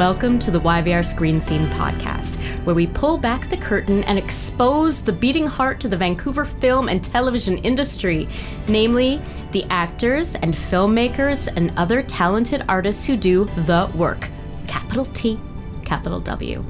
Welcome 0.00 0.38
to 0.38 0.50
the 0.50 0.62
YVR 0.62 1.04
Screen 1.04 1.42
Scene 1.42 1.66
podcast, 1.66 2.36
where 2.64 2.74
we 2.74 2.86
pull 2.86 3.18
back 3.18 3.50
the 3.50 3.56
curtain 3.58 4.02
and 4.04 4.18
expose 4.18 5.02
the 5.02 5.12
beating 5.12 5.46
heart 5.46 5.78
to 5.80 5.88
the 5.88 5.96
Vancouver 5.98 6.46
film 6.46 6.88
and 6.88 7.04
television 7.04 7.58
industry, 7.58 8.26
namely 8.66 9.20
the 9.52 9.62
actors 9.64 10.36
and 10.36 10.54
filmmakers 10.54 11.54
and 11.54 11.70
other 11.76 12.02
talented 12.02 12.64
artists 12.66 13.04
who 13.04 13.14
do 13.14 13.44
the 13.66 13.92
work. 13.94 14.30
Capital 14.66 15.04
T, 15.04 15.38
capital 15.84 16.18
W. 16.20 16.64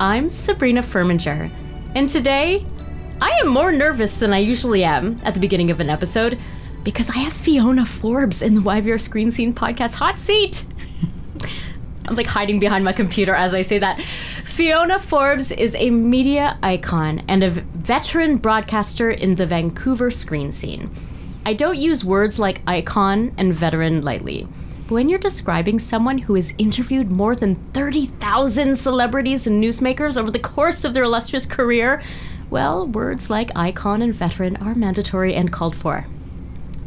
I'm 0.00 0.30
Sabrina 0.30 0.82
Furminger, 0.82 1.50
and 1.94 2.08
today 2.08 2.64
I 3.20 3.32
am 3.32 3.48
more 3.48 3.70
nervous 3.70 4.16
than 4.16 4.32
I 4.32 4.38
usually 4.38 4.82
am 4.82 5.20
at 5.24 5.34
the 5.34 5.40
beginning 5.40 5.70
of 5.70 5.80
an 5.80 5.90
episode 5.90 6.38
because 6.84 7.10
I 7.10 7.18
have 7.18 7.32
Fiona 7.32 7.84
Forbes 7.84 8.42
in 8.42 8.54
the 8.54 8.60
YVR 8.60 9.00
Screen 9.00 9.30
Scene 9.30 9.54
podcast 9.54 9.94
hot 9.94 10.18
seat. 10.18 10.66
I'm 12.06 12.14
like 12.16 12.26
hiding 12.26 12.58
behind 12.58 12.84
my 12.84 12.92
computer 12.92 13.34
as 13.34 13.54
I 13.54 13.62
say 13.62 13.78
that. 13.78 14.00
Fiona 14.44 14.98
Forbes 14.98 15.52
is 15.52 15.74
a 15.76 15.90
media 15.90 16.58
icon 16.62 17.22
and 17.28 17.42
a 17.42 17.50
veteran 17.50 18.36
broadcaster 18.36 19.10
in 19.10 19.36
the 19.36 19.46
Vancouver 19.46 20.10
screen 20.10 20.52
scene. 20.52 20.90
I 21.46 21.54
don't 21.54 21.78
use 21.78 22.04
words 22.04 22.38
like 22.38 22.62
icon 22.66 23.32
and 23.38 23.54
veteran 23.54 24.02
lightly. 24.02 24.46
But 24.86 24.94
when 24.94 25.08
you're 25.08 25.18
describing 25.18 25.78
someone 25.78 26.18
who 26.18 26.34
has 26.34 26.52
interviewed 26.58 27.10
more 27.10 27.34
than 27.34 27.54
30,000 27.72 28.76
celebrities 28.76 29.46
and 29.46 29.62
newsmakers 29.62 30.20
over 30.20 30.30
the 30.30 30.38
course 30.38 30.84
of 30.84 30.94
their 30.94 31.04
illustrious 31.04 31.46
career, 31.46 32.02
well, 32.50 32.86
words 32.86 33.30
like 33.30 33.50
icon 33.56 34.02
and 34.02 34.14
veteran 34.14 34.56
are 34.56 34.74
mandatory 34.74 35.34
and 35.34 35.52
called 35.52 35.74
for. 35.74 36.06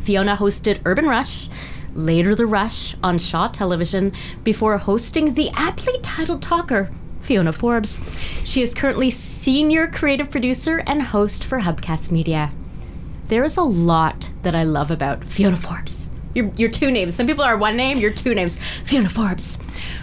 Fiona 0.05 0.35
hosted 0.35 0.81
Urban 0.85 1.07
Rush, 1.07 1.49
later 1.95 2.35
The 2.35 2.45
Rush 2.45 2.95
on 3.01 3.17
Shaw 3.17 3.47
Television, 3.47 4.13
before 4.43 4.77
hosting 4.77 5.33
the 5.33 5.49
aptly 5.55 5.99
titled 6.03 6.43
talker, 6.43 6.91
Fiona 7.21 7.51
Forbes. 7.51 7.99
She 8.43 8.61
is 8.61 8.75
currently 8.75 9.09
senior 9.09 9.87
creative 9.87 10.29
producer 10.29 10.83
and 10.85 11.01
host 11.01 11.43
for 11.43 11.61
Hubcast 11.61 12.11
Media. 12.11 12.51
There 13.29 13.43
is 13.43 13.57
a 13.57 13.63
lot 13.63 14.29
that 14.43 14.53
I 14.53 14.61
love 14.61 14.91
about 14.91 15.23
Fiona 15.23 15.57
Forbes. 15.57 16.07
Your, 16.35 16.51
your 16.55 16.69
two 16.69 16.91
names. 16.91 17.15
Some 17.15 17.25
people 17.25 17.43
are 17.43 17.57
one 17.57 17.75
name, 17.75 17.97
your 17.97 18.13
two 18.13 18.35
names. 18.35 18.59
Fiona 18.83 19.09
Forbes. 19.09 19.57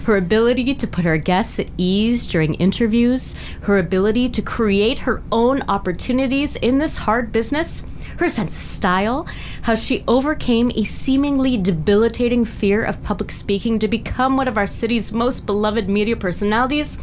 Her 0.07 0.17
ability 0.17 0.75
to 0.75 0.87
put 0.89 1.05
her 1.05 1.17
guests 1.17 1.61
at 1.61 1.69
ease 1.79 2.27
during 2.27 2.55
interviews, 2.55 3.37
her 3.63 3.79
ability 3.79 4.31
to 4.31 4.43
create 4.43 5.01
her 5.01 5.23
own 5.31 5.63
opportunities 5.69 6.57
in 6.57 6.79
this 6.79 6.97
hard 6.97 7.31
business, 7.31 7.85
her 8.23 8.29
sense 8.29 8.57
of 8.57 8.63
style, 8.63 9.27
how 9.63 9.75
she 9.75 10.05
overcame 10.07 10.71
a 10.77 10.85
seemingly 10.85 11.57
debilitating 11.57 12.45
fear 12.45 12.85
of 12.85 13.03
public 13.03 13.33
speaking 13.33 13.81
to 13.81 13.89
become 13.89 14.37
one 14.37 14.47
of 14.47 14.57
our 14.57 14.67
city's 14.67 15.11
most 15.11 15.45
beloved 15.45 15.89
media 15.89 16.17
personalities, 16.17 16.99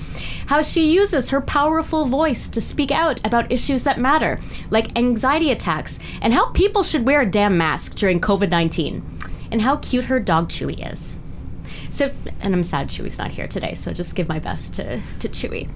how 0.47 0.61
she 0.61 0.93
uses 0.93 1.29
her 1.29 1.41
powerful 1.41 2.05
voice 2.05 2.47
to 2.47 2.61
speak 2.61 2.89
out 2.89 3.19
about 3.25 3.51
issues 3.51 3.83
that 3.83 3.99
matter, 3.99 4.39
like 4.69 4.97
anxiety 4.97 5.51
attacks, 5.51 5.99
and 6.21 6.33
how 6.33 6.45
people 6.51 6.83
should 6.83 7.05
wear 7.05 7.19
a 7.19 7.29
damn 7.29 7.57
mask 7.57 7.95
during 7.95 8.21
COVID 8.21 8.49
19, 8.49 9.03
and 9.51 9.61
how 9.61 9.75
cute 9.75 10.05
her 10.05 10.21
dog 10.21 10.47
Chewy 10.47 10.89
is. 10.89 11.17
So, 11.91 12.11
and 12.39 12.53
I'm 12.53 12.63
sad 12.63 12.87
Chewy's 12.87 13.17
not 13.17 13.31
here 13.31 13.47
today, 13.47 13.73
so 13.73 13.91
just 13.91 14.15
give 14.15 14.29
my 14.29 14.39
best 14.39 14.75
to, 14.75 15.01
to 15.19 15.27
Chewy. 15.27 15.69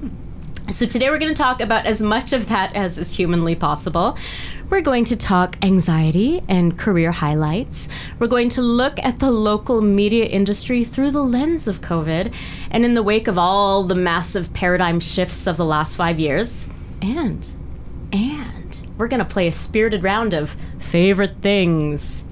So, 0.70 0.86
today 0.86 1.10
we're 1.10 1.20
going 1.20 1.34
to 1.34 1.42
talk 1.42 1.60
about 1.60 1.86
as 1.86 2.02
much 2.02 2.32
of 2.32 2.48
that 2.48 2.74
as 2.74 2.98
is 2.98 3.14
humanly 3.14 3.54
possible. 3.54 4.18
We're 4.74 4.82
going 4.82 5.06
to 5.06 5.16
talk 5.16 5.56
anxiety 5.62 6.42
and 6.50 6.76
career 6.80 7.12
highlights. 7.12 7.88
We're 8.18 8.26
going 8.26 8.50
to 8.50 8.64
look 8.64 8.98
at 9.04 9.20
the 9.20 9.30
local 9.30 9.82
media 9.82 10.26
industry 10.26 10.84
through 10.84 11.12
the 11.12 11.22
lens 11.22 11.68
of 11.68 11.82
COVID 11.82 12.34
and 12.72 12.84
in 12.84 12.96
the 12.96 13.04
wake 13.04 13.28
of 13.28 13.38
all 13.38 13.84
the 13.84 13.94
massive 13.94 14.52
paradigm 14.52 15.00
shifts 15.00 15.46
of 15.46 15.58
the 15.58 15.64
last 15.64 15.96
five 15.96 16.20
years. 16.20 16.66
And, 17.04 17.48
and 18.12 18.82
we're 18.98 19.10
going 19.10 19.20
to 19.20 19.32
play 19.32 19.48
a 19.48 19.52
spirited 19.52 20.04
round 20.04 20.34
of 20.34 20.58
favorite 20.80 21.36
things. 21.44 22.24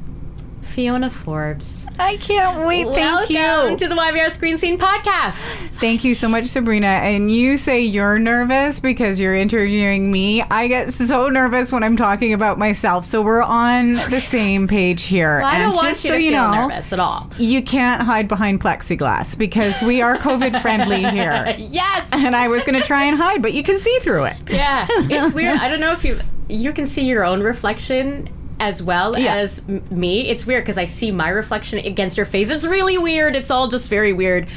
Fiona 0.71 1.09
Forbes. 1.09 1.85
I 1.99 2.15
can't 2.17 2.65
wait. 2.65 2.87
Thank 2.87 3.29
you. 3.29 3.35
Welcome 3.37 3.75
to 3.77 3.87
the 3.89 3.95
YVR 3.95 4.31
Screen 4.31 4.57
Scene 4.57 4.79
podcast. 4.79 5.51
Thank 5.79 6.05
you 6.05 6.13
so 6.15 6.29
much, 6.29 6.47
Sabrina. 6.47 6.87
And 6.87 7.29
you 7.29 7.57
say 7.57 7.81
you're 7.81 8.17
nervous 8.17 8.79
because 8.79 9.19
you're 9.19 9.35
interviewing 9.35 10.09
me. 10.11 10.41
I 10.43 10.67
get 10.67 10.93
so 10.93 11.27
nervous 11.27 11.71
when 11.73 11.83
I'm 11.83 11.97
talking 11.97 12.33
about 12.33 12.57
myself. 12.57 13.03
So 13.03 13.21
we're 13.21 13.41
on 13.41 13.95
the 13.95 14.21
same 14.21 14.67
page 14.67 15.03
here. 15.03 15.39
Well, 15.39 15.47
I 15.47 15.55
and 15.55 15.63
don't 15.63 15.75
want 15.75 15.87
just 15.89 16.05
you 16.05 16.11
so 16.11 16.15
to 16.15 16.23
you 16.23 16.31
feel 16.31 16.41
know, 16.51 16.67
nervous 16.67 16.93
at 16.93 16.99
all. 16.99 17.29
you 17.37 17.61
can't 17.61 18.01
hide 18.01 18.29
behind 18.29 18.61
plexiglass 18.61 19.37
because 19.37 19.79
we 19.81 20.01
are 20.01 20.15
COVID 20.17 20.61
friendly 20.61 21.03
here. 21.09 21.53
Yes. 21.57 22.09
And 22.13 22.33
I 22.33 22.47
was 22.47 22.63
going 22.63 22.79
to 22.79 22.85
try 22.87 23.03
and 23.03 23.17
hide, 23.17 23.41
but 23.41 23.51
you 23.53 23.61
can 23.63 23.77
see 23.77 23.99
through 24.03 24.23
it. 24.25 24.37
Yeah, 24.49 24.87
it's 24.89 25.33
weird. 25.33 25.57
I 25.59 25.67
don't 25.67 25.81
know 25.81 25.91
if 25.91 26.05
you 26.05 26.17
you 26.47 26.71
can 26.73 26.87
see 26.87 27.05
your 27.05 27.23
own 27.25 27.41
reflection 27.41 28.29
as 28.61 28.81
well 28.81 29.17
Yeah. 29.19 29.35
as 29.35 29.67
me. 29.89 30.29
It's 30.29 30.45
weird 30.45 30.63
because 30.63 30.77
I 30.77 30.85
see 30.85 31.11
my 31.11 31.29
reflection 31.29 31.79
against 31.79 32.15
your 32.15 32.27
face. 32.27 32.49
It's 32.51 32.65
really 32.65 32.97
weird. 32.97 33.35
It's 33.35 33.49
all 33.51 33.67
just 33.67 33.89
very 33.89 34.13
weird. 34.13 34.47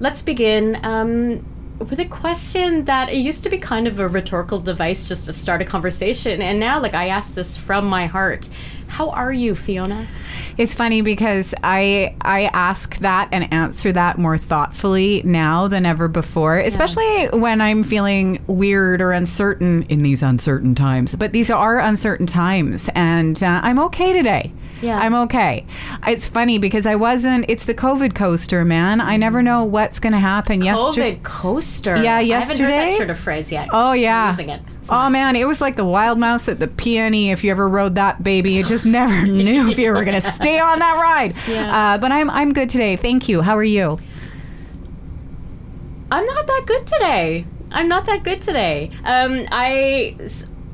Let's 0.00 0.22
begin 0.22 0.78
um, 0.82 1.44
with 1.78 2.00
a 2.00 2.06
question 2.06 2.86
that 2.86 3.10
it 3.10 3.18
used 3.18 3.42
to 3.44 3.50
be 3.50 3.58
kind 3.58 3.86
of 3.86 4.00
a 4.00 4.08
rhetorical 4.08 4.58
device 4.58 5.06
just 5.06 5.26
to 5.26 5.32
start 5.34 5.60
a 5.60 5.64
conversation, 5.66 6.40
and 6.40 6.58
now 6.58 6.80
like 6.80 6.94
I 6.94 7.08
ask 7.08 7.34
this 7.34 7.56
from 7.56 7.84
my 7.86 8.06
heart. 8.06 8.48
How 8.92 9.08
are 9.08 9.32
you, 9.32 9.54
Fiona? 9.54 10.06
It's 10.58 10.74
funny 10.74 11.00
because 11.00 11.54
I 11.64 12.14
I 12.20 12.50
ask 12.52 12.98
that 12.98 13.30
and 13.32 13.50
answer 13.50 13.90
that 13.90 14.18
more 14.18 14.36
thoughtfully 14.36 15.22
now 15.24 15.66
than 15.66 15.86
ever 15.86 16.08
before, 16.08 16.58
especially 16.58 17.28
when 17.28 17.62
I'm 17.62 17.84
feeling 17.84 18.44
weird 18.48 19.00
or 19.00 19.12
uncertain 19.12 19.84
in 19.84 20.02
these 20.02 20.22
uncertain 20.22 20.74
times. 20.74 21.14
But 21.14 21.32
these 21.32 21.48
are 21.48 21.78
uncertain 21.78 22.26
times, 22.26 22.90
and 22.94 23.42
uh, 23.42 23.60
I'm 23.62 23.78
okay 23.78 24.12
today. 24.12 24.52
Yeah. 24.82 24.98
I'm 24.98 25.14
okay. 25.14 25.64
It's 26.06 26.26
funny 26.26 26.58
because 26.58 26.86
I 26.86 26.96
wasn't. 26.96 27.46
It's 27.48 27.64
the 27.64 27.74
COVID 27.74 28.14
coaster, 28.14 28.64
man. 28.64 29.00
I 29.00 29.16
never 29.16 29.42
know 29.42 29.64
what's 29.64 30.00
going 30.00 30.12
to 30.12 30.18
happen. 30.18 30.60
Yesterday. 30.60 31.16
COVID 31.16 31.22
coaster. 31.22 32.02
Yeah, 32.02 32.18
yesterday. 32.18 32.64
I 32.64 32.66
haven't 32.66 32.84
heard 32.84 32.92
that 32.92 32.98
turn 32.98 33.10
of 33.10 33.18
phrase 33.18 33.52
yet. 33.52 33.68
Oh 33.72 33.92
yeah. 33.92 34.24
I'm 34.24 34.30
using 34.30 34.48
it. 34.48 34.62
Oh 34.90 35.08
man, 35.08 35.36
it 35.36 35.46
was 35.46 35.60
like 35.60 35.76
the 35.76 35.84
wild 35.84 36.18
mouse 36.18 36.48
at 36.48 36.58
the 36.58 36.66
PNE. 36.66 37.30
If 37.32 37.44
you 37.44 37.50
ever 37.50 37.68
rode 37.68 37.94
that 37.94 38.22
baby, 38.22 38.52
you 38.52 38.64
just 38.64 38.84
never 38.84 39.26
knew 39.26 39.70
if 39.70 39.78
you 39.78 39.92
were 39.92 40.04
going 40.04 40.20
to 40.20 40.30
stay 40.30 40.58
on 40.58 40.80
that 40.80 41.00
ride. 41.00 41.34
Yeah. 41.48 41.94
Uh, 41.94 41.98
but 41.98 42.10
I'm 42.12 42.28
I'm 42.30 42.52
good 42.52 42.68
today. 42.68 42.96
Thank 42.96 43.28
you. 43.28 43.42
How 43.42 43.56
are 43.56 43.64
you? 43.64 43.98
I'm 46.10 46.24
not 46.24 46.46
that 46.46 46.64
good 46.66 46.86
today. 46.86 47.46
I'm 47.70 47.88
not 47.88 48.04
that 48.06 48.22
good 48.22 48.40
today. 48.42 48.90
Um, 49.04 49.46
I 49.50 50.16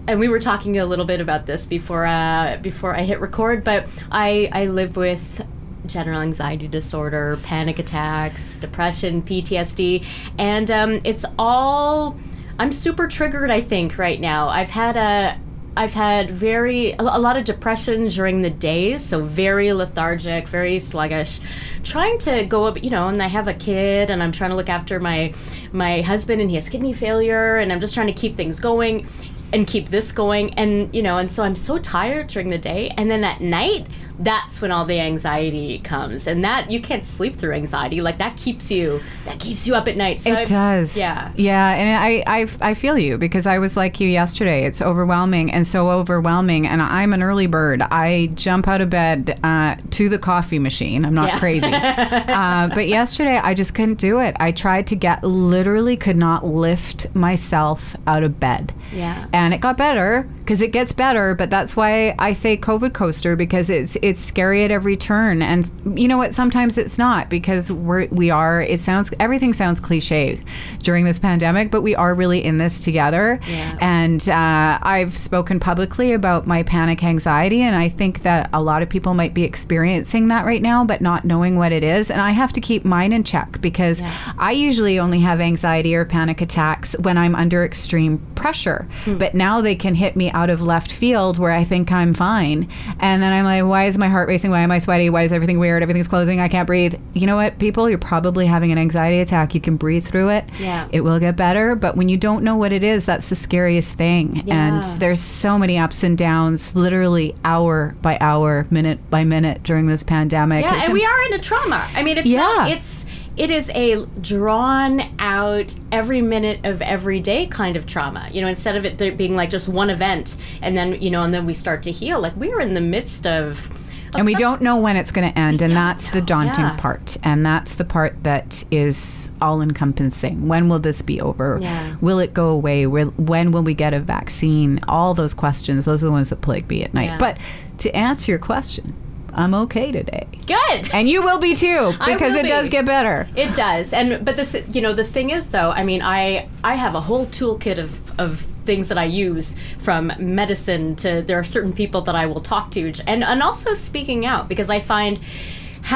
and 0.09 0.19
we 0.19 0.29
were 0.29 0.41
talking 0.41 0.79
a 0.79 0.87
little 0.87 1.05
bit 1.05 1.21
about 1.21 1.45
this 1.45 1.67
before 1.67 2.07
uh, 2.07 2.59
before 2.63 2.97
I 2.97 3.03
hit 3.03 3.21
record, 3.21 3.63
but 3.63 3.87
I 4.11 4.49
I 4.53 4.67
live 4.67 4.97
with 4.97 5.47
general 5.87 6.23
anxiety 6.23 6.67
disorder, 6.67 7.39
panic 7.43 7.79
attacks, 7.79 8.57
depression, 8.57 9.23
PTSD, 9.23 10.05
and 10.39 10.71
um, 10.71 11.01
it's 11.05 11.25
all. 11.39 12.19
I'm 12.59 12.73
super 12.73 13.07
triggered. 13.07 13.51
I 13.51 13.61
think 13.61 13.99
right 13.99 14.19
now. 14.19 14.49
I've 14.49 14.71
had 14.71 14.97
a. 14.97 15.39
I've 15.77 15.93
had 15.93 16.31
very 16.31 16.93
a 16.99 17.03
lot 17.03 17.37
of 17.37 17.45
depression 17.45 18.09
during 18.09 18.43
the 18.43 18.51
days, 18.51 19.05
so 19.05 19.23
very 19.23 19.73
lethargic, 19.73 20.49
very 20.49 20.79
sluggish. 20.81 21.39
Trying 21.85 22.19
to 22.21 22.47
go 22.47 22.65
up, 22.65 22.83
you 22.83 22.91
know, 22.91 23.09
and 23.09 23.23
I 23.23 23.29
have 23.29 23.47
a 23.47 23.55
kid, 23.55 24.11
and 24.11 24.23
I'm 24.23 24.33
trying 24.33 24.51
to 24.51 24.57
look 24.57 24.71
after 24.71 24.99
my 24.99 25.35
my 25.71 26.01
husband, 26.01 26.41
and 26.41 26.49
he 26.49 26.57
has 26.57 26.71
kidney 26.71 26.95
failure, 26.95 27.59
and 27.59 27.71
I'm 27.71 27.79
just 27.79 27.93
trying 27.93 28.09
to 28.09 28.13
keep 28.15 28.35
things 28.35 28.59
going, 28.59 29.07
and 29.53 29.67
keep 29.67 29.89
this 29.89 30.13
going, 30.13 30.55
and 30.55 30.95
you 30.95 31.03
know, 31.03 31.19
and 31.19 31.31
so 31.31 31.43
I'm 31.43 31.55
so 31.55 31.79
tired 31.79 32.29
during 32.29 32.51
the 32.51 32.59
day, 32.59 32.91
and 32.97 33.11
then 33.11 33.25
at 33.25 33.41
night, 33.41 33.87
that's 34.19 34.61
when 34.61 34.71
all 34.73 34.85
the 34.85 34.99
anxiety 35.01 35.79
comes 35.79 36.27
and 36.27 36.43
that 36.45 36.71
you 36.71 36.81
can't 36.81 37.05
sleep 37.05 37.37
through 37.37 37.53
anxiety 37.53 38.01
like 38.01 38.19
that 38.19 38.37
keeps 38.37 38.71
you 38.71 39.01
that 39.25 39.39
keeps 39.39 39.67
you 39.67 39.75
up 39.75 39.87
at 39.87 39.97
night 39.97 40.21
so 40.21 40.31
It 40.33 40.37
I've- 40.39 40.51
does. 40.51 40.97
yeah 40.97 41.31
Yeah. 41.37 41.71
And 41.75 42.25
I, 42.27 42.41
I, 42.41 42.71
I 42.71 42.75
feel 42.75 42.99
you 42.99 43.17
because 43.19 43.47
I 43.47 43.59
was 43.59 43.77
like 43.77 44.01
you 44.01 44.09
yesterday. 44.09 44.65
It's 44.65 44.83
overwhelming 44.83 45.51
and 45.53 45.67
so 45.67 45.91
overwhelming. 45.91 46.67
And 46.67 46.83
I'm 46.83 47.13
an 47.13 47.23
early 47.23 47.47
bird. 47.47 47.83
I 47.83 48.31
jump 48.35 48.67
out 48.67 48.81
of 48.81 48.91
bed 48.91 49.39
uh, 49.45 49.77
to 49.91 50.09
the 50.09 50.19
coffee 50.19 50.59
machine. 50.59 51.05
I'm 51.05 51.15
not 51.15 51.29
Yeah. 51.29 51.39
crazy. 51.39 51.71
uh, 51.73 52.69
but 52.75 52.89
yesterday, 52.89 53.39
I 53.39 53.55
just 53.55 53.75
couldn't 53.75 53.99
do 53.99 54.19
it. 54.21 54.35
I 54.41 54.53
tried 54.53 54.87
to 54.89 54.97
get, 54.97 55.23
literally 55.23 55.97
could 55.97 56.17
not 56.17 56.45
lift 56.45 57.15
myself 57.15 57.95
out 58.07 58.23
of 58.23 58.41
bed. 58.41 58.73
Yeah. 58.93 59.27
And 59.33 59.55
it 59.55 59.61
got 59.61 59.77
better 59.77 60.29
because 60.41 60.61
it 60.63 60.73
gets 60.73 60.93
better. 60.93 61.35
But 61.35 61.51
that's 61.51 61.77
why 61.77 62.15
I 62.19 62.33
say 62.33 62.57
COVID 62.57 62.93
coaster 62.95 63.37
because 63.37 63.71
it's 63.71 63.97
it's 64.09 64.21
scary 64.21 64.65
at 64.65 64.71
every 64.71 64.97
turn. 64.97 65.43
And 65.43 65.71
you 65.99 66.09
know 66.09 66.17
what? 66.17 66.35
Sometimes 66.35 66.77
it's 66.79 66.99
not 66.99 67.29
because 67.29 67.71
we're 67.71 68.07
we 68.09 68.31
are. 68.31 68.61
It 68.61 68.81
sounds 68.81 69.13
everything 69.21 69.53
sounds 69.53 69.81
cliche 69.81 70.41
during 70.83 71.05
this 71.05 71.19
pandemic, 71.19 71.71
but 71.71 71.83
we 71.83 71.95
are 71.95 72.15
really 72.15 72.45
in 72.45 72.59
this 72.59 72.81
together. 72.81 73.39
Yeah. 73.47 73.77
And 73.81 74.29
uh, 74.29 74.79
I've 74.83 75.17
spoken 75.19 75.61
publicly 75.61 76.13
about 76.13 76.47
my 76.47 76.63
panic 76.63 77.03
anxiety, 77.05 77.63
and 77.63 77.77
I 77.77 77.89
think 77.89 78.23
that 78.23 78.49
a 78.53 78.63
lot 78.63 78.83
of 78.83 78.89
people 78.89 79.15
might 79.15 79.35
be 79.35 79.45
experiencing 79.45 80.29
that 80.29 80.45
right 80.45 80.63
now, 80.63 80.85
but 80.85 81.01
not 81.01 81.25
knowing 81.25 81.57
what 81.57 81.73
it 81.73 81.85
is. 81.85 82.11
And 82.11 82.21
I 82.21 82.31
have 82.31 82.53
to 82.55 82.61
keep 82.61 82.85
mine 82.85 83.13
in 83.13 83.25
check 83.25 83.61
because 83.61 84.01
Yeah. 84.01 84.13
I 84.39 84.53
usually 84.53 84.99
only 84.99 85.21
have 85.21 85.41
anxiety 85.41 85.95
or 85.95 86.05
panic 86.05 86.41
attacks 86.41 86.95
when 87.01 87.19
I'm 87.19 87.35
under 87.35 87.65
extreme 87.65 88.19
pressure. 88.35 88.87
But 89.07 89.35
now 89.35 89.61
they 89.61 89.75
can 89.75 89.95
hit 89.95 90.17
me 90.17 90.31
out 90.31 90.49
of 90.49 90.63
left 90.63 90.91
field 90.93 91.39
where 91.39 91.51
I 91.53 91.65
think 91.65 91.91
I'm 91.93 92.15
fine. 92.15 92.69
And 93.01 93.23
then 93.23 93.33
I'm 93.33 93.45
like, 93.45 93.65
why 93.65 93.85
is 93.87 93.98
my 93.99 94.09
heart 94.09 94.29
racing? 94.29 94.51
Why 94.51 94.61
am 94.61 94.71
I 94.71 94.79
sweaty? 94.79 95.11
Why 95.11 95.23
is 95.23 95.33
everything 95.33 95.59
weird? 95.59 95.83
Everything's 95.83 96.09
closing. 96.09 96.41
I 96.41 96.49
can't 96.49 96.67
breathe. 96.67 96.95
You 97.15 97.27
know 97.27 97.37
what, 97.37 97.59
people? 97.59 97.89
You're 97.91 97.99
probably 97.99 98.47
having 98.47 98.73
an 98.73 98.79
anxiety 98.79 99.21
attack. 99.21 99.55
You 99.55 99.61
can 99.61 99.77
breathe 99.77 100.07
through 100.07 100.31
it. 100.31 100.45
Yeah. 100.59 100.89
It 100.93 101.03
will 101.03 101.19
get 101.19 101.37
better. 101.37 101.75
But 101.75 101.97
when 101.97 102.09
you 102.09 102.17
don't 102.17 102.43
know 102.45 102.57
what 102.57 102.73
it 102.73 102.83
is, 102.83 103.05
that's 103.05 103.29
the 103.29 103.37
scariest 103.37 103.95
thing. 103.95 104.43
Yeah. 104.47 104.55
And 104.79 104.85
there's 105.01 105.21
so 105.21 105.59
many 105.59 105.77
ups 105.79 106.03
and 106.03 106.17
downs, 106.17 106.75
literally 106.75 107.35
hour 107.45 107.95
by 108.01 108.17
hour, 108.21 108.67
minute 108.71 109.11
by 109.11 109.25
minute 109.25 109.63
during 109.63 109.87
this 109.87 110.03
pandemic. 110.03 110.65
yeah 110.65 110.77
It's 110.77 110.85
and 110.85 110.93
we 110.93 111.05
are 111.05 111.23
in 111.23 111.33
a 111.35 111.39
trauma 111.39 111.87
i 111.95 112.03
mean 112.03 112.17
it's 112.19 112.29
not 112.31 112.69
Yeah. 112.69 112.75
it's 112.77 113.07
it 113.37 113.51
is 113.51 113.71
a 113.75 114.05
drawn 114.21 115.01
out 115.19 115.75
every 115.93 116.23
minute 116.23 116.61
of 116.65 116.81
every 116.83 117.21
day 117.21 117.47
kind 117.47 117.77
of 117.77 117.87
trauma 117.87 118.29
you 118.33 118.41
know 118.41 118.49
instead 118.49 118.77
of 118.77 118.85
it 118.85 119.17
being 119.17 119.35
like 119.37 119.51
just 119.51 119.69
one 119.69 119.91
event 119.91 120.37
and 120.63 120.77
then 120.77 121.01
you 121.01 121.11
know 121.11 121.23
and 121.23 121.33
then 121.35 121.45
we 121.47 121.53
start 121.55 121.83
to 121.83 121.91
heal 121.91 122.21
like 122.21 122.35
we're 122.37 122.61
in 122.61 122.75
the 122.75 122.81
midst 122.81 123.27
of 123.27 123.69
and 124.15 124.27
we 124.27 124.35
don't 124.35 124.63
know 124.63 124.77
when 124.77 124.97
it's 124.97 125.13
going 125.13 125.31
to 125.31 125.39
end 125.39 125.63
and 125.63 125.73
that's 125.73 126.09
the 126.11 126.21
daunting 126.21 126.65
yeah. 126.65 126.77
part 126.77 127.17
and 127.23 127.45
that's 127.45 127.75
the 127.75 127.85
part 127.85 128.23
that 128.25 128.65
is 128.71 129.29
all 129.41 129.61
encompassing 129.63 130.49
when 130.49 130.69
will 130.69 130.79
this 130.79 131.03
be 131.03 131.21
over? 131.21 131.59
Yeah. 131.61 131.97
will 132.01 132.19
it 132.19 132.35
go 132.35 132.49
away? 132.49 132.87
When 132.87 133.53
will 133.53 133.63
we 133.63 133.75
get 133.75 133.95
a 133.95 134.01
vaccine? 134.01 134.81
All 134.89 135.15
those 135.15 135.35
questions 135.35 135.85
those 135.85 136.03
are 136.03 136.07
the 136.07 136.13
ones 136.13 136.31
that 136.31 136.41
plague 136.41 136.69
me 136.69 136.83
at 136.83 136.95
night. 136.95 137.05
Yeah. 137.05 137.19
but 137.19 137.39
to 137.79 137.95
answer 137.95 138.33
your 138.33 138.39
question 138.39 138.95
i'm 139.35 139.55
okay 139.55 139.93
today. 139.93 140.27
Good. 140.47 140.91
And 140.93 141.09
you 141.09 141.23
will 141.23 141.39
be 141.39 141.55
too 141.55 141.93
because 142.07 142.35
it 142.35 142.47
does 142.47 142.69
get 142.69 142.85
better. 142.85 143.29
It 143.37 143.55
does, 143.57 143.93
and 143.93 144.25
but 144.25 144.37
the 144.37 144.45
th- 144.45 144.65
you 144.75 144.81
know 144.81 144.93
the 144.93 145.05
thing 145.05 145.31
is 145.31 145.51
though, 145.51 145.71
I 145.71 145.85
mean, 145.85 146.03
I 146.03 146.49
I 146.65 146.75
have 146.75 146.95
a 146.95 147.01
whole 147.01 147.27
toolkit 147.27 147.79
of 147.79 148.19
of 148.19 148.47
things 148.69 148.87
that 148.91 148.99
I 149.07 149.09
use 149.27 149.57
from 149.79 150.13
medicine 150.19 150.95
to 151.03 151.23
there 151.29 151.39
are 151.43 151.49
certain 151.57 151.73
people 151.73 152.01
that 152.03 152.17
I 152.23 152.27
will 152.31 152.45
talk 152.55 152.71
to, 152.77 152.81
and 153.13 153.21
and 153.25 153.43
also 153.49 153.71
speaking 153.73 154.21
out 154.33 154.45
because 154.53 154.71
I 154.79 154.81
find 154.95 155.19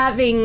having 0.00 0.38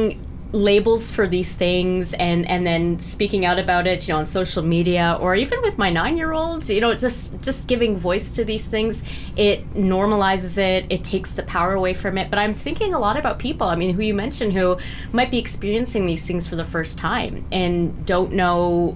labels 0.54 1.12
for 1.12 1.28
these 1.28 1.56
things 1.56 2.14
and 2.14 2.48
and 2.48 2.66
then 2.66 2.98
speaking 3.00 3.46
out 3.46 3.60
about 3.60 3.86
it 3.86 4.08
you 4.08 4.14
know 4.14 4.20
on 4.20 4.26
social 4.26 4.64
media 4.64 5.18
or 5.20 5.36
even 5.36 5.62
with 5.62 5.78
my 5.78 5.92
9-year-olds 5.92 6.70
you 6.70 6.80
know 6.80 6.96
just 6.96 7.42
just 7.48 7.68
giving 7.68 7.98
voice 7.98 8.32
to 8.32 8.46
these 8.46 8.66
things 8.66 9.04
it 9.36 9.60
normalizes 9.74 10.58
it 10.58 10.86
it 10.90 11.04
takes 11.04 11.34
the 11.34 11.44
power 11.44 11.74
away 11.74 11.94
from 11.94 12.18
it. 12.18 12.30
But 12.30 12.40
i'm 12.40 12.54
thinking 12.54 12.94
a 12.94 13.00
lot 13.08 13.18
about 13.18 13.40
people. 13.40 13.68
I 13.68 13.76
mean 13.76 13.94
who 13.94 14.02
you 14.02 14.14
mentioned 14.14 14.54
who 14.54 14.78
might 15.12 15.32
be 15.36 15.40
experiencing 15.46 16.06
these 16.06 16.26
things 16.26 16.48
for 16.48 16.56
the 16.56 16.70
first 16.76 16.98
time 16.98 17.34
and 17.52 18.06
don't 18.06 18.32
know 18.32 18.96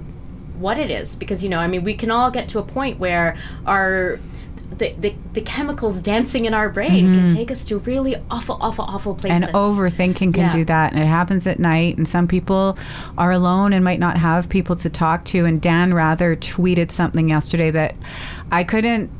what 0.61 0.77
it 0.77 0.91
is 0.91 1.15
because 1.15 1.43
you 1.43 1.49
know 1.49 1.59
i 1.59 1.67
mean 1.67 1.83
we 1.83 1.93
can 1.93 2.11
all 2.11 2.31
get 2.31 2.47
to 2.47 2.59
a 2.59 2.63
point 2.63 2.99
where 2.99 3.35
our 3.65 4.19
the, 4.77 4.93
the, 4.93 5.13
the 5.33 5.41
chemicals 5.41 5.99
dancing 5.99 6.45
in 6.45 6.53
our 6.53 6.69
brain 6.69 7.13
can 7.13 7.27
mm-hmm. 7.27 7.35
take 7.35 7.51
us 7.51 7.65
to 7.65 7.77
really 7.79 8.15
awful 8.31 8.57
awful 8.61 8.85
awful 8.85 9.13
places. 9.13 9.43
and 9.43 9.53
overthinking 9.53 10.33
can 10.33 10.45
Yeah. 10.45 10.51
do 10.53 10.65
that 10.65 10.93
and 10.93 11.01
it 11.01 11.07
happens 11.07 11.45
at 11.45 11.59
night 11.59 11.97
and 11.97 12.07
some 12.07 12.25
people 12.25 12.77
are 13.17 13.31
alone 13.31 13.73
and 13.73 13.83
might 13.83 13.99
not 13.99 14.17
have 14.17 14.47
people 14.47 14.77
to 14.77 14.89
talk 14.89 15.25
to 15.25 15.45
and 15.45 15.61
dan 15.61 15.93
rather 15.93 16.37
tweeted 16.37 16.89
something 16.89 17.27
yesterday 17.27 17.69
that 17.69 17.95
i 18.49 18.63
couldn't 18.63 19.11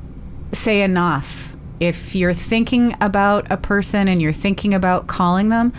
say 0.54 0.82
enough. 0.82 1.56
If 1.80 2.14
you're 2.14 2.34
thinking 2.34 2.96
about 3.02 3.48
a 3.50 3.58
person 3.58 4.08
and 4.08 4.22
you're 4.22 4.34
thinking 4.34 4.74
about 4.74 5.08
calling 5.08 5.50
them 5.50 5.74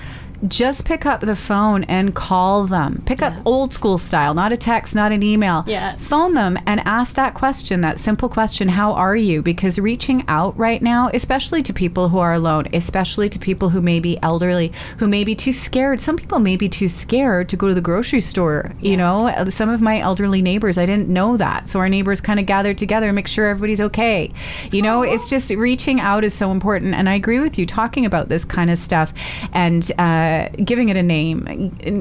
just 0.48 0.84
pick 0.84 1.06
up 1.06 1.20
the 1.20 1.36
phone 1.36 1.84
and 1.84 2.14
call 2.14 2.66
them. 2.66 3.02
Pick 3.06 3.22
up 3.22 3.34
old 3.44 3.72
school 3.72 3.98
style, 3.98 4.34
not 4.34 4.52
a 4.52 4.56
text, 4.56 4.94
not 4.94 5.12
an 5.12 5.22
email. 5.22 5.64
Yeah. 5.66 5.96
Phone 5.96 6.34
them 6.34 6.58
and 6.66 6.80
ask 6.80 7.14
that 7.14 7.34
question, 7.34 7.80
that 7.82 7.98
simple 7.98 8.28
question, 8.28 8.68
how 8.68 8.92
are 8.92 9.16
you? 9.16 9.42
Because 9.42 9.78
reaching 9.78 10.24
out 10.28 10.56
right 10.58 10.82
now, 10.82 11.10
especially 11.14 11.62
to 11.62 11.72
people 11.72 12.08
who 12.08 12.18
are 12.18 12.34
alone, 12.34 12.66
especially 12.72 13.28
to 13.28 13.38
people 13.38 13.68
who 13.70 13.80
may 13.80 14.00
be 14.00 14.18
elderly, 14.22 14.72
who 14.98 15.06
may 15.06 15.24
be 15.24 15.34
too 15.34 15.52
scared. 15.52 16.00
Some 16.00 16.16
people 16.16 16.38
may 16.38 16.56
be 16.56 16.68
too 16.68 16.88
scared 16.88 17.48
to 17.50 17.56
go 17.56 17.68
to 17.68 17.74
the 17.74 17.80
grocery 17.80 18.20
store. 18.20 18.72
You 18.80 18.96
know, 18.96 19.44
some 19.48 19.68
of 19.68 19.80
my 19.80 20.00
elderly 20.00 20.42
neighbors, 20.42 20.78
I 20.78 20.86
didn't 20.86 21.08
know 21.08 21.36
that. 21.36 21.68
So 21.68 21.78
our 21.78 21.88
neighbors 21.88 22.20
kind 22.20 22.40
of 22.40 22.46
gathered 22.46 22.78
together 22.78 23.06
and 23.06 23.16
make 23.16 23.28
sure 23.28 23.46
everybody's 23.46 23.80
okay. 23.80 24.32
You 24.70 24.82
know, 24.82 25.02
it's 25.02 25.30
just 25.30 25.50
reaching 25.50 26.00
out 26.00 26.24
is 26.24 26.34
so 26.34 26.50
important. 26.50 26.94
And 26.94 27.08
I 27.08 27.14
agree 27.14 27.40
with 27.40 27.58
you 27.58 27.66
talking 27.66 28.06
about 28.06 28.28
this 28.28 28.44
kind 28.44 28.70
of 28.70 28.78
stuff 28.78 29.12
and 29.52 29.90
uh, 29.98 30.31
giving 30.64 30.88
it 30.88 30.96
a 30.96 31.02
name, 31.02 31.44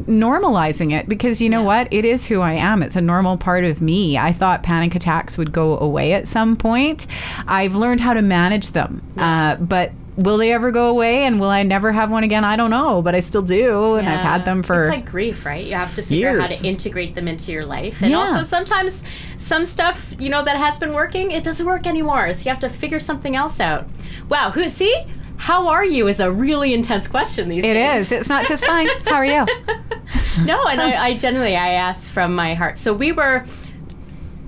normalizing 0.07 0.93
it 0.93 1.07
because 1.07 1.41
you 1.41 1.49
know 1.49 1.63
what? 1.63 1.87
It 1.91 2.05
is 2.05 2.27
who 2.27 2.41
I 2.41 2.53
am. 2.53 2.83
It's 2.83 2.95
a 2.95 3.01
normal 3.01 3.37
part 3.37 3.63
of 3.63 3.81
me. 3.81 4.17
I 4.17 4.31
thought 4.33 4.63
panic 4.63 4.95
attacks 4.95 5.37
would 5.37 5.51
go 5.51 5.77
away 5.79 6.13
at 6.13 6.27
some 6.27 6.55
point. 6.55 7.07
I've 7.47 7.75
learned 7.75 8.01
how 8.01 8.13
to 8.13 8.21
manage 8.21 8.71
them. 8.71 9.01
Uh, 9.17 9.55
but 9.57 9.91
will 10.17 10.37
they 10.37 10.51
ever 10.51 10.71
go 10.71 10.89
away 10.89 11.23
and 11.23 11.39
will 11.39 11.49
I 11.49 11.63
never 11.63 11.91
have 11.91 12.11
one 12.11 12.23
again? 12.23 12.43
I 12.43 12.55
don't 12.55 12.69
know, 12.69 13.01
but 13.01 13.15
I 13.15 13.21
still 13.21 13.41
do. 13.41 13.95
And 13.95 14.07
I've 14.07 14.19
had 14.21 14.45
them 14.45 14.61
for. 14.61 14.87
It's 14.87 14.95
like 14.95 15.05
grief, 15.05 15.45
right? 15.45 15.65
You 15.65 15.75
have 15.75 15.95
to 15.95 16.03
figure 16.03 16.29
out 16.29 16.39
how 16.41 16.47
to 16.47 16.67
integrate 16.67 17.15
them 17.15 17.27
into 17.27 17.51
your 17.51 17.65
life. 17.65 18.01
And 18.01 18.11
Yeah. 18.11 18.17
also 18.17 18.43
sometimes 18.43 19.03
some 19.37 19.65
stuff, 19.65 20.13
you 20.19 20.29
know, 20.29 20.43
that 20.43 20.57
has 20.57 20.77
been 20.79 20.93
working, 20.93 21.31
it 21.31 21.43
doesn't 21.43 21.65
work 21.65 21.87
anymore. 21.87 22.33
So 22.33 22.43
you 22.43 22.49
have 22.49 22.59
to 22.59 22.69
figure 22.69 22.99
something 22.99 23.35
else 23.35 23.59
out. 23.59 23.87
Wow, 24.29 24.51
who 24.51 24.67
see? 24.69 24.93
How 25.41 25.69
are 25.69 25.83
you 25.83 26.07
is 26.07 26.19
a 26.19 26.31
really 26.31 26.71
intense 26.71 27.07
question 27.07 27.49
these 27.49 27.63
it 27.63 27.73
days. 27.73 28.01
is. 28.01 28.11
It's 28.11 28.29
not 28.29 28.45
just 28.45 28.63
fine. 28.63 28.87
How 29.07 29.15
are 29.15 29.25
you? 29.25 29.43
no, 30.45 30.67
and 30.67 30.79
I, 30.79 31.03
I 31.07 31.17
generally 31.17 31.55
I 31.55 31.69
ask 31.69 32.11
from 32.11 32.35
my 32.35 32.53
heart. 32.53 32.77
So 32.77 32.93
we 32.93 33.11
were 33.11 33.43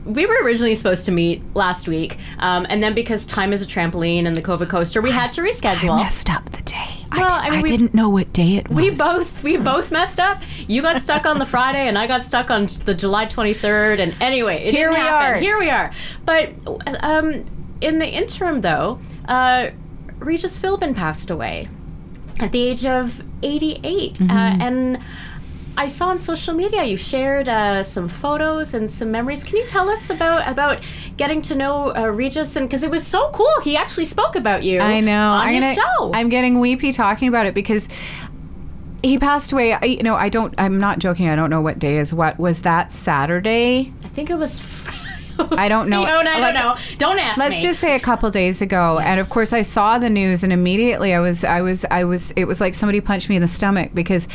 we 0.05 0.27
were 0.27 0.35
originally 0.43 0.75
supposed 0.75 1.05
to 1.05 1.11
meet 1.11 1.41
last 1.55 1.87
week, 1.87 2.19
um, 2.37 2.67
and 2.69 2.83
then 2.83 2.93
because 2.93 3.25
time 3.25 3.53
is 3.53 3.63
a 3.63 3.65
trampoline 3.65 4.27
and 4.27 4.37
the 4.37 4.41
COVID 4.43 4.69
coaster, 4.69 5.01
we 5.01 5.09
had 5.09 5.31
to 5.33 5.41
reschedule. 5.41 5.99
I 5.99 6.03
messed 6.03 6.29
up 6.29 6.51
the 6.51 6.61
day. 6.61 7.05
Well, 7.11 7.33
I, 7.33 7.47
I 7.47 7.49
mean, 7.49 7.65
I 7.65 7.67
didn't 7.67 7.95
know 7.95 8.09
what 8.09 8.31
day 8.31 8.57
it 8.57 8.69
was. 8.69 8.77
we 8.77 8.91
both 8.91 9.43
we 9.43 9.57
both 9.71 9.91
messed 9.91 10.19
up. 10.19 10.43
You 10.67 10.83
got 10.83 11.01
stuck 11.01 11.25
on 11.25 11.39
the 11.39 11.45
Friday, 11.47 11.87
and 11.87 11.97
I 11.97 12.05
got 12.05 12.21
stuck 12.21 12.51
on 12.51 12.67
the 12.85 12.93
July 12.93 13.25
twenty 13.25 13.55
third. 13.55 13.99
And 13.99 14.15
anyway, 14.21 14.63
it 14.63 14.75
Here 14.75 14.91
we 14.91 14.97
happen. 14.97 15.37
are. 15.37 15.39
Here 15.39 15.57
we 15.57 15.71
are. 15.71 15.91
But 16.23 16.53
um, 17.01 17.45
in 17.81 17.97
the 17.97 18.07
interim, 18.07 18.61
though, 18.61 18.99
uh, 19.27 19.71
Regis 20.25 20.57
Philbin 20.59 20.95
passed 20.95 21.29
away 21.29 21.67
at 22.39 22.51
the 22.51 22.61
age 22.61 22.85
of 22.85 23.21
88. 23.41 24.13
Mm-hmm. 24.15 24.29
uh, 24.31 24.65
and. 24.65 24.99
I 25.75 25.87
saw 25.87 26.09
on 26.09 26.19
social 26.19 26.53
media 26.53 26.83
you 26.83 26.97
shared 26.97 27.49
uh, 27.49 27.81
some 27.81 28.07
photos 28.07 28.75
and 28.75 28.91
some 28.91 29.09
memories. 29.09 29.43
Can 29.43 29.57
you 29.57 29.63
tell 29.63 29.89
us 29.89 30.11
about 30.11 30.47
about 30.47 30.83
getting 31.17 31.41
to 31.41 31.55
know 31.55 31.95
uh, 31.95 32.05
Regis? 32.09 32.55
And 32.55 32.69
because 32.69 32.83
it 32.83 32.91
was 32.91 33.03
so 33.07 33.31
cool, 33.31 33.51
he 33.63 33.75
actually 33.75 34.05
spoke 34.05 34.35
about 34.35 34.61
you. 34.63 34.79
I 34.79 34.99
know. 34.99 35.31
on 35.31 35.47
I'm 35.47 35.61
gonna- 35.61 35.73
show. 35.73 36.11
I'm 36.13 36.27
getting 36.27 36.59
weepy 36.59 36.91
talking 36.93 37.27
about 37.27 37.47
it 37.47 37.55
because 37.55 37.89
he 39.01 39.17
passed 39.17 39.51
away. 39.51 39.73
I, 39.73 39.83
you 39.85 40.03
know, 40.03 40.13
I 40.13 40.29
don't. 40.29 40.53
I'm 40.59 40.79
not 40.79 40.99
joking. 40.99 41.27
I 41.27 41.35
don't 41.35 41.49
know 41.49 41.61
what 41.61 41.79
day 41.79 41.97
is 41.97 42.13
what. 42.13 42.37
Was 42.37 42.61
that 42.61 42.91
Saturday? 42.91 43.91
I 44.03 44.07
think 44.09 44.29
it 44.29 44.35
was. 44.35 44.59
Fr- 44.59 44.91
I 45.51 45.67
don't 45.67 45.89
know. 45.89 46.05
Fiona, 46.05 46.29
I 46.29 46.39
don't 46.39 46.53
know. 46.53 46.77
Don't 46.97 47.19
ask 47.19 47.37
Let's 47.37 47.55
me. 47.55 47.61
just 47.61 47.79
say 47.79 47.95
a 47.95 47.99
couple 47.99 48.29
days 48.29 48.61
ago, 48.61 48.99
and 48.99 49.19
of 49.19 49.29
course 49.29 49.53
I 49.53 49.61
saw 49.61 49.97
the 49.97 50.09
news, 50.09 50.43
and 50.43 50.53
immediately 50.53 51.13
I 51.13 51.19
was, 51.19 51.43
I 51.43 51.61
was, 51.61 51.85
I 51.89 52.03
was. 52.03 52.31
It 52.35 52.45
was 52.45 52.61
like 52.61 52.73
somebody 52.73 53.01
punched 53.01 53.29
me 53.29 53.35
in 53.35 53.41
the 53.41 53.47
stomach 53.47 53.91
because 53.93 54.27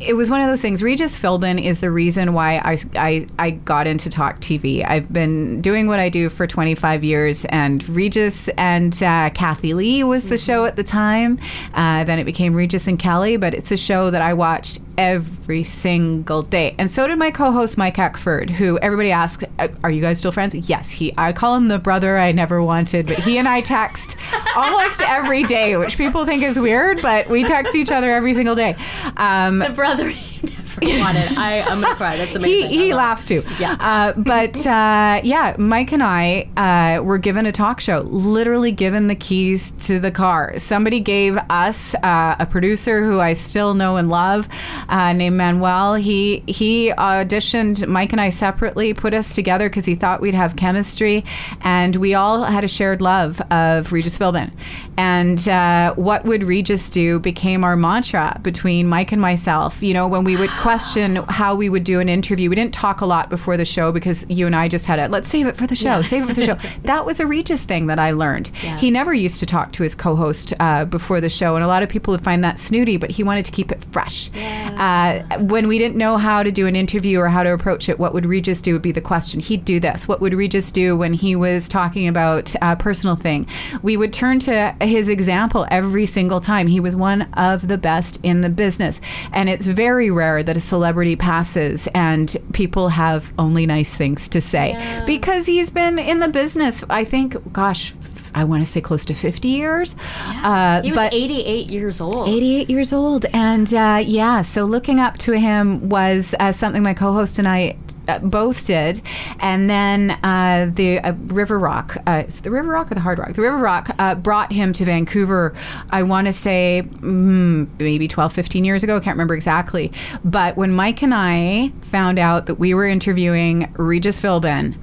it 0.00 0.14
was 0.14 0.30
one 0.30 0.40
of 0.40 0.48
those 0.48 0.62
things. 0.62 0.82
Regis 0.82 1.18
Philbin 1.18 1.62
is 1.62 1.80
the 1.80 1.90
reason 1.90 2.32
why 2.32 2.56
I, 2.58 2.78
I, 2.96 3.26
I 3.38 3.50
got 3.50 3.86
into 3.86 4.10
talk 4.10 4.40
TV. 4.40 4.88
I've 4.88 5.12
been 5.12 5.60
doing 5.60 5.86
what 5.86 5.98
I 5.98 6.08
do 6.08 6.28
for 6.28 6.46
25 6.46 7.04
years, 7.04 7.44
and 7.46 7.86
Regis 7.88 8.48
and 8.50 8.94
uh, 9.02 9.30
Kathie 9.30 9.74
Lee 9.74 10.04
was 10.04 10.28
the 10.28 10.38
show 10.38 10.64
at 10.64 10.76
the 10.76 10.84
time. 10.84 11.38
Uh, 11.74 12.04
then 12.04 12.18
it 12.18 12.24
became 12.24 12.54
Regis 12.54 12.86
and 12.86 12.98
Kelly, 12.98 13.36
but 13.36 13.54
it's 13.54 13.72
a 13.72 13.76
show 13.76 14.10
that 14.10 14.22
I 14.22 14.34
watched 14.34 14.78
every 14.98 15.62
single 15.62 16.42
day, 16.42 16.74
and 16.78 16.90
so 16.90 17.06
did 17.06 17.18
my 17.18 17.30
co-host 17.30 17.76
Mike 17.76 17.98
Eckford, 17.98 18.50
who 18.50 18.78
everybody 18.78 19.10
asks, 19.12 19.44
"Uh, 19.58 19.68
"Are 19.82 19.90
you 19.90 20.00
guys 20.00 20.18
still 20.18 20.32
friends?" 20.32 20.54
Yes, 20.54 20.90
he. 20.90 21.12
I 21.16 21.32
call 21.32 21.56
him 21.56 21.68
the 21.68 21.78
brother 21.78 22.18
I 22.18 22.32
never 22.32 22.62
wanted, 22.62 23.06
but 23.06 23.18
he 23.18 23.38
and 23.38 23.48
I 23.48 23.60
text 23.60 24.16
almost 24.56 25.00
every 25.02 25.42
day, 25.44 25.76
which 25.76 25.96
people 25.96 26.24
think 26.24 26.42
is 26.42 26.58
weird, 26.58 27.00
but 27.02 27.28
we 27.28 27.44
text 27.44 27.74
each 27.74 27.90
other 27.90 28.10
every 28.12 28.34
single 28.34 28.54
day. 28.54 28.76
Um, 29.16 29.58
the 29.58 29.70
brother 29.70 30.08
you 30.10 30.38
never 30.42 30.63
wanted. 30.82 31.36
I, 31.36 31.62
I'm 31.62 31.80
gonna 31.80 31.94
cry. 31.94 32.16
That's 32.16 32.34
amazing. 32.34 32.70
he, 32.70 32.78
he 32.86 32.94
laughs 32.94 33.24
too. 33.24 33.42
Yeah. 33.58 33.76
Uh, 33.80 34.12
but 34.16 34.56
uh, 34.66 35.20
yeah, 35.22 35.56
Mike 35.58 35.92
and 35.92 36.02
I 36.02 36.48
uh, 36.56 37.02
were 37.02 37.18
given 37.18 37.46
a 37.46 37.52
talk 37.52 37.80
show, 37.80 38.00
literally 38.02 38.72
given 38.72 39.06
the 39.06 39.14
keys 39.14 39.72
to 39.86 39.98
the 39.98 40.10
car. 40.10 40.58
Somebody 40.58 41.00
gave 41.00 41.36
us 41.50 41.94
uh, 41.96 42.36
a 42.38 42.46
producer 42.46 43.04
who 43.04 43.20
I 43.20 43.32
still 43.32 43.74
know 43.74 43.96
and 43.96 44.08
love, 44.08 44.48
uh, 44.88 45.12
named 45.12 45.36
Manuel. 45.36 45.94
He 45.94 46.42
he 46.46 46.90
auditioned 46.90 47.86
Mike 47.86 48.12
and 48.12 48.20
I 48.20 48.30
separately, 48.30 48.94
put 48.94 49.14
us 49.14 49.34
together 49.34 49.68
because 49.68 49.84
he 49.84 49.94
thought 49.94 50.20
we'd 50.20 50.34
have 50.34 50.56
chemistry, 50.56 51.24
and 51.60 51.96
we 51.96 52.14
all 52.14 52.42
had 52.42 52.64
a 52.64 52.68
shared 52.68 53.00
love 53.00 53.40
of 53.50 53.92
Regis 53.92 54.18
Philbin. 54.18 54.52
And 54.96 55.46
uh, 55.48 55.94
what 55.94 56.24
would 56.24 56.44
Regis 56.44 56.88
do 56.88 57.18
became 57.18 57.64
our 57.64 57.76
mantra 57.76 58.38
between 58.42 58.86
Mike 58.88 59.12
and 59.12 59.20
myself. 59.20 59.82
You 59.82 59.94
know, 59.94 60.08
when 60.08 60.24
we 60.24 60.36
would 60.36 60.50
question 60.64 61.16
how 61.28 61.54
we 61.54 61.68
would 61.68 61.84
do 61.84 62.00
an 62.00 62.08
interview, 62.08 62.48
we 62.48 62.56
didn't 62.56 62.72
talk 62.72 63.02
a 63.02 63.06
lot 63.06 63.28
before 63.28 63.58
the 63.58 63.66
show 63.66 63.92
because 63.92 64.24
you 64.30 64.46
and 64.46 64.56
I 64.56 64.66
just 64.66 64.86
had 64.86 64.98
it. 64.98 65.10
Let's 65.10 65.28
save 65.28 65.46
it 65.46 65.58
for 65.58 65.66
the 65.66 65.76
show. 65.76 66.00
Save 66.00 66.22
it 66.22 66.28
for 66.28 66.34
the 66.34 66.46
show. 66.46 66.58
That 66.84 67.04
was 67.04 67.20
a 67.20 67.26
Regis 67.26 67.62
thing 67.62 67.86
that 67.88 67.98
I 67.98 68.12
learned. 68.12 68.50
Yeah. 68.62 68.78
He 68.78 68.90
never 68.90 69.12
used 69.12 69.40
to 69.40 69.46
talk 69.46 69.72
to 69.72 69.82
his 69.82 69.94
co-host 69.94 70.54
uh, 70.60 70.86
before 70.86 71.20
the 71.20 71.28
show, 71.28 71.54
and 71.54 71.64
a 71.64 71.66
lot 71.66 71.82
of 71.82 71.88
people 71.88 72.12
would 72.12 72.24
find 72.24 72.42
that 72.44 72.58
snooty. 72.58 72.96
But 72.96 73.10
he 73.10 73.22
wanted 73.22 73.44
to 73.44 73.52
keep 73.52 73.70
it 73.70 73.84
fresh. 73.90 74.30
Uh, 74.34 75.22
when 75.38 75.68
we 75.68 75.78
didn't 75.78 75.96
know 75.96 76.16
how 76.16 76.42
to 76.42 76.50
do 76.50 76.66
an 76.66 76.76
interview 76.76 77.18
or 77.20 77.28
how 77.28 77.42
to 77.42 77.52
approach 77.52 77.88
it, 77.88 77.98
what 77.98 78.14
would 78.14 78.26
Regis 78.26 78.62
do 78.62 78.72
would 78.72 78.82
be 78.82 78.92
the 78.92 79.00
question. 79.00 79.40
He'd 79.40 79.64
do 79.64 79.80
this. 79.80 80.08
What 80.08 80.20
would 80.20 80.34
Regis 80.34 80.70
do 80.70 80.96
when 80.96 81.12
he 81.12 81.36
was 81.36 81.68
talking 81.68 82.08
about 82.08 82.54
a 82.62 82.76
personal 82.76 83.16
thing? 83.16 83.46
We 83.82 83.96
would 83.96 84.12
turn 84.12 84.38
to 84.40 84.74
his 84.80 85.08
example 85.08 85.66
every 85.70 86.06
single 86.06 86.40
time. 86.40 86.66
He 86.66 86.80
was 86.80 86.96
one 86.96 87.22
of 87.34 87.68
the 87.68 87.78
best 87.78 88.18
in 88.22 88.40
the 88.40 88.50
business, 88.50 89.00
and 89.32 89.48
it's 89.48 89.66
very 89.66 90.10
rare 90.10 90.42
that 90.42 90.53
a 90.56 90.60
celebrity 90.60 91.16
passes 91.16 91.88
and 91.94 92.36
people 92.52 92.88
have 92.88 93.32
only 93.38 93.66
nice 93.66 93.94
things 93.94 94.28
to 94.30 94.40
say 94.40 94.70
Yeah. 94.70 95.04
because 95.04 95.46
he's 95.46 95.70
been 95.70 95.98
in 95.98 96.18
the 96.20 96.28
business. 96.28 96.82
I 96.90 97.04
think, 97.04 97.52
gosh. 97.52 97.94
I 98.36 98.42
want 98.42 98.66
to 98.66 98.66
say 98.70 98.80
close 98.80 99.04
to 99.04 99.14
50 99.14 99.46
years. 99.46 99.94
Uh, 100.42 100.82
He 100.82 100.90
was 100.90 100.96
but 100.96 101.14
88 101.14 101.70
years 101.70 102.00
old. 102.00 102.26
88 102.28 102.68
years 102.68 102.92
old. 102.92 103.26
And 103.32 103.72
uh, 103.72 104.02
yeah, 104.04 104.42
so 104.42 104.64
looking 104.64 104.98
up 104.98 105.18
to 105.18 105.38
him 105.38 105.88
was 105.88 106.34
uh, 106.40 106.50
something 106.50 106.82
my 106.82 106.94
co 106.94 107.12
host 107.12 107.38
and 107.38 107.46
I. 107.46 107.76
Uh, 108.08 108.18
both 108.18 108.66
did, 108.66 109.00
and 109.40 109.68
then 109.70 110.12
uh, 110.22 110.70
the 110.72 110.98
uh, 110.98 111.12
River 111.26 111.58
Rock, 111.58 111.96
uh, 112.06 112.24
is 112.26 112.38
it 112.38 112.42
the 112.42 112.50
River 112.50 112.68
Rock 112.68 112.90
or 112.90 112.94
the 112.94 113.00
Hard 113.00 113.18
Rock? 113.18 113.32
The 113.32 113.42
River 113.42 113.58
Rock 113.58 113.90
uh, 113.98 114.14
brought 114.14 114.52
him 114.52 114.72
to 114.74 114.84
Vancouver. 114.84 115.54
I 115.90 116.02
want 116.02 116.26
to 116.26 116.32
say 116.32 116.82
mm, 116.86 117.68
maybe 117.78 118.08
12, 118.08 118.32
15 118.32 118.64
years 118.64 118.82
ago. 118.82 118.96
I 118.96 119.00
can't 119.00 119.14
remember 119.14 119.34
exactly. 119.34 119.92
But 120.24 120.56
when 120.56 120.72
Mike 120.72 121.02
and 121.02 121.14
I 121.14 121.72
found 121.82 122.18
out 122.18 122.46
that 122.46 122.56
we 122.56 122.74
were 122.74 122.86
interviewing 122.86 123.72
Regis 123.76 124.20
Philbin, 124.20 124.76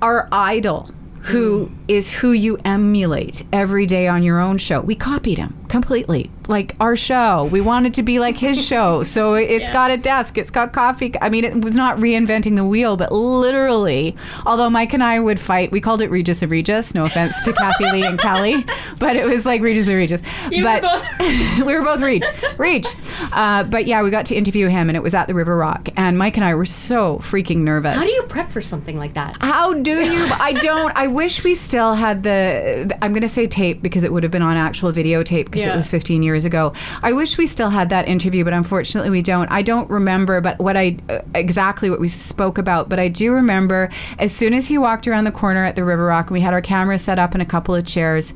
our 0.00 0.28
idol 0.32 0.90
who 1.22 1.70
is 1.86 2.10
who 2.10 2.32
you 2.32 2.58
emulate 2.64 3.44
every 3.52 3.86
day 3.86 4.08
on 4.08 4.22
your 4.22 4.40
own 4.40 4.58
show. 4.58 4.80
We 4.80 4.96
copied 4.96 5.38
him 5.38 5.61
completely. 5.72 6.30
Like 6.48 6.76
our 6.80 6.94
show. 6.96 7.48
We 7.50 7.60
wanted 7.60 7.94
to 7.94 8.02
be 8.02 8.18
like 8.20 8.36
his 8.36 8.62
show. 8.64 9.02
So 9.12 9.34
it's 9.34 9.66
Yeah. 9.68 9.72
got 9.72 9.90
a 9.90 9.96
desk, 9.96 10.38
it's 10.38 10.50
got 10.50 10.72
coffee. 10.72 11.12
I 11.20 11.28
mean, 11.28 11.44
it 11.44 11.60
was 11.62 11.74
not 11.76 11.96
reinventing 11.98 12.56
the 12.56 12.64
wheel, 12.64 12.96
but 12.96 13.10
literally, 13.12 14.16
although 14.46 14.70
Mike 14.70 14.92
and 14.92 15.02
I 15.02 15.18
would 15.20 15.38
fight, 15.40 15.70
we 15.72 15.80
called 15.80 16.00
it 16.02 16.10
Regis 16.10 16.42
and 16.42 16.50
Regis. 16.50 16.94
No 16.94 17.04
offense 17.04 17.42
to 17.44 17.52
Kathie 17.52 17.90
Lee 17.90 18.04
and 18.04 18.18
Kelly, 18.18 18.64
but 18.98 19.16
it 19.16 19.26
was 19.26 19.44
like 19.46 19.60
Regis 19.62 19.86
and 19.86 19.96
Regis. 19.96 20.20
You 20.50 20.64
were 20.64 20.80
but 20.80 20.82
both- 20.82 21.58
we 21.66 21.74
were 21.74 21.82
both 21.82 22.00
Reach. 22.00 22.24
Reach. 22.58 22.86
Uh, 23.32 23.64
but 23.64 23.86
yeah, 23.86 24.02
we 24.02 24.10
got 24.10 24.26
to 24.26 24.34
interview 24.34 24.68
him 24.68 24.88
and 24.90 24.96
it 24.96 25.02
was 25.02 25.14
at 25.14 25.26
the 25.26 25.34
River 25.34 25.56
Rock. 25.56 25.88
And 25.96 26.18
Mike 26.18 26.36
and 26.36 26.44
I 26.44 26.54
were 26.54 26.66
so 26.66 27.18
freaking 27.18 27.58
nervous. 27.58 27.96
How 27.96 28.02
do 28.04 28.10
you 28.10 28.22
prep 28.24 28.50
for 28.52 28.60
something 28.62 28.98
like 28.98 29.14
that? 29.14 29.36
How 29.40 29.72
do 29.72 29.90
you? 29.92 30.26
I 30.38 30.52
don't. 30.60 30.94
I 30.96 31.06
wish 31.06 31.44
we 31.44 31.54
still 31.54 31.94
had 31.94 32.22
the. 32.22 32.96
I'm 33.02 33.12
going 33.12 33.22
to 33.22 33.28
say 33.28 33.46
tape 33.46 33.82
because 33.82 34.04
it 34.04 34.12
would 34.12 34.22
have 34.22 34.32
been 34.32 34.42
on 34.42 34.56
actual 34.56 34.92
videotape 34.92 35.46
because 35.46 35.61
Yeah. 35.62 35.74
it 35.74 35.76
was 35.76 35.90
15 35.90 36.22
years 36.22 36.44
ago. 36.44 36.72
I 37.02 37.12
wish 37.12 37.38
we 37.38 37.46
still 37.46 37.70
had 37.70 37.88
that 37.90 38.08
interview, 38.08 38.44
but 38.44 38.52
unfortunately 38.52 39.10
we 39.10 39.22
don't. 39.22 39.50
I 39.50 39.62
don't 39.62 39.88
remember, 39.90 40.40
but 40.40 40.58
what 40.58 40.76
I 40.76 40.98
uh, 41.08 41.20
exactly 41.34 41.90
what 41.90 42.00
we 42.00 42.08
spoke 42.08 42.58
about. 42.58 42.88
But 42.88 42.98
I 42.98 43.08
do 43.08 43.32
remember 43.32 43.88
as 44.18 44.32
soon 44.32 44.54
as 44.54 44.66
he 44.66 44.78
walked 44.78 45.06
around 45.08 45.24
the 45.24 45.32
corner 45.32 45.64
at 45.64 45.76
the 45.76 45.84
River 45.84 46.06
Rock, 46.06 46.26
and 46.26 46.34
we 46.34 46.40
had 46.40 46.52
our 46.52 46.62
camera 46.62 46.98
set 46.98 47.18
up 47.18 47.32
and 47.32 47.42
a 47.42 47.46
couple 47.46 47.74
of 47.74 47.86
chairs. 47.86 48.34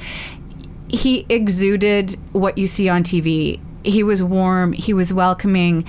He 0.88 1.26
exuded 1.28 2.16
what 2.33 2.59
you 2.59 2.66
see 2.66 2.88
on 2.88 3.02
TV. 3.02 3.61
He 3.83 4.02
was 4.02 4.23
warm. 4.23 4.73
He 4.73 4.92
was 4.92 5.12
welcoming 5.12 5.85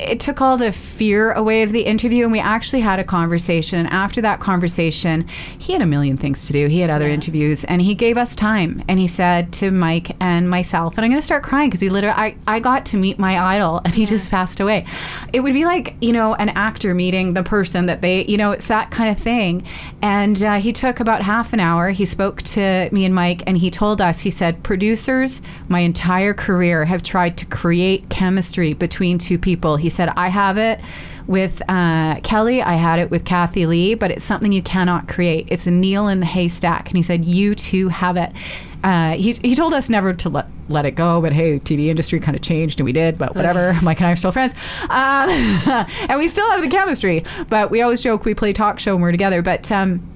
it 0.00 0.20
took 0.20 0.40
all 0.40 0.56
the 0.56 0.72
fear 0.72 1.32
away 1.32 1.62
of 1.62 1.72
the 1.72 1.82
interview 1.82 2.24
and 2.24 2.32
we 2.32 2.40
actually 2.40 2.80
had 2.80 2.98
a 2.98 3.04
conversation. 3.04 3.78
And 3.78 3.88
after 3.88 4.20
that 4.20 4.40
conversation 4.40 5.26
he 5.58 5.72
had 5.72 5.82
a 5.82 5.86
million 5.86 6.16
things 6.16 6.46
to 6.46 6.52
do. 6.52 6.66
He 6.68 6.80
had 6.80 6.90
other 6.90 7.08
interviews 7.08 7.64
and 7.64 7.82
he 7.82 7.94
gave 7.94 8.16
us 8.16 8.34
time. 8.34 8.82
And 8.88 8.98
he 8.98 9.06
said 9.06 9.52
to 9.54 9.70
mike 9.70 10.16
and 10.20 10.48
myself 10.48 10.96
and 10.96 11.04
i'm 11.04 11.10
going 11.10 11.20
to 11.20 11.24
start 11.24 11.42
crying 11.42 11.70
because 11.70 11.80
he 11.80 11.88
literally 11.88 12.16
I, 12.16 12.36
I 12.46 12.60
got 12.60 12.86
to 12.86 12.96
meet 12.96 13.18
my 13.18 13.38
idol 13.38 13.80
and 13.84 13.94
he 13.94 14.06
just 14.06 14.30
passed 14.30 14.60
away. 14.60 14.86
It 15.32 15.40
would 15.40 15.54
be 15.54 15.64
like 15.64 15.94
you 16.00 16.12
know 16.12 16.34
an 16.34 16.50
actor 16.50 16.94
meeting 16.94 17.34
the 17.34 17.42
person 17.42 17.86
that 17.86 18.00
they 18.00 18.24
you 18.26 18.36
know 18.36 18.52
it's 18.52 18.68
that 18.68 18.90
kind 18.90 19.10
of 19.10 19.22
thing. 19.22 19.64
And 20.02 20.42
uh, 20.42 20.54
he 20.56 20.72
took 20.72 21.00
about 21.00 21.22
half 21.22 21.52
an 21.52 21.60
hour. 21.60 21.90
He 21.90 22.04
spoke 22.04 22.42
to 22.42 22.88
me 22.92 23.04
and 23.04 23.14
mike 23.14 23.42
and 23.46 23.56
he 23.56 23.70
told 23.70 24.00
us 24.00 24.20
he 24.20 24.30
said 24.30 24.62
producers 24.62 25.40
my 25.68 25.80
entire 25.80 26.34
career 26.34 26.84
have 26.84 27.02
tried 27.02 27.36
to 27.38 27.46
create 27.46 28.08
chemistry 28.08 28.74
between 28.74 29.18
two 29.18 29.38
people. 29.38 29.76
he 29.76 29.85
said 29.90 30.08
i 30.16 30.28
have 30.28 30.58
it 30.58 30.80
with 31.26 31.62
uh, 31.68 32.20
kelly 32.22 32.62
i 32.62 32.74
had 32.74 32.98
it 32.98 33.10
with 33.10 33.24
kathie 33.24 33.66
lee 33.66 33.94
but 33.94 34.10
it's 34.10 34.24
something 34.24 34.52
you 34.52 34.62
cannot 34.62 35.08
create 35.08 35.46
it's 35.50 35.66
a 35.66 35.70
needle 35.70 36.08
in 36.08 36.20
the 36.20 36.26
haystack 36.26 36.88
and 36.88 36.96
he 36.96 37.02
said 37.02 37.24
you 37.24 37.54
too 37.54 37.88
have 37.88 38.16
it 38.16 38.32
uh, 38.86 39.14
he, 39.14 39.32
he 39.32 39.56
told 39.56 39.74
us 39.74 39.88
never 39.88 40.12
to 40.12 40.28
let, 40.28 40.46
let 40.68 40.86
it 40.86 40.92
go, 40.92 41.20
but 41.20 41.32
hey, 41.32 41.58
TV 41.58 41.88
industry 41.88 42.20
kind 42.20 42.36
of 42.36 42.42
changed 42.42 42.78
and 42.78 42.84
we 42.84 42.92
did, 42.92 43.18
but 43.18 43.34
whatever. 43.34 43.76
Mike 43.82 43.98
and 43.98 44.06
I 44.06 44.12
are 44.12 44.16
still 44.16 44.30
friends. 44.30 44.54
Um, 44.82 45.28
and 46.08 46.18
we 46.20 46.28
still 46.28 46.48
have 46.52 46.62
the 46.62 46.68
chemistry, 46.68 47.24
but 47.48 47.72
we 47.72 47.82
always 47.82 48.00
joke 48.00 48.24
we 48.24 48.32
play 48.32 48.52
talk 48.52 48.78
show 48.78 48.94
when 48.94 49.02
we're 49.02 49.10
together. 49.10 49.42
But 49.42 49.72
um, 49.72 50.06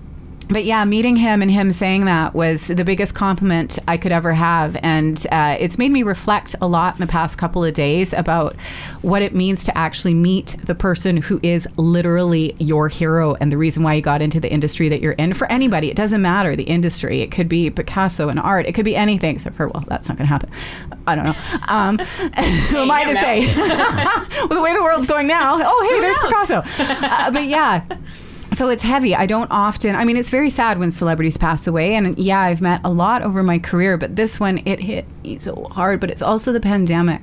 but 0.50 0.64
yeah, 0.64 0.85
meeting 0.85 1.16
him 1.16 1.42
and 1.42 1.50
him 1.50 1.71
saying 1.71 2.04
that 2.07 2.35
was 2.35 2.66
the 2.66 2.85
biggest 2.85 3.14
compliment 3.14 3.78
I 3.87 3.97
could 3.97 4.12
ever 4.12 4.33
have. 4.33 4.76
And 4.83 5.25
uh, 5.30 5.57
it's 5.59 5.78
made 5.78 5.92
me 5.92 6.02
reflect 6.02 6.54
a 6.61 6.66
lot 6.66 6.95
in 6.95 7.00
the 7.00 7.07
past 7.07 7.38
couple 7.38 7.64
of 7.64 7.73
days 7.73 8.12
about 8.12 8.57
what 9.02 9.23
it 9.23 9.35
means 9.35 9.64
to 9.64 9.78
actually 9.78 10.14
meet 10.14 10.57
the 10.64 10.75
person 10.75 11.19
who 11.19 11.38
is 11.42 11.69
literally 11.76 12.57
your 12.59 12.88
hero 12.88 13.35
and 13.35 13.52
the 13.52 13.57
reason 13.57 13.83
why 13.83 13.95
you 13.95 14.02
got 14.02 14.21
into 14.21 14.40
the 14.40 14.50
industry 14.50 14.88
that 14.88 15.00
you're 15.00 15.12
in. 15.12 15.35
For 15.35 15.50
anybody, 15.50 15.88
it 15.88 15.97
doesn't 15.97 16.21
matter 16.21 16.57
the 16.57 16.64
industry. 16.64 17.21
It 17.21 17.30
could 17.30 17.49
be 17.49 17.71
Picasso 17.71 18.28
and 18.28 18.40
art, 18.40 18.66
it 18.66 18.75
could 18.75 18.85
be 18.85 18.97
anything, 18.97 19.37
except 19.37 19.57
for, 19.57 19.69
well, 19.69 19.85
that's 19.87 20.09
not 20.09 20.19
going 20.19 20.26
to 20.26 20.33
happen. 20.33 20.50
I 21.07 21.14
don't 21.14 21.25
know. 21.25 21.35
Um, 21.69 21.99
who 22.71 22.78
am 22.78 22.90
I 22.90 23.04
to 23.04 23.14
say? 23.14 23.40
With 24.42 24.57
the 24.57 24.62
way 24.62 24.75
the 24.75 24.83
world's 24.83 25.07
going 25.07 25.26
now, 25.26 25.61
oh, 25.62 25.88
hey, 25.88 26.00
there's 26.00 26.16
knows? 26.16 26.64
Picasso. 26.64 27.07
Uh, 27.07 27.30
but 27.30 27.47
yeah. 27.47 27.85
So 28.52 28.69
it's 28.69 28.83
heavy. 28.83 29.14
I 29.14 29.26
don't 29.26 29.50
often. 29.50 29.95
I 29.95 30.04
mean, 30.04 30.16
it's 30.16 30.30
very 30.30 30.50
sad 30.50 30.78
when 30.78 30.90
celebrities 30.90 31.37
pass 31.37 31.66
away, 31.66 31.95
and 31.95 32.19
yeah, 32.19 32.40
I've 32.40 32.61
met 32.61 32.80
a 32.85 32.90
lot 32.90 33.23
over 33.23 33.42
my 33.42 33.59
career, 33.59 33.97
but 33.97 34.16
this 34.16 34.40
one 34.40 34.61
it 34.66 34.80
hit 34.80 35.07
so 35.38 35.69
hard. 35.71 36.00
But 36.00 36.11
it's 36.11 36.23
also 36.23 36.52
the 36.52 36.61
pandemic. 36.61 37.21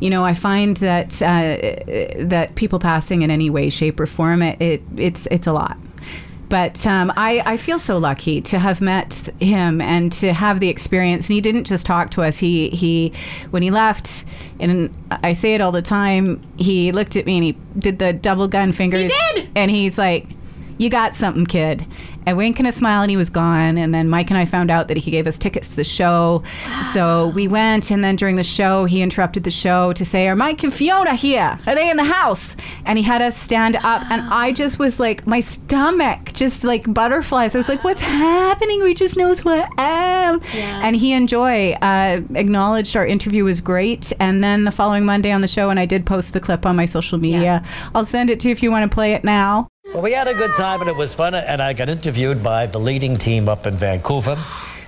You 0.00 0.10
know, 0.10 0.24
I 0.24 0.34
find 0.34 0.76
that 0.78 1.20
uh, 1.20 2.24
that 2.24 2.52
people 2.54 2.78
passing 2.78 3.22
in 3.22 3.30
any 3.30 3.50
way, 3.50 3.70
shape, 3.70 3.98
or 3.98 4.06
form, 4.06 4.40
it, 4.40 4.60
it 4.60 4.82
it's 4.96 5.26
it's 5.30 5.46
a 5.46 5.52
lot. 5.52 5.76
But 6.48 6.86
um, 6.86 7.12
I, 7.14 7.42
I 7.44 7.56
feel 7.58 7.78
so 7.78 7.98
lucky 7.98 8.40
to 8.42 8.58
have 8.58 8.80
met 8.80 9.28
him 9.38 9.82
and 9.82 10.10
to 10.12 10.32
have 10.32 10.60
the 10.60 10.68
experience. 10.68 11.28
And 11.28 11.34
he 11.34 11.40
didn't 11.42 11.64
just 11.64 11.84
talk 11.84 12.10
to 12.12 12.22
us. 12.22 12.38
He 12.38 12.70
he 12.70 13.12
when 13.50 13.62
he 13.62 13.70
left, 13.70 14.24
and 14.58 14.96
I 15.10 15.34
say 15.34 15.54
it 15.54 15.60
all 15.60 15.72
the 15.72 15.82
time. 15.82 16.42
He 16.56 16.92
looked 16.92 17.16
at 17.16 17.26
me 17.26 17.36
and 17.36 17.44
he 17.44 17.58
did 17.78 17.98
the 17.98 18.12
double 18.12 18.48
gun 18.48 18.72
fingers. 18.72 19.10
He 19.10 19.32
did! 19.34 19.48
and 19.54 19.70
he's 19.70 19.98
like, 19.98 20.26
you 20.78 20.88
got 20.88 21.14
something, 21.14 21.44
kid. 21.46 21.86
A 22.26 22.34
wink 22.34 22.58
and 22.58 22.68
a 22.68 22.72
smile, 22.72 23.02
and 23.02 23.10
he 23.10 23.16
was 23.16 23.30
gone. 23.30 23.78
And 23.78 23.92
then 23.92 24.08
Mike 24.08 24.30
and 24.30 24.38
I 24.38 24.44
found 24.44 24.70
out 24.70 24.88
that 24.88 24.96
he 24.96 25.10
gave 25.10 25.26
us 25.26 25.38
tickets 25.38 25.68
to 25.68 25.76
the 25.76 25.84
show. 25.84 26.42
So 26.92 27.28
we 27.28 27.48
went, 27.48 27.90
and 27.90 28.04
then 28.04 28.16
during 28.16 28.36
the 28.36 28.44
show, 28.44 28.84
he 28.84 29.02
interrupted 29.02 29.44
the 29.44 29.50
show 29.50 29.92
to 29.94 30.04
say, 30.04 30.28
Are 30.28 30.36
Mike 30.36 30.62
and 30.62 30.72
Fiona 30.72 31.14
here? 31.14 31.58
Are 31.66 31.74
they 31.74 31.90
in 31.90 31.96
the 31.96 32.04
house? 32.04 32.56
And 32.84 32.98
he 32.98 33.04
had 33.04 33.22
us 33.22 33.36
stand 33.36 33.76
up, 33.76 34.02
and 34.10 34.22
I 34.22 34.52
just 34.52 34.78
was 34.78 35.00
like, 35.00 35.26
my 35.26 35.40
stomach 35.40 36.32
just 36.32 36.64
like 36.64 36.92
butterflies. 36.92 37.54
I 37.54 37.58
was 37.58 37.68
like, 37.68 37.82
What's 37.82 38.00
happening? 38.00 38.82
We 38.82 38.94
just 38.94 39.16
knows 39.16 39.40
who 39.40 39.50
I 39.50 39.68
am. 39.78 40.40
Yeah. 40.54 40.80
And 40.84 40.96
he 40.96 41.12
enjoy 41.12 41.72
uh, 41.72 42.20
acknowledged 42.34 42.96
our 42.96 43.06
interview 43.06 43.44
was 43.44 43.60
great. 43.60 44.12
And 44.20 44.44
then 44.44 44.64
the 44.64 44.72
following 44.72 45.04
Monday 45.04 45.32
on 45.32 45.40
the 45.40 45.48
show, 45.48 45.70
and 45.70 45.80
I 45.80 45.86
did 45.86 46.06
post 46.06 46.32
the 46.32 46.40
clip 46.40 46.66
on 46.66 46.76
my 46.76 46.84
social 46.84 47.18
media. 47.18 47.42
Yeah. 47.42 47.64
I'll 47.94 48.04
send 48.04 48.30
it 48.30 48.38
to 48.40 48.48
you 48.48 48.52
if 48.52 48.62
you 48.62 48.70
want 48.70 48.88
to 48.90 48.94
play 48.94 49.12
it 49.12 49.24
now. 49.24 49.68
Well, 49.92 50.02
we 50.02 50.12
had 50.12 50.28
a 50.28 50.34
good 50.34 50.50
time 50.54 50.80
and 50.80 50.90
it 50.90 50.96
was 50.96 51.14
fun. 51.14 51.34
And 51.34 51.62
I 51.62 51.72
got 51.72 51.88
interviewed 51.88 52.42
by 52.42 52.66
the 52.66 52.78
leading 52.78 53.16
team 53.16 53.48
up 53.48 53.66
in 53.66 53.74
Vancouver. 53.76 54.36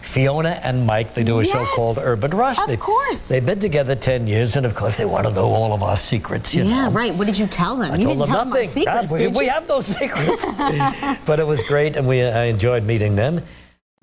Fiona 0.03 0.61
and 0.65 0.87
Mike, 0.87 1.15
they 1.15 1.23
do 1.23 1.39
a 1.39 1.45
show 1.45 1.65
called 1.77 1.99
Urban 2.03 2.33
Rush. 2.33 2.59
of 2.59 2.67
They- 2.67 2.77
course. 2.77 3.29
They've 3.29 3.45
been 3.47 3.61
together 3.61 3.95
10 3.95 4.27
years, 4.27 4.57
and 4.57 4.67
of 4.67 4.75
course, 4.75 4.97
they 4.97 5.05
want 5.05 5.25
to 5.27 5.33
know 5.33 5.47
all 5.53 5.73
of 5.73 5.85
our 5.85 5.97
secrets. 5.97 6.53
You 6.53 6.65
Yeah, 6.65 6.87
know. 6.87 6.91
right. 6.91 7.15
What 7.15 7.29
did 7.29 7.39
you 7.39 7.47
tell 7.47 7.77
them? 7.77 7.93
I 7.93 7.97
you 7.97 8.05
told 8.05 8.19
didn't 8.19 8.19
them 8.19 8.27
tell 8.27 8.45
nothing. 8.45 8.51
them 8.51 8.61
my 8.61 8.65
secrets, 8.65 9.13
we, 9.13 9.19
did 9.21 9.35
we 9.37 9.45
you? 9.45 9.51
have 9.51 9.69
no 9.69 9.81
secrets. 9.81 10.45
but 11.27 11.39
it 11.39 11.47
was 11.47 11.63
great, 11.63 11.95
and 11.97 12.09
we 12.09 12.23
I 12.25 12.47
enjoyed 12.47 12.83
meeting 12.85 13.15
them. 13.15 13.41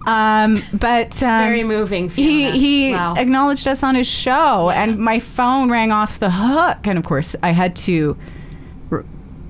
Um, 0.05 0.63
but 0.71 1.21
um, 1.21 1.29
Very 1.49 1.63
moving. 1.65 2.09
He 2.09 2.43
Fiona. 2.43 2.57
he 2.57 2.91
Wow. 2.93 3.15
acknowledged 3.17 3.67
us 3.67 3.83
on 3.83 3.95
his 3.95 4.07
show, 4.07 4.69
and 4.69 4.97
my 4.97 5.19
phone 5.19 5.69
rang 5.69 5.91
off 5.91 6.19
the 6.19 6.31
hook. 6.31 6.77
And 6.87 6.97
of 6.97 7.03
course, 7.03 7.35
I 7.43 7.51
had 7.51 7.75
to. 7.87 8.15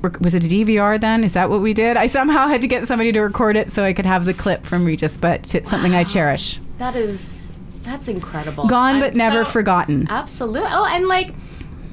Rec- 0.10 0.20
Was 0.22 0.34
it 0.34 0.44
a 0.44 0.48
DVR 0.48 1.00
then? 1.00 1.24
Is 1.24 1.34
that 1.34 1.50
what 1.50 1.62
we 1.62 1.74
did? 1.74 1.98
I 1.98 2.08
somehow 2.08 2.48
had 2.48 2.62
to 2.62 2.68
get 2.68 2.88
somebody 2.88 3.12
to 3.12 3.22
record 3.22 3.56
it 3.56 3.72
so 3.72 3.84
I 3.84 3.94
could 3.94 4.06
have 4.06 4.26
the 4.26 4.34
clip 4.34 4.66
from 4.66 4.86
Regis, 4.86 5.18
but 5.18 5.54
it's 5.56 5.70
something 5.70 5.96
I 5.96 6.04
cherish. 6.04 6.60
That 6.78 6.96
is 6.96 7.52
that's 7.84 8.08
incredible. 8.08 8.68
Gone 8.68 9.00
but 9.00 9.12
I'm 9.12 9.18
never 9.18 9.44
so- 9.46 9.52
forgotten. 9.52 10.08
Absolutely. 10.10 10.70
Oh, 10.72 10.86
and 10.86 11.08
like 11.08 11.34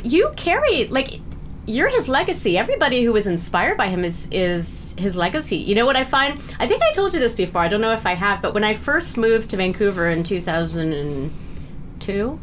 you 0.03 0.31
carry 0.37 0.87
like 0.89 1.21
you're 1.67 1.89
his 1.89 2.09
legacy. 2.09 2.59
Everybody 2.59 3.05
who 3.05 3.13
was 3.13 3.27
inspired 3.27 3.79
by 3.79 3.89
him 3.89 4.05
is 4.05 4.29
is 4.31 4.95
his 4.99 5.17
legacy. 5.17 5.57
You 5.57 5.75
know 5.75 5.87
what 5.87 5.97
I 5.97 6.05
find? 6.05 6.39
I 6.59 6.67
think 6.67 6.83
I 6.83 6.93
told 6.93 7.15
you 7.15 7.21
this 7.21 7.35
before. 7.35 7.63
I 7.63 7.69
don't 7.69 7.81
know 7.81 7.93
if 7.93 8.05
I 8.07 8.15
have, 8.15 8.43
but 8.43 8.53
when 8.53 8.65
I 8.65 8.75
first 8.75 9.17
moved 9.17 9.49
to 9.51 9.57
Vancouver 9.57 10.09
in 10.11 10.25
2002, 10.25 12.39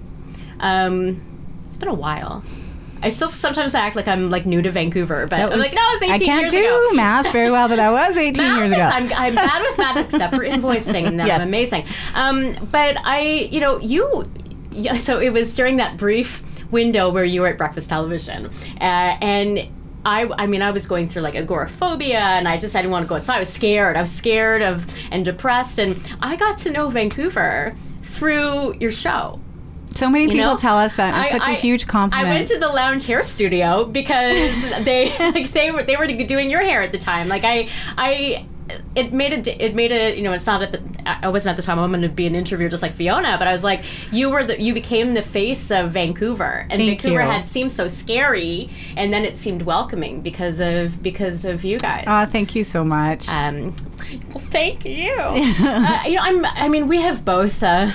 um, 0.60 1.22
it's 1.68 1.78
been 1.78 1.90
a 1.90 1.94
while. 1.94 2.44
I 3.04 3.10
still 3.10 3.32
sometimes 3.32 3.74
act 3.76 3.96
like 3.96 4.08
I'm 4.08 4.30
like 4.30 4.46
new 4.46 4.62
to 4.62 4.72
Vancouver, 4.72 5.28
but 5.28 5.38
That 5.38 5.52
I'm 5.54 5.60
like, 5.60 5.74
no, 5.74 5.82
it 5.82 6.02
was 6.02 6.02
18 6.04 6.12
years 6.12 6.22
ago. 6.22 6.32
I 6.32 6.40
can't 6.40 6.52
do 6.52 6.58
ago. 6.90 6.96
math 6.96 7.32
very 7.32 7.50
well, 7.52 7.68
but 7.68 7.80
I 7.80 7.92
was 7.92 8.16
18 8.18 8.44
Math 8.44 8.58
years 8.60 8.72
is- 8.72 8.78
ago. 8.78 8.84
I'm, 8.86 9.04
I'm 9.14 9.36
bad 9.36 9.62
with 9.64 9.78
math 9.78 9.98
except 10.14 10.36
for 10.36 10.42
invoicing, 10.42 11.08
and 11.08 11.18
Yes. 11.18 11.42
I'm 11.42 11.48
amazing. 11.48 11.86
Um, 12.14 12.56
but 12.72 12.98
I, 13.04 13.22
you 13.52 13.60
know, 13.60 13.80
you, 13.80 14.30
yeah, 14.72 14.96
so 14.98 15.20
it 15.20 15.32
was 15.32 15.54
during 15.54 15.78
that 15.78 15.98
brief 15.98 16.44
window 16.72 17.10
where 17.12 17.26
you 17.26 17.42
were 17.42 17.48
at 17.48 17.58
breakfast 17.58 17.90
television, 17.90 18.46
uh, 18.80 19.18
and. 19.22 19.68
I, 20.04 20.28
I 20.36 20.48
mean, 20.48 20.64
I 20.64 20.72
was 20.72 20.88
going 20.88 21.08
through 21.08 21.22
like 21.22 21.36
agoraphobia, 21.36 22.18
and 22.18 22.48
I 22.48 22.58
just 22.58 22.76
I 22.76 22.80
didn't 22.82 22.92
want 22.92 23.04
to 23.06 23.08
go 23.08 23.18
outside. 23.18 23.36
I 23.36 23.40
was 23.40 23.50
scared. 23.54 23.96
I 23.96 24.02
was 24.02 24.12
scared 24.12 24.64
of 24.64 24.88
and 25.12 25.24
depressed, 25.24 25.78
and 25.78 26.02
I 26.20 26.38
got 26.38 26.58
to 26.58 26.72
know 26.72 26.90
Vancouver 26.90 27.76
through 28.02 28.78
your 28.80 28.92
show. 28.92 29.40
So 29.94 30.10
many 30.10 30.24
You 30.26 30.30
people 30.32 30.52
know, 30.52 30.58
tell 30.58 30.78
us 30.78 30.96
that. 30.96 31.10
It's 31.26 31.34
I- 31.34 31.38
such 31.38 31.48
a 31.48 31.52
I- 31.52 31.56
huge 31.56 31.88
compliment. 31.88 32.28
I 32.28 32.32
went 32.34 32.48
to 32.50 32.58
the 32.60 32.70
lounge 32.70 33.06
hair 33.06 33.24
studio 33.24 33.86
because 33.86 34.84
they 34.86 35.10
like 35.20 35.52
they 35.52 35.72
were 35.72 35.84
they 35.84 35.98
were 35.98 36.08
doing 36.08 36.50
your 36.50 36.62
hair 36.62 36.82
at 36.82 36.92
the 36.92 36.98
time. 36.98 37.28
Like 37.28 37.44
I 37.44 37.70
I 37.98 38.46
it 38.96 39.12
made 39.12 39.34
a 39.48 39.66
it 39.66 39.76
made 39.76 39.92
a 39.92 40.16
you 40.16 40.24
know 40.24 40.32
it's 40.32 40.48
not 40.48 40.62
at 40.62 40.72
the 40.72 40.82
I 41.06 41.28
wasn't 41.30 41.52
at 41.52 41.56
the 41.58 41.62
time 41.64 41.78
I'm 41.80 41.90
going 41.90 42.04
to 42.04 42.10
be 42.10 42.26
an 42.28 42.36
interviewer 42.36 42.70
just 42.70 42.82
like 42.82 42.94
Fiona, 42.94 43.36
but 43.38 43.48
I 43.48 43.52
was 43.52 43.64
like 43.66 43.84
you 44.14 44.30
were 44.30 44.44
the 44.46 44.62
you 44.62 44.74
became 44.74 45.14
the 45.14 45.22
face 45.22 45.72
of 45.72 45.92
Vancouver, 45.92 46.68
and 46.70 46.80
Thank 46.80 47.02
Vancouver 47.02 47.22
you. 47.22 47.28
had 47.28 47.46
seemed 47.46 47.74
so 47.74 47.88
scary, 47.88 48.70
and 48.96 49.12
then 49.12 49.26
it 49.26 49.36
seemed 49.38 49.64
welcoming 49.64 50.22
because 50.22 50.62
of 50.62 51.04
because 51.04 51.44
of 51.44 51.66
you 51.66 51.80
guys. 51.80 52.06
Oh, 52.08 52.26
thank 52.26 52.56
you 52.56 52.64
so 52.64 52.84
much. 52.86 53.28
Um, 53.28 53.76
well, 54.30 54.40
thank 54.40 54.86
you. 54.86 55.12
uh, 55.20 56.04
you 56.06 56.14
know, 56.16 56.22
I'm. 56.22 56.46
I 56.46 56.70
mean, 56.70 56.88
we 56.88 57.02
have 57.02 57.26
both. 57.26 57.62
Uh, 57.64 57.92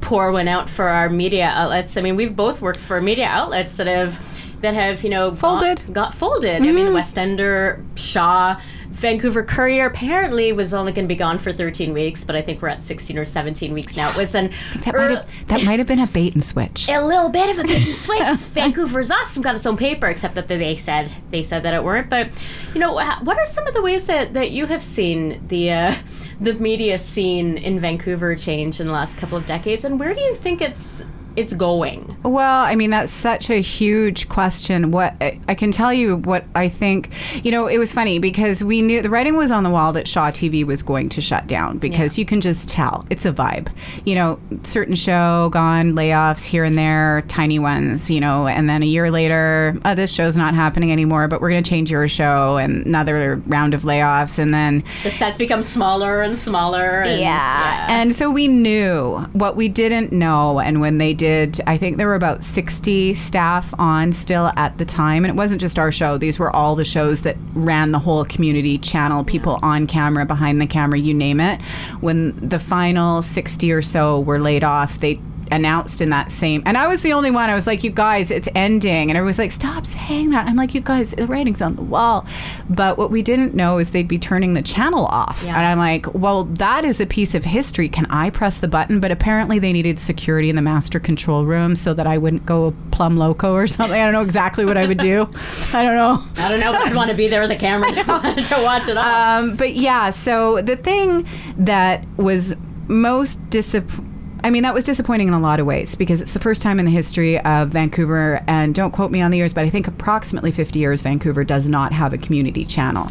pour 0.00 0.32
one 0.32 0.48
out 0.48 0.68
for 0.68 0.88
our 0.88 1.08
media 1.08 1.46
outlets. 1.46 1.96
I 1.96 2.02
mean, 2.02 2.16
we've 2.16 2.34
both 2.34 2.60
worked 2.60 2.80
for 2.80 3.00
media 3.00 3.26
outlets 3.26 3.76
that 3.76 3.86
have 3.86 4.18
that 4.60 4.74
have 4.74 5.04
you 5.04 5.10
know 5.10 5.30
got- 5.30 5.38
Folded. 5.40 5.82
got, 5.92 6.14
folded. 6.14 6.56
I 6.62 6.72
mean, 6.72 6.88
mm. 6.88 6.94
West 6.94 7.16
Ender, 7.18 7.84
Shaw. 7.94 8.60
Vancouver 8.98 9.44
Courier 9.44 9.86
apparently 9.86 10.52
was 10.52 10.74
only 10.74 10.92
going 10.92 11.04
to 11.04 11.08
be 11.08 11.16
gone 11.16 11.38
for 11.38 11.52
13 11.52 11.92
weeks, 11.92 12.24
but 12.24 12.34
I 12.34 12.42
think 12.42 12.60
we're 12.60 12.68
at 12.68 12.82
16 12.82 13.16
or 13.16 13.24
17 13.24 13.72
weeks 13.72 13.96
now. 13.96 14.10
It 14.10 14.16
was 14.16 14.34
an 14.34 14.52
that 14.84 14.94
might 14.94 15.10
have 15.10 15.26
that 15.46 15.64
might 15.64 15.78
have 15.78 15.86
been 15.86 16.00
a 16.00 16.06
bait 16.08 16.34
and 16.34 16.42
switch. 16.42 16.88
a 16.88 17.00
little 17.04 17.28
bit 17.28 17.48
of 17.48 17.60
a 17.60 17.62
bait 17.62 17.86
and 17.86 17.96
switch. 17.96 18.22
Vancouver's 18.52 19.10
awesome, 19.10 19.42
got 19.42 19.54
its 19.54 19.66
own 19.66 19.76
paper, 19.76 20.08
except 20.08 20.34
that 20.34 20.48
they 20.48 20.74
said 20.74 21.12
they 21.30 21.42
said 21.42 21.62
that 21.62 21.74
it 21.74 21.84
weren't. 21.84 22.10
But 22.10 22.30
you 22.74 22.80
know, 22.80 22.94
what 22.94 23.38
are 23.38 23.46
some 23.46 23.68
of 23.68 23.74
the 23.74 23.82
ways 23.82 24.06
that, 24.06 24.34
that 24.34 24.50
you 24.50 24.66
have 24.66 24.82
seen 24.82 25.46
the 25.46 25.70
uh, 25.70 25.94
the 26.40 26.54
media 26.54 26.98
scene 26.98 27.56
in 27.56 27.78
Vancouver 27.78 28.34
change 28.34 28.80
in 28.80 28.88
the 28.88 28.92
last 28.92 29.16
couple 29.16 29.38
of 29.38 29.46
decades, 29.46 29.84
and 29.84 30.00
where 30.00 30.12
do 30.12 30.20
you 30.20 30.34
think 30.34 30.60
it's 30.60 31.04
it's 31.38 31.52
going? 31.54 32.16
Well, 32.24 32.64
I 32.64 32.74
mean, 32.74 32.90
that's 32.90 33.12
such 33.12 33.48
a 33.50 33.60
huge 33.60 34.28
question. 34.28 34.90
What 34.90 35.14
I 35.20 35.38
I 35.48 35.54
can 35.54 35.70
tell 35.72 35.92
you 35.92 36.16
what 36.16 36.44
I 36.54 36.68
think, 36.68 37.10
you 37.44 37.50
know, 37.52 37.66
it 37.68 37.78
was 37.78 37.92
funny 37.92 38.18
because 38.18 38.62
we 38.62 38.82
knew 38.82 39.00
the 39.00 39.08
writing 39.10 39.36
was 39.36 39.50
on 39.50 39.62
the 39.62 39.70
wall 39.70 39.92
that 39.92 40.08
Shaw 40.08 40.30
TV 40.30 40.64
was 40.64 40.82
going 40.82 41.08
to 41.10 41.20
shut 41.20 41.46
down 41.46 41.78
because 41.78 42.18
Yeah. 42.18 42.22
you 42.22 42.26
can 42.26 42.40
just 42.40 42.68
tell 42.68 43.06
it's 43.10 43.24
a 43.24 43.32
vibe. 43.32 43.68
You 44.04 44.16
know, 44.16 44.40
certain 44.64 44.94
show 44.96 45.48
gone, 45.50 45.92
layoffs 45.92 46.44
here 46.44 46.64
and 46.64 46.76
there, 46.76 47.22
tiny 47.28 47.58
ones, 47.58 48.10
you 48.10 48.20
know, 48.20 48.46
and 48.48 48.68
then 48.68 48.82
a 48.82 48.86
year 48.86 49.10
later, 49.10 49.78
oh, 49.84 49.94
this 49.94 50.12
show's 50.12 50.36
not 50.36 50.54
happening 50.54 50.90
anymore, 50.90 51.28
but 51.28 51.40
we're 51.40 51.50
going 51.50 51.62
to 51.62 51.70
change 51.70 51.90
your 51.90 52.08
show 52.08 52.56
and 52.56 52.84
another 52.84 53.40
round 53.46 53.74
of 53.74 53.82
layoffs. 53.82 54.38
And 54.38 54.52
then 54.52 54.82
The 55.04 55.10
sets 55.12 55.38
become 55.38 55.62
smaller 55.62 56.20
and 56.22 56.36
smaller. 56.36 57.02
And, 57.02 57.20
yeah. 57.20 57.86
And 57.88 58.12
so 58.12 58.28
we 58.28 58.48
knew 58.48 59.18
what 59.32 59.54
we 59.56 59.68
didn't 59.68 60.10
know. 60.12 60.58
And 60.58 60.80
when 60.80 60.98
they 60.98 61.14
did, 61.14 61.27
I 61.66 61.76
think 61.78 61.96
there 61.96 62.06
were 62.06 62.14
about 62.14 62.42
60 62.42 63.14
staff 63.14 63.72
on 63.78 64.12
still 64.12 64.52
at 64.56 64.78
the 64.78 64.84
time. 64.84 65.24
And 65.24 65.30
it 65.30 65.36
wasn't 65.36 65.60
just 65.60 65.78
our 65.78 65.92
show, 65.92 66.18
these 66.18 66.38
were 66.38 66.54
all 66.54 66.74
the 66.74 66.84
shows 66.84 67.22
that 67.22 67.36
ran 67.54 67.92
the 67.92 67.98
whole 67.98 68.24
community 68.24 68.78
channel, 68.78 69.24
people 69.24 69.58
on 69.62 69.86
camera, 69.86 70.24
behind 70.24 70.60
the 70.60 70.66
camera, 70.66 70.98
you 70.98 71.14
name 71.14 71.40
it. 71.40 71.60
When 72.00 72.36
the 72.48 72.58
final 72.58 73.22
60 73.22 73.72
or 73.72 73.82
so 73.82 74.20
were 74.20 74.38
laid 74.38 74.64
off, 74.64 74.98
they 75.00 75.20
announced 75.50 76.00
in 76.00 76.10
that 76.10 76.30
same 76.32 76.62
and 76.66 76.76
I 76.76 76.86
was 76.88 77.02
the 77.02 77.12
only 77.12 77.30
one. 77.30 77.50
I 77.50 77.54
was 77.54 77.66
like 77.66 77.82
you 77.84 77.90
guys 77.90 78.30
it's 78.30 78.48
ending. 78.54 79.10
And 79.10 79.16
everyone's 79.16 79.38
like 79.38 79.52
stop 79.52 79.86
saying 79.86 80.30
that. 80.30 80.46
I'm 80.46 80.56
like 80.56 80.74
you 80.74 80.80
guys 80.80 81.12
the 81.12 81.26
writing's 81.26 81.60
on 81.62 81.76
the 81.76 81.82
wall. 81.82 82.26
But 82.68 82.98
what 82.98 83.10
we 83.10 83.22
didn't 83.22 83.54
know 83.54 83.78
is 83.78 83.90
they'd 83.90 84.08
be 84.08 84.18
turning 84.18 84.54
the 84.54 84.62
channel 84.62 85.06
off. 85.06 85.42
Yeah. 85.44 85.56
and 85.56 85.66
I'm 85.66 85.78
like 85.78 86.12
well 86.14 86.44
that 86.44 86.84
is 86.84 87.00
a 87.00 87.06
piece 87.06 87.34
of 87.34 87.44
history. 87.44 87.88
Can 87.88 88.06
I 88.06 88.30
press 88.30 88.58
the 88.58 88.68
button? 88.68 89.00
But 89.00 89.10
apparently 89.10 89.58
they 89.58 89.72
needed 89.72 89.98
security 89.98 90.50
in 90.50 90.56
the 90.56 90.62
master 90.62 91.00
control 91.00 91.44
room 91.44 91.76
so 91.76 91.94
that 91.94 92.06
I 92.06 92.18
wouldn't 92.18 92.46
go 92.46 92.74
plum 92.90 93.16
loco 93.16 93.54
or 93.54 93.66
something. 93.66 94.00
I 94.00 94.04
don't 94.04 94.12
know 94.12 94.22
exactly 94.22 94.64
what 94.64 94.76
I 94.76 94.86
would 94.86 94.98
do. 94.98 95.28
I 95.72 95.82
don't 95.82 95.96
know. 95.96 96.24
I 96.36 96.50
don't 96.50 96.60
know, 96.60 96.72
if 96.72 96.80
I'd 96.80 96.94
want 96.94 97.10
to 97.10 97.16
be 97.16 97.28
there 97.28 97.40
with 97.40 97.50
a 97.50 97.56
camera 97.56 97.90
to, 97.92 98.02
to 98.02 98.62
watch 98.62 98.88
it 98.88 98.96
all. 98.96 99.04
um, 99.04 99.56
but 99.56 99.74
yeah, 99.74 100.10
so 100.10 100.60
the 100.62 100.76
thing 100.76 101.26
that 101.56 102.04
was 102.16 102.54
most 102.86 103.38
disappointing. 103.50 104.07
I 104.44 104.50
mean, 104.50 104.62
that 104.62 104.74
was 104.74 104.84
disappointing 104.84 105.28
in 105.28 105.34
a 105.34 105.40
lot 105.40 105.60
of 105.60 105.66
ways 105.66 105.94
because 105.94 106.20
it's 106.20 106.32
the 106.32 106.38
first 106.38 106.62
time 106.62 106.78
in 106.78 106.84
the 106.84 106.90
history 106.90 107.38
of 107.40 107.70
Vancouver, 107.70 108.42
and 108.46 108.74
don't 108.74 108.92
quote 108.92 109.10
me 109.10 109.20
on 109.20 109.30
the 109.30 109.36
years, 109.36 109.52
but 109.52 109.64
I 109.64 109.70
think 109.70 109.88
approximately 109.88 110.52
50 110.52 110.78
years, 110.78 111.02
Vancouver 111.02 111.44
does 111.44 111.68
not 111.68 111.92
have 111.92 112.12
a 112.12 112.18
community 112.18 112.64
channel. 112.64 113.08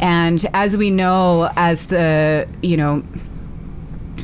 And 0.00 0.44
as 0.54 0.76
we 0.76 0.90
know, 0.90 1.50
as 1.56 1.86
the, 1.86 2.48
you 2.62 2.76
know, 2.76 3.02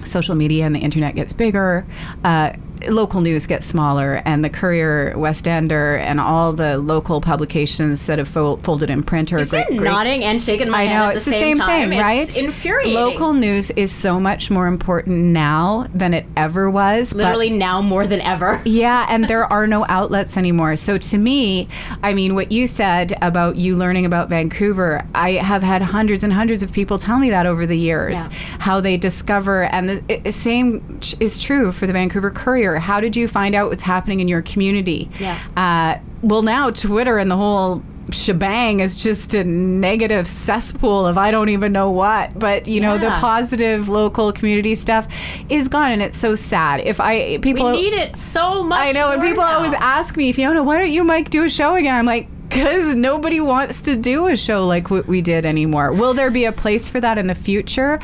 social 0.04 0.34
media 0.34 0.64
and 0.64 0.74
the 0.74 0.80
internet 0.80 1.14
gets 1.14 1.32
bigger, 1.32 1.86
uh, 2.24 2.54
local 2.88 3.20
news 3.20 3.46
gets 3.46 3.66
smaller, 3.66 4.22
and 4.24 4.44
the 4.44 4.50
Courier, 4.50 5.14
West 5.16 5.48
Ender, 5.48 5.96
and 5.96 6.20
all 6.20 6.52
the 6.52 6.78
local 6.78 7.20
publications 7.20 8.06
that 8.06 8.18
have 8.18 8.28
fol- 8.28 8.58
folded 8.58 8.90
in 8.90 9.02
print 9.02 9.32
are 9.32 9.36
you 9.38 9.42
a 9.42 9.46
see 9.46 9.56
great, 9.64 9.78
great 9.78 9.90
nodding 9.90 10.24
and 10.24 10.40
shaking 10.40 10.70
my 10.70 10.82
I 10.82 10.84
head 10.84 10.98
know 10.98 11.04
at 11.10 11.16
it's 11.16 11.24
the 11.24 11.30
same, 11.32 11.56
same 11.56 11.58
time. 11.58 11.90
thing, 11.90 11.98
right? 11.98 12.28
It's 12.28 12.36
infuriating. 12.36 12.94
Local 12.94 13.32
news 13.32 13.70
is 13.70 13.90
so 13.92 14.20
much 14.20 14.50
more 14.50 14.66
important 14.66 15.16
now 15.18 15.86
than 15.94 16.14
it 16.14 16.26
ever 16.36 16.70
was. 16.70 17.12
but- 17.12 17.18
literally 17.18 17.50
now 17.50 17.80
more 17.82 18.06
than 18.06 18.20
ever. 18.20 18.60
yeah, 18.64 19.06
and 19.08 19.24
there 19.24 19.44
are 19.52 19.66
no 19.66 19.84
outlets 19.88 20.36
anymore. 20.36 20.76
So 20.76 20.98
to 20.98 21.18
me, 21.18 21.68
I 22.02 22.14
mean, 22.14 22.34
what 22.34 22.52
you 22.52 22.66
said 22.66 23.16
about 23.22 23.56
you 23.56 23.76
learning 23.76 24.04
about 24.06 24.28
Vancouver, 24.28 25.02
I 25.14 25.32
have 25.32 25.62
had 25.62 25.82
hundreds 25.82 26.22
and 26.24 26.32
hundreds 26.32 26.62
of 26.62 26.72
people 26.72 26.98
tell 26.98 27.18
me 27.18 27.30
that 27.30 27.46
over 27.46 27.66
the 27.66 27.76
years, 27.78 28.16
Yeah. 28.18 28.28
how 28.60 28.80
they 28.80 28.96
discover, 28.96 29.64
and 29.64 29.88
the 29.88 30.02
it- 30.08 30.32
same 30.34 30.98
ch- 31.00 31.14
is 31.20 31.38
true 31.38 31.72
for 31.72 31.86
the 31.86 31.92
Vancouver 31.92 32.30
Courier. 32.30 32.67
How 32.76 33.00
did 33.00 33.16
you 33.16 33.28
find 33.28 33.54
out 33.54 33.70
what's 33.70 33.82
happening 33.82 34.20
in 34.20 34.28
your 34.28 34.42
community? 34.42 35.10
Yeah. 35.18 35.38
Uh, 35.56 35.98
well, 36.22 36.42
now 36.42 36.70
Twitter 36.70 37.18
and 37.18 37.30
the 37.30 37.36
whole 37.36 37.82
shebang 38.10 38.80
is 38.80 38.96
just 38.96 39.34
a 39.34 39.44
negative 39.44 40.26
cesspool 40.26 41.06
of 41.06 41.18
I 41.18 41.30
don't 41.30 41.50
even 41.50 41.72
know 41.72 41.90
what. 41.90 42.38
But 42.38 42.66
you 42.66 42.80
know, 42.80 42.98
the 42.98 43.10
positive 43.10 43.88
local 43.88 44.32
community 44.32 44.74
stuff 44.74 45.06
is 45.48 45.68
gone, 45.68 45.92
and 45.92 46.02
it's 46.02 46.18
so 46.18 46.34
sad. 46.34 46.80
If 46.80 47.00
I 47.00 47.14
We 47.14 47.38
people 47.38 47.70
need 47.70 47.92
it 47.92 48.16
so 48.16 48.62
much. 48.62 48.78
I 48.78 48.92
know, 48.92 49.12
and 49.12 49.22
people 49.22 49.42
now. 49.44 49.56
always 49.56 49.74
ask 49.74 50.16
me, 50.16 50.32
Fiona, 50.32 50.62
why 50.62 50.78
don't 50.78 50.92
you, 50.92 51.04
Mike, 51.04 51.30
do 51.30 51.44
a 51.44 51.48
show 51.48 51.74
again? 51.74 51.94
I'm 51.94 52.06
like, 52.06 52.28
because 52.48 52.94
nobody 52.94 53.40
wants 53.40 53.82
to 53.82 53.94
do 53.94 54.26
a 54.26 54.36
show 54.36 54.66
like 54.66 54.90
what 54.90 55.06
we 55.06 55.20
did 55.20 55.44
anymore. 55.44 55.92
Will 55.92 56.14
there 56.14 56.30
be 56.30 56.46
a 56.46 56.52
place 56.52 56.88
for 56.88 56.98
that 57.00 57.18
in 57.18 57.26
the 57.26 57.34
future? 57.34 57.98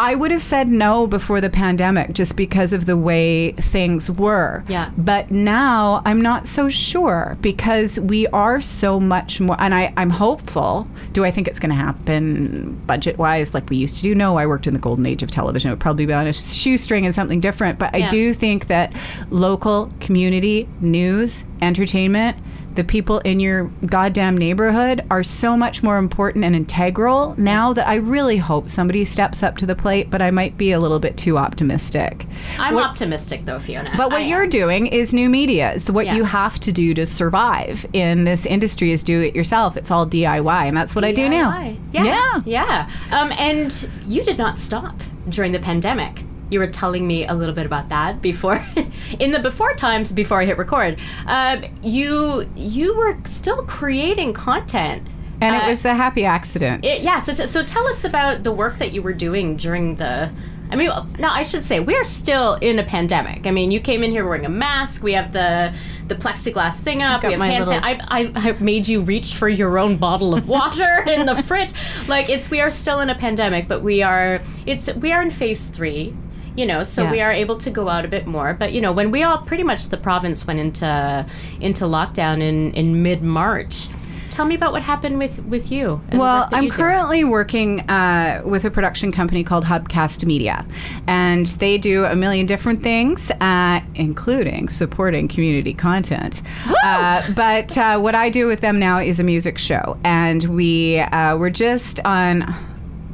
I 0.00 0.14
would 0.14 0.30
have 0.30 0.40
said 0.40 0.68
no 0.68 1.06
before 1.06 1.42
the 1.42 1.50
pandemic 1.50 2.14
just 2.14 2.34
because 2.34 2.72
of 2.72 2.86
the 2.86 2.96
way 2.96 3.52
things 3.52 4.10
were. 4.10 4.64
Yeah. 4.66 4.90
But 4.96 5.30
now 5.30 6.00
I'm 6.06 6.22
not 6.22 6.46
so 6.46 6.70
sure 6.70 7.36
because 7.42 8.00
we 8.00 8.26
are 8.28 8.62
so 8.62 8.98
much 8.98 9.42
more, 9.42 9.56
and 9.60 9.74
I, 9.74 9.92
I'm 9.98 10.08
hopeful. 10.08 10.88
Do 11.12 11.26
I 11.26 11.30
think 11.30 11.48
it's 11.48 11.58
going 11.58 11.68
to 11.68 11.76
happen 11.76 12.80
budget 12.86 13.18
wise 13.18 13.52
like 13.52 13.68
we 13.68 13.76
used 13.76 13.96
to 13.96 14.02
do? 14.02 14.14
No, 14.14 14.38
I 14.38 14.46
worked 14.46 14.66
in 14.66 14.72
the 14.72 14.80
golden 14.80 15.04
age 15.04 15.22
of 15.22 15.30
television. 15.30 15.68
It 15.68 15.72
would 15.74 15.80
probably 15.80 16.06
be 16.06 16.14
on 16.14 16.26
a 16.26 16.32
shoestring 16.32 17.04
and 17.04 17.14
something 17.14 17.38
different. 17.38 17.78
But 17.78 17.94
I 17.94 18.08
do 18.08 18.32
think 18.32 18.68
that 18.68 18.96
local 19.28 19.92
community 20.00 20.66
news, 20.80 21.44
entertainment, 21.60 22.38
the 22.74 22.84
people 22.84 23.18
in 23.20 23.40
your 23.40 23.64
goddamn 23.86 24.36
neighborhood 24.36 25.04
are 25.10 25.22
so 25.22 25.56
much 25.56 25.82
more 25.82 25.98
important 25.98 26.44
and 26.44 26.54
integral 26.54 27.34
now 27.36 27.72
that 27.72 27.86
I 27.88 27.96
really 27.96 28.36
hope 28.36 28.68
somebody 28.70 29.04
steps 29.04 29.42
up 29.42 29.56
to 29.58 29.66
the 29.66 29.74
plate, 29.74 30.08
but 30.10 30.22
I 30.22 30.30
might 30.30 30.56
be 30.56 30.70
a 30.72 30.78
little 30.78 31.00
bit 31.00 31.16
too 31.16 31.36
optimistic. 31.36 32.26
I'm 32.58 32.74
What- 32.74 32.84
optimistic 32.84 33.44
though, 33.44 33.58
Fiona. 33.58 33.90
but 33.96 34.10
what 34.10 34.20
I 34.22 34.24
you're 34.24 34.44
am. 34.44 34.50
doing 34.50 34.86
is 34.86 35.12
new 35.12 35.28
media. 35.28 35.72
It's 35.74 35.90
what 35.90 36.06
Yeah. 36.06 36.14
you 36.16 36.24
have 36.24 36.60
to 36.60 36.72
do 36.72 36.94
to 36.94 37.06
survive 37.06 37.84
in 37.92 38.24
this 38.24 38.46
industry 38.46 38.92
is 38.92 39.02
do 39.02 39.20
it 39.20 39.34
yourself. 39.34 39.76
It's 39.76 39.90
all 39.90 40.06
DIY, 40.06 40.66
and 40.66 40.76
that's 40.76 40.94
what 40.94 41.04
I 41.04 41.12
do 41.12 41.28
now. 41.28 41.74
Yeah. 41.92 42.04
Yeah. 42.04 42.38
Yeah. 42.44 42.88
Um, 43.12 43.32
and 43.38 43.88
you 44.06 44.22
did 44.22 44.38
not 44.38 44.58
stop 44.58 44.94
during 45.28 45.52
the 45.52 45.58
pandemic. 45.58 46.22
You 46.50 46.58
were 46.58 46.66
telling 46.66 47.06
me 47.06 47.26
a 47.26 47.34
little 47.34 47.54
bit 47.54 47.64
about 47.66 47.88
that 47.90 48.20
before, 48.20 48.64
in 49.20 49.30
the 49.30 49.38
before 49.38 49.72
times 49.74 50.10
before 50.12 50.40
I 50.40 50.44
hit 50.46 50.58
record. 50.58 50.98
Um, 51.26 51.64
you 51.82 52.48
you 52.56 52.96
were 52.96 53.16
still 53.24 53.62
creating 53.64 54.32
content, 54.32 55.06
And 55.42 55.54
Uh, 55.56 55.60
it 55.66 55.70
was 55.70 55.84
a 55.84 55.94
happy 55.94 56.24
accident. 56.26 56.84
it- 56.84 57.02
yeah. 57.02 57.18
So 57.18 57.32
t- 57.32 57.46
so 57.46 57.62
tell 57.64 57.86
us 57.88 58.04
about 58.04 58.42
the 58.42 58.52
work 58.52 58.78
that 58.78 58.92
you 58.92 59.00
were 59.02 59.14
doing 59.14 59.56
during 59.56 59.94
the. 59.96 60.30
I 60.72 60.76
mean, 60.76 60.88
now 61.18 61.32
I 61.32 61.42
should 61.42 61.64
say 61.64 61.80
we're 61.80 62.04
still 62.04 62.54
in 62.60 62.78
a 62.78 62.84
pandemic. 62.84 63.44
I 63.46 63.50
mean, 63.50 63.72
you 63.72 63.80
came 63.80 64.04
in 64.04 64.12
here 64.12 64.24
wearing 64.24 64.44
a 64.46 64.48
mask. 64.50 65.02
We 65.02 65.14
have 65.14 65.32
the 65.32 65.72
the 66.08 66.14
plexiglass 66.14 66.76
thing 66.80 67.02
up. 67.02 67.22
We 67.24 67.30
have 67.30 67.38
my 67.40 67.46
hand 67.48 67.66
little- 67.66 67.82
I, 67.84 67.98
I, 68.08 68.32
I 68.34 68.52
made 68.60 68.86
you 68.86 69.00
reach 69.00 69.34
for 69.34 69.48
your 69.48 69.78
own 69.78 69.96
bottle 69.96 70.34
of 70.34 70.46
water 70.48 71.02
in 71.08 71.26
the 71.26 71.42
fridge. 71.42 71.70
Like 72.06 72.28
it's 72.28 72.50
we 72.50 72.60
are 72.60 72.70
still 72.70 73.00
in 73.00 73.08
a 73.10 73.14
pandemic, 73.14 73.66
but 73.66 73.82
we 73.82 74.02
are 74.02 74.40
it's 74.66 74.92
we 74.94 75.12
are 75.12 75.22
in 75.22 75.30
phase 75.30 75.66
three. 75.68 76.14
You 76.60 76.66
know, 76.66 76.82
so 76.82 77.04
Yeah. 77.04 77.10
we 77.10 77.20
are 77.22 77.32
able 77.32 77.56
to 77.56 77.70
go 77.70 77.88
out 77.88 78.04
a 78.04 78.08
bit 78.08 78.26
more. 78.26 78.52
But 78.52 78.74
you 78.74 78.82
know, 78.82 78.92
when 78.92 79.10
we 79.10 79.22
all 79.22 79.38
pretty 79.38 79.62
much 79.62 79.88
the 79.88 79.96
province 79.96 80.46
went 80.46 80.60
into 80.60 81.24
into 81.58 81.84
lockdown 81.86 82.42
in 82.42 82.72
in 82.80 83.02
mid 83.02 83.22
March. 83.22 83.88
Tell 84.28 84.44
me 84.44 84.54
about 84.54 84.72
what 84.72 84.82
happened 84.82 85.16
with 85.18 85.42
with 85.46 85.72
you. 85.72 86.00
Well, 86.12 86.48
I'm 86.52 86.64
you 86.64 86.70
currently 86.70 87.24
working 87.24 87.80
uh, 87.90 88.42
with 88.44 88.64
a 88.64 88.70
production 88.70 89.10
company 89.10 89.42
called 89.42 89.64
Hubcast 89.64 90.24
Media, 90.24 90.66
and 91.06 91.46
they 91.62 91.78
do 91.78 92.04
a 92.04 92.14
million 92.14 92.46
different 92.46 92.82
things, 92.82 93.30
uh, 93.40 93.80
including 93.94 94.68
supporting 94.68 95.28
community 95.28 95.74
content. 95.74 96.42
Uh, 96.84 97.22
but 97.34 97.76
uh, 97.76 97.98
what 97.98 98.14
I 98.14 98.30
do 98.30 98.46
with 98.46 98.60
them 98.60 98.78
now 98.78 98.98
is 98.98 99.18
a 99.18 99.24
music 99.24 99.56
show, 99.58 99.98
and 100.04 100.44
we 100.44 101.00
uh, 101.00 101.36
we're 101.38 101.56
just 101.68 102.00
on. 102.04 102.44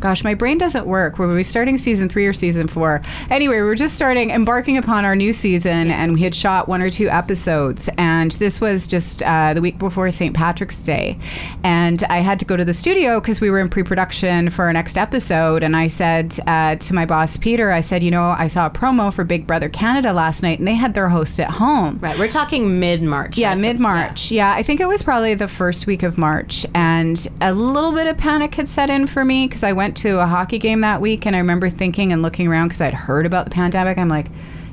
Gosh, 0.07 0.23
my 0.23 0.35
brain 0.35 0.57
doesn't 0.57 0.87
work. 0.87 1.19
Were 1.19 1.27
we 1.27 1.43
starting 1.43 1.77
season 1.77 2.09
three 2.09 2.29
or 2.29 2.33
season 2.33 2.69
four? 2.69 3.03
Anyway, 3.29 3.57
we 3.57 3.63
were 3.63 3.75
just 3.75 3.97
starting, 3.97 4.31
embarking 4.31 4.77
upon 4.77 5.05
our 5.05 5.17
new 5.17 5.33
season, 5.33 5.91
and 5.91 6.13
we 6.13 6.21
had 6.21 6.33
shot 6.33 6.69
one 6.69 6.81
or 6.81 6.91
two 6.91 7.09
episodes. 7.09 7.91
And 7.99 8.31
this 8.31 8.61
was 8.61 8.87
just 8.87 9.21
uh, 9.25 9.53
the 9.53 9.61
week 9.61 9.81
before 9.81 10.09
St. 10.13 10.33
Patrick's 10.33 10.77
Day. 10.85 11.19
And 11.65 12.05
I 12.05 12.19
had 12.19 12.39
to 12.39 12.45
go 12.45 12.57
to 12.57 12.65
the 12.65 12.73
studio 12.73 13.19
because 13.19 13.41
we 13.41 13.51
were 13.51 13.59
in 13.59 13.69
pre 13.69 13.83
production 13.83 14.49
for 14.49 14.67
our 14.67 14.73
next 14.73 14.97
episode. 14.97 15.65
And 15.65 15.75
I 15.75 15.89
said 15.89 16.39
uh, 16.47 16.77
to 16.77 16.95
my 16.95 17.05
boss, 17.05 17.37
Peter, 17.37 17.73
I 17.73 17.81
said, 17.81 18.05
you 18.05 18.13
know, 18.13 18.27
I 18.39 18.47
saw 18.47 18.67
a 18.67 18.71
promo 18.71 19.13
for 19.13 19.25
Big 19.25 19.45
Brother 19.45 19.69
Canada 19.69 20.13
last 20.13 20.41
night, 20.41 20.61
and 20.61 20.69
they 20.69 20.77
had 20.77 20.95
their 20.95 21.09
host 21.09 21.41
at 21.41 21.51
home. 21.51 21.99
Right, 22.01 22.17
we're 22.17 22.29
talking 22.29 22.79
mid 22.79 23.03
March. 23.03 23.39
Yeah, 23.39 23.57
mid 23.57 23.81
March. 23.81 24.31
Yeah. 24.31 24.55
I 24.55 24.63
think 24.63 24.79
it 24.79 24.87
was 24.87 25.03
probably 25.03 25.35
the 25.35 25.49
first 25.49 25.89
week 25.89 26.05
of 26.05 26.17
March. 26.17 26.65
And 26.77 27.27
a 27.41 27.53
little 27.53 27.91
bit 27.91 28.07
of 28.07 28.17
panic 28.17 28.55
had 28.55 28.69
set 28.69 28.89
in 28.89 29.09
for 29.09 29.25
me 29.25 29.49
because 29.49 29.65
I 29.65 29.73
went 29.73 29.96
to 29.97 30.21
a 30.21 30.27
hockey 30.27 30.59
game 30.59 30.81
that 30.81 31.01
week 31.01 31.27
and 31.27 31.35
I 31.35 31.39
remember 31.41 31.71
thinking 31.71 32.13
and 32.13 32.23
looking 32.23 32.47
around 32.47 32.69
because 32.69 32.81
I'd 32.81 32.95
heard 32.95 33.27
about 33.27 33.45
the 33.45 33.51
pandemic. 33.51 33.99
I'm 33.99 34.09
like, 34.09 34.27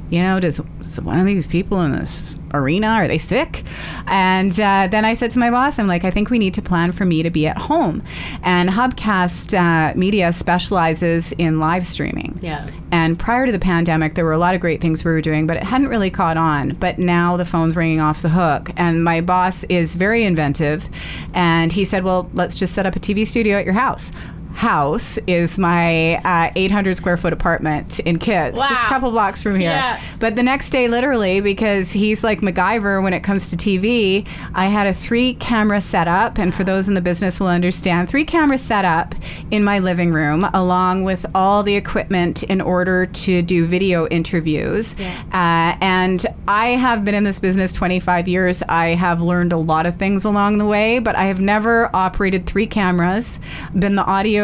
you 0.10 0.22
know, 0.22 0.40
does, 0.40 0.62
does 0.80 1.02
one 1.02 1.20
of 1.20 1.26
these 1.26 1.48
people 1.48 1.82
in 1.82 1.92
this 1.92 2.36
arena 2.54 2.88
are 2.88 3.08
they 3.08 3.18
sick? 3.18 3.64
And 4.06 4.52
uh, 4.60 4.88
then 4.92 5.06
I 5.06 5.16
said 5.16 5.32
to 5.32 5.40
my 5.40 5.50
boss, 5.50 5.80
I'm 5.80 5.88
like, 5.88 6.04
I 6.04 6.12
think 6.12 6.30
we 6.30 6.38
need 6.38 6.54
to 6.54 6.62
plan 6.62 6.92
for 6.92 7.04
me 7.04 7.24
to 7.24 7.32
be 7.32 7.48
at 7.48 7.58
home. 7.58 8.04
And 8.44 8.70
Hubcast 8.70 9.58
uh, 9.58 9.98
Media 9.98 10.32
specializes 10.32 11.32
in 11.34 11.60
live 11.60 11.88
streaming. 11.88 12.38
Yeah. 12.44 12.70
And 12.92 13.18
prior 13.18 13.48
to 13.48 13.52
the 13.52 13.58
pandemic, 13.58 14.14
there 14.14 14.24
were 14.24 14.34
a 14.34 14.38
lot 14.38 14.54
of 14.54 14.62
great 14.62 14.82
things 14.82 15.04
we 15.04 15.12
were 15.12 15.22
doing, 15.22 15.48
but 15.48 15.58
it 15.58 15.64
hadn't 15.64 15.88
really 15.88 16.12
caught 16.12 16.38
on. 16.38 16.76
But 16.76 17.00
now 17.00 17.36
the 17.36 17.46
phone's 17.46 17.76
ringing 17.76 18.00
off 18.00 18.22
the 18.22 18.30
hook. 18.30 18.70
And 18.78 19.04
my 19.04 19.20
boss 19.20 19.64
is 19.64 19.96
very 19.96 20.24
inventive. 20.24 20.88
And 21.34 21.72
he 21.72 21.86
said, 21.86 22.04
Well, 22.04 22.30
let's 22.34 22.56
just 22.56 22.76
set 22.76 22.86
up 22.86 22.96
a 22.96 23.00
TV 23.00 23.26
studio 23.26 23.58
at 23.58 23.66
your 23.66 23.74
house. 23.74 24.12
House 24.54 25.18
is 25.28 25.58
my 25.58 26.16
uh, 26.18 26.52
800 26.56 26.96
square 26.96 27.18
foot 27.18 27.34
apartment 27.34 28.00
in 28.02 28.20
Kits, 28.20 28.58
just 28.58 28.84
a 28.84 28.86
couple 28.86 29.12
blocks 29.12 29.42
from 29.42 29.56
here. 29.56 29.72
Yeah. 29.72 30.02
But 30.20 30.36
the 30.36 30.44
next 30.44 30.70
day, 30.70 30.88
literally, 30.88 31.42
because 31.42 31.92
he's 31.92 32.24
like 32.24 32.42
MacGyver 32.42 33.02
when 33.02 33.14
it 33.14 33.22
comes 33.22 33.50
to 33.50 33.58
TV, 33.58 34.28
I 34.54 34.68
had 34.68 34.88
a 34.88 34.94
three 34.94 35.34
camera 35.36 35.82
setup. 35.82 36.38
And 36.38 36.54
for 36.54 36.64
those 36.64 36.88
in 36.88 36.94
the 36.94 37.02
business 37.02 37.40
will 37.40 37.48
understand, 37.48 38.10
three 38.10 38.24
camera 38.24 38.58
setup 38.58 39.16
in 39.52 39.64
my 39.64 39.80
living 39.80 40.12
room, 40.12 40.48
along 40.54 41.04
with 41.04 41.26
all 41.34 41.64
the 41.64 41.76
equipment 41.76 42.44
in 42.44 42.62
order 42.62 43.06
to 43.06 43.42
do 43.42 43.66
video 43.66 44.08
interviews. 44.08 44.94
Uh, 45.34 45.76
and 45.82 46.26
I 46.48 46.68
have 46.68 47.04
been 47.04 47.16
in 47.16 47.24
this 47.24 47.40
business 47.40 47.74
25 47.74 48.28
years. 48.28 48.62
I 48.70 48.90
have 48.90 49.22
learned 49.22 49.52
a 49.52 49.58
lot 49.58 49.86
of 49.86 49.98
things 49.98 50.26
along 50.26 50.60
the 50.60 50.66
way, 50.66 51.00
but 51.00 51.16
I 51.16 51.26
have 51.26 51.42
never 51.42 51.90
operated 51.96 52.46
three 52.46 52.68
cameras, 52.68 53.40
been 53.78 53.96
the 53.96 54.06
audio 54.06 54.43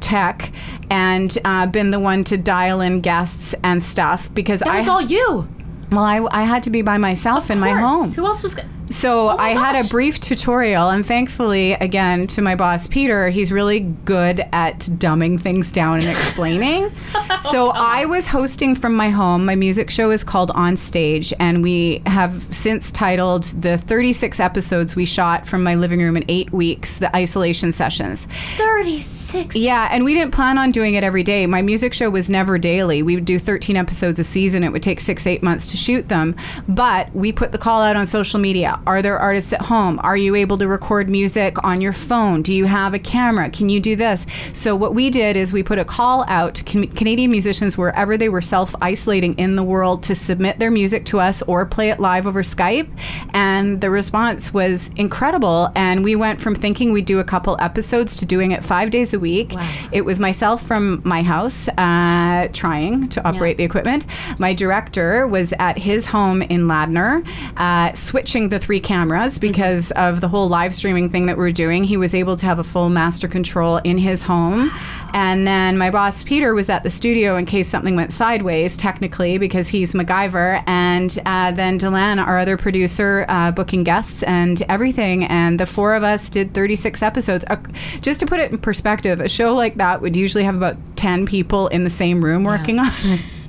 tech 0.00 0.52
and 0.90 1.36
uh, 1.44 1.66
been 1.66 1.90
the 1.90 2.00
one 2.00 2.24
to 2.24 2.36
dial 2.36 2.80
in 2.80 3.00
guests 3.00 3.54
and 3.62 3.82
stuff 3.82 4.32
because 4.34 4.60
That 4.60 4.68
I 4.68 4.78
was 4.78 4.88
all 4.88 5.02
you. 5.02 5.46
well, 5.90 6.04
I, 6.04 6.26
I 6.30 6.42
had 6.44 6.62
to 6.64 6.70
be 6.70 6.82
by 6.82 6.96
myself 6.98 7.50
in 7.50 7.58
my 7.60 7.72
home. 7.72 8.10
Who 8.12 8.24
else 8.26 8.42
was? 8.42 8.56
So 8.90 9.30
oh 9.30 9.36
my 9.36 9.44
I 9.44 9.48
had 9.50 9.84
a 9.84 9.88
brief 9.88 10.18
tutorial, 10.18 10.90
and 10.90 11.06
thankfully, 11.06 11.72
again, 11.74 12.26
to 12.28 12.42
my 12.42 12.56
boss 12.56 12.88
Peter, 12.88 13.30
he's 13.30 13.52
really 13.52 13.80
good 13.80 14.44
at 14.52 14.80
dumbing 14.80 15.40
things 15.40 15.72
down 15.72 16.00
and 16.00 16.08
explaining. 16.08 16.90
so 17.40 17.68
oh, 17.68 17.72
I 17.74 18.04
was 18.06 18.26
hosting 18.26 18.74
from 18.74 18.94
my 18.94 19.08
home. 19.10 19.44
My 19.44 19.54
music 19.54 19.90
show 19.90 20.10
is 20.10 20.24
called 20.24 20.50
On 20.52 20.76
Stage, 20.76 21.32
and 21.38 21.62
we 21.62 22.02
have 22.06 22.52
since 22.52 22.90
titled 22.90 23.44
the 23.44 23.78
36 23.78 24.40
episodes 24.40 24.96
we 24.96 25.06
shot 25.06 25.46
from 25.46 25.62
my 25.62 25.76
living 25.76 26.00
room 26.00 26.16
in 26.16 26.24
eight 26.28 26.52
weeks, 26.52 26.98
the 26.98 27.14
isolation 27.14 27.70
sessions. 27.70 28.26
Thirty-six. 28.56 29.54
Yeah, 29.54 29.88
and 29.92 30.04
we 30.04 30.14
didn't 30.14 30.32
plan 30.32 30.58
on 30.58 30.72
doing 30.72 30.94
it 30.94 31.04
every 31.04 31.22
day. 31.22 31.46
My 31.46 31.62
music 31.62 31.94
show 31.94 32.10
was 32.10 32.28
never 32.28 32.58
daily. 32.58 33.02
We 33.02 33.14
would 33.14 33.24
do 33.24 33.38
13 33.38 33.76
episodes 33.76 34.18
a 34.18 34.24
season. 34.24 34.64
It 34.64 34.72
would 34.72 34.82
take 34.82 35.00
six, 35.00 35.26
eight 35.26 35.42
months 35.44 35.68
to 35.68 35.76
shoot 35.76 36.08
them. 36.08 36.34
But 36.68 37.14
we 37.14 37.30
put 37.30 37.52
the 37.52 37.58
call 37.58 37.82
out 37.82 37.94
on 37.94 38.06
social 38.06 38.40
media. 38.40 38.79
Are 38.86 39.02
there 39.02 39.18
artists 39.18 39.52
at 39.52 39.62
home? 39.62 40.00
Are 40.02 40.16
you 40.16 40.34
able 40.34 40.58
to 40.58 40.66
record 40.66 41.08
music 41.08 41.62
on 41.64 41.80
your 41.80 41.92
phone? 41.92 42.42
Do 42.42 42.54
you 42.54 42.66
have 42.66 42.94
a 42.94 42.98
camera? 42.98 43.50
Can 43.50 43.68
you 43.68 43.80
do 43.80 43.96
this? 43.96 44.24
So 44.52 44.74
what 44.74 44.94
we 44.94 45.10
did 45.10 45.36
is 45.36 45.52
we 45.52 45.62
put 45.62 45.78
a 45.78 45.84
call 45.84 46.24
out 46.28 46.54
to 46.56 46.64
Can- 46.64 46.88
Canadian 46.88 47.30
musicians 47.30 47.76
wherever 47.76 48.16
they 48.16 48.28
were 48.28 48.40
self 48.40 48.74
isolating 48.80 49.38
in 49.38 49.56
the 49.56 49.62
world 49.62 50.02
to 50.04 50.14
submit 50.14 50.58
their 50.58 50.70
music 50.70 51.04
to 51.06 51.20
us 51.20 51.42
or 51.42 51.66
play 51.66 51.90
it 51.90 52.00
live 52.00 52.26
over 52.26 52.42
Skype. 52.42 52.88
And 53.34 53.80
the 53.80 53.90
response 53.90 54.52
was 54.54 54.90
incredible. 54.96 55.70
And 55.74 56.04
we 56.04 56.16
went 56.16 56.40
from 56.40 56.54
thinking 56.54 56.92
we'd 56.92 57.04
do 57.04 57.18
a 57.18 57.24
couple 57.24 57.56
episodes 57.60 58.16
to 58.16 58.26
doing 58.26 58.52
it 58.52 58.64
five 58.64 58.90
days 58.90 59.12
a 59.12 59.18
week. 59.18 59.52
Wow. 59.52 59.88
It 59.92 60.04
was 60.04 60.18
myself 60.18 60.66
from 60.66 61.02
my 61.04 61.22
house 61.22 61.68
uh, 61.76 62.48
trying 62.52 63.08
to 63.10 63.26
operate 63.26 63.56
the 63.56 63.64
equipment. 63.64 64.06
My 64.38 64.54
director 64.54 65.26
was 65.26 65.52
at 65.58 65.78
his 65.78 66.06
home 66.06 66.42
in 66.42 66.62
Ladner, 66.62 67.26
uh, 67.56 67.92
switching 67.94 68.48
the 68.48 68.58
three 68.58 68.69
cameras 68.78 69.38
because 69.38 69.90
of 69.92 70.20
the 70.20 70.28
whole 70.28 70.48
live 70.48 70.74
streaming 70.74 71.10
thing 71.10 71.26
that 71.26 71.36
we're 71.36 71.50
doing. 71.50 71.82
He 71.82 71.96
was 71.96 72.14
able 72.14 72.36
to 72.36 72.46
have 72.46 72.58
a 72.58 72.64
full 72.64 72.90
master 72.90 73.26
control 73.26 73.78
in 73.78 73.98
his 73.98 74.22
home. 74.22 74.70
And 75.12 75.46
then 75.46 75.78
my 75.78 75.90
boss, 75.90 76.22
Peter, 76.22 76.54
was 76.54 76.68
at 76.68 76.84
the 76.84 76.90
studio 76.90 77.36
in 77.36 77.46
case 77.46 77.68
something 77.68 77.96
went 77.96 78.12
sideways, 78.12 78.76
technically, 78.76 79.38
because 79.38 79.68
he's 79.68 79.94
MacGyver. 79.94 80.62
And 80.66 81.18
uh, 81.26 81.50
then 81.52 81.78
Delan, 81.78 82.24
our 82.24 82.38
other 82.38 82.56
producer, 82.56 83.24
uh, 83.28 83.50
booking 83.50 83.82
guests 83.82 84.22
and 84.22 84.62
everything. 84.68 85.24
And 85.24 85.58
the 85.58 85.66
four 85.66 85.94
of 85.94 86.02
us 86.02 86.28
did 86.30 86.54
36 86.54 87.02
episodes. 87.02 87.44
Uh, 87.48 87.56
just 88.02 88.20
to 88.20 88.26
put 88.26 88.38
it 88.38 88.52
in 88.52 88.58
perspective, 88.58 89.20
a 89.20 89.28
show 89.28 89.54
like 89.54 89.76
that 89.76 90.02
would 90.02 90.14
usually 90.14 90.44
have 90.44 90.54
about 90.54 90.76
10 90.96 91.26
people 91.26 91.66
in 91.68 91.84
the 91.84 91.90
same 91.90 92.24
room 92.24 92.44
working 92.44 92.78
on 92.78 92.90
it. 93.02 93.20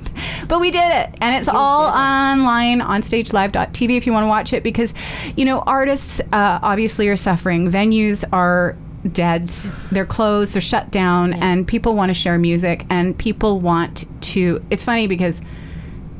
But 0.47 0.59
we 0.59 0.71
did 0.71 0.91
it, 0.91 1.15
and 1.21 1.35
it's 1.35 1.47
all 1.47 1.85
online 1.87 2.81
on 2.81 3.01
stagelive.tv 3.01 3.97
if 3.97 4.05
you 4.05 4.13
want 4.13 4.23
to 4.23 4.29
watch 4.29 4.53
it 4.53 4.63
because, 4.63 4.93
you 5.35 5.45
know, 5.45 5.59
artists 5.59 6.19
uh, 6.19 6.59
obviously 6.61 7.07
are 7.09 7.15
suffering. 7.15 7.69
Venues 7.69 8.23
are 8.31 8.75
dead, 9.11 9.47
they're 9.91 10.05
closed, 10.05 10.53
they're 10.53 10.61
shut 10.61 10.91
down, 10.91 11.33
and 11.33 11.67
people 11.67 11.95
want 11.95 12.09
to 12.09 12.13
share 12.13 12.37
music, 12.37 12.85
and 12.89 13.17
people 13.17 13.59
want 13.59 14.05
to. 14.21 14.63
It's 14.69 14.83
funny 14.83 15.07
because 15.07 15.41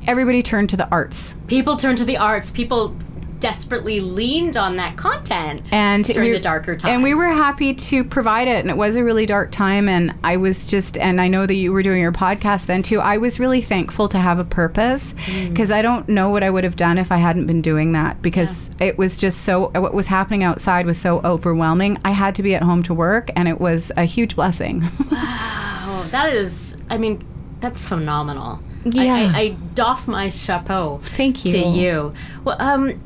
everybody 0.08 0.42
turned 0.42 0.70
to 0.70 0.78
the 0.78 0.90
arts. 0.90 1.36
People 1.48 1.78
turn 1.78 1.96
to 1.98 2.06
the 2.06 2.18
arts. 2.18 2.52
People 2.52 2.96
desperately 3.42 4.00
leaned 4.00 4.56
on 4.56 4.78
that 4.78 4.96
content 4.96 5.62
and 5.72 6.06
during 6.06 6.30
we- 6.30 6.38
the 6.38 6.40
darker 6.40 6.76
times. 6.78 6.94
And 6.94 7.04
we 7.04 7.14
were 7.14 7.26
happy 7.28 7.74
to 7.74 8.04
provide 8.06 8.48
it, 8.48 8.60
and 8.62 8.70
it 8.70 8.78
was 8.78 8.96
a 8.96 9.04
really 9.04 9.26
dark 9.26 9.52
time. 9.52 9.90
And 9.90 10.14
I 10.24 10.38
was 10.38 10.66
just, 10.66 10.98
and 10.98 11.20
I 11.20 11.28
know 11.28 11.46
that 11.46 11.56
you 11.56 11.74
were 11.74 11.84
doing 11.84 12.02
your 12.02 12.14
podcast 12.14 12.68
then 12.68 12.84
too. 12.84 13.02
I 13.02 13.18
was 13.18 13.40
really 13.40 13.62
thankful 13.62 14.08
to 14.10 14.18
have 14.20 14.40
a 14.40 14.46
purpose 14.46 15.14
Mm. 15.26 15.50
because 15.50 15.72
I 15.72 15.82
don't 15.82 16.08
know 16.08 16.30
what 16.30 16.44
I 16.44 16.50
would 16.50 16.64
have 16.64 16.76
done 16.78 16.98
if 16.98 17.12
I 17.12 17.18
hadn't 17.18 17.48
been 17.48 17.62
doing 17.62 17.92
that 17.92 18.22
because 18.22 18.70
it 18.80 18.98
was 18.98 19.18
just 19.18 19.42
so. 19.42 19.70
What 19.72 19.94
was 19.94 20.08
happening 20.08 20.44
outside 20.44 20.86
was 20.86 20.98
so 21.00 21.20
overwhelming. 21.26 21.98
I 22.06 22.12
had 22.12 22.36
to 22.36 22.44
be 22.44 22.56
at 22.56 22.62
home 22.64 22.84
to 22.84 22.94
work, 22.94 23.30
and 23.36 23.48
it 23.48 23.60
was 23.60 23.92
a 23.98 24.06
huge 24.06 24.36
blessing. 24.36 24.82
wow. 25.12 26.06
that 26.12 26.30
is. 26.30 26.78
I 26.90 26.98
mean, 26.98 27.24
that's 27.60 27.84
phenomenal. 27.84 28.60
Yeah. 28.86 29.14
I, 29.14 29.20
I, 29.20 29.40
I 29.42 29.50
doff 29.74 30.08
my 30.08 30.30
chapeau. 30.30 31.00
Thank 31.04 31.46
you. 31.46 31.52
to 31.54 31.60
you. 31.60 32.14
Well, 32.44 32.56
um, 32.60 33.00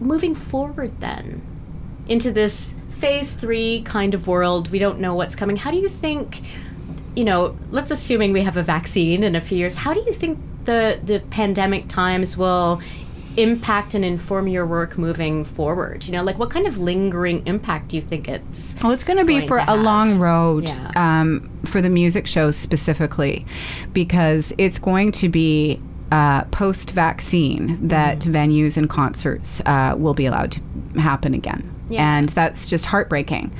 moving 0.00 0.34
forward 0.34 1.00
then 1.00 1.42
into 2.08 2.30
this 2.32 2.74
phase 2.90 3.34
three 3.34 3.82
kind 3.82 4.14
of 4.14 4.26
world, 4.26 4.70
we 4.70 4.78
don't 4.78 4.98
know 5.00 5.14
what's 5.14 5.36
coming. 5.36 5.56
How 5.56 5.70
do 5.70 5.78
you 5.78 5.88
think? 5.88 6.42
You 7.14 7.24
know, 7.24 7.56
let's 7.70 7.90
assuming 7.90 8.32
we 8.32 8.42
have 8.42 8.56
a 8.56 8.62
vaccine 8.62 9.24
in 9.24 9.34
a 9.34 9.40
few 9.40 9.58
years. 9.58 9.76
How 9.76 9.94
do 9.94 10.00
you 10.00 10.12
think 10.12 10.38
the 10.64 11.00
the 11.02 11.20
pandemic 11.30 11.88
times 11.88 12.36
will 12.36 12.80
impact 13.38 13.92
and 13.92 14.02
inform 14.02 14.48
your 14.48 14.66
work 14.66 14.96
moving 14.98 15.44
forward? 15.44 16.06
You 16.06 16.12
know, 16.12 16.22
like 16.22 16.38
what 16.38 16.50
kind 16.50 16.66
of 16.66 16.78
lingering 16.78 17.46
impact 17.46 17.88
do 17.88 17.96
you 17.96 18.02
think 18.02 18.28
it's? 18.28 18.74
Well, 18.82 18.92
it's 18.92 19.04
going 19.04 19.18
to 19.18 19.24
be 19.24 19.46
for 19.46 19.58
to 19.58 19.72
a 19.72 19.76
long 19.76 20.18
road 20.18 20.64
Yeah. 20.64 20.92
um, 20.96 21.50
for 21.64 21.80
the 21.82 21.90
music 21.90 22.26
shows 22.26 22.56
specifically, 22.56 23.46
because 23.92 24.52
it's 24.58 24.78
going 24.78 25.12
to 25.12 25.28
be 25.28 25.80
uh, 26.12 26.44
post 26.44 26.90
vaccine 26.92 27.88
that 27.88 28.18
Mm-hmm. 28.20 28.32
venues 28.32 28.76
and 28.76 28.88
concerts 28.88 29.60
uh, 29.66 29.94
will 29.98 30.14
be 30.14 30.26
allowed 30.26 30.52
to 30.52 30.60
happen 31.00 31.34
again. 31.34 31.74
Yeah. 31.88 32.18
And 32.18 32.28
that's 32.30 32.66
just 32.66 32.86
heartbreaking. 32.86 33.52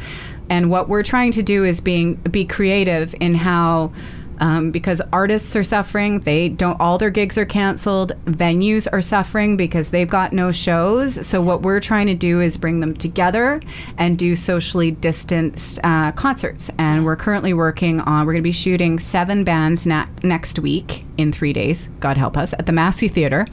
And 0.48 0.70
what 0.70 0.88
we're 0.88 1.02
trying 1.02 1.32
to 1.32 1.42
do 1.42 1.64
is 1.64 1.80
being 1.80 2.14
be 2.14 2.44
creative 2.44 3.14
in 3.20 3.34
how. 3.34 3.92
Um, 4.38 4.70
because 4.70 5.00
artists 5.14 5.56
are 5.56 5.64
suffering, 5.64 6.20
they 6.20 6.50
don't. 6.50 6.78
All 6.78 6.98
their 6.98 7.08
gigs 7.08 7.38
are 7.38 7.46
canceled. 7.46 8.12
Venues 8.26 8.86
are 8.92 9.00
suffering 9.00 9.56
because 9.56 9.88
they've 9.88 10.10
got 10.10 10.34
no 10.34 10.52
shows. 10.52 11.26
So 11.26 11.40
what 11.40 11.62
we're 11.62 11.80
trying 11.80 12.06
to 12.08 12.14
do 12.14 12.42
is 12.42 12.58
bring 12.58 12.80
them 12.80 12.94
together 12.94 13.62
and 13.96 14.18
do 14.18 14.36
socially 14.36 14.90
distanced 14.90 15.78
uh, 15.82 16.12
concerts. 16.12 16.70
And 16.76 17.06
we're 17.06 17.16
currently 17.16 17.54
working 17.54 17.98
on. 18.00 18.26
We're 18.26 18.34
going 18.34 18.42
to 18.42 18.46
be 18.46 18.52
shooting 18.52 18.98
seven 18.98 19.42
bands 19.42 19.86
na- 19.86 20.08
next 20.22 20.58
week 20.58 21.05
in 21.18 21.32
three 21.32 21.52
days. 21.52 21.88
God 22.00 22.16
help 22.16 22.36
us 22.36 22.52
at 22.52 22.66
the 22.66 22.72
Massey 22.72 23.08
Theater, 23.08 23.46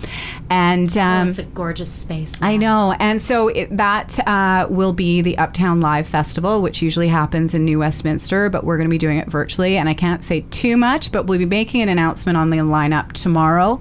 and 0.50 0.96
Oh, 0.98 1.02
um, 1.02 1.30
it's 1.30 1.40
a 1.40 1.44
gorgeous 1.44 1.92
space. 1.92 2.34
I 2.42 2.58
know. 2.58 2.96
And 3.00 3.22
so 3.22 3.48
it, 3.48 3.76
that 3.78 4.20
uh, 4.28 4.68
will 4.70 4.94
be 4.94 5.22
the 5.22 5.38
Uptown 5.38 5.82
Live 5.82 6.08
Festival, 6.08 6.62
which 6.62 6.82
usually 6.82 7.08
happens 7.08 7.54
in 7.54 7.66
New 7.66 7.80
Westminster, 7.80 8.50
but 8.50 8.64
we're 8.64 8.78
going 8.78 8.88
to 8.88 8.92
be 8.94 8.98
doing 8.98 9.18
it 9.18 9.30
virtually. 9.30 9.78
And 9.78 9.88
I 9.90 9.94
can't 9.94 10.24
say 10.24 10.42
too 10.52 10.78
much, 10.78 11.12
but 11.12 11.26
we'll 11.26 11.40
be 11.40 11.46
making 11.46 11.82
an 11.82 11.90
announcement 11.90 12.38
on 12.38 12.50
the 12.50 12.58
lineup 12.58 13.14
tomorrow. 13.14 13.80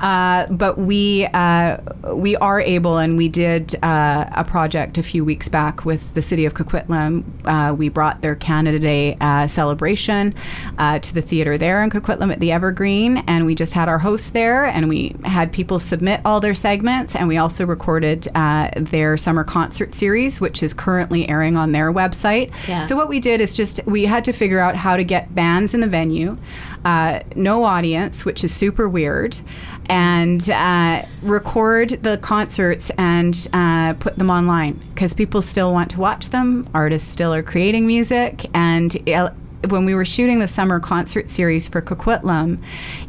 Uh, 0.00 0.46
but 0.48 0.78
we 0.78 1.26
uh, 1.34 1.78
we 2.14 2.36
are 2.36 2.60
able, 2.60 2.98
and 2.98 3.16
we 3.16 3.28
did 3.28 3.74
uh, 3.82 4.26
a 4.32 4.44
project 4.44 4.98
a 4.98 5.02
few 5.02 5.24
weeks 5.24 5.48
back 5.48 5.84
with 5.84 6.12
the 6.14 6.22
city 6.22 6.44
of 6.46 6.54
Coquitlam. 6.54 7.24
Uh, 7.44 7.74
we 7.74 7.88
brought 7.88 8.20
their 8.22 8.34
Canada 8.34 8.78
Day 8.78 9.16
uh, 9.20 9.46
celebration 9.46 10.34
uh, 10.78 10.98
to 10.98 11.14
the 11.14 11.22
theater 11.22 11.58
there 11.58 11.82
in 11.82 11.90
Coquitlam 11.90 12.32
at 12.32 12.40
the 12.40 12.52
Evergreen, 12.52 13.18
and 13.26 13.46
we 13.46 13.54
just 13.54 13.74
had 13.74 13.88
our 13.88 13.98
hosts 13.98 14.30
there, 14.30 14.64
and 14.64 14.88
we 14.88 15.14
had 15.24 15.52
people 15.52 15.78
submit 15.78 16.20
all 16.24 16.40
their 16.40 16.54
segments, 16.54 17.14
and 17.14 17.28
we 17.28 17.36
also 17.36 17.66
recorded 17.66 18.28
uh, 18.34 18.70
their 18.76 19.16
summer 19.16 19.44
concert 19.44 19.94
series, 19.94 20.40
which 20.40 20.62
is 20.62 20.74
currently 20.74 21.28
airing 21.28 21.56
on 21.56 21.72
their 21.72 21.92
website. 21.92 22.52
Yeah. 22.68 22.84
So 22.84 22.96
what 22.96 23.08
we 23.08 23.20
did 23.20 23.40
is 23.40 23.52
just 23.52 23.80
we 23.86 24.04
had 24.04 24.24
to 24.24 24.32
figure 24.32 24.58
out 24.58 24.76
how 24.76 24.96
to 24.96 25.04
get 25.04 25.34
bands 25.34 25.74
in 25.74 25.80
the 25.80 25.86
venue, 25.86 26.36
uh, 26.84 27.20
no 27.36 27.64
audience, 27.64 28.24
which 28.24 28.44
is 28.44 28.54
super 28.54 28.88
weird, 28.88 29.38
and 29.86 30.48
uh, 30.50 31.04
record 31.22 31.90
the 32.02 32.18
concerts 32.18 32.90
and 32.98 33.48
uh, 33.52 33.94
put 33.94 34.16
them 34.16 34.30
online 34.30 34.80
because 34.94 35.14
people 35.14 35.42
still 35.42 35.72
want 35.72 35.90
to 35.90 36.00
watch 36.00 36.30
them. 36.30 36.68
Artists 36.74 37.10
still 37.10 37.32
are 37.32 37.42
creating 37.42 37.86
music, 37.86 38.46
and 38.54 38.96
uh, 39.08 39.30
when 39.68 39.84
we 39.84 39.94
were 39.94 40.04
shooting 40.04 40.38
the 40.38 40.48
summer 40.48 40.80
concert 40.80 41.30
series 41.30 41.68
for 41.68 41.80
Coquitlam, 41.80 42.62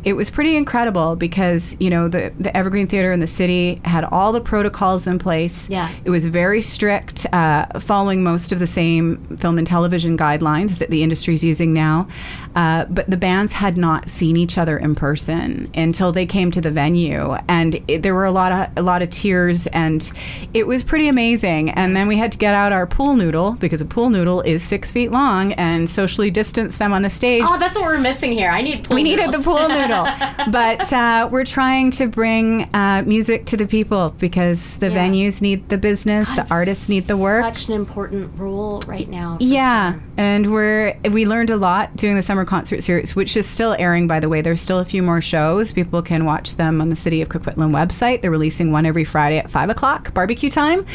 it 0.04 0.13
was 0.13 0.30
pretty 0.30 0.56
incredible 0.56 1.15
because 1.15 1.76
you 1.80 1.89
know 1.89 2.08
the 2.08 2.34
the 2.39 2.56
Evergreen 2.56 2.88
Theater 2.88 3.12
in 3.12 3.20
the 3.20 3.28
city 3.28 3.82
had 3.86 4.04
all 4.06 4.32
the 4.32 4.41
protocols 4.41 5.08
in 5.08 5.20
place. 5.20 5.70
Yeah. 5.70 5.91
It 6.04 6.10
was 6.10 6.26
very 6.26 6.62
strict, 6.62 7.26
uh, 7.34 7.80
following 7.80 8.24
most 8.24 8.52
of 8.52 8.60
the 8.60 8.68
same 8.68 9.38
film 9.38 9.58
and 9.58 9.68
television 9.68 10.18
guidelines 10.18 10.78
that 10.78 10.89
the 10.89 11.04
industry 11.04 11.34
is 11.34 11.44
using 11.44 11.74
now. 11.74 12.08
Uh, 12.56 12.86
but 12.86 13.10
the 13.10 13.18
bands 13.18 13.54
had 13.54 13.76
not 13.78 14.10
seen 14.10 14.38
each 14.38 14.58
other 14.58 14.78
in 14.78 14.96
person 14.96 15.70
until 15.76 16.12
they 16.12 16.26
came 16.26 16.52
to 16.52 16.62
the 16.62 16.72
venue, 16.72 17.34
and 17.48 17.82
it, 17.88 18.02
there 18.02 18.15
were 18.15 18.26
a 18.26 18.32
lot 18.32 18.52
of 18.52 18.70
a 18.78 18.82
lot 18.82 19.02
of 19.02 19.10
tears, 19.10 19.68
and 19.68 20.12
it 20.54 20.65
was 20.65 20.84
pretty 20.84 21.08
amazing. 21.08 21.70
And 21.72 21.96
then 21.96 22.08
we 22.08 22.18
had 22.18 22.32
to 22.32 22.38
get 22.38 22.54
out 22.54 22.72
our 22.72 22.88
pool 22.88 23.15
noodle 23.15 23.54
because 23.54 23.82
a 23.82 23.86
pool 23.86 24.10
noodle 24.10 24.41
is 24.41 24.63
six 24.63 24.91
feet 24.91 25.12
long 25.12 25.54
and 25.54 25.89
socially 25.89 26.32
distance 26.32 26.78
them 26.78 26.94
on 26.94 27.02
the 27.02 27.10
stage. 27.10 27.44
Oh, 27.46 27.58
that's 27.58 27.76
what 27.76 27.86
we're 27.86 28.00
missing 28.00 28.32
here. 28.32 28.50
I 28.50 28.62
need. 28.62 28.86
Pool 28.86 28.96
We 28.96 29.04
needed 29.04 29.32
the 29.32 29.39
pool 29.39 29.68
noodle, 29.68 30.06
but 30.52 30.91
uh, 30.94 31.28
we're 31.32 31.46
trying 31.46 31.91
to 31.91 32.08
bring 32.08 32.70
uh, 32.74 33.04
music 33.06 33.46
to 33.48 33.58
the 33.58 33.68
people 33.68 34.15
because 34.20 34.78
the 34.78 34.89
Yeah. 34.89 35.10
venues 35.10 35.41
need 35.41 35.68
the 35.70 35.78
business, 35.78 36.28
God, 36.30 36.48
the 36.48 36.54
artists 36.54 36.88
need 36.88 37.04
the 37.04 37.18
work. 37.18 37.44
Such 37.44 37.68
an 37.68 37.74
important 37.74 38.32
role 38.39 38.82
right 38.88 39.10
now. 39.10 39.38
Yeah, 39.41 39.94
sure. 39.94 40.02
and 40.18 40.52
we're 40.52 40.96
we 41.12 41.26
learned 41.26 41.50
a 41.50 41.58
lot 41.58 41.96
doing 41.98 42.15
the 42.15 42.22
summer 42.22 42.45
concert 42.46 42.82
series, 42.84 43.16
which 43.16 43.36
is 43.36 43.46
still 43.48 43.76
airing. 43.80 44.08
By 44.08 44.20
the 44.20 44.30
way, 44.30 44.42
there's 44.42 44.62
still 44.62 44.80
a 44.80 44.86
few 44.86 45.02
more 45.04 45.22
shows. 45.22 45.72
People 45.72 46.02
can 46.02 46.26
watch 46.26 46.56
them 46.56 46.82
on 46.82 46.90
the 46.90 46.96
City 46.96 47.22
of 47.22 47.30
Coquitlam 47.30 47.72
website. 47.72 48.22
They're 48.22 48.32
releasing 48.32 48.72
one 48.72 48.86
every 48.86 49.04
Friday 49.04 49.38
at 49.38 49.50
five 49.52 49.70
o'clock, 49.70 50.14
barbecue 50.14 50.50
time. 50.50 50.86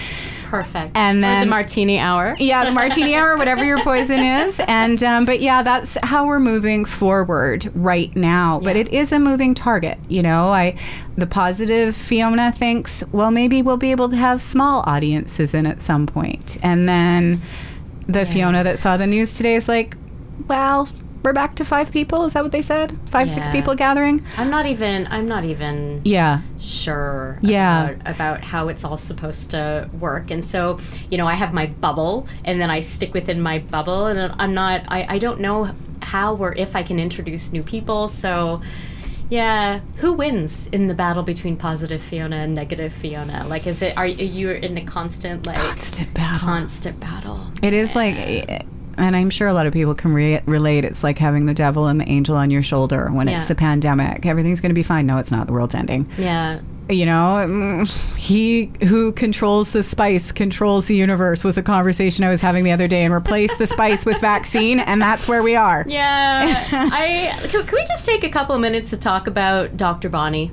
Perfect. 0.47 0.97
And 0.97 1.19
Or 1.19 1.21
then- 1.23 1.47
the 1.47 1.51
martini 1.51 1.99
hour. 1.99 2.35
Yeah, 2.39 2.65
the 2.65 2.73
martini 2.73 3.15
hour, 3.15 3.37
whatever 3.37 3.65
your 3.65 3.81
poison 3.83 4.21
is. 4.21 4.61
And 4.71 5.03
um, 5.03 5.25
but 5.25 5.41
yeah, 5.41 5.63
that's 5.63 5.97
how 6.05 6.27
we're 6.27 6.41
moving 6.41 6.85
forward 6.85 7.71
right 7.75 8.15
now. 8.17 8.61
But 8.63 8.77
it 8.77 8.89
is 8.89 9.11
a 9.13 9.19
moving 9.19 9.55
target. 9.55 9.99
You 10.09 10.23
know, 10.23 10.49
I 10.51 10.77
the 11.17 11.27
positive 11.27 11.95
Fiona 11.97 12.51
thinks, 12.53 13.03
well, 13.13 13.31
maybe 13.31 13.63
we'll 13.63 13.77
be 13.77 13.91
able 13.91 14.09
to 14.09 14.17
have 14.17 14.41
small 14.41 14.83
audiences 14.87 15.55
in 15.55 15.67
at 15.67 15.81
some 15.83 16.07
point. 16.07 16.57
And 16.63 16.89
then 16.89 17.41
the 18.07 18.25
Fiona 18.27 18.65
that 18.65 18.79
saw 18.79 18.97
the 18.97 19.07
news 19.07 19.35
today 19.37 19.55
is 19.55 19.69
like, 19.69 19.97
well, 20.49 20.89
we're 21.22 21.33
back 21.33 21.54
to 21.56 21.64
five 21.64 21.90
people. 21.90 22.24
Is 22.24 22.33
that 22.33 22.42
what 22.42 22.52
they 22.52 22.62
said? 22.62 22.96
Five, 23.11 23.30
six 23.30 23.48
people 23.48 23.74
gathering. 23.74 24.24
I'm 24.37 24.50
not 24.50 24.66
even. 24.66 25.06
I'm 25.11 25.26
not 25.26 25.44
even 25.44 26.00
Yeah. 26.04 26.40
sure. 26.61 27.38
Yeah. 27.42 27.90
About, 27.90 28.11
about 28.14 28.44
how 28.44 28.68
it's 28.68 28.85
all 28.85 28.96
supposed 28.96 29.50
to 29.50 29.88
work, 29.98 30.30
and 30.30 30.44
so 30.44 30.78
you 31.11 31.18
know, 31.18 31.26
I 31.26 31.35
have 31.35 31.52
my 31.52 31.66
bubble, 31.66 32.26
and 32.44 32.61
then 32.61 32.70
I 32.70 32.80
stick 32.80 33.12
within 33.14 33.40
my 33.40 33.59
bubble, 33.59 34.06
and 34.06 34.35
I'm 34.38 34.54
not. 34.54 34.83
I, 34.88 35.06
I 35.16 35.18
don't 35.18 35.40
know 35.40 35.74
how 36.02 36.35
or 36.37 36.54
if 36.54 36.74
I 36.74 36.83
can 36.83 36.98
introduce 36.98 37.52
new 37.52 37.62
people. 37.62 38.09
So. 38.09 38.61
Yeah, 39.33 39.78
who 39.98 40.14
wins 40.14 40.66
in 40.72 40.88
the 40.88 40.94
battle 40.94 41.22
between 41.22 41.56
positive 41.56 42.02
Fiona 42.02 42.35
and 42.35 42.52
negative 42.52 42.92
Fiona? 42.92 43.46
Like, 43.46 43.64
is 43.68 43.80
it 43.80 43.96
are 43.96 44.04
you 44.04 44.50
in 44.50 44.76
a 44.76 44.85
constant 44.85 45.46
like 45.46 45.54
Constant 45.56 46.12
battle. 46.14 46.38
constant 46.40 46.98
battle? 46.98 47.46
It 47.62 47.72
is 47.72 47.94
like, 47.94 48.16
and 49.01 49.17
I'm 49.17 49.31
sure 49.31 49.49
a 49.49 49.55
lot 49.55 49.67
of 49.67 49.73
people 49.73 49.95
can 49.95 50.13
re- 50.13 50.41
relate. 50.47 50.85
It's 50.85 51.03
like 51.03 51.19
having 51.19 51.47
the 51.47 51.55
devil 51.55 51.87
and 51.87 52.01
the 52.01 52.09
angel 52.09 52.37
on 52.37 52.51
your 52.51 52.63
shoulder 52.63 53.09
when 53.13 53.27
Yeah. 53.29 53.37
it's 53.39 53.47
the 53.47 53.55
pandemic. 53.55 54.27
Everything's 54.27 54.61
going 54.61 54.71
to 54.71 54.75
be 54.75 54.83
fine. 54.83 55.07
No, 55.07 55.19
it's 55.19 55.31
not. 55.31 55.47
The 55.47 55.53
world's 55.53 55.75
ending. 55.75 56.09
Yeah, 56.19 56.61
you 56.89 57.07
know, 57.07 57.45
mm, 57.49 58.17
he 58.17 58.73
who 58.87 59.13
controls 59.13 59.71
the 59.71 59.83
spice 59.83 60.33
controls 60.33 60.87
the 60.87 60.97
universe 60.97 61.45
was 61.45 61.57
a 61.57 61.63
conversation 61.63 62.25
I 62.25 62.31
was 62.31 62.41
having 62.41 62.65
the 62.65 62.73
other 62.73 62.89
day, 62.89 63.05
and 63.05 63.15
replace 63.15 63.57
the 63.57 63.67
spice 63.67 64.05
with 64.05 64.19
vaccine, 64.21 64.81
and 64.81 65.01
that's 65.01 65.29
where 65.29 65.43
we 65.43 65.55
are. 65.57 65.85
Yeah. 65.87 66.67
I 66.73 67.31
can, 67.49 67.65
can 67.67 67.75
we 67.75 67.85
just 67.85 68.07
take 68.07 68.25
a 68.25 68.29
couple 68.31 68.55
of 68.55 68.61
minutes 68.61 68.91
to 68.91 68.97
talk 68.99 69.27
about 69.27 69.77
Dr. 69.77 70.09
Bonnie? 70.09 70.51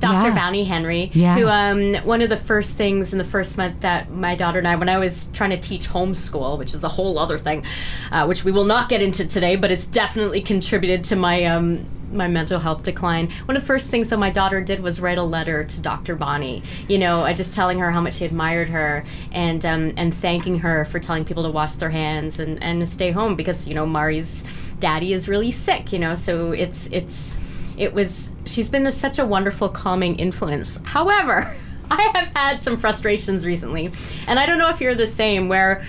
Dr. 0.00 0.28
Yeah. 0.28 0.34
Bonnie 0.34 0.64
Henry, 0.64 1.10
Yeah. 1.14 1.34
who 1.36 1.48
um, 1.48 1.94
one 2.06 2.22
of 2.22 2.28
the 2.28 2.36
first 2.36 2.76
things 2.76 3.12
in 3.12 3.18
the 3.18 3.24
first 3.24 3.56
month 3.58 3.80
that 3.80 4.10
my 4.10 4.34
daughter 4.36 4.58
and 4.58 4.68
I, 4.68 4.76
when 4.76 4.88
I 4.88 4.98
was 4.98 5.26
trying 5.32 5.50
to 5.50 5.58
teach 5.58 5.88
homeschool, 5.88 6.58
which 6.58 6.72
is 6.74 6.84
a 6.84 6.88
whole 6.88 7.18
other 7.18 7.38
thing, 7.38 7.64
uh, 8.12 8.24
which 8.26 8.44
we 8.44 8.52
will 8.52 8.64
not 8.64 8.88
get 8.88 9.02
into 9.02 9.26
today, 9.26 9.56
but 9.56 9.70
it's 9.70 9.86
definitely 9.86 10.40
contributed 10.40 11.04
to 11.04 11.16
my 11.16 11.44
um, 11.44 11.88
my 12.10 12.26
mental 12.26 12.58
health 12.58 12.84
decline. 12.84 13.28
One 13.44 13.54
of 13.54 13.62
the 13.62 13.66
first 13.66 13.90
things 13.90 14.08
that 14.08 14.18
my 14.18 14.30
daughter 14.30 14.62
did 14.62 14.80
was 14.80 14.98
write 14.98 15.18
a 15.18 15.22
letter 15.22 15.62
to 15.64 15.80
Dr. 15.82 16.14
Bonnie. 16.16 16.62
You 16.88 16.96
know, 16.96 17.20
uh, 17.26 17.34
just 17.34 17.54
telling 17.54 17.78
her 17.80 17.90
how 17.90 18.00
much 18.00 18.14
she 18.14 18.24
admired 18.24 18.68
her 18.68 19.04
and 19.32 19.64
um, 19.66 19.92
and 19.96 20.14
thanking 20.14 20.60
her 20.60 20.84
for 20.86 20.98
telling 21.00 21.24
people 21.24 21.42
to 21.42 21.50
wash 21.50 21.74
their 21.74 21.90
hands 21.90 22.38
and 22.38 22.62
and 22.62 22.80
to 22.80 22.86
stay 22.86 23.10
home 23.10 23.34
because 23.34 23.66
you 23.68 23.74
know 23.74 23.84
Mari's 23.84 24.44
daddy 24.80 25.12
is 25.12 25.28
really 25.28 25.50
sick. 25.50 25.92
You 25.92 25.98
know, 25.98 26.14
so 26.14 26.52
it's 26.52 26.86
it's 26.92 27.36
it 27.78 27.94
was 27.94 28.32
she's 28.44 28.68
been 28.68 28.86
a, 28.86 28.92
such 28.92 29.18
a 29.18 29.24
wonderful 29.26 29.68
calming 29.68 30.16
influence. 30.16 30.78
However 30.84 31.54
i 31.90 32.02
have 32.14 32.28
had 32.36 32.62
some 32.62 32.76
frustrations 32.76 33.46
recently 33.46 33.90
and 34.26 34.38
i 34.38 34.44
don't 34.44 34.58
know 34.58 34.68
if 34.68 34.78
you're 34.78 34.94
the 34.94 35.06
same 35.06 35.48
where 35.48 35.82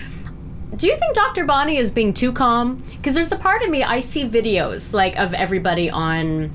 do 0.77 0.87
you 0.87 0.95
think 0.97 1.13
dr 1.13 1.43
bonnie 1.45 1.75
is 1.75 1.91
being 1.91 2.13
too 2.13 2.31
calm? 2.31 2.81
Because 2.95 3.15
there's 3.15 3.33
a 3.33 3.37
part 3.37 3.63
of 3.63 3.69
me 3.69 3.83
i 3.83 3.99
see 3.99 4.23
videos 4.23 4.93
like 4.93 5.17
of 5.19 5.33
everybody 5.33 5.89
on 5.89 6.51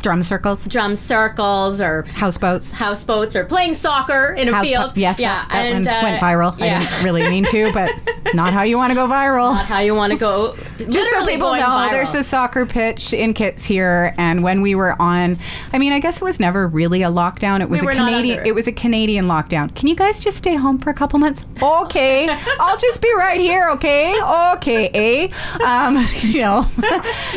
Drum 0.00 0.22
circles, 0.22 0.64
drum 0.66 0.94
circles 0.94 1.80
or 1.80 2.04
houseboats. 2.04 2.70
houseboats 2.70 3.34
or 3.34 3.44
playing 3.44 3.74
soccer 3.74 4.32
in 4.32 4.48
a 4.48 4.52
Houseboat- 4.52 4.68
field. 4.92 4.96
Yes, 4.96 5.18
yeah 5.18 5.42
that, 5.42 5.48
that 5.50 5.66
and 5.66 5.84
one 5.84 5.94
uh, 5.94 6.02
went 6.04 6.22
viral. 6.22 6.62
I 6.62 6.78
didn't 6.78 7.04
really 7.04 7.28
mean 7.28 7.44
to, 7.46 7.72
but 7.72 7.90
not 8.34 8.52
how 8.52 8.62
you 8.62 8.76
want 8.76 8.90
to 8.90 8.94
go 8.94 9.06
viral. 9.06 9.54
Not 9.54 9.66
how 9.66 9.80
you 9.80 9.94
want 9.94 10.12
to 10.12 10.18
go 10.18 10.56
Just 10.88 11.10
so 11.10 11.26
people 11.26 11.54
know, 11.54 11.88
there's 11.90 12.14
a 12.14 12.22
soccer 12.22 12.66
pitch 12.66 13.12
in 13.12 13.34
Kits 13.34 13.64
here, 13.64 14.14
and 14.18 14.42
when 14.42 14.60
we 14.62 14.74
were 14.74 15.00
on, 15.00 15.38
I 15.72 15.78
mean, 15.78 15.92
I 15.92 16.00
guess 16.00 16.16
it 16.16 16.24
was 16.24 16.40
never 16.40 16.66
really 16.66 17.02
a 17.02 17.10
lockdown. 17.10 17.60
It 17.60 17.68
was 17.68 17.80
We 17.82 17.88
a 17.88 17.92
Canadian. 17.92 18.46
it. 18.46 18.54
Was 18.54 18.66
a 18.66 18.72
Canadian 18.72 19.26
lockdown. 19.26 19.74
Can 19.74 19.88
you 19.88 19.94
guys 19.94 20.20
just 20.20 20.36
stay 20.36 20.54
home 20.56 20.78
for 20.78 20.90
a 20.90 20.94
couple 20.94 21.18
months? 21.18 21.42
Okay, 21.62 22.28
I'll 22.60 22.78
just 22.78 23.00
be 23.00 23.12
right 23.16 23.40
here. 23.40 23.70
Okay, 23.70 24.18
okay, 24.54 24.88
eh? 24.88 25.64
Um, 25.64 26.04
you 26.22 26.40
know, 26.42 26.66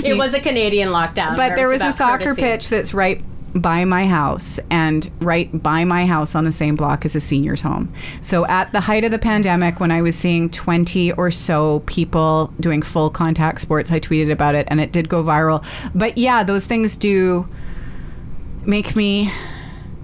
it 0.03 0.17
was 0.17 0.33
a 0.33 0.39
canadian 0.39 0.89
lockdown 0.89 1.35
but 1.35 1.55
there 1.55 1.69
was 1.69 1.81
Nerves 1.81 1.95
a 1.95 1.97
soccer 1.97 2.23
courtesy. 2.25 2.41
pitch 2.41 2.69
that's 2.69 2.93
right 2.93 3.23
by 3.53 3.85
my 3.85 4.07
house 4.07 4.59
and 4.69 5.11
right 5.19 5.61
by 5.61 5.83
my 5.83 6.05
house 6.05 6.35
on 6.35 6.43
the 6.43 6.51
same 6.51 6.75
block 6.75 7.05
as 7.05 7.15
a 7.15 7.19
senior's 7.19 7.61
home. 7.61 7.91
So 8.21 8.45
at 8.47 8.71
the 8.71 8.81
height 8.81 9.03
of 9.03 9.11
the 9.11 9.19
pandemic 9.19 9.79
when 9.79 9.91
I 9.91 10.01
was 10.01 10.15
seeing 10.15 10.49
20 10.49 11.11
or 11.13 11.31
so 11.31 11.81
people 11.85 12.53
doing 12.59 12.81
full 12.81 13.09
contact 13.09 13.61
sports, 13.61 13.91
I 13.91 13.99
tweeted 13.99 14.31
about 14.31 14.55
it 14.55 14.67
and 14.69 14.79
it 14.79 14.91
did 14.91 15.09
go 15.09 15.23
viral. 15.23 15.63
But 15.93 16.17
yeah, 16.17 16.43
those 16.43 16.65
things 16.65 16.95
do 16.95 17.47
make 18.65 18.95
me 18.95 19.31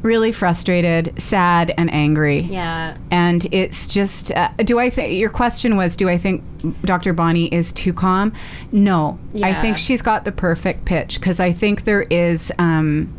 really 0.01 0.31
frustrated, 0.31 1.19
sad 1.19 1.73
and 1.77 1.91
angry. 1.93 2.41
yeah 2.41 2.95
And 3.11 3.45
it's 3.51 3.87
just, 3.87 4.31
uh, 4.31 4.49
do 4.57 4.79
I 4.79 4.89
think 4.89 5.13
your 5.13 5.29
question 5.29 5.75
was, 5.75 5.95
do 5.95 6.07
I 6.07 6.17
think 6.17 6.43
Dr. 6.83 7.13
Bonnie 7.13 7.53
is 7.53 7.71
too 7.71 7.93
calm? 7.93 8.31
No, 8.71 9.19
I 9.41 9.53
think 9.53 9.77
she's 9.77 10.01
got 10.01 10.23
the 10.23 10.31
perfect 10.31 10.85
pitch 10.85 11.19
because 11.19 11.39
I 11.39 11.51
think 11.51 11.83
there 11.83 12.03
is, 12.03 12.51
um, 12.59 13.13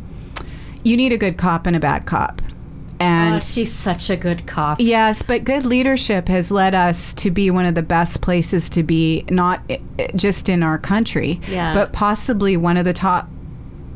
you 0.83 0.95
need 0.97 1.11
a 1.13 1.17
good 1.17 1.37
cop 1.37 1.65
and 1.67 1.75
a 1.75 1.79
bad 1.79 2.05
cop. 2.05 2.41
And 3.01 3.35
oh, 3.35 3.39
she's 3.39 3.71
such 3.71 4.09
a 4.09 4.17
good 4.17 4.45
cop 4.45 4.77
Yes, 4.81 5.21
but 5.23 5.45
good 5.45 5.63
leadership 5.63 6.27
has 6.27 6.51
led 6.51 6.75
us 6.75 7.13
to 7.13 7.31
be 7.31 7.49
one 7.49 7.65
of 7.65 7.73
the 7.73 7.81
best 7.81 8.19
places 8.19 8.69
to 8.71 8.83
be, 8.83 9.23
not 9.29 9.61
just 10.17 10.49
in 10.49 10.61
our 10.63 10.77
country, 10.77 11.39
Yeah. 11.47 11.73
but 11.73 11.93
possibly 11.93 12.57
one 12.57 12.75
of 12.75 12.83
the 12.83 12.91
top 12.91 13.29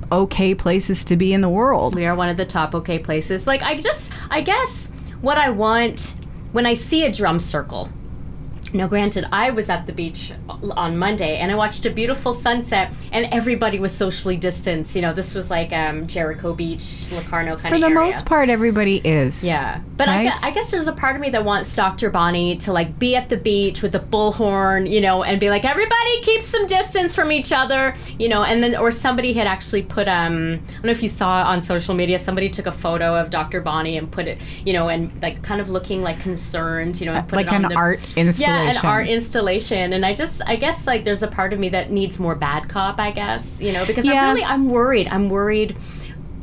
okay 0.10 0.56
places 0.56 1.04
to 1.06 1.18
be 1.18 1.34
in 1.34 1.42
the 1.42 1.50
world. 1.50 1.96
We 1.96 2.06
are 2.06 2.16
one 2.16 2.30
of 2.30 2.38
the 2.38 2.46
top 2.46 2.74
okay 2.76 2.98
places. 3.00 3.46
Like 3.46 3.62
I 3.62 3.76
just 3.78 4.14
I 4.30 4.40
guess 4.42 4.88
what 5.22 5.38
I 5.38 5.50
want 5.50 6.14
when 6.54 6.66
I 6.66 6.74
see 6.74 7.04
a 7.04 7.12
drum 7.12 7.40
circle. 7.42 7.90
Now, 8.74 8.88
granted, 8.88 9.26
I 9.32 9.52
was 9.52 9.70
at 9.70 9.86
the 9.86 9.94
beach 9.94 10.32
on 10.50 10.98
Monday 10.98 11.38
and 11.38 11.52
I 11.52 11.56
watched 11.56 11.86
a 11.86 11.92
beautiful 11.92 12.34
sunset, 12.34 12.92
and 13.12 13.28
everybody 13.32 13.78
was 13.80 13.94
socially 13.96 14.36
distanced. 14.36 14.96
You 14.96 15.04
know, 15.04 15.14
this 15.14 15.36
was 15.36 15.52
like 15.52 15.72
um, 15.72 16.08
Jericho 16.08 16.54
Beach, 16.56 17.08
Locarno 17.12 17.56
kind 17.56 17.66
of. 17.68 17.72
For 17.74 17.78
the 17.80 17.86
area. 17.86 17.96
most 17.96 18.26
part, 18.26 18.50
everybody 18.50 18.98
is. 18.98 19.44
Yeah, 19.44 19.80
but 19.96 20.10
I, 20.10 20.26
Right? 20.26 20.34
gue- 20.34 20.48
I 20.48 20.52
guess 20.52 20.72
there's 20.72 20.88
a 20.88 20.94
part 20.94 21.16
of 21.16 21.22
me 21.22 21.30
that 21.30 21.46
wants 21.46 21.76
Dr. 21.76 22.10
Bonnie 22.10 22.56
to 22.58 22.74
like 22.74 22.98
be 22.98 23.16
at 23.16 23.30
the 23.30 23.38
beach 23.38 23.82
with 23.84 23.94
a 23.96 24.00
bullhorn, 24.00 24.90
you 24.90 25.02
know, 25.02 25.24
and 25.24 25.40
be 25.40 25.50
like, 25.52 25.66
everybody 25.66 26.22
keep 26.22 26.44
some 26.44 26.66
distance 26.66 27.14
from 27.16 27.32
each 27.32 27.52
other, 27.52 27.94
you 28.18 28.28
know, 28.28 28.44
and 28.44 28.64
then 28.64 28.76
or 28.76 28.90
somebody 28.92 29.34
had 29.34 29.46
actually 29.46 29.84
put 29.84 30.08
um 30.08 30.60
I 30.68 30.74
don't 30.74 30.86
know 30.86 30.92
if 30.92 31.04
you 31.04 31.10
saw 31.10 31.44
on 31.44 31.62
social 31.62 31.94
media, 31.94 32.18
somebody 32.18 32.50
took 32.50 32.66
a 32.66 32.72
photo 32.72 33.16
of 33.16 33.30
Dr. 33.30 33.62
Bonnie 33.62 33.98
and 33.98 34.12
put 34.12 34.28
it, 34.28 34.40
you 34.66 34.74
know, 34.74 34.90
and 34.90 35.12
like 35.22 35.44
kind 35.44 35.62
of 35.62 35.70
looking 35.70 36.02
like 36.02 36.20
concerned, 36.20 37.00
you 37.00 37.06
know, 37.06 37.14
and 37.14 37.28
put 37.28 37.36
like 37.38 37.48
it 37.48 37.54
on 37.54 37.66
an 37.66 37.70
the, 37.70 37.76
art 37.76 38.00
installation. 38.18 38.40
yeah, 38.42 38.63
an 38.64 38.78
art 38.84 39.08
installation, 39.08 39.94
and 39.94 40.06
I 40.06 40.14
just, 40.14 40.42
I 40.46 40.56
guess, 40.56 40.88
like, 40.88 41.04
there's 41.04 41.24
a 41.24 41.28
part 41.28 41.54
of 41.54 41.60
me 41.60 41.70
that 41.70 41.92
needs 41.92 42.20
more 42.20 42.36
bad 42.36 42.70
cop, 42.70 43.00
I 43.00 43.12
guess, 43.12 43.62
you 43.62 43.72
know, 43.72 43.86
because 43.86 44.06
Yeah. 44.06 44.30
I'm 44.30 44.36
really, 44.36 44.44
I'm 44.46 44.70
worried. 44.70 45.08
I'm 45.10 45.30
worried, 45.30 45.78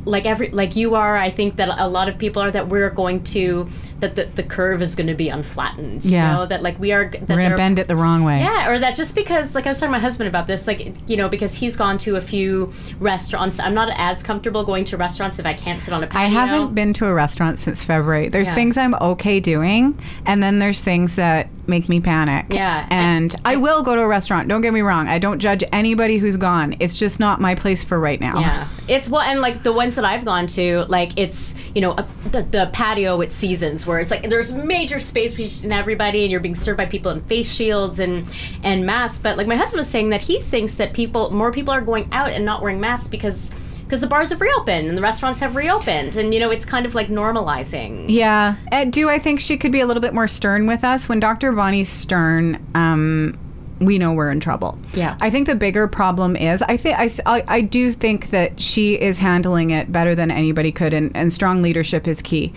like 0.05 0.25
every, 0.25 0.49
like 0.49 0.75
you 0.75 0.95
are. 0.95 1.15
I 1.15 1.29
think 1.29 1.57
that 1.57 1.69
a 1.77 1.87
lot 1.87 2.09
of 2.09 2.17
people 2.17 2.41
are 2.41 2.51
that 2.51 2.67
we're 2.69 2.89
going 2.89 3.23
to, 3.25 3.67
that 4.01 4.15
the, 4.15 4.25
the 4.25 4.43
curve 4.43 4.81
is 4.81 4.95
going 4.95 5.07
to 5.07 5.13
be 5.13 5.29
unflattened. 5.29 6.03
Yeah. 6.03 6.31
you 6.31 6.37
know, 6.37 6.45
that 6.47 6.61
like 6.61 6.79
we 6.79 6.91
are, 6.91 7.05
that 7.09 7.29
We're 7.29 7.37
going 7.37 7.51
to 7.51 7.57
bend 7.57 7.79
it 7.79 7.87
the 7.87 7.95
wrong 7.95 8.23
way. 8.23 8.39
yeah, 8.39 8.69
or 8.69 8.77
that 8.79 8.95
just 8.95 9.15
because, 9.15 9.55
like, 9.55 9.65
I 9.65 9.69
was 9.69 9.79
talking 9.79 9.89
to 9.93 9.97
my 9.97 9.99
husband 9.99 10.27
about 10.27 10.47
this, 10.47 10.67
like, 10.67 10.95
you 11.09 11.15
know, 11.17 11.29
because 11.29 11.55
he's 11.55 11.75
gone 11.75 11.97
to 11.99 12.15
a 12.17 12.21
few 12.21 12.71
restaurants. 12.99 13.59
I'm 13.59 13.73
not 13.73 13.89
as 13.95 14.21
comfortable 14.23 14.63
going 14.65 14.83
to 14.85 14.97
restaurants 14.97 15.39
if 15.39 15.45
I 15.45 15.53
can't 15.53 15.81
sit 15.81 15.93
on 15.93 16.03
a 16.03 16.07
I 16.07 16.09
patio. 16.09 16.27
I 16.39 16.45
haven't 16.47 16.75
been 16.75 16.93
to 16.93 17.05
a 17.07 17.13
restaurant 17.13 17.59
since 17.59 17.85
February. 17.85 18.27
There's 18.29 18.49
Yeah. 18.49 18.55
things 18.55 18.77
I'm 18.77 18.95
okay 18.95 19.39
doing, 19.39 19.99
and 20.25 20.41
then 20.43 20.59
there's 20.59 20.81
things 20.81 21.15
that 21.15 21.49
make 21.67 21.87
me 21.87 22.01
panic. 22.01 22.47
Yeah. 22.49 22.87
And 22.89 23.33
I 23.45 23.55
will 23.55 23.81
go 23.83 23.95
to 23.95 24.01
a 24.01 24.07
restaurant. 24.07 24.47
Don't 24.47 24.61
get 24.61 24.73
me 24.73 24.81
wrong. 24.81 25.07
I 25.07 25.19
don't 25.19 25.39
judge 25.39 25.63
anybody 25.71 26.17
who's 26.17 26.35
gone. 26.35 26.75
It's 26.79 26.97
just 26.97 27.19
not 27.19 27.39
my 27.39 27.55
place 27.55 27.83
for 27.83 27.99
right 27.99 28.19
now. 28.19 28.39
Yeah, 28.39 28.67
it's 28.87 29.07
well, 29.07 29.21
and 29.21 29.39
like 29.39 29.63
the 29.63 29.71
ones 29.71 29.95
that 29.95 30.03
I've 30.03 30.25
gone 30.25 30.47
to, 30.47 30.83
like 30.89 31.11
it's 31.17 31.55
you 31.75 31.81
know 31.81 31.91
a, 31.91 32.05
the, 32.31 32.41
the 32.41 32.69
patio 32.73 33.21
at 33.21 33.31
Seasons 33.31 33.85
where 33.91 33.99
it's 33.99 34.09
like 34.09 34.29
there's 34.29 34.53
major 34.53 34.99
space 34.99 35.33
between 35.33 35.71
everybody, 35.71 36.23
and 36.23 36.31
you're 36.31 36.39
being 36.39 36.55
served 36.55 36.77
by 36.77 36.85
people 36.85 37.11
in 37.11 37.21
face 37.25 37.51
shields 37.51 37.99
and 37.99 38.27
and 38.63 38.85
masks. 38.85 39.19
But 39.19 39.37
like 39.37 39.47
my 39.47 39.55
husband 39.55 39.79
was 39.79 39.89
saying 39.89 40.09
that 40.09 40.21
he 40.21 40.39
thinks 40.39 40.75
that 40.75 40.93
people 40.93 41.29
more 41.31 41.51
people 41.51 41.73
are 41.73 41.81
going 41.81 42.07
out 42.11 42.31
and 42.31 42.45
not 42.45 42.61
wearing 42.61 42.79
masks 42.79 43.07
because 43.07 43.51
because 43.83 43.99
the 43.99 44.07
bars 44.07 44.29
have 44.29 44.39
reopened 44.39 44.87
and 44.87 44.97
the 44.97 45.01
restaurants 45.01 45.41
have 45.41 45.57
reopened, 45.57 46.15
and 46.15 46.33
you 46.33 46.39
know 46.39 46.49
it's 46.49 46.63
kind 46.63 46.85
of 46.85 46.95
like 46.95 47.07
normalizing. 47.07 48.05
Yeah. 48.07 48.55
Uh, 48.71 48.85
do 48.85 49.09
I 49.09 49.19
think 49.19 49.41
she 49.41 49.57
could 49.57 49.73
be 49.73 49.81
a 49.81 49.85
little 49.85 50.01
bit 50.01 50.13
more 50.13 50.29
stern 50.29 50.65
with 50.65 50.85
us? 50.85 51.09
When 51.09 51.19
Dr. 51.19 51.51
bonnie 51.51 51.83
stern, 51.83 52.65
um, 52.73 53.37
we 53.81 53.97
know 53.97 54.13
we're 54.13 54.31
in 54.31 54.39
trouble. 54.39 54.77
Yeah. 54.93 55.17
I 55.19 55.29
think 55.29 55.47
the 55.47 55.55
bigger 55.55 55.87
problem 55.87 56.35
is 56.35 56.61
I 56.61 56.77
think 56.77 56.97
I, 56.97 57.43
I- 57.47 57.61
do 57.61 57.91
think 57.91 58.29
that 58.31 58.61
she 58.61 58.95
is 58.99 59.17
handling 59.17 59.69
it 59.71 59.91
better 59.91 60.13
than 60.15 60.29
anybody 60.31 60.71
could, 60.71 60.93
and, 60.93 61.11
and 61.15 61.31
strong 61.31 61.61
leadership 61.61 62.07
is 62.07 62.21
key. 62.21 62.51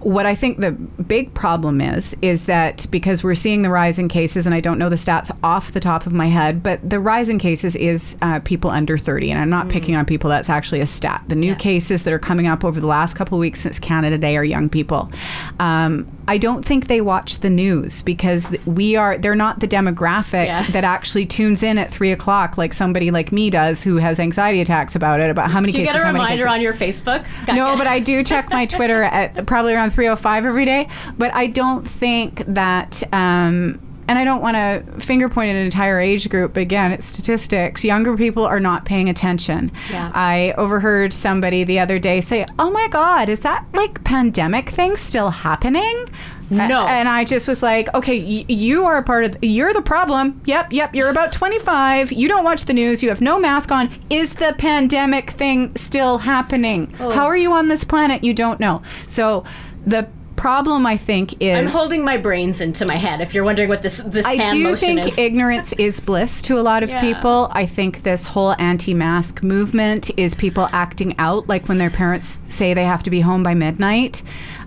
What 0.00 0.26
I 0.26 0.34
think 0.34 0.58
the 0.60 0.72
big 0.72 1.32
problem 1.34 1.80
is 1.80 2.16
is 2.22 2.44
that 2.44 2.86
because 2.90 3.22
we're 3.24 3.34
seeing 3.34 3.62
the 3.62 3.70
rise 3.70 3.98
in 3.98 4.08
cases, 4.08 4.46
and 4.46 4.54
I 4.54 4.60
don't 4.60 4.78
know 4.78 4.88
the 4.88 4.96
stats 4.96 5.30
off 5.42 5.72
the 5.72 5.80
top 5.80 6.06
of 6.06 6.12
my 6.12 6.26
head, 6.26 6.62
but 6.62 6.88
the 6.88 7.00
rise 7.00 7.28
in 7.28 7.38
cases 7.38 7.74
is 7.76 8.16
uh, 8.22 8.40
people 8.40 8.70
under 8.70 8.96
30, 8.98 9.30
and 9.30 9.40
I'm 9.40 9.50
not 9.50 9.68
picking 9.68 9.94
on 9.96 10.04
people. 10.04 10.30
That's 10.30 10.48
actually 10.50 10.80
a 10.80 10.86
stat. 10.86 11.24
The 11.28 11.34
new 11.34 11.54
cases 11.54 12.02
that 12.04 12.12
are 12.12 12.18
coming 12.18 12.46
up 12.46 12.64
over 12.64 12.80
the 12.80 12.86
last 12.86 13.14
couple 13.16 13.36
of 13.36 13.40
weeks 13.40 13.60
since 13.60 13.78
Canada 13.78 14.16
Day 14.18 14.36
are 14.36 14.44
young 14.44 14.68
people. 14.68 15.10
Um, 15.58 16.06
I 16.28 16.38
don't 16.38 16.64
think 16.64 16.86
they 16.86 17.00
watch 17.00 17.40
the 17.40 17.50
news 17.50 18.02
because 18.02 18.48
we 18.64 18.94
are. 18.96 19.18
They're 19.18 19.34
not 19.34 19.60
the 19.60 19.66
demographic 19.68 20.46
Yeah. 20.46 20.64
That 20.72 20.84
actually 20.84 21.26
tunes 21.26 21.62
in 21.62 21.78
at 21.78 21.90
three 21.90 22.12
o'clock 22.12 22.58
like 22.58 22.72
somebody 22.72 23.10
like 23.10 23.32
me 23.32 23.50
does 23.50 23.82
who 23.84 23.96
has 23.96 24.18
anxiety 24.20 24.60
attacks 24.60 24.94
about 24.94 25.20
it 25.20 25.30
about 25.30 25.50
how 25.50 25.60
many 25.60 25.72
Do 25.72 25.78
you 25.78 25.84
cases. 25.86 26.00
get 26.02 26.08
a 26.08 26.12
reminder 26.12 26.48
on 26.48 26.60
your 26.60 26.72
Facebook? 26.74 27.26
Got 27.46 27.56
No, 27.56 27.72
it. 27.74 27.78
but 27.78 27.86
I 27.86 27.98
do 28.00 28.22
check 28.30 28.50
my 28.50 28.66
Twitter 28.66 29.02
at 29.02 29.46
probably 29.46 29.74
around 29.74 29.90
3:05 29.92 30.44
every 30.46 30.64
day. 30.64 30.88
But 31.18 31.34
I 31.34 31.46
don't 31.46 31.86
think 31.88 32.42
that. 32.46 33.02
Um, 33.12 33.80
and 34.08 34.18
I 34.18 34.24
don't 34.24 34.42
want 34.42 34.56
to 34.56 34.82
finger 35.00 35.28
point 35.28 35.50
an 35.50 35.56
entire 35.56 36.00
age 36.00 36.28
group. 36.30 36.54
but 36.54 36.60
Again, 36.62 36.90
it's 36.90 37.06
statistics. 37.06 37.84
Younger 37.84 38.16
people 38.16 38.44
are 38.44 38.58
not 38.58 38.84
paying 38.84 39.08
attention. 39.08 39.70
Yeah. 39.88 40.10
I 40.12 40.52
overheard 40.58 41.12
somebody 41.12 41.62
the 41.62 41.78
other 41.78 42.00
day 42.00 42.20
say, 42.20 42.44
"Oh 42.58 42.70
my 42.72 42.88
God, 42.88 43.28
is 43.28 43.38
that 43.40 43.64
like 43.72 44.02
pandemic 44.02 44.68
thing 44.70 44.96
still 44.96 45.30
happening?" 45.30 46.06
No. 46.50 46.86
And 46.86 47.08
I 47.08 47.24
just 47.24 47.46
was 47.48 47.62
like, 47.62 47.92
okay, 47.94 48.18
y- 48.20 48.44
you 48.48 48.84
are 48.84 48.96
a 48.98 49.02
part 49.02 49.24
of, 49.24 49.36
you're 49.42 49.72
the 49.72 49.82
problem. 49.82 50.40
Yep, 50.46 50.72
yep. 50.72 50.94
You're 50.94 51.08
about 51.10 51.32
25. 51.32 52.12
You 52.12 52.28
don't 52.28 52.44
watch 52.44 52.64
the 52.64 52.74
news. 52.74 53.02
You 53.02 53.08
have 53.08 53.20
no 53.20 53.38
mask 53.38 53.70
on. 53.70 53.88
Is 54.10 54.34
the 54.34 54.54
pandemic 54.58 55.30
thing 55.30 55.74
still 55.76 56.18
happening? 56.18 56.92
Oh. 56.98 57.10
How 57.10 57.26
are 57.26 57.36
you 57.36 57.52
on 57.52 57.68
this 57.68 57.84
planet? 57.84 58.24
You 58.24 58.34
don't 58.34 58.58
know. 58.58 58.82
So 59.06 59.44
the 59.86 60.08
problem, 60.36 60.86
I 60.86 60.96
think, 60.96 61.34
is. 61.42 61.56
I'm 61.58 61.66
holding 61.66 62.02
my 62.02 62.16
brains 62.16 62.62
into 62.62 62.86
my 62.86 62.96
head. 62.96 63.20
If 63.20 63.34
you're 63.34 63.44
wondering 63.44 63.68
what 63.68 63.82
this 63.82 63.98
this 63.98 64.24
I 64.24 64.36
hand 64.36 64.58
do 64.58 64.74
think 64.74 65.06
is. 65.06 65.18
ignorance 65.18 65.74
is 65.74 66.00
bliss 66.00 66.40
to 66.42 66.58
a 66.58 66.62
lot 66.62 66.82
of 66.82 66.88
Yeah. 66.88 67.00
people. 67.02 67.48
I 67.52 67.66
think 67.66 68.04
this 68.04 68.24
whole 68.24 68.54
anti-mask 68.58 69.42
movement 69.42 70.10
is 70.16 70.34
people 70.34 70.68
acting 70.72 71.14
out 71.18 71.46
like 71.46 71.68
when 71.68 71.76
their 71.76 71.90
parents 71.90 72.40
say 72.46 72.72
they 72.72 72.84
have 72.84 73.02
to 73.02 73.10
be 73.10 73.20
home 73.20 73.42
by 73.42 73.52
midnight. 73.52 74.22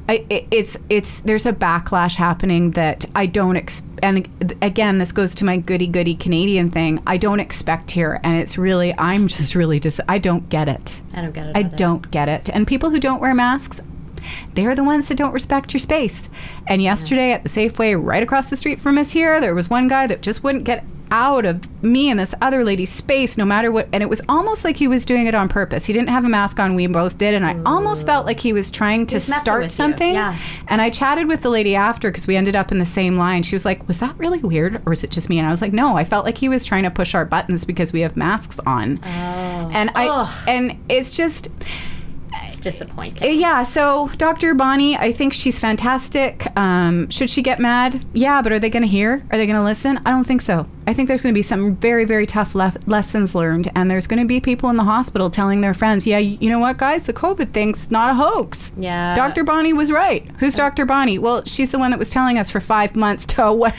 I, 0.09 0.25
it, 0.29 0.47
it's 0.51 0.77
it's 0.89 1.21
there's 1.21 1.45
a 1.45 1.53
backlash 1.53 2.15
happening 2.15 2.71
that 2.71 3.05
I 3.15 3.25
don't 3.25 3.55
ex- 3.55 3.81
and 4.01 4.27
again 4.61 4.97
this 4.97 5.13
goes 5.13 5.33
to 5.35 5.45
my 5.45 5.57
goody 5.57 5.87
goody 5.87 6.15
Canadian 6.15 6.69
thing. 6.69 7.01
I 7.07 7.17
don't 7.17 7.39
expect 7.39 7.91
here, 7.91 8.19
and 8.23 8.37
it's 8.37 8.57
really 8.57 8.93
I'm 8.97 9.27
just 9.27 9.55
really 9.55 9.79
dis- 9.79 10.01
I 10.09 10.17
don't 10.17 10.49
get 10.49 10.67
it. 10.67 11.01
I 11.13 11.21
don't 11.21 11.33
get 11.33 11.47
it. 11.47 11.55
I 11.55 11.61
either. 11.61 11.77
don't 11.77 12.11
get 12.11 12.27
it. 12.27 12.49
And 12.49 12.67
people 12.67 12.89
who 12.89 12.99
don't 12.99 13.21
wear 13.21 13.33
masks, 13.33 13.79
they're 14.53 14.75
the 14.75 14.83
ones 14.83 15.07
that 15.07 15.17
don't 15.17 15.33
respect 15.33 15.73
your 15.73 15.79
space. 15.79 16.27
And 16.67 16.81
yesterday 16.81 17.31
at 17.31 17.43
the 17.43 17.49
Safeway 17.49 18.01
right 18.01 18.23
across 18.23 18.49
the 18.49 18.55
street 18.57 18.81
from 18.81 18.97
us 18.97 19.11
here, 19.11 19.39
there 19.39 19.55
was 19.55 19.69
one 19.69 19.87
guy 19.87 20.05
that 20.07 20.21
just 20.21 20.43
wouldn't 20.43 20.65
get 20.65 20.83
out 21.13 21.45
of 21.45 21.83
me 21.83 22.09
and 22.09 22.19
this 22.19 22.33
other 22.41 22.63
lady's 22.65 22.89
space 22.89 23.37
no 23.37 23.45
matter 23.45 23.71
what 23.71 23.87
and 23.93 24.01
it 24.01 24.09
was 24.09 24.19
almost 24.27 24.63
like 24.63 24.75
he 24.77 24.87
was 24.87 25.05
doing 25.05 25.27
it 25.27 25.35
on 25.35 25.47
purpose. 25.47 25.85
He 25.85 25.93
didn't 25.93 26.09
have 26.09 26.25
a 26.25 26.29
mask 26.29 26.59
on, 26.59 26.73
we 26.73 26.87
both 26.87 27.17
did, 27.19 27.35
and 27.35 27.45
I 27.45 27.55
almost 27.65 28.05
felt 28.05 28.25
like 28.25 28.39
he 28.39 28.51
was 28.51 28.71
trying 28.71 29.05
to 29.07 29.19
start 29.19 29.71
something. 29.71 30.13
yeah. 30.13 30.35
And 30.67 30.81
I 30.81 30.89
chatted 30.89 31.27
with 31.27 31.41
the 31.43 31.49
lady 31.51 31.75
after 31.75 32.09
because 32.09 32.25
we 32.25 32.35
ended 32.35 32.55
up 32.55 32.71
in 32.71 32.79
the 32.79 32.85
same 32.85 33.15
line. 33.15 33.43
She 33.43 33.53
was 33.55 33.63
like, 33.63 33.87
"Was 33.87 33.99
that 33.99 34.17
really 34.17 34.39
weird, 34.39 34.81
or 34.87 34.93
is 34.93 35.03
it 35.03 35.11
just 35.11 35.29
me?" 35.29 35.37
And 35.37 35.47
I 35.47 35.51
was 35.51 35.61
like, 35.61 35.71
"No, 35.73 35.95
I 35.95 36.03
felt 36.03 36.25
like 36.25 36.37
he 36.39 36.49
was 36.49 36.65
trying 36.65 36.83
to 36.83 36.89
push 36.91 37.13
our 37.13 37.25
buttons 37.25 37.63
because 37.63 37.93
we 37.93 38.01
have 38.01 38.17
masks 38.17 38.59
on." 38.65 38.99
Oh. 39.03 39.69
And 39.71 39.91
I 39.93 40.07
Ugh. 40.07 40.43
and 40.47 40.77
it's 40.89 41.15
just 41.15 41.49
It's 42.45 42.59
disappointing. 42.59 43.35
yeah. 43.39 43.63
So 43.63 44.09
Dr. 44.17 44.53
Bonnie, 44.53 44.95
I 44.97 45.11
think 45.11 45.33
she's 45.33 45.59
fantastic. 45.59 46.45
Um, 46.57 47.09
should 47.09 47.29
she 47.29 47.41
get 47.41 47.59
mad? 47.59 48.03
Yeah, 48.13 48.41
but 48.41 48.51
are 48.51 48.59
they 48.59 48.69
going 48.69 48.83
to 48.83 48.87
hear? 48.89 49.23
Are 49.31 49.37
they 49.37 49.45
going 49.45 49.55
to 49.57 49.63
listen? 49.63 49.99
I 50.05 50.11
don't 50.11 50.23
think 50.25 50.41
so. 50.41 50.67
I 50.85 50.93
think 50.93 51.07
there's 51.07 51.21
going 51.21 51.33
to 51.33 51.37
be 51.37 51.41
some 51.43 51.75
very 51.77 52.05
very 52.05 52.25
tough 52.25 52.55
le- 52.55 52.73
lessons 52.87 53.33
learned, 53.35 53.71
and 53.75 53.89
there's 53.89 54.05
going 54.07 54.21
to 54.21 54.27
be 54.27 54.39
people 54.39 54.69
in 54.69 54.75
the 54.77 54.83
hospital 54.83 55.29
telling 55.29 55.61
their 55.61 55.73
friends, 55.73 56.05
"Yeah, 56.05 56.17
you 56.17 56.49
know 56.49 56.59
what, 56.59 56.77
guys, 56.77 57.03
the 57.03 57.13
COVID 57.13 57.51
thing's 57.53 57.89
not 57.89 58.09
a 58.11 58.13
hoax." 58.13 58.71
Yeah. 58.77 59.15
Dr. 59.15 59.43
Bonnie 59.43 59.73
was 59.73 59.91
right. 59.91 60.25
Who's 60.39 60.55
Dr. 60.55 60.85
Bonnie? 60.85 61.17
Well, 61.19 61.43
she's 61.45 61.71
the 61.71 61.79
one 61.79 61.91
that 61.91 61.99
was 61.99 62.09
telling 62.11 62.37
us 62.37 62.49
for 62.51 62.59
five 62.59 62.95
months 62.95 63.25
to 63.27 63.51
wear, 63.53 63.73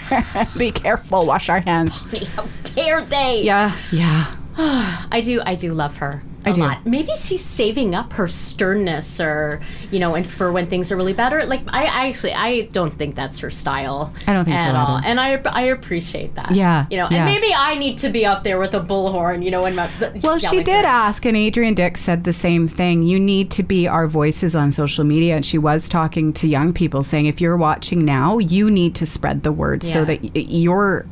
be 0.57 0.71
careful, 0.73 1.27
wash 1.27 1.49
our 1.49 1.61
hands. 1.61 1.99
How 2.37 2.47
dare 2.75 3.03
they? 3.05 3.43
Yeah, 3.43 3.77
yeah. 3.93 4.35
I 4.57 5.21
do. 5.23 5.43
I 5.45 5.55
do 5.57 5.75
love 5.75 5.97
her. 5.99 6.23
A 6.45 6.51
I 6.51 6.53
do. 6.53 6.61
lot. 6.61 6.87
Maybe 6.87 7.11
she's 7.19 7.45
saving 7.45 7.95
up 7.95 8.13
her 8.15 8.29
sternness, 8.29 9.21
or 9.21 9.61
you 9.91 9.99
know, 9.99 10.15
and 10.15 10.27
for 10.27 10.53
when 10.53 10.67
things 10.67 10.93
are 10.93 10.97
really 10.97 11.13
bad. 11.13 11.33
Or 11.33 11.45
like, 11.45 11.63
I, 11.69 11.85
I 11.85 12.09
actually, 12.09 12.35
I 12.35 12.63
don't 12.73 12.93
think 12.93 13.15
that's 13.15 13.39
her 13.39 13.51
style. 13.51 14.13
I 14.27 14.33
don't 14.33 14.45
think 14.45 14.59
so 14.59 14.65
at 14.65 14.75
all. 14.75 14.97
either. 14.97 15.07
And 15.07 15.21
I, 15.21 15.35
I 15.47 15.63
appreciate 15.63 16.35
that. 16.35 16.55
Yeah, 16.55 16.87
you 16.91 16.97
know, 16.97 17.09
yeah. 17.11 17.27
and 17.27 17.27
maybe 17.27 17.55
I 17.55 17.75
need 17.77 17.99
to 17.99 18.11
be 18.11 18.27
out 18.27 18.45
there 18.45 18.59
with 18.59 18.75
a 18.75 18.81
bullhorn, 18.81 19.45
you 19.45 19.51
know, 19.51 19.65
and 19.65 19.77
my, 19.77 19.89
Well, 20.23 20.39
she 20.39 20.63
did 20.63 20.83
for- 20.85 20.89
ask, 20.89 21.25
and 21.25 21.37
Adrian 21.37 21.75
Dix 21.75 22.01
said 22.01 22.25
the 22.25 22.33
same 22.33 22.69
thing. 22.69 23.03
You 23.03 23.19
need 23.19 23.51
to 23.53 23.63
be 23.63 23.89
our 23.89 24.07
voices 24.07 24.55
on 24.55 24.73
social 24.73 25.05
media. 25.05 25.37
And 25.37 25.47
she 25.47 25.59
was 25.59 25.89
talking 25.89 26.33
to 26.35 26.49
young 26.49 26.73
people, 26.73 27.05
saying, 27.05 27.27
if 27.27 27.41
you're 27.41 27.57
watching 27.57 28.05
now, 28.05 28.39
you 28.39 28.71
need 28.71 28.95
to 28.97 29.07
spread 29.07 29.43
the 29.43 29.53
word 29.53 29.83
so 29.83 30.05
that 30.05 30.37
your 30.37 31.07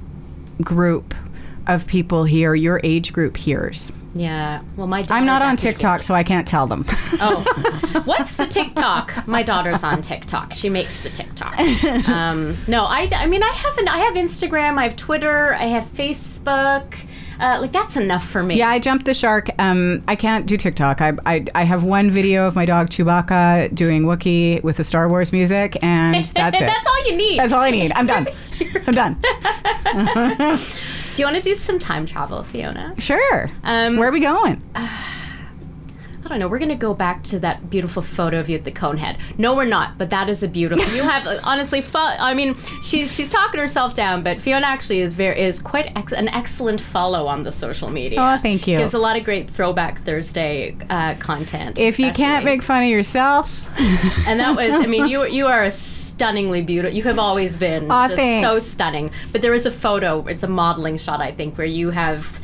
group 0.62 1.14
of 1.66 1.87
people 1.87 2.24
here, 2.24 2.55
your 2.55 2.80
age 2.85 3.12
group 3.12 3.37
hears. 3.37 3.91
Yeah. 4.14 4.62
Well, 4.76 4.86
my. 4.86 5.06
I'm 5.10 5.24
not 5.24 5.42
on 5.42 5.56
TikTok, 5.56 6.02
so 6.02 6.14
I 6.14 6.22
can't 6.22 6.46
tell 6.46 6.66
them. 6.66 6.84
Oh, 7.20 8.02
what's 8.04 8.36
the 8.36 8.46
TikTok? 8.46 9.26
My 9.26 9.42
daughter's 9.42 9.82
on 9.82 10.02
TikTok. 10.02 10.52
She 10.52 10.68
makes 10.68 11.00
the 11.02 11.10
TikTok. 11.10 11.56
Um, 12.12 12.56
no, 12.68 12.84
I, 12.84 13.08
I 13.14 13.26
mean, 13.26 13.42
I 13.42 13.52
haven't. 13.52 13.88
I 13.88 13.98
have 13.98 14.14
Instagram. 14.14 14.78
I 14.78 14.82
have 14.84 14.96
Twitter. 14.96 15.54
I 15.54 15.66
have 15.66 15.84
Facebook. 15.84 17.06
Uh, 17.40 17.58
like 17.60 17.72
that's 17.72 17.96
enough 17.96 18.24
for 18.28 18.42
me. 18.42 18.54
yeah, 18.56 18.68
I 18.68 18.78
jumped 18.78 19.04
the 19.04 19.14
shark. 19.14 19.48
Um, 19.58 20.02
I 20.06 20.14
can't 20.14 20.46
do 20.46 20.56
TikTok. 20.56 21.00
I, 21.00 21.14
I, 21.26 21.44
I 21.54 21.64
have 21.64 21.82
one 21.82 22.10
video 22.10 22.46
of 22.46 22.54
my 22.54 22.64
dog 22.66 22.90
Chewbacca 22.90 23.74
doing 23.74 24.02
Wookiee 24.02 24.62
with 24.62 24.76
the 24.76 24.84
Star 24.84 25.08
Wars 25.08 25.32
music, 25.32 25.76
and 25.82 26.14
that's 26.34 26.60
it. 26.60 26.66
that's 26.66 26.86
all 26.86 27.08
you 27.10 27.16
need. 27.16 27.38
That's 27.38 27.52
all 27.52 27.62
I 27.62 27.70
need. 27.70 27.92
I'm 27.96 28.06
done. 28.06 28.28
I'm 28.86 28.94
done. 28.94 30.58
Do 31.14 31.22
you 31.22 31.26
want 31.26 31.36
to 31.36 31.42
do 31.42 31.54
some 31.54 31.78
time 31.78 32.06
travel, 32.06 32.42
Fiona? 32.42 32.94
Sure. 32.98 33.50
Um, 33.64 33.98
Where 33.98 34.08
are 34.08 34.12
we 34.12 34.20
going? 34.20 34.62
I 36.24 36.28
don't 36.28 36.38
know. 36.38 36.48
We're 36.48 36.60
gonna 36.60 36.76
go 36.76 36.94
back 36.94 37.22
to 37.24 37.38
that 37.40 37.68
beautiful 37.68 38.00
photo 38.00 38.38
of 38.38 38.48
you 38.48 38.56
at 38.56 38.64
the 38.64 38.70
Conehead. 38.70 39.18
No, 39.38 39.54
we're 39.54 39.64
not. 39.64 39.98
But 39.98 40.10
that 40.10 40.28
is 40.30 40.42
a 40.42 40.48
beautiful. 40.48 40.84
You 40.94 41.02
have 41.02 41.26
honestly. 41.44 41.80
Fu- 41.80 41.98
I 41.98 42.32
mean, 42.32 42.56
she 42.82 43.08
she's 43.08 43.28
talking 43.28 43.60
herself 43.60 43.92
down, 43.92 44.22
but 44.22 44.40
Fiona 44.40 44.64
actually 44.66 45.00
is 45.00 45.14
very 45.14 45.38
is 45.38 45.58
quite 45.58 45.94
ex- 45.96 46.12
an 46.12 46.28
excellent 46.28 46.80
follow 46.80 47.26
on 47.26 47.42
the 47.42 47.52
social 47.52 47.90
media. 47.90 48.18
Oh, 48.20 48.38
thank 48.38 48.66
you. 48.66 48.78
Gives 48.78 48.94
a 48.94 48.98
lot 48.98 49.16
of 49.16 49.24
great 49.24 49.50
Throwback 49.50 49.98
Thursday 49.98 50.76
uh, 50.88 51.16
content. 51.16 51.78
If 51.78 51.98
you 51.98 52.12
can't 52.12 52.44
make 52.44 52.62
fun 52.62 52.84
of 52.84 52.88
yourself, 52.88 53.66
and 54.26 54.38
that 54.40 54.54
was, 54.56 54.72
I 54.72 54.86
mean, 54.86 55.08
you 55.08 55.26
you 55.26 55.48
are 55.48 55.64
a 55.64 55.70
stunningly 56.22 56.62
beautiful. 56.62 56.96
You 56.96 57.02
have 57.02 57.18
always 57.18 57.56
been 57.56 57.90
Aw, 57.90 58.06
so 58.06 58.60
stunning. 58.60 59.10
But 59.32 59.42
there 59.42 59.54
is 59.54 59.66
a 59.66 59.72
photo. 59.72 60.24
It's 60.28 60.44
a 60.44 60.48
modeling 60.48 60.96
shot, 60.96 61.20
I 61.20 61.32
think, 61.32 61.58
where 61.58 61.66
you 61.66 61.90
have. 61.90 62.40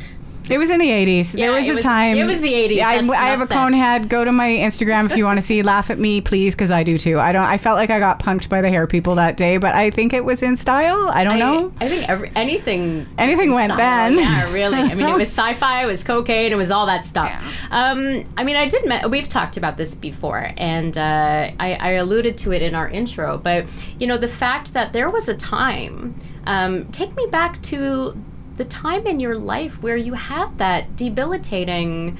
It 0.50 0.58
was 0.58 0.70
in 0.70 0.78
the 0.78 0.88
80s. 0.88 1.34
Yeah, 1.34 1.46
there 1.46 1.54
was 1.54 1.66
a 1.68 1.74
was- 1.74 1.82
time. 1.82 2.16
it 2.16 2.24
was 2.24 2.40
the 2.40 2.52
80s. 2.52 2.80
I, 2.80 2.98
I 3.08 3.28
have 3.28 3.40
a 3.40 3.46
cone 3.46 3.72
head. 3.72 4.08
Go 4.08 4.24
to 4.24 4.32
my 4.32 4.48
Instagram 4.48 5.10
if 5.10 5.16
you 5.16 5.24
want 5.24 5.38
to 5.38 5.42
see. 5.42 5.62
Laugh 5.62 5.90
at 5.90 5.98
me, 5.98 6.20
please, 6.20 6.54
because 6.54 6.70
I 6.70 6.82
do 6.82 6.98
too. 6.98 7.18
I 7.18 7.32
don't. 7.32 7.44
I 7.44 7.58
felt 7.58 7.76
like 7.76 7.90
I 7.90 7.98
got 7.98 8.20
punked 8.22 8.48
by 8.48 8.60
the 8.60 8.68
hair 8.68 8.86
people 8.86 9.14
that 9.16 9.36
day, 9.36 9.56
but 9.56 9.74
I 9.74 9.90
think 9.90 10.12
it 10.12 10.24
was 10.24 10.42
in 10.42 10.56
style. 10.56 11.08
I 11.08 11.24
don't 11.24 11.38
know. 11.38 11.72
I, 11.80 11.86
I 11.86 11.88
think 11.88 12.08
every, 12.08 12.30
anything. 12.36 13.06
Anything 13.18 13.52
went 13.52 13.72
style. 13.72 13.78
then. 13.78 14.18
Yeah, 14.18 14.52
really. 14.52 14.78
I 14.78 14.94
mean, 14.94 15.06
it 15.06 15.16
was 15.16 15.28
sci-fi, 15.38 15.82
it 15.82 15.86
was 15.86 16.04
cocaine, 16.04 16.52
it 16.52 16.56
was 16.56 16.70
all 16.70 16.86
that 16.86 17.04
stuff. 17.04 17.28
Yeah. 17.28 17.52
Um, 17.70 18.24
I 18.36 18.44
mean, 18.44 18.56
I 18.56 18.66
did. 18.68 18.84
Me- 18.86 19.02
we've 19.08 19.28
talked 19.28 19.56
about 19.56 19.76
this 19.76 19.94
before, 19.94 20.50
and 20.56 20.96
uh, 20.96 21.50
I, 21.58 21.74
I 21.74 21.90
alluded 21.92 22.38
to 22.38 22.52
it 22.52 22.62
in 22.62 22.74
our 22.74 22.88
intro. 22.88 23.38
But 23.38 23.66
you 23.98 24.06
know, 24.06 24.16
the 24.16 24.28
fact 24.28 24.72
that 24.74 24.92
there 24.92 25.10
was 25.10 25.28
a 25.28 25.34
time. 25.34 26.14
Um, 26.44 26.86
take 26.92 27.14
me 27.14 27.26
back 27.26 27.60
to 27.64 28.16
the 28.58 28.64
time 28.64 29.06
in 29.06 29.20
your 29.20 29.36
life 29.36 29.82
where 29.82 29.96
you 29.96 30.12
had 30.12 30.58
that 30.58 30.96
debilitating 30.96 32.16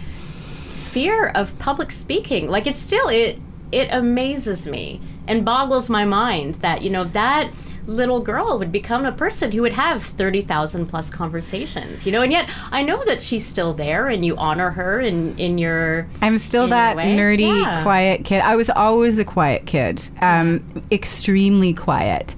fear 0.91 1.29
of 1.29 1.59
public 1.59 1.91
speaking. 1.91 2.49
Like 2.49 2.67
it's 2.67 2.81
still 2.81 3.09
it 3.09 3.39
it 3.71 3.89
amazes 3.91 4.67
me 4.67 5.01
and 5.27 5.45
boggles 5.45 5.91
my 5.91 6.05
mind 6.05 6.55
that 6.57 6.81
you 6.83 6.89
know 6.89 7.05
that 7.05 7.53
little 7.89 8.21
girl 8.21 8.59
would 8.59 8.71
become 8.71 9.07
a 9.07 9.13
person 9.13 9.51
who 9.51 9.63
would 9.63 9.73
have 9.73 10.03
30,000 10.05 10.87
plus 10.87 11.09
conversations, 11.09 12.05
you 12.05 12.13
know, 12.13 12.21
and 12.21 12.31
yet 12.31 12.51
I 12.71 12.83
know 12.83 13.03
that 13.07 13.23
she's 13.23 13.47
still 13.47 13.73
there 13.73 14.09
and 14.09 14.25
you 14.25 14.37
honor 14.37 14.71
her 14.71 15.01
in, 15.01 15.37
in 15.39 15.57
your. 15.57 16.07
I'm 16.21 16.37
still 16.37 16.69
that 16.69 16.99
nerdy, 16.99 17.63
Yeah. 17.63 17.83
quiet 17.83 18.25
kid. 18.27 18.43
I 18.43 18.57
was 18.57 18.69
always 18.69 19.19
a 19.19 19.25
quiet 19.25 19.65
kid, 19.65 20.07
um, 20.21 20.63
extremely 20.93 21.73
quiet. 21.73 22.35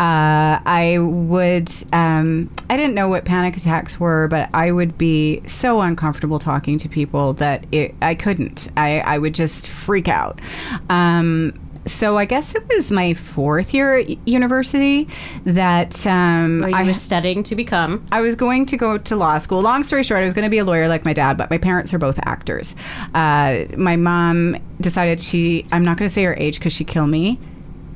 Uh, 0.00 0.58
I 0.64 0.96
would, 0.98 1.70
um, 1.92 2.50
I 2.70 2.78
didn't 2.78 2.94
know 2.94 3.08
what 3.08 3.26
panic 3.26 3.58
attacks 3.58 4.00
were, 4.00 4.26
but 4.28 4.48
I 4.54 4.72
would 4.72 4.96
be 4.96 5.42
so 5.46 5.82
uncomfortable 5.82 6.38
talking 6.38 6.78
to 6.78 6.88
people 6.88 7.34
that 7.34 7.66
it, 7.70 7.94
I 8.00 8.14
couldn't. 8.14 8.68
I, 8.76 9.00
I 9.00 9.18
would 9.18 9.34
just 9.34 9.68
freak 9.68 10.08
out. 10.08 10.40
Um, 10.88 11.60
so 11.86 12.16
I 12.16 12.24
guess 12.24 12.54
it 12.54 12.62
was 12.68 12.90
my 12.90 13.14
fourth 13.14 13.74
year 13.74 13.98
at 13.98 14.26
university 14.26 15.08
that 15.44 16.06
um, 16.06 16.64
I 16.64 16.82
was 16.82 17.00
studying 17.00 17.42
to 17.44 17.56
become. 17.56 18.06
I 18.10 18.20
was 18.20 18.34
going 18.34 18.66
to 18.66 18.76
go 18.76 18.98
to 18.98 19.16
law 19.16 19.38
school. 19.38 19.60
Long 19.60 19.82
story 19.82 20.02
short, 20.02 20.20
I 20.20 20.24
was 20.24 20.34
going 20.34 20.44
to 20.44 20.50
be 20.50 20.58
a 20.58 20.64
lawyer 20.64 20.88
like 20.88 21.04
my 21.04 21.12
dad, 21.12 21.36
but 21.36 21.50
my 21.50 21.58
parents 21.58 21.92
are 21.92 21.98
both 21.98 22.18
actors. 22.22 22.74
Uh, 23.12 23.64
my 23.76 23.96
mom 23.96 24.56
decided 24.80 25.20
she, 25.20 25.66
I'm 25.72 25.84
not 25.84 25.98
going 25.98 26.08
to 26.08 26.14
say 26.14 26.24
her 26.24 26.34
age 26.38 26.58
because 26.58 26.72
she'd 26.72 26.86
kill 26.86 27.06
me. 27.06 27.38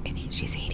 I 0.05 0.11
think 0.11 0.33
she's 0.33 0.55
85. 0.55 0.68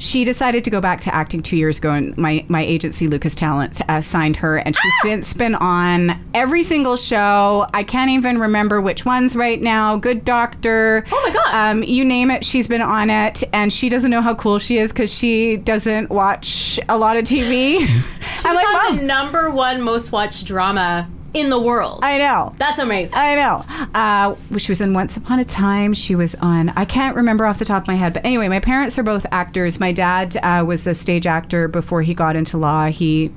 She 0.00 0.24
decided 0.24 0.64
to 0.64 0.70
go 0.70 0.80
back 0.80 1.02
to 1.02 1.14
acting 1.14 1.42
two 1.42 1.56
years 1.56 1.76
ago, 1.76 1.92
and 1.92 2.16
my, 2.16 2.44
my 2.48 2.62
agency, 2.62 3.06
Lucas 3.06 3.34
Talent, 3.34 3.80
uh, 3.86 4.00
signed 4.00 4.34
her, 4.36 4.56
and 4.56 4.74
she's 4.74 4.92
since 5.02 5.34
been 5.34 5.54
on 5.54 6.18
every 6.32 6.62
single 6.62 6.96
show. 6.96 7.66
I 7.74 7.82
can't 7.82 8.10
even 8.10 8.38
remember 8.38 8.80
which 8.80 9.04
ones 9.04 9.36
right 9.36 9.60
now. 9.60 9.98
Good 9.98 10.24
Doctor. 10.24 11.04
Oh 11.12 11.24
my 11.28 11.34
God. 11.34 11.54
Um, 11.54 11.82
you 11.82 12.04
name 12.04 12.30
it, 12.30 12.46
she's 12.46 12.66
been 12.66 12.80
on 12.80 13.10
it, 13.10 13.44
and 13.52 13.70
she 13.70 13.90
doesn't 13.90 14.10
know 14.10 14.22
how 14.22 14.34
cool 14.34 14.58
she 14.58 14.78
is 14.78 14.90
because 14.90 15.12
she 15.12 15.58
doesn't 15.58 16.08
watch 16.08 16.80
a 16.88 16.96
lot 16.96 17.16
of 17.16 17.24
TV. 17.24 17.86
She 18.40 18.48
was 18.48 18.56
like, 18.56 18.66
on 18.66 18.72
mom. 18.72 18.96
the 18.96 19.02
number 19.02 19.50
one 19.50 19.82
most 19.82 20.12
watched 20.12 20.46
drama 20.46 21.10
in 21.32 21.50
the 21.50 21.60
world. 21.60 22.00
I 22.02 22.18
know. 22.18 22.54
That's 22.58 22.78
amazing. 22.78 23.14
I 23.16 23.34
know. 23.34 23.64
Uh, 23.94 24.58
she 24.58 24.72
was 24.72 24.80
in 24.80 24.94
Once 24.94 25.16
Upon 25.16 25.38
a 25.38 25.44
Time. 25.44 25.94
She 25.94 26.14
was 26.14 26.34
on, 26.36 26.70
I 26.70 26.84
can't 26.84 27.16
remember 27.16 27.46
off 27.46 27.58
the 27.58 27.64
top 27.64 27.82
of 27.82 27.88
my 27.88 27.94
head, 27.94 28.12
but 28.12 28.24
anyway, 28.24 28.48
my 28.48 28.60
parents 28.60 28.98
are 28.98 29.02
both 29.02 29.26
actors. 29.30 29.78
My 29.78 29.92
dad 29.92 30.36
uh, 30.42 30.64
was 30.66 30.86
a 30.86 30.94
stage 30.94 31.26
actor 31.26 31.68
before 31.68 32.02
he 32.02 32.14
got 32.14 32.36
into 32.36 32.56
law. 32.58 32.86
He 32.86 33.32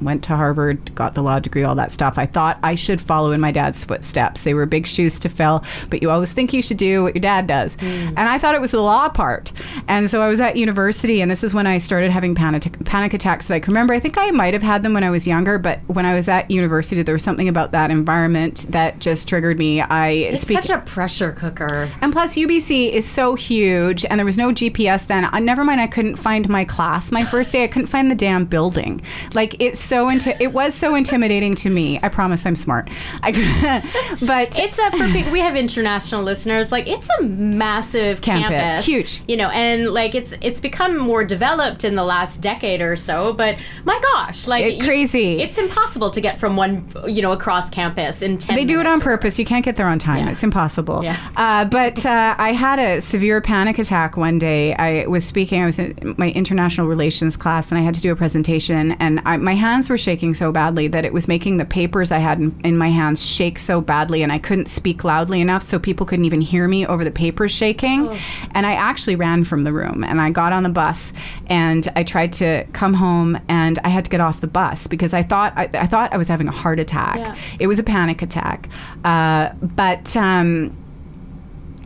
went 0.00 0.24
to 0.24 0.36
Harvard, 0.36 0.94
got 0.94 1.14
the 1.14 1.22
law 1.22 1.38
degree, 1.38 1.62
all 1.62 1.74
that 1.74 1.92
stuff. 1.92 2.18
I 2.18 2.26
thought 2.26 2.58
I 2.62 2.74
should 2.74 3.00
follow 3.00 3.32
in 3.32 3.40
my 3.40 3.52
dad's 3.52 3.84
footsteps. 3.84 4.42
They 4.42 4.54
were 4.54 4.66
big 4.66 4.86
shoes 4.86 5.18
to 5.20 5.28
fill, 5.28 5.64
but 5.90 6.02
you 6.02 6.10
always 6.10 6.32
think 6.32 6.52
you 6.52 6.62
should 6.62 6.76
do 6.76 7.02
what 7.02 7.14
your 7.14 7.20
dad 7.20 7.46
does. 7.46 7.76
And 7.80 8.18
I 8.18 8.38
thought 8.38 8.54
it 8.54 8.60
was 8.60 8.70
the 8.70 8.80
law 8.80 9.08
part. 9.08 9.52
And 9.88 10.08
so 10.10 10.22
I 10.22 10.28
was 10.28 10.40
at 10.40 10.56
university, 10.56 11.20
and 11.20 11.30
this 11.30 11.44
is 11.44 11.54
when 11.54 11.66
I 11.66 11.78
started 11.78 12.10
having 12.10 12.34
panic, 12.34 12.84
panic 12.84 13.14
attacks 13.14 13.46
that 13.46 13.54
I 13.54 13.60
can 13.60 13.72
remember. 13.72 13.94
I 13.94 14.00
think 14.00 14.16
I 14.18 14.30
might 14.30 14.54
have 14.54 14.62
had 14.62 14.82
them 14.82 14.94
when 14.94 15.04
I 15.04 15.10
was 15.10 15.26
younger, 15.26 15.58
but 15.58 15.80
when 15.86 16.06
I 16.06 16.14
was 16.14 16.28
at 16.28 16.50
university, 16.50 17.02
there 17.02 17.14
was 17.14 17.22
something 17.22 17.48
about 17.48 17.72
that 17.72 17.90
environment 17.90 18.66
that 18.70 18.98
just 18.98 19.28
triggered 19.28 19.58
me. 19.58 19.80
I 19.80 20.08
it's 20.08 20.42
speak. 20.42 20.62
such 20.62 20.70
a 20.70 20.80
pressure 20.82 21.32
cooker. 21.32 21.90
And 22.00 22.12
plus, 22.12 22.36
UBC 22.36 22.92
is 22.92 23.06
so 23.06 23.34
huge, 23.34 24.04
and 24.04 24.18
there 24.18 24.24
was 24.24 24.38
no 24.38 24.50
GPS 24.50 25.06
then. 25.06 25.24
Uh, 25.24 25.38
never 25.38 25.64
mind, 25.64 25.80
I 25.80 25.86
couldn't 25.86 26.16
find 26.16 26.48
my 26.48 26.64
class. 26.64 27.12
My 27.12 27.24
first 27.24 27.52
day, 27.52 27.64
I 27.64 27.66
couldn't 27.66 27.88
find 27.88 28.10
the 28.10 28.14
damn 28.14 28.44
building. 28.44 29.02
Like 29.34 29.60
it's 29.76 29.84
so 29.84 30.08
inti- 30.08 30.36
it 30.40 30.52
was 30.52 30.74
so 30.74 30.94
intimidating 30.94 31.54
to 31.56 31.68
me. 31.70 32.00
I 32.02 32.08
promise 32.08 32.46
I'm 32.46 32.56
smart. 32.56 32.88
I 33.22 33.32
but 34.26 34.58
It's 34.58 34.78
a 34.78 34.90
for 34.92 35.30
we 35.30 35.40
have 35.40 35.54
international 35.56 36.22
listeners. 36.22 36.72
Like 36.72 36.88
it's 36.88 37.08
a 37.20 37.22
massive 37.24 38.22
Campus. 38.22 38.48
campus, 38.48 38.86
Huge. 38.86 39.22
You 39.28 39.36
know, 39.36 39.50
and 39.50 39.90
like 39.90 40.14
it's 40.14 40.32
it's 40.40 40.60
become 40.60 40.96
more 40.96 41.24
developed 41.24 41.84
in 41.84 41.94
the 41.94 42.04
last 42.04 42.40
decade 42.40 42.80
or 42.80 42.96
so. 42.96 43.32
But 43.34 43.58
my 43.84 44.00
gosh, 44.12 44.46
like 44.46 44.64
It- 44.64 44.74
you- 44.76 44.84
crazy. 44.84 45.40
it's 45.40 45.58
impossible 45.58 46.10
to 46.10 46.20
get 46.20 46.38
from 46.38 46.56
one 46.56 46.86
you 47.06 47.20
know 47.20 47.32
across 47.32 47.68
campus 47.68 48.22
in 48.22 48.38
ten. 48.38 48.56
They 48.56 48.64
do 48.64 48.80
it 48.80 48.86
on 48.86 49.00
purpose. 49.00 49.38
You 49.38 49.44
can't 49.44 49.64
get 49.64 49.76
there 49.76 49.88
on 49.88 49.98
time. 49.98 50.26
Yeah. 50.26 50.32
It's 50.32 50.42
impossible. 50.42 51.04
Yeah. 51.04 51.16
Uh, 51.36 51.64
but 51.66 52.04
uh, 52.06 52.34
I 52.38 52.52
had 52.52 52.78
a 52.78 53.00
severe 53.02 53.40
panic 53.42 53.78
attack 53.78 54.16
one 54.16 54.38
day. 54.38 54.74
I 54.74 55.06
was 55.06 55.24
speaking. 55.24 55.62
I 55.62 55.66
was 55.66 55.78
in 55.78 56.14
my 56.16 56.30
international 56.30 56.86
relations 56.86 57.36
class, 57.36 57.70
and 57.70 57.78
I 57.78 57.82
had 57.82 57.94
to 57.94 58.00
do 58.00 58.10
a 58.12 58.16
presentation. 58.16 58.92
And 58.92 59.20
I, 59.26 59.36
my 59.36 59.54
hands 59.66 59.90
were 59.90 59.98
shaking 59.98 60.34
so 60.34 60.52
badly 60.52 60.88
that 60.88 61.04
it 61.04 61.12
was 61.12 61.28
making 61.28 61.56
the 61.56 61.64
papers 61.64 62.10
I 62.10 62.18
had 62.18 62.38
in, 62.38 62.58
in 62.64 62.78
my 62.78 62.88
hands 62.88 63.24
shake 63.24 63.58
so 63.58 63.80
badly, 63.80 64.22
and 64.22 64.32
I 64.32 64.38
couldn't 64.38 64.66
speak 64.66 65.04
loudly 65.04 65.40
enough, 65.40 65.62
so 65.62 65.78
people 65.78 66.06
couldn't 66.06 66.24
even 66.24 66.40
hear 66.40 66.68
me 66.68 66.86
over 66.86 67.04
the 67.04 67.10
papers 67.10 67.52
shaking. 67.52 68.08
And 68.52 68.66
I 68.66 68.72
actually 68.72 69.16
ran 69.16 69.44
from 69.44 69.64
the 69.64 69.72
room, 69.72 70.04
and 70.04 70.20
I 70.20 70.30
got 70.30 70.52
on 70.52 70.62
the 70.62 70.68
bus, 70.68 71.12
and 71.46 71.86
I 71.96 72.02
tried 72.04 72.32
to 72.34 72.64
come 72.72 72.94
home, 72.94 73.38
and 73.48 73.78
I 73.84 73.88
had 73.88 74.04
to 74.04 74.10
get 74.10 74.20
off 74.20 74.40
the 74.40 74.46
bus 74.46 74.86
because 74.86 75.12
I 75.12 75.22
thought 75.22 75.52
I, 75.56 75.68
I 75.74 75.86
thought 75.86 76.12
I 76.12 76.16
was 76.16 76.28
having 76.28 76.48
a 76.48 76.52
heart 76.52 76.78
attack. 76.78 77.16
Yeah. 77.16 77.36
It 77.58 77.66
was 77.66 77.78
a 77.78 77.82
panic 77.82 78.22
attack, 78.22 78.68
uh, 79.04 79.50
but 79.60 80.16
um, 80.16 80.76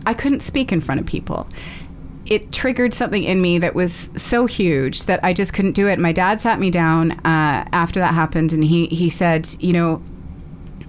I 0.07 0.15
couldn't 0.15 0.41
speak 0.41 0.73
in 0.73 0.81
front 0.81 1.01
of 1.01 1.07
people. 1.07 1.49
It 2.31 2.53
triggered 2.53 2.95
something 2.95 3.25
in 3.25 3.41
me 3.43 3.59
that 3.59 3.75
was 3.75 4.09
so 4.17 4.47
huge 4.47 5.05
that 5.05 5.21
I 5.23 5.33
just 5.33 5.53
couldn't 5.53 5.73
do 5.73 5.89
it. 5.89 5.99
My 5.99 6.13
dad 6.13 6.41
sat 6.41 6.59
me 6.59 6.71
down 6.71 7.13
uh, 7.13 7.69
after 7.73 8.01
that 8.01 8.15
happened, 8.15 8.53
and 8.53 8.65
he 8.65 8.87
he 8.87 9.11
said, 9.11 9.49
"You 9.61 9.73
know, 9.73 10.03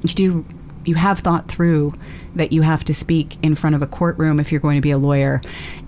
you 0.03 0.13
do." 0.13 0.45
You 0.83 0.95
have 0.95 1.19
thought 1.19 1.47
through 1.47 1.93
that 2.33 2.51
you 2.51 2.63
have 2.63 2.83
to 2.85 2.93
speak 2.95 3.37
in 3.43 3.53
front 3.53 3.75
of 3.75 3.83
a 3.83 3.87
courtroom 3.87 4.39
if 4.39 4.51
you're 4.51 4.61
going 4.61 4.77
to 4.77 4.81
be 4.81 4.89
a 4.89 4.97
lawyer. 4.97 5.39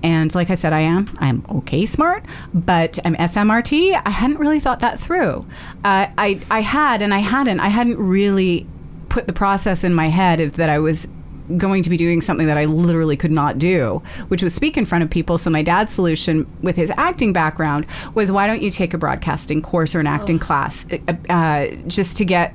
And 0.04 0.34
like 0.36 0.52
I 0.52 0.54
said, 0.54 0.72
I 0.72 0.82
am. 0.82 1.12
I'm 1.18 1.44
okay 1.50 1.88
smart, 1.88 2.24
but 2.54 3.00
I'm 3.04 3.16
SMRT. 3.16 4.00
I 4.06 4.10
hadn't 4.12 4.38
really 4.38 4.60
thought 4.60 4.82
that 4.82 5.00
through. 5.00 5.48
Uh, 5.84 6.14
I, 6.16 6.40
I 6.52 6.62
had, 6.62 7.02
and 7.02 7.12
I 7.12 7.20
hadn't. 7.20 7.60
I 7.60 7.70
hadn't 7.70 7.98
really 7.98 8.68
put 9.10 9.28
the 9.28 9.34
process 9.34 9.84
in 9.84 9.94
my 9.94 10.10
head 10.10 10.54
that 10.54 10.70
I 10.70 10.80
was 10.80 11.08
going 11.58 11.84
to 11.84 11.90
be 11.90 11.98
doing 11.98 12.22
something 12.22 12.48
that 12.48 12.58
I 12.58 12.66
literally 12.66 13.18
could 13.18 13.32
not 13.32 13.58
do, 13.58 14.02
which 14.28 14.44
was 14.44 14.54
speak 14.54 14.78
in 14.78 14.86
front 14.86 15.04
of 15.04 15.10
people. 15.10 15.38
So 15.38 15.50
my 15.50 15.62
dad's 15.62 15.94
solution 15.94 16.48
with 16.62 16.76
his 16.76 16.92
acting 16.98 17.34
background 17.34 17.86
was 18.16 18.32
why 18.32 18.48
don't 18.48 18.62
you 18.62 18.72
take 18.72 18.94
a 18.94 18.98
broadcasting 18.98 19.62
course 19.62 19.94
or 19.96 20.00
an 20.00 20.08
acting 20.08 20.40
class 20.40 20.86
uh, 20.92 21.14
uh, 21.30 21.68
just 21.88 22.18
to 22.18 22.26
get 22.26 22.54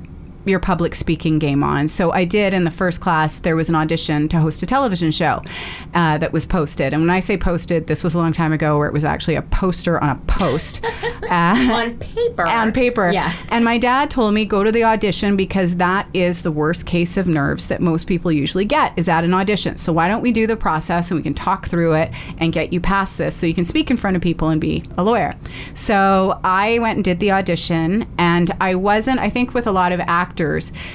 your 0.49 0.61
public 0.61 0.94
speaking 0.94 1.38
game 1.38 1.62
on. 1.62 1.88
So 1.88 2.11
I 2.12 2.24
did 2.24 2.55
in 2.55 2.64
the 2.64 2.70
first 2.70 3.01
class, 3.01 3.38
there 3.38 3.57
was 3.57 3.68
an 3.68 3.74
audition 3.74 4.28
to 4.28 4.40
host 4.40 4.62
a 4.62 4.66
television 4.66 5.11
show 5.11 5.42
uh, 5.94 6.18
that 6.18 6.32
was 6.32 6.46
posted. 6.46 6.92
And 6.92 7.03
when 7.03 7.11
I 7.11 7.20
say 7.20 7.36
posted, 7.36 7.86
this 7.86 8.03
was 8.03 8.14
a 8.14 8.18
long 8.18 8.32
time 8.32 8.53
ago 8.53 8.78
where 8.78 8.86
it 8.86 8.92
was 8.92 9.05
actually 9.05 9.36
a 9.36 9.42
poster 9.42 10.03
on 10.03 10.11
a 10.11 10.20
post. 10.26 10.84
uh, 11.30 11.68
on 11.70 11.99
paper. 11.99 12.46
on 12.46 12.72
paper. 12.72 13.11
Yeah. 13.11 13.32
And 13.51 13.64
my 13.64 13.78
dad 13.78 14.11
told 14.11 14.34
me 14.34 14.44
go 14.44 14.64
to 14.64 14.72
the 14.72 14.84
audition 14.84 15.36
because 15.36 15.76
that 15.76 16.09
is 16.14 16.42
the 16.42 16.53
worst 16.53 16.86
case 16.86 17.16
of 17.16 17.28
nerves 17.28 17.66
that 17.66 17.80
most 17.80 18.07
people 18.07 18.32
usually 18.32 18.64
get 18.64 18.92
is 18.96 19.09
at 19.09 19.24
an 19.24 19.34
audition. 19.34 19.76
So 19.76 19.92
why 19.92 20.09
don't 20.09 20.22
we 20.22 20.32
do 20.32 20.46
the 20.46 20.57
process 20.57 21.11
and 21.11 21.18
we 21.18 21.22
can 21.22 21.34
talk 21.34 21.68
through 21.68 21.94
it 21.94 22.11
and 22.38 22.53
get 22.53 22.72
you 22.72 22.80
past 22.80 23.18
this 23.18 23.36
so 23.36 23.46
you 23.46 23.55
can 23.55 23.64
speak 23.64 23.90
in 23.90 23.96
front 23.96 24.16
of 24.16 24.22
people 24.22 24.49
and 24.49 24.61
be 24.61 24.82
a 24.96 25.05
lawyer. 25.05 25.34
So 25.74 26.40
I 26.44 26.78
went 26.78 26.96
and 26.96 27.05
did 27.05 27.20
the 27.20 27.30
audition 27.32 28.07
and 28.18 28.51
I 28.61 28.74
wasn't 28.74 29.20
I 29.20 29.30
think 29.30 29.55
with 29.55 29.66
a 29.66 29.72
lot 29.72 29.92
of 29.92 30.01
actors 30.01 30.38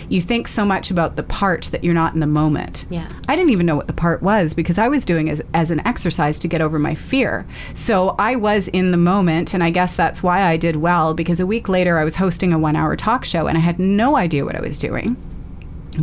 you 0.10 0.22
think 0.22 0.48
so 0.48 0.66
much 0.66 0.89
about 0.91 1.16
the 1.16 1.24
part 1.24 1.66
that 1.72 1.84
you're 1.84 1.94
not 1.94 2.14
in 2.14 2.20
the 2.20 2.28
moment. 2.28 2.86
Yeah. 2.89 3.12
I 3.28 3.36
didn't 3.36 3.52
even 3.52 3.66
know 3.66 3.76
what 3.76 3.88
the 3.88 3.94
part 3.94 4.22
was 4.22 4.54
because 4.54 4.78
I 4.78 4.88
was 4.88 5.06
doing 5.06 5.28
it 5.28 5.32
as, 5.34 5.41
as 5.54 5.72
an 5.72 5.86
exercise 5.86 6.39
to 6.39 6.48
get 6.48 6.62
over 6.62 6.80
my 6.80 6.96
fear. 6.96 7.46
So 7.74 8.16
I 8.20 8.36
was 8.36 8.68
in 8.70 8.91
the 8.91 8.98
moment, 8.98 9.54
and 9.54 9.64
I 9.64 9.70
guess 9.70 9.96
that's 9.96 10.22
why 10.24 10.41
I 10.44 10.58
did 10.58 10.78
well 10.78 11.14
because 11.14 11.39
a 11.39 11.46
week 11.46 11.68
later 11.70 11.98
I 11.98 12.04
was 12.04 12.16
hosting 12.16 12.54
a 12.54 12.60
one 12.60 12.76
hour 12.76 12.96
talk 12.96 13.26
show 13.26 13.48
and 13.48 13.58
I 13.58 13.62
had 13.62 13.80
no 13.80 14.16
idea 14.16 14.46
what 14.46 14.56
I 14.56 14.62
was 14.62 14.78
doing, 14.80 15.16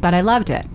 but 0.00 0.14
I 0.14 0.20
loved 0.20 0.50
it. 0.50 0.66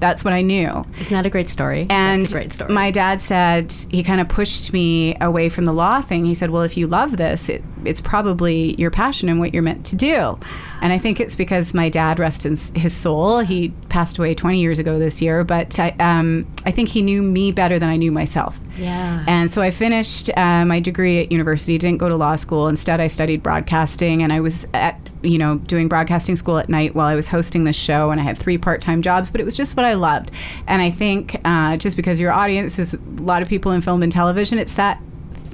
That's 0.00 0.24
what 0.24 0.34
I 0.34 0.42
knew. 0.42 0.84
Isn't 0.98 1.14
that 1.14 1.24
a 1.24 1.30
great 1.30 1.48
story? 1.48 1.86
And 1.88 2.22
That's 2.22 2.32
a 2.32 2.34
great 2.34 2.52
story. 2.52 2.72
my 2.72 2.90
dad 2.90 3.20
said 3.20 3.72
he 3.90 4.02
kind 4.02 4.20
of 4.20 4.28
pushed 4.28 4.72
me 4.72 5.16
away 5.20 5.48
from 5.48 5.64
the 5.64 5.72
law 5.72 6.00
thing. 6.02 6.24
He 6.24 6.34
said, 6.34 6.50
"Well, 6.50 6.62
if 6.62 6.76
you 6.76 6.86
love 6.88 7.16
this, 7.16 7.48
it, 7.48 7.62
it's 7.86 8.00
probably 8.00 8.74
your 8.78 8.90
passion 8.90 9.28
and 9.28 9.38
what 9.38 9.52
you're 9.54 9.62
meant 9.62 9.86
to 9.86 9.96
do." 9.96 10.38
And 10.84 10.92
I 10.92 10.98
think 10.98 11.18
it's 11.18 11.34
because 11.34 11.72
my 11.72 11.88
dad, 11.88 12.18
rest 12.18 12.44
in 12.44 12.58
his 12.74 12.94
soul, 12.94 13.38
he 13.38 13.70
passed 13.88 14.18
away 14.18 14.34
20 14.34 14.60
years 14.60 14.78
ago 14.78 14.98
this 14.98 15.22
year. 15.22 15.42
But 15.42 15.78
I, 15.78 15.94
um, 15.98 16.46
I 16.66 16.70
think 16.72 16.90
he 16.90 17.00
knew 17.00 17.22
me 17.22 17.52
better 17.52 17.78
than 17.78 17.88
I 17.88 17.96
knew 17.96 18.12
myself. 18.12 18.60
yeah. 18.76 19.24
And 19.26 19.50
so 19.50 19.62
I 19.62 19.70
finished 19.70 20.28
uh, 20.36 20.66
my 20.66 20.80
degree 20.80 21.20
at 21.20 21.32
university, 21.32 21.78
didn't 21.78 21.98
go 21.98 22.10
to 22.10 22.16
law 22.16 22.36
school. 22.36 22.68
Instead, 22.68 23.00
I 23.00 23.06
studied 23.06 23.42
broadcasting 23.42 24.22
and 24.22 24.30
I 24.30 24.40
was 24.40 24.66
at, 24.74 24.98
you 25.22 25.38
know, 25.38 25.56
doing 25.56 25.88
broadcasting 25.88 26.36
school 26.36 26.58
at 26.58 26.68
night 26.68 26.94
while 26.94 27.06
I 27.06 27.14
was 27.14 27.28
hosting 27.28 27.64
the 27.64 27.72
show. 27.72 28.10
And 28.10 28.20
I 28.20 28.24
had 28.24 28.36
three 28.36 28.58
part 28.58 28.82
time 28.82 29.00
jobs, 29.00 29.30
but 29.30 29.40
it 29.40 29.44
was 29.44 29.56
just 29.56 29.78
what 29.78 29.86
I 29.86 29.94
loved. 29.94 30.32
And 30.66 30.82
I 30.82 30.90
think 30.90 31.40
uh, 31.46 31.78
just 31.78 31.96
because 31.96 32.20
your 32.20 32.30
audience 32.30 32.78
is 32.78 32.92
a 32.92 32.98
lot 33.22 33.40
of 33.40 33.48
people 33.48 33.72
in 33.72 33.80
film 33.80 34.02
and 34.02 34.12
television, 34.12 34.58
it's 34.58 34.74
that 34.74 35.00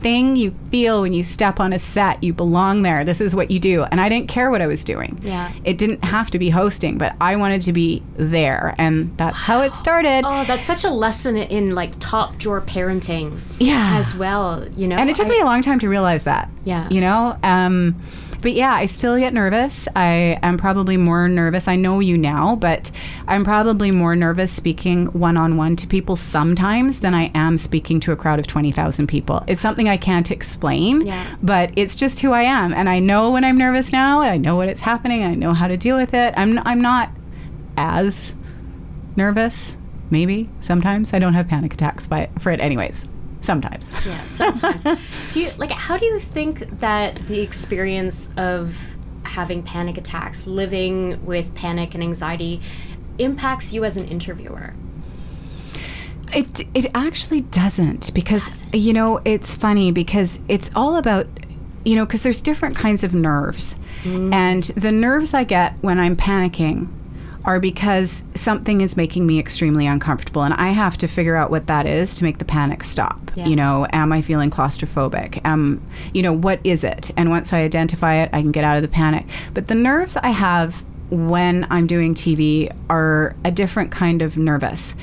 thing 0.02 0.36
you 0.36 0.54
feel 0.70 1.02
when 1.02 1.12
you 1.12 1.22
step 1.22 1.60
on 1.60 1.72
a 1.72 1.78
set. 1.78 2.22
You 2.22 2.32
belong 2.32 2.82
there. 2.82 3.04
This 3.04 3.20
is 3.20 3.34
what 3.34 3.50
you 3.50 3.58
do. 3.60 3.82
And 3.84 4.00
I 4.00 4.08
didn't 4.08 4.28
care 4.28 4.50
what 4.50 4.62
I 4.62 4.66
was 4.66 4.82
doing. 4.84 5.18
Yeah. 5.22 5.52
It 5.64 5.78
didn't 5.78 6.02
have 6.04 6.30
to 6.32 6.38
be 6.38 6.50
hosting, 6.50 6.98
but 6.98 7.14
I 7.20 7.36
wanted 7.36 7.62
to 7.62 7.72
be 7.72 8.02
there. 8.16 8.74
And 8.78 9.16
that's 9.16 9.36
how 9.36 9.60
it 9.62 9.74
started. 9.74 10.22
Oh, 10.24 10.44
that's 10.44 10.64
such 10.64 10.84
a 10.84 10.90
lesson 10.90 11.36
in 11.36 11.74
like 11.74 11.92
top 11.98 12.36
drawer 12.38 12.60
parenting. 12.60 13.40
Yeah. 13.58 13.96
As 13.98 14.14
well, 14.14 14.66
you 14.76 14.88
know. 14.88 14.96
and 14.96 15.10
it 15.10 15.16
took 15.16 15.26
I- 15.26 15.30
me 15.30 15.40
a 15.40 15.44
long 15.44 15.62
time 15.62 15.78
to 15.80 15.88
realize 15.88 16.24
that. 16.24 16.48
Yeah. 16.64 16.88
You 16.90 17.00
know? 17.00 17.38
Um, 17.42 18.00
but 18.40 18.52
yeah, 18.52 18.72
I 18.72 18.86
still 18.86 19.18
get 19.18 19.32
nervous. 19.34 19.86
I 19.94 20.38
am 20.42 20.56
probably 20.58 20.96
more 20.96 21.28
nervous. 21.28 21.68
I 21.68 21.76
know 21.76 22.00
you 22.00 22.16
now, 22.18 22.56
but 22.56 22.90
I'm 23.28 23.44
probably 23.44 23.90
more 23.90 24.16
nervous 24.16 24.52
speaking 24.52 25.06
one 25.06 25.36
on 25.36 25.56
one 25.56 25.76
to 25.76 25.86
people 25.86 26.16
sometimes 26.16 27.00
than 27.00 27.14
I 27.14 27.30
am 27.34 27.58
speaking 27.58 28.00
to 28.00 28.12
a 28.12 28.16
crowd 28.16 28.38
of 28.38 28.46
20,000 28.46 29.06
people. 29.06 29.44
It's 29.46 29.60
something 29.60 29.88
I 29.88 29.96
can't 29.96 30.30
explain, 30.30 31.06
Yeah. 31.06 31.24
but 31.42 31.72
it's 31.76 31.94
just 31.96 32.20
who 32.20 32.32
I 32.32 32.42
am. 32.42 32.72
And 32.72 32.88
I 32.88 32.98
know 33.00 33.30
when 33.30 33.44
I'm 33.44 33.58
nervous 33.58 33.92
now, 33.92 34.20
I 34.20 34.36
know 34.36 34.56
what 34.56 34.68
it's 34.68 34.80
happening, 34.80 35.22
I 35.24 35.34
know 35.34 35.52
how 35.54 35.68
to 35.68 35.76
deal 35.76 35.96
with 35.96 36.14
it. 36.14 36.34
I'm, 36.36 36.58
I'm 36.60 36.80
not 36.80 37.10
as 37.76 38.34
nervous, 39.16 39.76
maybe 40.10 40.48
sometimes. 40.60 41.12
I 41.12 41.18
don't 41.18 41.34
have 41.34 41.48
panic 41.48 41.74
attacks 41.74 42.06
by, 42.06 42.28
for 42.38 42.50
it, 42.52 42.60
anyways. 42.60 43.04
Sometimes. 43.40 43.88
Yeah, 44.06 44.18
sometimes. 44.20 44.84
do 45.32 45.40
you 45.40 45.50
like? 45.56 45.70
How 45.70 45.96
do 45.96 46.06
you 46.06 46.20
think 46.20 46.80
that 46.80 47.14
the 47.26 47.40
experience 47.40 48.30
of 48.36 48.96
having 49.24 49.62
panic 49.62 49.98
attacks, 49.98 50.46
living 50.46 51.24
with 51.24 51.54
panic 51.54 51.94
and 51.94 52.02
anxiety, 52.02 52.60
impacts 53.18 53.72
you 53.72 53.84
as 53.84 53.96
an 53.96 54.06
interviewer? 54.08 54.74
It 56.34 56.66
it 56.74 56.86
actually 56.94 57.42
doesn't 57.42 58.14
because 58.14 58.64
you 58.72 58.92
know 58.92 59.20
it's 59.24 59.54
funny 59.54 59.90
because 59.90 60.38
it's 60.48 60.70
all 60.74 60.96
about 60.96 61.26
you 61.84 61.96
know 61.96 62.06
because 62.06 62.22
there's 62.22 62.40
different 62.40 62.76
kinds 62.76 63.04
of 63.04 63.14
nerves, 63.14 63.74
mm. 64.02 64.32
and 64.32 64.64
the 64.64 64.92
nerves 64.92 65.34
I 65.34 65.44
get 65.44 65.76
when 65.82 65.98
I'm 65.98 66.16
panicking 66.16 66.88
are 67.44 67.60
because 67.60 68.22
something 68.34 68.80
is 68.80 68.96
making 68.96 69.26
me 69.26 69.38
extremely 69.38 69.86
uncomfortable 69.86 70.42
and 70.42 70.54
I 70.54 70.68
have 70.68 70.98
to 70.98 71.08
figure 71.08 71.36
out 71.36 71.50
what 71.50 71.66
that 71.66 71.86
is 71.86 72.14
to 72.16 72.24
make 72.24 72.38
the 72.38 72.44
panic 72.44 72.84
stop. 72.84 73.30
Yeah. 73.34 73.46
You 73.46 73.56
know, 73.56 73.86
am 73.92 74.12
I 74.12 74.22
feeling 74.22 74.50
claustrophobic? 74.50 75.44
Um, 75.46 75.82
you 76.12 76.22
know, 76.22 76.32
what 76.32 76.60
is 76.64 76.84
it? 76.84 77.10
And 77.16 77.30
once 77.30 77.52
I 77.52 77.60
identify 77.60 78.16
it, 78.16 78.30
I 78.32 78.42
can 78.42 78.52
get 78.52 78.64
out 78.64 78.76
of 78.76 78.82
the 78.82 78.88
panic. 78.88 79.26
But 79.54 79.68
the 79.68 79.74
nerves 79.74 80.16
I 80.16 80.30
have 80.30 80.84
when 81.10 81.66
I'm 81.70 81.86
doing 81.86 82.14
TV 82.14 82.74
are 82.88 83.34
a 83.44 83.50
different 83.50 83.90
kind 83.90 84.22
of 84.22 84.36
nervous. 84.36 84.94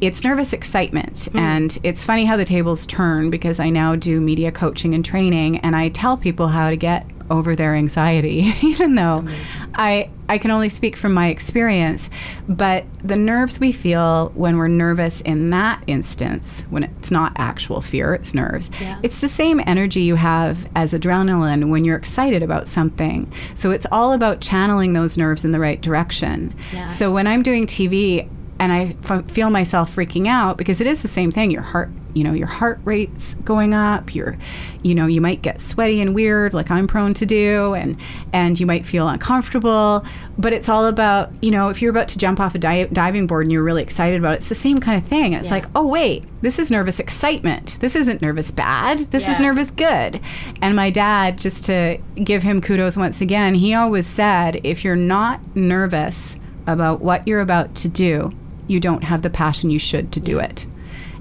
It's 0.00 0.22
nervous 0.22 0.52
excitement. 0.52 1.28
And 1.34 1.76
it's 1.82 2.04
funny 2.04 2.24
how 2.24 2.36
the 2.36 2.44
tables 2.44 2.86
turn 2.86 3.30
because 3.30 3.58
I 3.58 3.70
now 3.70 3.96
do 3.96 4.20
media 4.20 4.52
coaching 4.52 4.94
and 4.94 5.04
training 5.04 5.58
and 5.58 5.74
I 5.74 5.88
tell 5.88 6.16
people 6.16 6.48
how 6.48 6.70
to 6.70 6.76
get 6.76 7.06
over 7.30 7.56
their 7.56 7.74
anxiety, 7.74 8.52
even 8.62 8.94
though 8.94 9.26
I 9.74 10.10
I 10.28 10.38
can 10.38 10.50
only 10.50 10.68
speak 10.68 10.96
from 10.96 11.14
my 11.14 11.28
experience. 11.28 12.10
But 12.48 12.84
the 13.04 13.16
nerves 13.16 13.60
we 13.60 13.72
feel 13.72 14.30
when 14.34 14.56
we're 14.56 14.68
nervous 14.68 15.20
in 15.20 15.50
that 15.50 15.82
instance, 15.86 16.64
when 16.68 16.84
it's 16.84 17.10
not 17.10 17.32
actual 17.36 17.80
fear, 17.80 18.14
it's 18.14 18.34
nerves. 18.34 18.70
Yeah. 18.80 18.98
It's 19.02 19.20
the 19.20 19.28
same 19.28 19.60
energy 19.66 20.00
you 20.02 20.16
have 20.16 20.68
as 20.74 20.92
adrenaline 20.92 21.68
when 21.70 21.84
you're 21.84 21.96
excited 21.96 22.42
about 22.42 22.66
something. 22.66 23.32
So 23.54 23.70
it's 23.70 23.86
all 23.92 24.12
about 24.12 24.40
channeling 24.40 24.94
those 24.94 25.16
nerves 25.16 25.44
in 25.44 25.52
the 25.52 25.60
right 25.60 25.80
direction. 25.80 26.54
Yeah. 26.72 26.86
So 26.86 27.12
when 27.12 27.26
I'm 27.26 27.42
doing 27.42 27.66
TV 27.66 28.28
and 28.58 28.72
I 28.72 28.96
f- 29.08 29.30
feel 29.30 29.50
myself 29.50 29.94
freaking 29.94 30.26
out 30.26 30.56
because 30.56 30.80
it 30.80 30.86
is 30.86 31.02
the 31.02 31.08
same 31.08 31.30
thing, 31.30 31.50
your 31.50 31.62
heart, 31.62 31.90
you 32.14 32.24
know, 32.24 32.32
your 32.32 32.46
heart 32.46 32.80
rate's 32.84 33.34
going 33.44 33.74
up. 33.74 34.14
You're, 34.14 34.38
you 34.82 34.94
know, 34.94 35.06
you 35.06 35.20
might 35.20 35.42
get 35.42 35.60
sweaty 35.60 36.00
and 36.00 36.14
weird, 36.14 36.54
like 36.54 36.70
I'm 36.70 36.86
prone 36.86 37.12
to 37.14 37.26
do, 37.26 37.74
and 37.74 37.98
and 38.32 38.58
you 38.58 38.64
might 38.64 38.86
feel 38.86 39.06
uncomfortable. 39.08 40.04
But 40.38 40.54
it's 40.54 40.68
all 40.70 40.86
about, 40.86 41.30
you 41.42 41.50
know, 41.50 41.68
if 41.68 41.82
you're 41.82 41.90
about 41.90 42.08
to 42.08 42.18
jump 42.18 42.40
off 42.40 42.54
a 42.54 42.58
di- 42.58 42.86
diving 42.86 43.26
board 43.26 43.44
and 43.44 43.52
you're 43.52 43.62
really 43.62 43.82
excited 43.82 44.18
about 44.18 44.32
it, 44.32 44.36
it's 44.36 44.48
the 44.48 44.54
same 44.54 44.78
kind 44.78 44.96
of 45.02 45.06
thing. 45.06 45.34
It's 45.34 45.48
Yeah. 45.48 45.52
like, 45.54 45.66
oh 45.74 45.86
wait, 45.86 46.24
this 46.40 46.58
is 46.58 46.70
nervous 46.70 46.98
excitement. 46.98 47.76
This 47.80 47.94
isn't 47.94 48.22
nervous 48.22 48.50
bad. 48.50 49.00
This 49.10 49.28
is 49.28 49.38
nervous 49.38 49.70
good. 49.70 50.18
And 50.62 50.74
my 50.74 50.88
dad, 50.88 51.36
just 51.36 51.64
to 51.66 51.98
give 52.24 52.42
him 52.42 52.62
kudos 52.62 52.96
once 52.96 53.20
again, 53.20 53.54
he 53.54 53.74
always 53.74 54.06
said, 54.06 54.60
if 54.64 54.82
you're 54.84 54.96
not 54.96 55.40
nervous 55.54 56.36
about 56.66 57.00
what 57.02 57.28
you're 57.28 57.40
about 57.40 57.74
to 57.76 57.88
do, 57.88 58.32
you 58.66 58.80
don't 58.80 59.04
have 59.04 59.22
the 59.22 59.30
passion 59.30 59.70
you 59.70 59.78
should 59.78 60.12
to 60.12 60.20
do 60.20 60.38
it. 60.38 60.66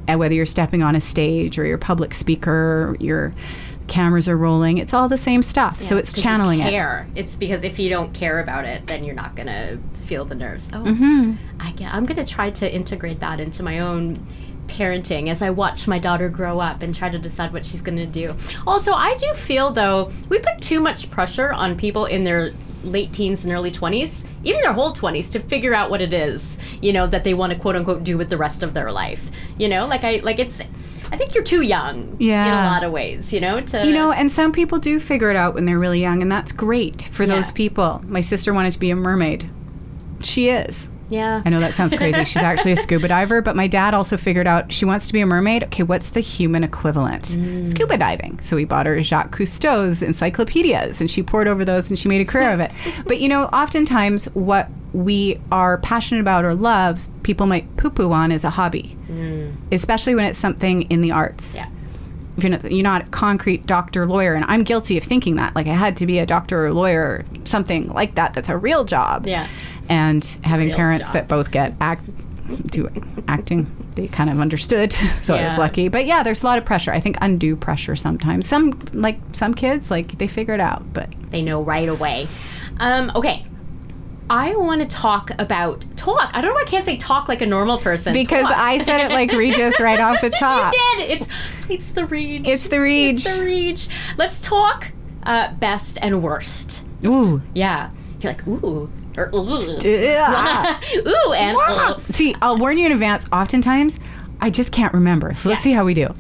And 0.08 0.20
whether 0.20 0.36
you're 0.36 0.46
stepping 0.46 0.84
on 0.84 0.96
a 0.96 1.02
stage 1.02 1.58
or 1.58 1.66
you're 1.66 1.78
a 1.78 1.80
public 1.80 2.14
speaker, 2.14 2.96
your 3.00 3.34
cameras 3.88 4.28
are 4.30 4.38
rolling, 4.38 4.78
it's 4.80 4.93
all 4.93 5.08
the 5.10 5.18
same 5.18 5.41
stuff. 5.43 5.80
so 5.82 5.96
it's 5.98 6.12
'cause 6.12 6.18
you 6.18 6.24
channeling 6.24 6.60
it. 6.60 6.70
care. 6.70 7.08
It's 7.16 7.36
because 7.36 7.64
if 7.64 7.78
you 7.80 7.89
don't 7.89 8.14
care 8.14 8.39
about 8.39 8.66
it, 8.66 8.88
then 8.88 9.04
you're 9.04 9.16
not 9.16 9.36
gonna 9.36 9.78
feel 10.06 10.26
the 10.26 10.36
nerves. 10.36 10.70
Oh, 10.74 10.80
Mm-hmm. 10.84 11.34
I 11.60 11.72
get, 11.72 11.93
I'm 11.93 12.06
gonna 12.06 12.26
try 12.26 12.50
to 12.52 12.74
integrate 12.74 13.20
that 13.20 13.39
into 13.39 13.62
my 13.64 13.80
own 13.80 14.20
parenting 14.68 15.30
as 15.30 15.41
I 15.43 15.52
watch 15.52 15.88
my 15.88 16.00
daughter 16.00 16.28
grow 16.30 16.60
up 16.60 16.82
and 16.82 16.96
try 16.96 17.10
to 17.10 17.20
decide 17.20 17.54
what 17.54 17.64
she's 17.66 17.82
gonna 17.82 18.08
do. 18.08 18.36
Also, 18.66 18.91
I 18.93 19.16
do 19.18 19.34
feel 19.36 19.70
though 19.72 20.10
we 20.30 20.39
put 20.39 20.60
too 20.62 20.80
much 20.80 21.12
pressure 21.12 21.54
on 21.54 21.76
people 21.78 22.06
in 22.06 22.24
their 22.24 22.52
late 22.86 23.14
teens 23.14 23.46
and 23.46 23.54
early 23.54 23.72
20s, 23.72 24.26
even 24.44 24.62
their 24.62 24.74
whole 24.74 24.94
20s, 24.94 25.32
to 25.32 25.40
figure 25.40 25.74
out 25.74 25.90
what 25.90 26.02
it 26.02 26.14
is, 26.14 26.58
you 26.82 26.94
know, 26.94 27.08
that 27.08 27.24
they 27.24 27.34
want 27.34 27.54
to 27.54 27.60
quote 27.60 27.76
unquote 27.76 28.04
do 28.04 28.18
with 28.18 28.30
the 28.30 28.38
rest 28.38 28.64
of 28.64 28.74
their 28.74 28.92
life. 28.92 29.30
You 29.58 29.68
know, 29.68 29.86
like 29.86 30.04
I 30.04 30.18
like 30.24 30.40
it's. 30.40 30.62
I 31.12 31.18
think 31.18 31.36
you're 31.36 31.44
too 31.44 31.62
young 31.62 32.18
yeah. 32.20 32.46
in 32.46 32.66
a 32.66 32.68
lot 32.68 32.84
of 32.84 32.92
ways, 32.92 33.32
you 33.32 33.40
know, 33.40 33.62
to 33.62 33.86
You 33.86 33.94
know, 33.94 34.12
and 34.12 34.32
some 34.32 34.52
people 34.52 34.80
do 34.80 35.00
figure 35.00 35.30
it 35.30 35.36
out 35.36 35.54
when 35.54 35.66
they're 35.66 35.80
really 35.80 36.02
young, 36.02 36.22
and 36.22 36.32
that's 36.32 36.52
great 36.52 37.10
for 37.12 37.28
those 37.28 37.52
people. 37.52 38.02
My 38.08 38.22
sister 38.22 38.54
wanted 38.54 38.72
to 38.72 38.80
be 38.80 38.90
a 38.90 38.96
mermaid. 38.96 39.50
She 40.22 40.50
is. 40.50 40.88
Yeah. 41.10 41.41
I 41.45 41.49
know 41.49 41.60
that 41.60 41.74
sounds 41.74 41.93
crazy. 41.93 42.24
She's 42.26 42.41
actually 42.41 42.72
a 42.72 42.78
scuba 42.78 43.08
diver, 43.08 43.41
but 43.41 43.56
my 43.56 43.68
dad 43.68 43.93
also 43.93 44.18
figured 44.18 44.47
out 44.47 44.72
she 44.72 44.86
wants 44.86 45.08
to 45.08 45.14
be 45.14 45.22
a 45.22 45.26
mermaid. 45.26 45.64
Okay, 45.66 45.84
what's 45.84 46.10
the 46.10 46.20
human 46.20 46.64
equivalent? 46.64 47.26
Mm. 47.26 47.70
Scuba 47.70 47.97
diving. 47.97 48.39
So 48.39 48.56
we 48.56 48.66
bought 48.66 48.86
her 48.86 49.01
Jacques 49.01 49.36
Cousteau's 49.36 50.01
encyclopedias 50.01 51.01
and 51.01 51.10
she 51.10 51.24
poured 51.24 51.47
over 51.47 51.64
those 51.64 51.89
and 51.89 51.97
she 51.97 52.08
made 52.08 52.22
a 52.22 52.26
career 52.26 52.51
of 52.51 52.60
it. 52.60 52.72
But 53.06 53.20
you 53.20 53.28
know, 53.28 53.43
oftentimes 53.45 54.26
what 54.34 54.70
we 54.93 55.39
are 55.51 55.78
passionate 55.80 56.22
about 56.22 56.45
or 56.45 56.56
love, 56.56 57.08
people 57.24 57.45
might 57.45 57.76
poo 57.78 57.89
poo 57.89 58.12
on 58.12 58.32
as 58.32 58.43
a 58.43 58.49
hobby, 58.49 58.97
mm. 59.08 59.53
especially 59.72 60.16
when 60.16 60.26
it's 60.26 60.39
something 60.39 60.84
in 60.84 61.01
the 61.01 61.12
arts 61.12 61.53
Yeah. 61.56 61.68
You're 62.38 62.50
not, 62.50 62.72
you're 62.72 62.84
not 62.84 63.02
a 63.02 63.06
concrete 63.10 63.66
doctor 63.66 64.06
lawyer 64.06 64.34
and 64.34 64.44
i'm 64.48 64.64
guilty 64.64 64.98
of 64.98 65.04
thinking 65.04 65.36
that 65.36 65.56
like 65.56 65.68
i 65.68 65.74
had 65.74 65.96
to 65.98 66.06
be 66.06 66.20
a 66.20 66.26
doctor 66.26 66.66
or 66.66 66.74
lawyer 66.74 67.02
or 67.02 67.26
something 67.46 67.88
like 67.94 68.16
that 68.16 68.34
that's 68.34 68.50
a 68.50 68.58
real 68.58 68.84
job 68.84 69.26
Yeah. 69.26 69.48
and 69.90 70.24
having 70.44 70.68
Real 70.68 70.76
parents 70.76 71.08
job. 71.08 71.14
that 71.14 71.28
both 71.28 71.52
get 71.52 71.74
act 71.80 72.04
do 72.68 72.90
acting 73.28 73.66
they 73.96 74.08
kind 74.08 74.30
of 74.30 74.40
understood 74.40 74.92
so 75.22 75.34
i 75.36 75.44
was 75.46 75.58
lucky 75.58 75.88
but 75.88 76.06
yeah 76.06 76.22
there's 76.24 76.44
a 76.44 76.46
lot 76.46 76.58
of 76.58 76.66
pressure 76.66 76.92
i 76.92 77.00
think 77.00 77.18
undue 77.22 77.56
pressure 77.56 77.96
sometimes 77.96 78.46
some 78.48 78.78
like 78.94 79.18
some 79.34 79.54
kids 79.54 79.90
like 79.90 80.18
they 80.20 80.28
figure 80.28 80.54
it 80.54 80.60
out 80.60 80.84
but 80.94 81.10
they 81.32 81.42
know 81.42 81.62
right 81.62 81.90
away. 81.90 82.28
Um, 82.80 83.12
okay. 83.16 83.46
I 84.30 84.55
want 84.55 84.82
to 84.82 84.88
talk 84.88 85.32
about 85.38 85.86
talk. 85.95 86.32
I 86.34 86.41
don't 86.41 86.49
know 86.51 86.55
why 86.55 86.61
I 86.61 86.65
can't 86.65 86.84
say 86.86 86.97
talk 86.97 87.28
like 87.28 87.41
a 87.41 87.45
normal 87.45 87.78
person. 87.78 88.11
because 88.13 88.47
Talk. 88.47 88.57
i 88.57 88.78
said 88.80 88.99
it 89.01 89.11
like 89.11 89.32
regis 89.32 89.80
right 89.80 89.99
off 89.99 90.19
the 90.21 90.30
top 90.39 90.73
you 90.73 90.99
did. 90.99 91.11
It's 91.11 91.28
it's 91.69 91.91
the 91.91 92.05
reach. 92.05 92.47
It's 92.47 92.67
the 92.67 92.82
reach. 92.82 93.26
It's 93.26 93.38
the 93.38 93.43
reach. 93.43 93.88
Let's 94.17 94.39
talk 94.39 94.91
uh, 95.23 95.53
best 95.55 95.97
and 96.01 96.23
worst. 96.23 96.84
ooh 97.05 97.41
Yeah. 97.53 97.91
You're 98.19 98.34
like 98.34 98.47
ooh 98.47 98.89
or 99.17 99.30
ooh. 99.34 99.78
Yeah. 99.84 100.80
ooh 100.95 101.34
and 101.34 101.57
ooh. 101.57 102.01
see 102.11 102.36
i'll 102.41 102.57
warn 102.57 102.78
you 102.78 102.86
in 102.88 102.91
advance 102.91 103.26
oftentimes 103.32 103.97
i 104.41 104.49
just 104.49 104.71
can't 104.73 104.93
remember 104.93 105.34
so 105.34 105.47
let's 105.49 105.59
Yeah. 105.59 105.63
see 105.63 105.71
how 105.71 105.86
we 105.86 105.93
do 105.93 106.13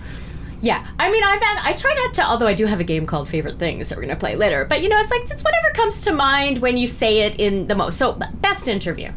Yeah, 0.65 0.83
I 0.97 1.11
mean, 1.11 1.23
I've 1.23 1.39
had, 1.39 1.59
I 1.63 1.73
try 1.73 1.93
not 1.93 2.15
to, 2.15 2.25
although 2.25 2.47
I 2.47 2.55
do 2.55 2.65
have 2.65 2.79
a 2.79 2.83
game 2.83 3.05
called 3.05 3.29
Favorite 3.29 3.59
Things 3.59 3.87
that 3.87 3.97
we're 3.97 4.01
going 4.01 4.15
to 4.15 4.19
play 4.19 4.35
later. 4.35 4.65
But, 4.65 4.81
you 4.81 4.89
know, 4.89 4.97
it's 4.97 5.11
like, 5.11 5.21
it's 5.21 5.43
whatever 5.43 5.69
comes 5.75 6.01
to 6.05 6.11
mind 6.11 6.57
when 6.57 6.75
you 6.75 6.87
say 6.87 7.19
it 7.19 7.39
in 7.39 7.67
the 7.67 7.75
most. 7.75 7.99
So, 7.99 8.13
best 8.41 8.67
interview. 8.67 9.11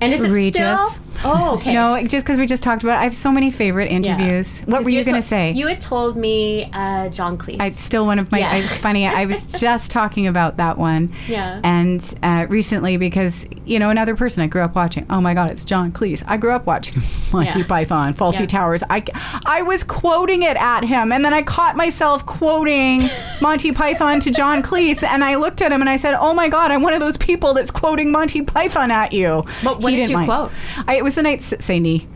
And 0.00 0.12
is 0.12 0.24
it 0.24 0.32
Regis. 0.32 0.56
still? 0.56 1.02
Oh, 1.24 1.54
okay. 1.56 1.72
No, 1.82 2.02
just 2.06 2.24
because 2.26 2.38
we 2.38 2.46
just 2.46 2.62
talked 2.62 2.82
about 2.82 2.94
it, 2.94 3.00
I 3.00 3.04
have 3.04 3.14
so 3.14 3.30
many 3.32 3.50
favorite 3.50 3.90
Yeah. 3.90 3.96
interviews. 3.96 4.60
What 4.66 4.78
'Cause 4.78 4.84
were 4.84 4.90
you, 4.90 4.98
had 4.98 5.06
going 5.06 5.20
to 5.22 5.26
say? 5.26 5.52
You 5.52 5.66
had 5.68 5.80
told 5.80 6.16
me 6.16 6.68
uh, 6.72 7.08
John 7.08 7.38
Cleese. 7.38 7.62
it's 7.62 7.80
still 7.80 8.06
one 8.06 8.18
of 8.18 8.30
my. 8.30 8.38
Yeah. 8.38 8.56
It's 8.56 8.76
funny. 8.78 9.06
I 9.06 9.24
was 9.26 9.42
just 9.60 9.90
talking 9.90 10.26
about 10.26 10.56
that 10.58 10.78
one. 10.78 11.12
Yeah. 11.28 11.60
And 11.64 12.02
uh, 12.22 12.46
recently, 12.48 12.96
because 12.96 13.46
you 13.64 13.78
know, 13.78 13.90
another 13.90 14.16
person 14.16 14.42
I 14.42 14.46
grew 14.48 14.62
up 14.62 14.74
watching. 14.74 15.06
Oh 15.10 15.20
my 15.20 15.34
God, 15.34 15.50
it's 15.50 15.64
John 15.64 15.92
Cleese. 15.92 16.22
I 16.26 16.36
grew 16.36 16.50
up 16.52 16.66
watching 16.66 17.02
Monty 17.32 17.60
Yeah. 17.60 17.66
Python, 17.66 18.14
Fawlty 18.14 18.40
Yeah. 18.40 18.46
Towers. 18.46 18.82
I, 18.90 19.04
I 19.46 19.62
was 19.62 19.84
quoting 19.84 20.42
it 20.42 20.56
at 20.56 20.84
him, 20.84 21.12
and 21.12 21.24
then 21.24 21.32
I 21.32 21.42
caught 21.42 21.76
myself 21.76 22.26
quoting 22.26 23.02
Monty 23.40 23.72
Python 23.72 24.20
to 24.20 24.30
John 24.30 24.62
Cleese, 24.62 25.02
and 25.02 25.22
I 25.24 25.36
looked 25.36 25.62
at 25.62 25.70
him 25.72 25.80
and 25.80 25.88
I 25.90 25.96
said, 25.96 26.14
"Oh 26.18 26.34
my 26.34 26.48
God, 26.48 26.70
I'm 26.70 26.82
one 26.82 26.92
of 26.94 27.00
those 27.00 27.16
people 27.16 27.54
that's 27.54 27.70
quoting 27.70 28.10
Monty 28.10 28.42
Python 28.42 28.90
at 28.90 29.12
you." 29.12 29.44
But 29.62 29.80
what 29.80 29.92
He 29.92 29.96
did 29.98 30.10
you 30.10 30.16
mind. 30.16 30.30
quote? 30.30 30.50
I, 30.88 31.01
it 31.02 31.04
was 31.04 31.16
the 31.16 31.22
night. 31.24 31.38
s- 31.40 31.52
Say. 31.58 32.06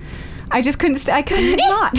I 0.49 0.62
just 0.62 0.78
couldn't. 0.78 0.99
St- 0.99 1.12
I 1.16 1.22
couldn't 1.22 1.57
not. 1.57 1.93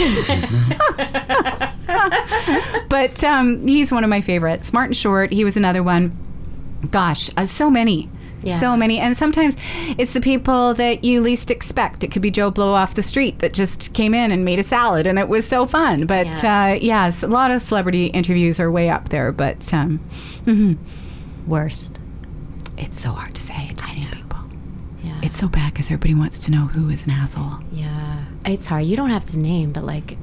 but 2.89 3.21
um, 3.25 3.67
he's 3.67 3.91
one 3.91 4.05
of 4.05 4.09
my 4.09 4.21
favorites. 4.21 4.71
Martin 4.71 4.93
Short. 4.93 5.33
He 5.33 5.43
was 5.43 5.57
another 5.57 5.83
one. 5.83 6.15
Gosh, 6.89 7.29
uh, 7.35 7.45
so 7.45 7.69
many. 7.69 8.09
Yeah. 8.43 8.55
So 8.57 8.77
many. 8.77 8.99
And 8.99 9.17
sometimes 9.17 9.57
it's 9.97 10.13
the 10.13 10.21
people 10.21 10.73
that 10.75 11.03
you 11.03 11.19
least 11.19 11.51
expect. 11.51 12.05
It 12.05 12.11
could 12.11 12.21
be 12.21 12.31
Joe 12.31 12.49
Blow 12.49 12.73
off 12.73 12.93
the 12.95 13.03
street 13.03 13.39
that 13.39 13.51
just 13.51 13.91
came 13.93 14.13
in 14.13 14.31
and 14.31 14.45
made 14.45 14.59
a 14.59 14.63
salad, 14.63 15.07
and 15.07 15.19
it 15.19 15.27
was 15.27 15.45
so 15.45 15.65
fun. 15.65 16.05
But 16.05 16.27
Yeah. 16.41 16.71
uh, 16.71 16.73
yes, 16.81 17.23
a 17.23 17.27
lot 17.27 17.51
of 17.51 17.61
celebrity 17.61 18.05
interviews 18.07 18.59
are 18.61 18.71
way 18.71 18.89
up 18.89 19.09
there. 19.09 19.33
But 19.33 19.73
um, 19.73 19.99
mhm. 20.45 20.77
Worst. 21.47 21.97
it's 22.77 22.97
so 23.01 23.09
hard 23.11 23.35
to 23.35 23.41
say 23.41 23.73
many 23.85 24.05
people. 24.05 24.26
Yeah. 25.21 25.25
It's 25.25 25.37
so 25.37 25.47
bad 25.47 25.73
because 25.73 25.87
everybody 25.87 26.13
wants 26.13 26.39
to 26.45 26.51
know 26.51 26.65
who 26.67 26.89
is 26.89 27.03
an 27.03 27.11
asshole. 27.11 27.59
yeah. 27.71 28.25
It's 28.45 28.67
hard. 28.67 28.85
You 28.85 28.95
don't 28.95 29.09
have 29.09 29.25
to 29.25 29.37
name, 29.39 29.73
but 29.73 29.83
like, 29.83 30.17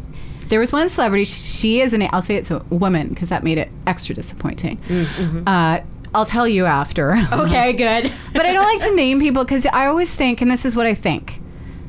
There 0.49 0.59
was 0.61 0.73
one 0.73 0.89
celebrity. 0.89 1.25
She 1.25 1.81
is 1.83 1.93
an. 1.93 2.09
I'll 2.13 2.23
say 2.23 2.37
it's 2.37 2.51
a 2.51 2.61
woman 2.71 3.09
because 3.09 3.29
that 3.29 3.45
made 3.45 3.59
it 3.59 3.71
extra 3.87 4.15
disappointing. 4.15 4.79
Uh, 5.47 5.81
I'll 6.15 6.25
tell 6.25 6.49
you 6.49 6.65
after. 6.65 7.17
okay, 7.33 7.73
good. 7.75 8.11
but 8.33 8.47
I 8.47 8.53
don't 8.53 8.65
like 8.65 8.89
to 8.89 8.95
name 8.95 9.21
people 9.21 9.45
because 9.45 9.67
I 9.67 9.87
always 9.87 10.15
think, 10.15 10.41
and 10.41 10.51
this 10.51 10.65
is 10.65 10.75
what 10.77 10.87
I 10.87 10.95
think. 10.95 11.41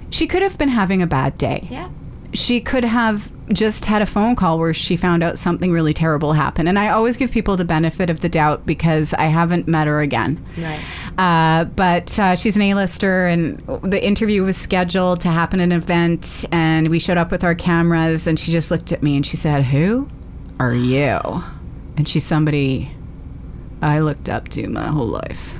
She 0.10 0.28
could 0.28 0.41
have 0.41 0.58
been 0.58 0.70
having 0.70 1.01
a 1.01 1.08
bad 1.08 1.38
day. 1.38 1.68
Yeah. 1.70 1.89
She 2.34 2.60
could 2.60 2.84
have 2.84 3.32
just 3.53 3.86
had 3.86 4.01
a 4.01 4.06
phone 4.06 4.36
call 4.36 4.58
where 4.58 4.74
she 4.74 4.97
found 4.97 5.22
out 5.24 5.38
something 5.38 5.72
really 5.72 5.93
terrible 5.93 6.34
happened. 6.34 6.68
And 6.68 6.80
I 6.80 6.89
always 6.89 7.16
give 7.16 7.30
people 7.32 7.56
the 7.56 7.64
benefit 7.66 8.10
of 8.10 8.22
the 8.22 8.28
doubt 8.30 8.66
because 8.66 9.14
I 9.14 9.26
haven't 9.26 9.68
met 9.68 9.86
her 9.88 10.01
again. 10.01 10.43
Right. 10.58 10.80
Uh, 11.18 11.66
but 11.66 12.18
uh, 12.20 12.36
she's 12.36 12.55
an 12.55 12.61
A-lister, 12.61 13.28
and 13.28 13.59
the 13.84 14.03
interview 14.05 14.43
was 14.43 14.57
scheduled 14.57 15.22
to 15.22 15.30
happen 15.30 15.59
at 15.61 15.63
an 15.66 15.72
event, 15.72 16.43
and 16.51 16.89
we 16.89 16.99
showed 16.99 17.18
up 17.18 17.32
with 17.32 17.43
our 17.43 17.55
cameras, 17.55 18.28
and 18.28 18.38
she 18.38 18.51
just 18.51 18.70
looked 18.70 18.91
at 18.91 19.01
me 19.01 19.16
and 19.16 19.26
she 19.26 19.38
said, 19.38 19.63
"Who 19.63 20.09
are 20.59 20.74
you?" 20.74 21.43
And 21.97 22.07
she's 22.07 22.26
somebody 22.26 22.91
I 23.82 23.99
looked 23.99 24.28
up 24.28 24.49
to 24.49 24.68
my 24.68 24.88
whole 24.88 25.07
life. 25.07 25.53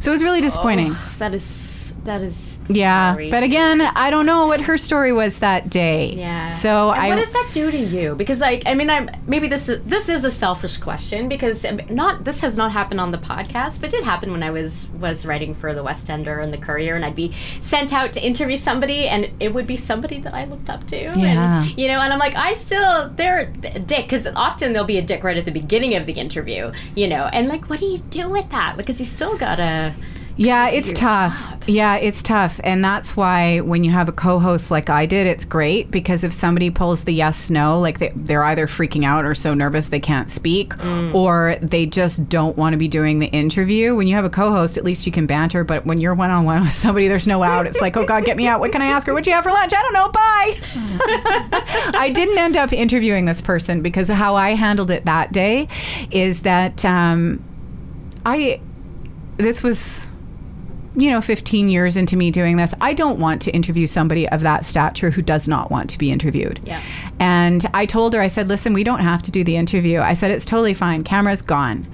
So 0.00 0.10
it 0.10 0.14
was 0.14 0.22
really 0.22 0.40
disappointing. 0.40 0.94
That 1.18 1.32
is 1.32 1.87
that 2.08 2.22
is 2.22 2.62
yeah, 2.68 3.14
but 3.30 3.42
again, 3.42 3.80
I 3.80 4.10
don't 4.10 4.26
know 4.26 4.46
what 4.46 4.60
her 4.62 4.76
story 4.76 5.12
was 5.12 5.38
that 5.38 5.70
day. 5.70 6.12
Yeah. 6.14 6.48
So 6.50 6.90
And 6.90 7.00
I 7.00 7.08
what 7.08 7.16
does 7.16 7.30
that 7.32 7.48
do 7.52 7.70
to 7.70 7.78
you? 7.78 8.14
Because 8.14 8.40
like 8.40 8.62
I 8.66 8.74
mean, 8.74 8.90
I'm 8.90 9.08
maybe 9.26 9.48
this 9.48 9.68
is 9.68 9.82
this 9.84 10.08
is 10.08 10.24
a 10.24 10.30
selfish 10.30 10.76
question 10.76 11.28
because 11.28 11.64
um, 11.64 11.80
not 11.88 12.24
this 12.24 12.40
has 12.40 12.56
not 12.56 12.72
happened 12.72 13.00
on 13.00 13.10
the 13.12 13.18
podcast, 13.18 13.80
but 13.80 13.88
it 13.92 13.96
did 13.96 14.04
happen 14.04 14.32
when 14.32 14.42
I 14.42 14.50
was 14.50 14.88
was 15.00 15.24
writing 15.24 15.54
for 15.54 15.72
the 15.72 15.82
West 15.82 16.10
Ender 16.10 16.40
and 16.40 16.52
the 16.52 16.58
Courier, 16.58 16.94
and 16.94 17.04
I'd 17.04 17.14
be 17.14 17.32
sent 17.60 17.92
out 17.92 18.12
to 18.14 18.20
interview 18.24 18.56
somebody, 18.56 19.08
and 19.08 19.30
it 19.40 19.54
would 19.54 19.66
be 19.66 19.76
somebody 19.76 20.20
that 20.20 20.34
I 20.34 20.44
looked 20.44 20.68
up 20.68 20.84
to, 20.88 20.96
Yeah. 20.96 21.62
and 21.64 21.78
you 21.78 21.88
know, 21.88 22.00
and 22.00 22.12
I'm 22.12 22.18
like, 22.18 22.34
I 22.34 22.52
still 22.54 23.08
they're 23.10 23.52
a 23.64 23.78
dick 23.78 24.04
because 24.06 24.26
often 24.26 24.72
there'll 24.72 24.86
be 24.86 24.98
a 24.98 25.02
dick 25.02 25.22
right 25.24 25.36
at 25.36 25.44
the 25.44 25.52
beginning 25.52 25.94
of 25.94 26.06
the 26.06 26.12
interview, 26.14 26.72
you 26.94 27.08
know, 27.08 27.24
and 27.32 27.48
like, 27.48 27.70
what 27.70 27.80
do 27.80 27.86
you 27.86 27.98
do 27.98 28.28
with 28.28 28.48
that? 28.50 28.76
Because 28.76 28.98
you 29.00 29.06
still 29.06 29.36
gotta. 29.38 29.94
Yeah, 30.38 30.68
it's 30.68 30.92
tough. 30.92 31.34
Yeah, 31.66 31.96
it's 31.96 32.22
tough. 32.22 32.60
And 32.62 32.82
that's 32.82 33.16
why 33.16 33.58
when 33.58 33.82
you 33.82 33.90
have 33.90 34.08
a 34.08 34.12
co 34.12 34.38
host 34.38 34.70
like 34.70 34.88
I 34.88 35.04
did, 35.04 35.26
it's 35.26 35.44
great 35.44 35.90
because 35.90 36.22
if 36.22 36.32
somebody 36.32 36.70
pulls 36.70 37.04
the 37.04 37.12
yes 37.12 37.50
no, 37.50 37.80
like 37.80 37.98
they, 37.98 38.12
they're 38.14 38.44
either 38.44 38.68
freaking 38.68 39.04
out 39.04 39.24
or 39.24 39.34
so 39.34 39.52
nervous 39.52 39.88
they 39.88 39.98
can't 39.98 40.30
speak, 40.30 40.72
or 41.12 41.56
they 41.60 41.86
just 41.86 42.28
don't 42.28 42.56
want 42.56 42.72
to 42.72 42.76
be 42.76 42.86
doing 42.86 43.18
the 43.18 43.26
interview. 43.26 43.96
When 43.96 44.06
you 44.06 44.14
have 44.14 44.24
a 44.24 44.30
co 44.30 44.52
host, 44.52 44.78
at 44.78 44.84
least 44.84 45.06
you 45.06 45.12
can 45.12 45.26
banter. 45.26 45.64
But 45.64 45.84
when 45.84 46.00
you're 46.00 46.14
one 46.14 46.30
on 46.30 46.44
one 46.44 46.60
with 46.62 46.72
somebody, 46.72 47.08
there's 47.08 47.26
no 47.26 47.42
out. 47.42 47.66
It's 47.66 47.80
like, 47.80 47.96
oh 47.96 48.06
God, 48.06 48.24
get 48.24 48.36
me 48.36 48.46
out. 48.46 48.60
What 48.60 48.70
can 48.70 48.80
I 48.80 48.86
ask 48.86 49.08
her? 49.08 49.12
What'd 49.12 49.26
you 49.26 49.32
have 49.32 49.42
for 49.42 49.50
lunch? 49.50 49.72
I 49.76 49.82
don't 49.82 49.92
know. 49.92 50.08
Bye. 50.08 51.92
I 51.98 52.10
didn't 52.14 52.38
end 52.38 52.56
up 52.56 52.72
interviewing 52.72 53.24
this 53.24 53.40
person 53.40 53.82
because 53.82 54.06
how 54.06 54.36
I 54.36 54.50
handled 54.50 54.92
it 54.92 55.04
that 55.04 55.32
day 55.32 55.66
is 56.12 56.40
that 56.42 56.84
um, 56.84 57.42
I, 58.24 58.60
this 59.36 59.64
was 59.64 60.08
you 60.98 61.10
know, 61.10 61.20
15 61.20 61.68
years 61.68 61.96
into 61.96 62.16
me 62.16 62.30
doing 62.30 62.56
this, 62.56 62.74
I 62.80 62.92
don't 62.92 63.20
want 63.20 63.40
to 63.42 63.52
interview 63.52 63.86
somebody 63.86 64.28
of 64.30 64.40
that 64.40 64.64
stature 64.64 65.10
who 65.10 65.22
does 65.22 65.46
not 65.46 65.70
want 65.70 65.88
to 65.90 65.98
be 65.98 66.10
interviewed. 66.10 66.60
Yeah. 66.64 66.82
And 67.20 67.64
I 67.72 67.86
told 67.86 68.14
her, 68.14 68.20
I 68.20 68.26
said, 68.26 68.48
listen, 68.48 68.72
we 68.72 68.82
don't 68.82 69.00
have 69.00 69.22
to 69.22 69.30
do 69.30 69.44
the 69.44 69.56
interview. 69.56 70.00
I 70.00 70.14
said, 70.14 70.32
it's 70.32 70.44
totally 70.44 70.74
fine. 70.74 71.04
Camera's 71.04 71.40
gone. 71.40 71.86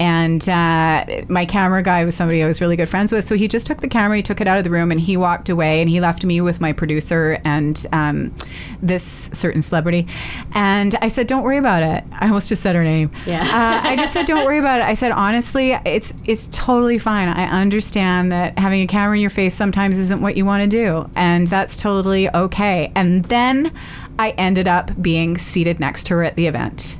And 0.00 0.48
uh, 0.48 1.04
my 1.28 1.44
camera 1.44 1.82
guy 1.82 2.04
was 2.04 2.14
somebody 2.14 2.42
I 2.42 2.46
was 2.46 2.60
really 2.60 2.76
good 2.76 2.88
friends 2.88 3.12
with. 3.12 3.24
So 3.24 3.34
he 3.34 3.48
just 3.48 3.66
took 3.66 3.80
the 3.80 3.88
camera, 3.88 4.16
he 4.16 4.22
took 4.22 4.40
it 4.40 4.46
out 4.46 4.58
of 4.58 4.64
the 4.64 4.70
room, 4.70 4.90
and 4.90 5.00
he 5.00 5.16
walked 5.16 5.48
away. 5.48 5.80
And 5.80 5.90
he 5.90 6.00
left 6.00 6.24
me 6.24 6.40
with 6.40 6.60
my 6.60 6.72
producer 6.72 7.40
and 7.44 7.84
um, 7.92 8.34
this 8.82 9.30
certain 9.32 9.62
celebrity. 9.62 10.06
And 10.52 10.94
I 11.02 11.08
said, 11.08 11.26
"Don't 11.26 11.42
worry 11.42 11.58
about 11.58 11.82
it." 11.82 12.04
I 12.12 12.26
almost 12.26 12.48
just 12.48 12.62
said 12.62 12.76
her 12.76 12.84
name. 12.84 13.10
Yeah. 13.26 13.40
Uh, 13.40 13.88
I 13.88 13.96
just 13.96 14.12
said, 14.12 14.26
"Don't 14.26 14.44
worry 14.44 14.58
about 14.58 14.80
it." 14.80 14.84
I 14.84 14.94
said, 14.94 15.12
"Honestly, 15.12 15.72
it's 15.72 16.12
it's 16.24 16.48
totally 16.52 16.98
fine. 16.98 17.28
I 17.28 17.44
understand 17.44 18.30
that 18.32 18.58
having 18.58 18.80
a 18.82 18.86
camera 18.86 19.16
in 19.16 19.20
your 19.20 19.30
face 19.30 19.54
sometimes 19.54 19.98
isn't 19.98 20.20
what 20.20 20.36
you 20.36 20.44
want 20.44 20.62
to 20.62 20.68
do, 20.68 21.10
and 21.16 21.46
that's 21.46 21.76
totally 21.76 22.32
okay." 22.34 22.92
And 22.94 23.24
then 23.24 23.72
I 24.18 24.30
ended 24.30 24.68
up 24.68 25.00
being 25.00 25.38
seated 25.38 25.80
next 25.80 26.06
to 26.06 26.14
her 26.14 26.24
at 26.24 26.36
the 26.36 26.46
event, 26.46 26.96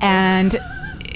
and 0.00 0.58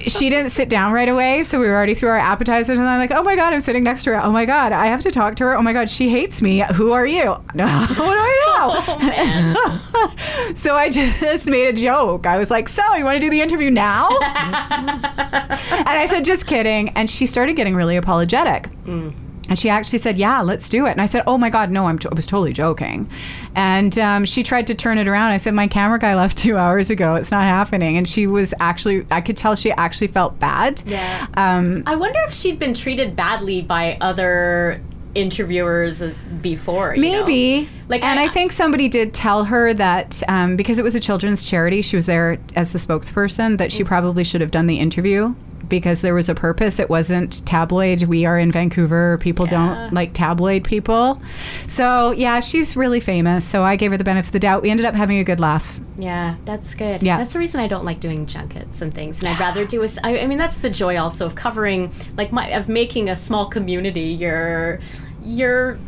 she 0.07 0.28
didn't 0.30 0.50
sit 0.50 0.68
down 0.68 0.92
right 0.92 1.09
away, 1.09 1.44
so 1.44 1.59
we 1.61 1.66
were 1.68 1.74
already 1.74 1.94
through 1.94 2.11
our 2.11 2.18
appetizers, 2.18 2.78
and 2.78 2.86
I'm 2.88 2.98
like, 2.98 3.11
"Oh 3.12 3.22
my 3.22 3.36
god, 3.36 3.53
I'm 3.53 3.61
sitting 3.61 3.84
next 3.84 4.05
to 4.05 4.11
her. 4.11 4.22
Oh 4.24 4.30
my 4.30 4.44
god, 4.44 4.72
I 4.72 4.86
have 4.86 5.00
to 5.03 5.11
talk 5.11 5.36
to 5.36 5.44
her. 5.44 5.57
Oh 5.57 5.62
my 5.62 5.72
god, 5.72 5.88
she 5.90 6.09
hates 6.09 6.40
me. 6.42 6.61
Who 6.74 6.92
are 6.92 7.07
you? 7.07 7.30
what 7.55 7.55
do 7.55 7.62
I 7.64 8.38
know?" 8.46 8.74
Oh 8.88 8.98
man. 10.48 10.55
so 10.57 10.74
I 10.76 10.88
just 10.90 11.46
made 11.46 11.74
a 11.74 11.80
joke. 11.80 12.26
I 12.26 12.38
was 12.38 12.50
like, 12.50 12.68
"So, 12.68 12.82
you 12.96 13.05
want 13.05 13.16
to 13.16 13.20
do 13.20 13.30
the 13.30 13.40
interview 13.40 13.70
now?" 13.70 14.09
and 14.11 15.88
I 15.88 16.07
said, 16.09 16.24
"Just 16.24 16.46
kidding." 16.46 16.90
And 16.90 17.09
she 17.11 17.26
started 17.26 17.55
getting 17.57 17.74
really 17.74 17.96
apologetic. 17.96 18.68
Mm. 18.84 19.12
And 19.49 19.59
she 19.59 19.68
actually 19.68 19.99
said, 19.99 20.16
"Yeah, 20.16 20.40
let's 20.40 20.68
do 20.68 20.86
it." 20.86 20.93
And 20.93 21.01
I 21.01 21.07
said, 21.07 21.24
"Oh 21.26 21.36
my 21.36 21.51
God, 21.51 21.70
no! 21.70 21.86
I'm 21.86 21.99
t- 21.99 22.09
I 22.11 22.14
was 22.14 22.26
totally 22.26 22.53
joking." 22.53 23.09
And 23.57 23.99
um, 23.99 24.24
she 24.24 24.43
tried 24.43 24.66
to 24.68 24.74
turn 24.74 24.99
it 24.99 25.09
around. 25.09 25.32
I 25.32 25.36
said, 25.36 25.53
"My 25.55 25.66
camera 25.66 25.99
guy 25.99 26.14
left 26.14 26.38
two 26.38 26.57
hours 26.62 26.90
ago. 26.90 27.16
It's 27.16 27.30
not 27.32 27.43
happening." 27.45 27.97
And 27.97 28.09
she 28.09 28.26
was 28.26 28.55
actually, 28.61 29.05
I 29.11 29.20
could 29.20 29.36
tell 29.36 29.57
she 29.57 29.72
actually 29.72 30.07
felt 30.07 30.38
bad. 30.38 30.82
Yeah. 30.86 31.26
Um, 31.34 31.82
I 31.86 31.97
wonder 31.97 32.20
if 32.26 32.32
she'd 32.34 32.59
been 32.61 32.72
treated 32.72 33.16
badly 33.16 33.62
by 33.62 33.99
other 34.01 34.80
interviewers 35.14 36.01
as 36.01 36.22
before. 36.24 36.95
you 36.97 37.03
know? 37.03 37.24
Maybe. 37.26 37.68
Like, 37.88 38.03
and 38.03 38.18
I- 38.18 38.24
I, 38.24 38.28
think 38.28 38.51
somebody 38.53 38.88
did 38.88 39.12
tell 39.12 39.45
her 39.45 39.74
that 39.74 40.22
um, 40.28 40.57
because 40.57 40.78
it 40.78 40.82
was 40.84 40.95
a 40.95 41.01
children's 41.01 41.43
charity, 41.45 41.82
she 41.82 41.97
was 41.97 42.07
there 42.07 42.38
as 42.57 42.72
the 42.72 42.78
spokesperson, 42.78 43.59
that 43.59 43.68
Mm. 43.68 43.76
she 43.76 43.84
probably 43.84 44.24
should 44.24 44.40
have 44.40 44.51
done 44.51 44.66
the 44.66 44.78
interview 44.78 45.34
because 45.72 46.02
there 46.02 46.12
was 46.14 46.28
a 46.28 46.34
purpose. 46.34 46.78
It 46.78 46.90
wasn't 46.90 47.44
tabloid. 47.46 48.02
We 48.04 48.26
are 48.26 48.38
in 48.38 48.52
Vancouver. 48.52 49.16
People 49.22 49.46
Yeah. 49.46 49.50
don't 49.80 49.94
like 49.94 50.12
tabloid 50.12 50.64
people. 50.64 51.20
So, 51.66 52.12
yeah, 52.12 52.40
she's 52.40 52.76
really 52.76 53.00
famous. 53.00 53.44
So 53.46 53.64
I 53.64 53.76
gave 53.76 53.90
her 53.90 53.96
the 53.96 54.04
benefit 54.04 54.28
of 54.28 54.32
the 54.32 54.38
doubt. 54.38 54.62
We 54.62 54.68
ended 54.70 54.84
up 54.84 54.94
having 54.94 55.18
a 55.18 55.24
good 55.24 55.40
laugh. 55.40 55.80
Yeah, 55.96 56.34
that's 56.44 56.74
good. 56.74 57.02
Yeah. 57.02 57.16
That's 57.16 57.32
the 57.32 57.38
reason 57.38 57.58
I 57.58 57.68
don't 57.68 57.84
like 57.86 58.00
doing 58.00 58.26
junkets 58.26 58.82
and 58.82 58.92
things. 58.94 59.18
And 59.20 59.28
I'd 59.28 59.40
rather 59.40 59.64
do 59.64 59.82
a. 59.82 59.88
I, 60.04 60.20
I 60.20 60.26
mean, 60.26 60.38
that's 60.38 60.58
the 60.58 60.70
joy 60.70 60.98
also 60.98 61.24
of 61.24 61.34
covering, 61.34 61.90
like, 62.18 62.32
my 62.32 62.48
of 62.48 62.68
making 62.68 63.08
a 63.08 63.16
small 63.16 63.46
community 63.46 64.02
your 64.12 64.78
your 65.24 65.78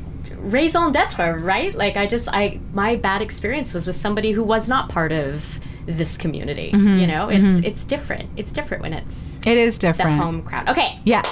raison 0.41 0.93
d'etre, 0.93 1.33
right? 1.41 1.75
Like, 1.75 1.97
I 1.99 2.07
just 2.07 2.29
I 2.33 2.59
my 2.73 2.97
bad 2.97 3.21
experience 3.21 3.75
was 3.75 3.87
with 3.87 3.97
somebody 3.97 4.33
who 4.33 4.43
was 4.43 4.69
not 4.69 4.89
part 4.89 5.13
of 5.13 5.61
this 5.87 6.17
community. 6.17 6.71
Mm-hmm. 6.73 6.99
You 6.99 7.07
know, 7.07 7.29
it's 7.29 7.65
it's 7.65 7.85
different. 7.85 8.31
It's 8.37 8.53
different 8.53 8.83
when 8.83 8.93
it's 8.93 9.39
It 9.47 9.59
is 9.59 9.79
different. 9.79 10.11
the 10.19 10.25
home 10.25 10.43
crowd. 10.43 10.69
Okay, 10.69 10.99
Yeah. 11.05 11.23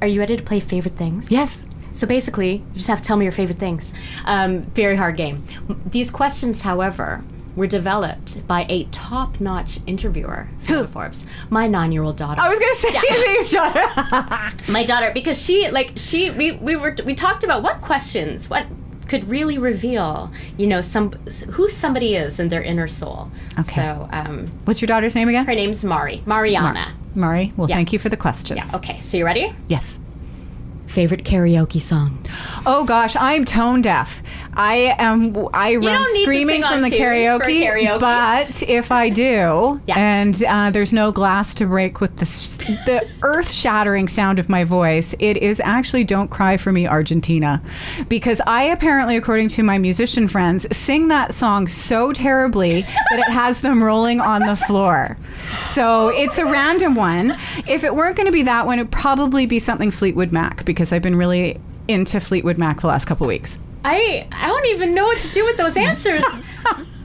are 0.00 0.08
you 0.08 0.20
ready 0.20 0.36
to 0.36 0.42
play 0.42 0.60
favorite 0.60 0.96
things? 0.96 1.30
Yes. 1.32 1.64
So 1.92 2.06
basically, 2.06 2.56
you 2.56 2.74
just 2.74 2.88
have 2.88 3.00
to 3.00 3.06
tell 3.06 3.16
me 3.16 3.24
your 3.24 3.32
favorite 3.32 3.58
things. 3.58 3.94
Um, 4.26 4.62
very 4.74 4.96
hard 4.96 5.16
game. 5.16 5.44
These 5.90 6.10
questions, 6.10 6.60
however, 6.60 7.24
were 7.56 7.66
developed 7.66 8.46
by 8.46 8.66
a 8.68 8.84
top-notch 8.90 9.80
interviewer, 9.86 10.46
Fiona 10.58 10.86
Forbes, 10.88 11.24
my 11.48 11.66
nine-year-old 11.66 12.18
daughter. 12.18 12.38
I 12.38 12.50
was 12.50 12.58
going 12.58 12.74
to 12.74 12.76
say, 12.76 13.54
Yeah. 13.56 14.52
my 14.68 14.84
daughter, 14.84 15.10
because 15.14 15.42
she, 15.42 15.70
like, 15.70 15.92
she, 15.96 16.30
we, 16.32 16.52
we 16.52 16.76
were, 16.76 16.94
we 17.06 17.14
talked 17.14 17.44
about 17.44 17.62
what 17.62 17.80
questions, 17.80 18.50
what 18.50 18.66
could 19.08 19.28
really 19.28 19.58
reveal, 19.58 20.30
you 20.56 20.66
know, 20.66 20.80
some 20.80 21.12
who 21.52 21.68
somebody 21.68 22.14
is 22.16 22.38
in 22.40 22.48
their 22.48 22.62
inner 22.62 22.88
soul. 22.88 23.30
Okay. 23.58 23.74
So, 23.74 24.08
um, 24.12 24.48
What's 24.64 24.80
your 24.80 24.86
daughter's 24.88 25.14
name 25.14 25.28
again? 25.28 25.46
her 25.46 25.54
name's 25.54 25.84
Mari, 25.84 26.22
Mariana. 26.26 26.92
Mari. 27.14 27.52
Well, 27.56 27.68
Yeah. 27.68 27.76
thank 27.76 27.92
you 27.92 27.98
for 27.98 28.08
the 28.08 28.16
questions. 28.16 28.60
Yeah. 28.70 28.76
Okay. 28.76 28.98
So 28.98 29.16
you 29.16 29.24
ready? 29.24 29.54
Yes. 29.68 29.98
Favorite 30.86 31.24
karaoke 31.24 31.80
song? 31.80 32.18
Oh 32.64 32.84
gosh, 32.86 33.14
I'm 33.18 33.44
tone 33.44 33.82
deaf. 33.82 34.22
I 34.54 34.94
am. 34.98 35.36
I 35.52 35.74
run 35.74 35.82
don't 35.84 36.12
need 36.14 36.18
to 36.20 36.22
screaming 36.24 36.62
from 36.62 36.80
the 36.80 36.88
karaoke, 36.90 37.62
karaoke. 37.64 38.00
But 38.00 38.62
if 38.62 38.90
I 38.90 39.10
do, 39.10 39.80
Yeah. 39.86 39.94
and 39.98 40.42
uh, 40.48 40.70
there's 40.70 40.92
no 40.94 41.12
glass 41.12 41.52
to 41.56 41.66
break 41.66 42.00
with 42.00 42.16
the 42.16 42.24
the 42.86 43.06
earth-shattering 43.22 44.08
sound 44.08 44.38
of 44.38 44.48
my 44.48 44.64
voice, 44.64 45.14
it 45.18 45.36
is 45.36 45.60
actually 45.62 46.04
"Don't 46.04 46.30
Cry 46.30 46.56
for 46.56 46.72
Me, 46.72 46.86
Argentina," 46.88 47.60
because 48.08 48.40
I 48.46 48.62
apparently, 48.64 49.16
according 49.16 49.48
to 49.50 49.62
my 49.62 49.76
musician 49.76 50.26
friends, 50.28 50.66
sing 50.74 51.08
that 51.08 51.34
song 51.34 51.68
so 51.68 52.12
terribly 52.12 52.82
that 53.10 53.18
it 53.18 53.30
has 53.32 53.60
them 53.60 53.82
rolling 53.84 54.20
on 54.20 54.42
the 54.46 54.56
floor. 54.56 55.18
So 55.60 56.08
it's 56.08 56.38
a 56.38 56.46
random 56.46 56.94
one. 56.94 57.36
If 57.68 57.84
it 57.84 57.94
weren't 57.94 58.16
going 58.16 58.26
to 58.26 58.32
be 58.32 58.42
that 58.44 58.64
one, 58.64 58.78
it'd 58.78 58.90
probably 58.90 59.44
be 59.44 59.58
something 59.58 59.90
Fleetwood 59.90 60.32
Mac 60.32 60.64
because 60.76 60.92
I've 60.92 61.00
been 61.00 61.16
really 61.16 61.58
into 61.88 62.20
Fleetwood 62.20 62.58
Mac 62.58 62.82
the 62.82 62.86
last 62.86 63.06
couple 63.06 63.26
weeks. 63.26 63.56
I 63.82 64.28
I 64.30 64.46
don't 64.46 64.66
even 64.66 64.94
know 64.94 65.06
what 65.06 65.20
to 65.20 65.32
do 65.32 65.42
with 65.44 65.56
those 65.56 65.76
answers. 65.76 66.24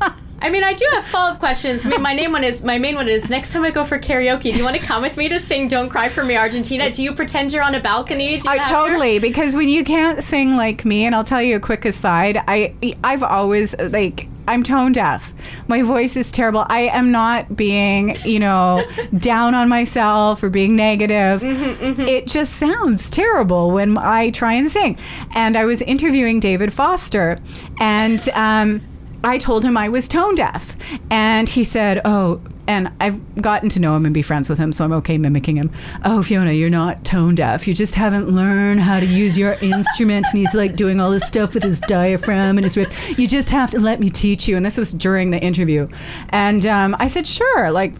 I 0.41 0.49
mean, 0.49 0.63
I 0.63 0.73
do 0.73 0.85
have 0.93 1.05
follow 1.05 1.33
up 1.33 1.39
questions. 1.39 1.85
I 1.85 1.89
mean, 1.89 2.01
my 2.01 2.13
name 2.13 2.31
one 2.31 2.43
is 2.43 2.63
my 2.63 2.77
main 2.79 2.95
one 2.95 3.07
is 3.07 3.29
next 3.29 3.53
time 3.53 3.63
I 3.63 3.69
go 3.71 3.83
for 3.83 3.99
karaoke. 3.99 4.43
Do 4.51 4.57
you 4.57 4.63
want 4.63 4.75
to 4.75 4.85
come 4.85 5.01
with 5.03 5.15
me 5.15 5.29
to 5.29 5.39
sing 5.39 5.67
"Don't 5.67 5.89
Cry 5.89 6.09
for 6.09 6.23
Me, 6.23 6.35
Argentina"? 6.35 6.89
Do 6.91 7.03
you 7.03 7.13
pretend 7.13 7.51
you're 7.53 7.63
on 7.63 7.75
a 7.75 7.79
balcony? 7.79 8.39
Do 8.39 8.47
you 8.47 8.51
I 8.51 8.55
your- 8.55 8.65
totally 8.65 9.19
because 9.19 9.55
when 9.55 9.69
you 9.69 9.83
can't 9.83 10.23
sing 10.23 10.55
like 10.55 10.83
me, 10.83 11.05
and 11.05 11.13
I'll 11.13 11.23
tell 11.23 11.41
you 11.41 11.57
a 11.57 11.59
quick 11.59 11.85
aside. 11.85 12.41
I 12.47 12.73
I've 13.03 13.21
always 13.23 13.75
like 13.79 14.27
I'm 14.47 14.63
tone 14.63 14.91
deaf. 14.93 15.31
My 15.67 15.83
voice 15.83 16.15
is 16.15 16.31
terrible. 16.31 16.65
I 16.67 16.81
am 16.91 17.11
not 17.11 17.55
being 17.55 18.15
you 18.25 18.39
know 18.39 18.83
down 19.13 19.53
on 19.53 19.69
myself 19.69 20.41
or 20.41 20.49
being 20.49 20.75
negative. 20.75 21.41
It 21.43 22.25
just 22.25 22.53
sounds 22.55 23.11
terrible 23.11 23.69
when 23.69 23.95
I 23.97 24.31
try 24.31 24.53
and 24.53 24.69
sing. 24.71 24.97
And 25.35 25.55
I 25.55 25.65
was 25.65 25.83
interviewing 25.83 26.39
David 26.39 26.73
Foster, 26.73 27.39
and. 27.79 28.27
Um, 28.29 28.81
I 29.23 29.37
told 29.37 29.63
him 29.63 29.77
I 29.77 29.89
was 29.89 30.07
tone 30.07 30.35
deaf. 30.35 30.75
And 31.09 31.47
he 31.47 31.63
said, 31.63 32.01
Oh, 32.05 32.41
and 32.67 32.91
I've 32.99 33.41
gotten 33.41 33.69
to 33.69 33.79
know 33.79 33.95
him 33.95 34.05
and 34.05 34.13
be 34.13 34.21
friends 34.21 34.47
with 34.49 34.57
him, 34.57 34.71
so 34.71 34.85
I'm 34.85 34.93
okay 34.93 35.17
mimicking 35.17 35.57
him. 35.57 35.71
Oh, 36.05 36.23
Fiona, 36.23 36.51
you're 36.51 36.69
not 36.69 37.03
tone 37.03 37.35
deaf. 37.35 37.67
You 37.67 37.73
just 37.73 37.95
haven't 37.95 38.29
learned 38.29 38.81
how 38.81 38.99
to 38.99 39.05
use 39.05 39.37
your 39.37 39.53
instrument. 39.61 40.27
And 40.31 40.39
he's 40.39 40.53
like 40.53 40.75
doing 40.75 40.99
all 40.99 41.11
this 41.11 41.27
stuff 41.27 41.53
with 41.53 41.63
his 41.63 41.79
diaphragm 41.81 42.57
and 42.57 42.63
his 42.63 42.77
rib. 42.77 42.91
You 43.17 43.27
just 43.27 43.49
have 43.49 43.71
to 43.71 43.79
let 43.79 43.99
me 43.99 44.09
teach 44.09 44.47
you. 44.47 44.55
And 44.55 44.65
this 44.65 44.77
was 44.77 44.91
during 44.91 45.31
the 45.31 45.39
interview. 45.39 45.87
And 46.29 46.65
um, 46.65 46.95
I 46.99 47.07
said, 47.07 47.27
Sure. 47.27 47.71
Like, 47.71 47.95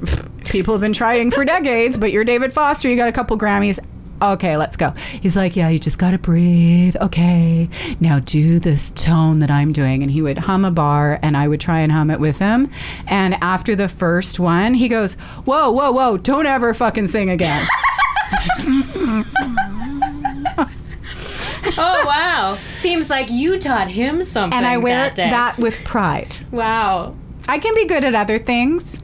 people 0.46 0.74
have 0.74 0.82
been 0.82 0.94
trying 0.94 1.32
for 1.32 1.44
decades, 1.44 1.98
but 1.98 2.12
you're 2.12 2.24
David 2.24 2.54
Foster. 2.54 2.90
You 2.90 2.96
got 2.96 3.10
a 3.10 3.14
couple 3.14 3.38
Grammys. 3.38 3.80
Okay, 4.22 4.58
let's 4.58 4.78
go. 4.78 4.92
He's 5.22 5.36
like, 5.36 5.56
yeah, 5.56 5.70
you 5.70 5.80
just 5.80 5.98
got 5.98 6.12
to 6.12 6.18
breathe. 6.18 6.96
Okay. 6.98 7.70
Now 8.00 8.20
do 8.20 8.60
this 8.60 8.92
tone 8.92 9.40
that 9.40 9.52
I'm 9.52 9.72
doing. 9.72 10.04
And 10.04 10.12
he 10.12 10.22
would 10.22 10.38
hum 10.38 10.66
a 10.66 10.72
bar 10.72 11.20
and 11.22 11.36
I 11.36 11.48
would 11.48 11.60
try 11.60 11.80
and 11.80 11.92
hum 11.92 12.12
it 12.12 12.20
with 12.20 12.38
him. 12.38 12.70
And 13.08 13.36
after 13.42 13.76
the 13.76 13.88
first 13.88 14.40
one, 14.40 14.74
he 14.74 14.88
goes, 14.88 15.14
whoa, 15.46 15.72
whoa, 15.72 15.92
whoa, 15.92 16.18
don't 16.18 16.46
ever 16.46 16.74
fucking 16.74 17.08
sing 17.08 17.30
again. 17.30 17.66
Oh 21.78 22.04
wow! 22.06 22.56
Seems 22.56 23.10
like 23.10 23.30
you 23.30 23.60
taught 23.60 23.88
him 23.88 24.24
something. 24.24 24.58
and 24.58 24.66
I 24.66 24.78
wear 24.78 25.10
that, 25.10 25.16
that 25.16 25.58
with 25.58 25.84
pride. 25.84 26.38
Wow. 26.52 27.16
I 27.48 27.60
can 27.60 27.76
be 27.76 27.86
good 27.86 28.04
at 28.04 28.16
other 28.16 28.40
things. 28.40 29.00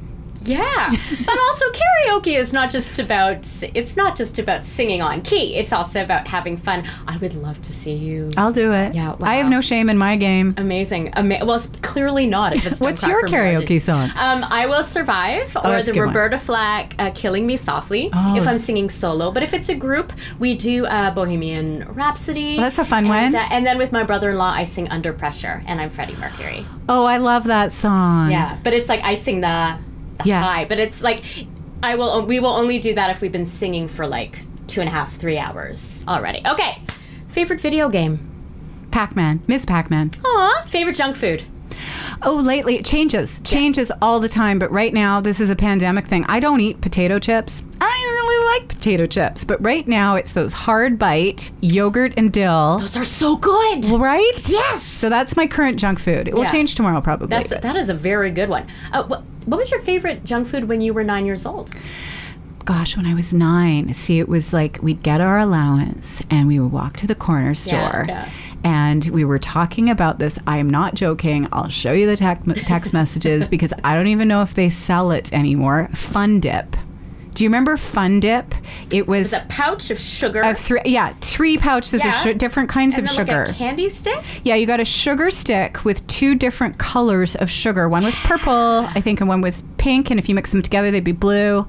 Yeah, 0.47 0.89
but 1.25 1.37
also 1.37 1.65
karaoke 1.71 2.37
is 2.37 2.53
not 2.53 2.71
just 2.71 2.99
about 2.99 3.37
it's 3.75 3.97
not 3.97 4.15
just 4.15 4.39
about 4.39 4.63
singing 4.63 5.01
on 5.01 5.21
key. 5.21 5.55
It's 5.55 5.73
also 5.73 6.01
about 6.01 6.27
having 6.27 6.57
fun. 6.57 6.87
I 7.07 7.17
would 7.17 7.33
love 7.33 7.61
to 7.63 7.73
see 7.73 7.93
you. 7.93 8.29
I'll 8.37 8.53
do 8.53 8.71
it. 8.71 8.95
Yeah, 8.95 9.15
I 9.21 9.35
have 9.35 9.49
no 9.49 9.61
shame 9.61 9.89
in 9.89 9.97
my 9.97 10.15
game. 10.15 10.53
Amazing. 10.57 11.09
Ama- 11.09 11.45
well, 11.45 11.55
it's 11.55 11.67
clearly 11.81 12.25
not. 12.25 12.55
If 12.55 12.65
it's 12.65 12.79
Don't 12.79 12.87
What's 12.87 13.05
your 13.05 13.23
karaoke 13.23 13.81
song? 13.81 14.09
Um, 14.15 14.45
I 14.49 14.65
will 14.67 14.83
survive, 14.83 15.55
or 15.57 15.81
the 15.83 15.91
one. 15.91 16.07
Roberta 16.07 16.37
Flack 16.37 16.95
uh, 16.97 17.11
"Killing 17.11 17.45
Me 17.45 17.57
Softly." 17.57 18.09
Oh. 18.13 18.37
If 18.37 18.47
I'm 18.47 18.57
singing 18.57 18.89
solo, 18.89 19.31
but 19.31 19.43
if 19.43 19.53
it's 19.53 19.69
a 19.69 19.75
group, 19.75 20.13
we 20.39 20.55
do 20.55 20.85
uh, 20.85 21.11
Bohemian 21.11 21.85
Rhapsody. 21.93 22.55
Well, 22.55 22.63
that's 22.63 22.79
a 22.79 22.85
fun 22.85 23.05
and, 23.05 23.33
one. 23.33 23.35
Uh, 23.35 23.47
and 23.51 23.65
then 23.65 23.77
with 23.77 23.91
my 23.91 24.03
brother-in-law, 24.03 24.51
I 24.51 24.63
sing 24.63 24.87
Under 24.89 25.11
Pressure, 25.11 25.63
and 25.67 25.81
I'm 25.81 25.89
Freddie 25.89 26.15
Mercury. 26.15 26.65
Oh, 26.87 27.03
I 27.05 27.17
love 27.17 27.43
that 27.45 27.71
song. 27.71 28.31
Yeah, 28.31 28.57
but 28.63 28.73
it's 28.73 28.87
like 28.87 29.01
I 29.03 29.15
sing 29.15 29.41
the 29.41 29.77
Yeah. 30.25 30.41
high, 30.41 30.65
but 30.65 30.79
it's 30.79 31.01
like 31.01 31.23
I 31.83 31.95
will. 31.95 32.25
We 32.25 32.39
will 32.39 32.49
only 32.49 32.79
do 32.79 32.93
that 32.95 33.09
if 33.09 33.21
we've 33.21 33.31
been 33.31 33.45
singing 33.45 33.87
for 33.87 34.07
like 34.07 34.39
two 34.67 34.81
and 34.81 34.89
a 34.89 34.91
half, 34.91 35.15
three 35.15 35.37
hours 35.37 36.03
already. 36.07 36.41
Okay, 36.45 36.81
favorite 37.27 37.59
video 37.61 37.89
game. 37.89 38.19
Pac 38.91 39.15
Man. 39.15 39.41
Miss 39.47 39.65
Pac 39.65 39.89
Man. 39.89 40.11
Aw, 40.25 40.65
favorite 40.67 40.95
junk 40.95 41.15
food. 41.15 41.43
Oh, 42.23 42.35
lately 42.35 42.75
it 42.75 42.85
changes. 42.85 43.39
Changes 43.41 43.91
all 44.01 44.19
the 44.19 44.29
time. 44.29 44.57
But 44.57 44.71
right 44.71 44.93
now, 44.93 45.21
this 45.21 45.39
is 45.39 45.49
a 45.51 45.55
pandemic 45.55 46.07
thing. 46.07 46.25
I 46.27 46.39
don't 46.39 46.59
eat 46.61 46.81
potato 46.81 47.19
chips. 47.19 47.61
I 47.79 48.06
like 48.53 48.67
potato 48.69 49.05
chips. 49.05 49.43
But 49.43 49.61
right 49.63 49.87
now, 49.87 50.15
it's 50.15 50.31
those 50.33 50.53
Hardbite 50.53 51.51
yogurt 51.61 52.13
and 52.17 52.31
dill. 52.31 52.79
Those 52.79 52.97
are 52.97 53.03
so 53.03 53.35
good. 53.37 53.85
Right? 53.85 54.31
Yes. 54.47 54.83
So 54.83 55.09
that's 55.09 55.35
my 55.35 55.47
current 55.47 55.79
junk 55.79 55.99
food. 55.99 56.27
It 56.27 56.33
will 56.33 56.43
Yeah. 56.43 56.51
change 56.51 56.75
tomorrow, 56.75 57.01
probably. 57.01 57.27
That's 57.27 57.49
that 57.51 57.75
is 57.75 57.89
a 57.89 57.93
very 57.93 58.31
good 58.31 58.49
one. 58.49 58.65
Uh, 58.91 59.03
what, 59.03 59.23
what 59.45 59.57
was 59.57 59.71
your 59.71 59.81
favorite 59.81 60.23
junk 60.25 60.47
food 60.47 60.67
when 60.69 60.81
you 60.81 60.93
were 60.93 61.03
nine 61.03 61.25
years 61.25 61.45
old? 61.45 61.71
gosh, 62.65 62.97
when 62.97 63.05
I 63.05 63.13
was 63.13 63.33
nine, 63.33 63.93
see, 63.93 64.19
it 64.19 64.27
was 64.27 64.51
like 64.51 64.77
we'd 64.81 65.01
get 65.01 65.21
our 65.21 65.37
allowance 65.39 66.21
and 66.29 66.49
we 66.49 66.59
would 66.59 66.73
walk 66.73 66.97
to 66.97 67.07
the 67.07 67.15
corner 67.15 67.55
store. 67.55 68.03
yeah. 68.09 68.29
And 68.65 69.05
we 69.07 69.23
were 69.23 69.39
talking 69.39 69.89
about 69.89 70.19
this. 70.19 70.37
I 70.45 70.57
am 70.57 70.69
not 70.69 70.93
joking. 70.93 71.47
I'll 71.53 71.69
show 71.69 71.93
you 71.93 72.05
the 72.05 72.17
tec- 72.17 72.43
text 72.65 72.91
messages 73.01 73.47
because 73.47 73.71
I 73.85 73.95
don't 73.95 74.07
even 74.07 74.27
know 74.27 74.41
if 74.41 74.53
they 74.53 74.67
sell 74.69 75.11
it 75.11 75.31
anymore. 75.31 75.87
Fun 75.93 76.41
Dip. 76.41 76.75
Do 77.37 77.43
you 77.43 77.49
remember 77.51 77.77
Fun 77.77 78.19
Dip? 78.19 78.55
It 78.89 79.07
was 79.07 79.31
It's 79.31 79.43
a 79.43 79.45
pouch 79.45 79.91
of 79.91 79.99
sugar. 79.99 80.41
of 80.41 80.57
three, 80.57 80.79
yeah, 80.85 81.13
three 81.21 81.55
pouches 81.59 82.03
Yeah. 82.03 82.09
of 82.09 82.15
su- 82.15 82.33
different 82.33 82.67
kinds 82.67 82.97
and 82.97 83.05
of 83.07 83.13
sugar. 83.13 83.41
like 83.45 83.49
a 83.49 83.53
candy 83.53 83.89
stick. 83.89 84.17
Yeah, 84.43 84.55
you 84.55 84.65
got 84.65 84.79
a 84.79 84.85
sugar 84.85 85.29
stick 85.29 85.85
with 85.85 86.05
two 86.07 86.33
different 86.33 86.79
colors 86.79 87.35
of 87.35 87.51
sugar. 87.51 87.87
One 87.87 88.03
was 88.03 88.15
purple, 88.15 88.87
I 88.95 89.01
think, 89.01 89.19
and 89.21 89.29
one 89.29 89.41
was 89.41 89.61
pink. 89.77 90.09
And 90.09 90.19
if 90.19 90.27
you 90.27 90.33
mix 90.33 90.49
them 90.49 90.63
together, 90.63 90.89
they'd 90.89 91.03
be 91.03 91.11
blue. 91.11 91.67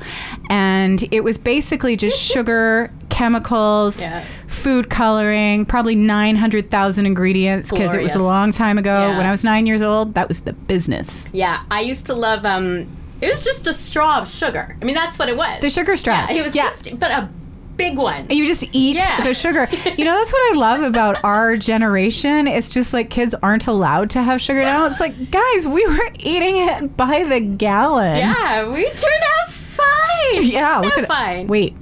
And 0.48 1.04
it 1.10 1.22
was 1.22 1.36
basically 1.36 1.96
just 1.98 2.18
sugar, 2.32 2.90
chemicals, 3.10 4.00
Yeah. 4.00 4.22
food 4.46 4.88
coloring, 4.88 5.66
probably 5.66 5.96
900,000 5.96 7.04
ingredients 7.04 7.70
because 7.70 7.92
it 7.92 8.00
was 8.00 8.14
a 8.14 8.20
long 8.20 8.52
time 8.52 8.78
ago. 8.78 9.08
Yeah. 9.10 9.18
When 9.18 9.26
I 9.26 9.30
was 9.30 9.44
nine 9.44 9.66
years 9.66 9.82
old, 9.82 10.14
that 10.14 10.28
was 10.28 10.40
the 10.40 10.54
business. 10.54 11.24
Yeah, 11.32 11.60
I 11.70 11.82
used 11.82 12.06
to 12.06 12.14
love. 12.14 12.46
Um, 12.46 12.86
it 13.20 13.30
was 13.30 13.44
just 13.44 13.66
a 13.66 13.72
straw 13.72 14.18
of 14.20 14.28
sugar. 14.28 14.76
I 14.80 14.84
mean, 14.84 14.94
that's 14.94 15.18
what 15.18 15.28
it 15.28 15.36
was. 15.36 15.60
The 15.60 15.70
sugar 15.70 15.96
straw. 15.96 16.26
Yeah, 16.28 16.38
it 16.38 16.42
was 16.42 16.54
Yeah. 16.54 16.62
just, 16.64 16.98
but 16.98 17.10
a 17.10 17.28
big 17.76 17.96
one. 17.96 18.22
And 18.22 18.32
you 18.32 18.46
just 18.46 18.64
eat 18.72 18.96
Yeah. 18.96 19.22
the 19.22 19.34
sugar. 19.34 19.68
You 19.96 20.04
know, 20.04 20.14
that's 20.18 20.32
what 20.32 20.52
I 20.52 20.58
love 20.58 20.82
about 20.82 21.16
our 21.24 21.56
generation. 21.56 22.46
It's 22.48 22.70
just 22.70 22.92
like 22.92 23.08
kids 23.10 23.34
aren't 23.42 23.66
allowed 23.66 24.10
to 24.10 24.22
have 24.22 24.40
sugar 24.40 24.62
now. 24.62 24.86
It's 24.86 24.98
like, 25.00 25.30
guys, 25.30 25.66
we 25.66 25.86
were 25.86 26.10
eating 26.18 26.56
it 26.56 26.96
by 26.96 27.24
the 27.24 27.40
gallon. 27.40 28.18
Yeah, 28.18 28.68
we 28.68 28.84
turned 28.84 29.22
out 29.40 29.50
fine. 29.50 30.42
Yeah, 30.42 30.80
so 30.80 30.86
look 30.86 30.98
at 30.98 31.06
fine. 31.06 31.46
Oh. 31.46 31.50
Wait, 31.50 31.76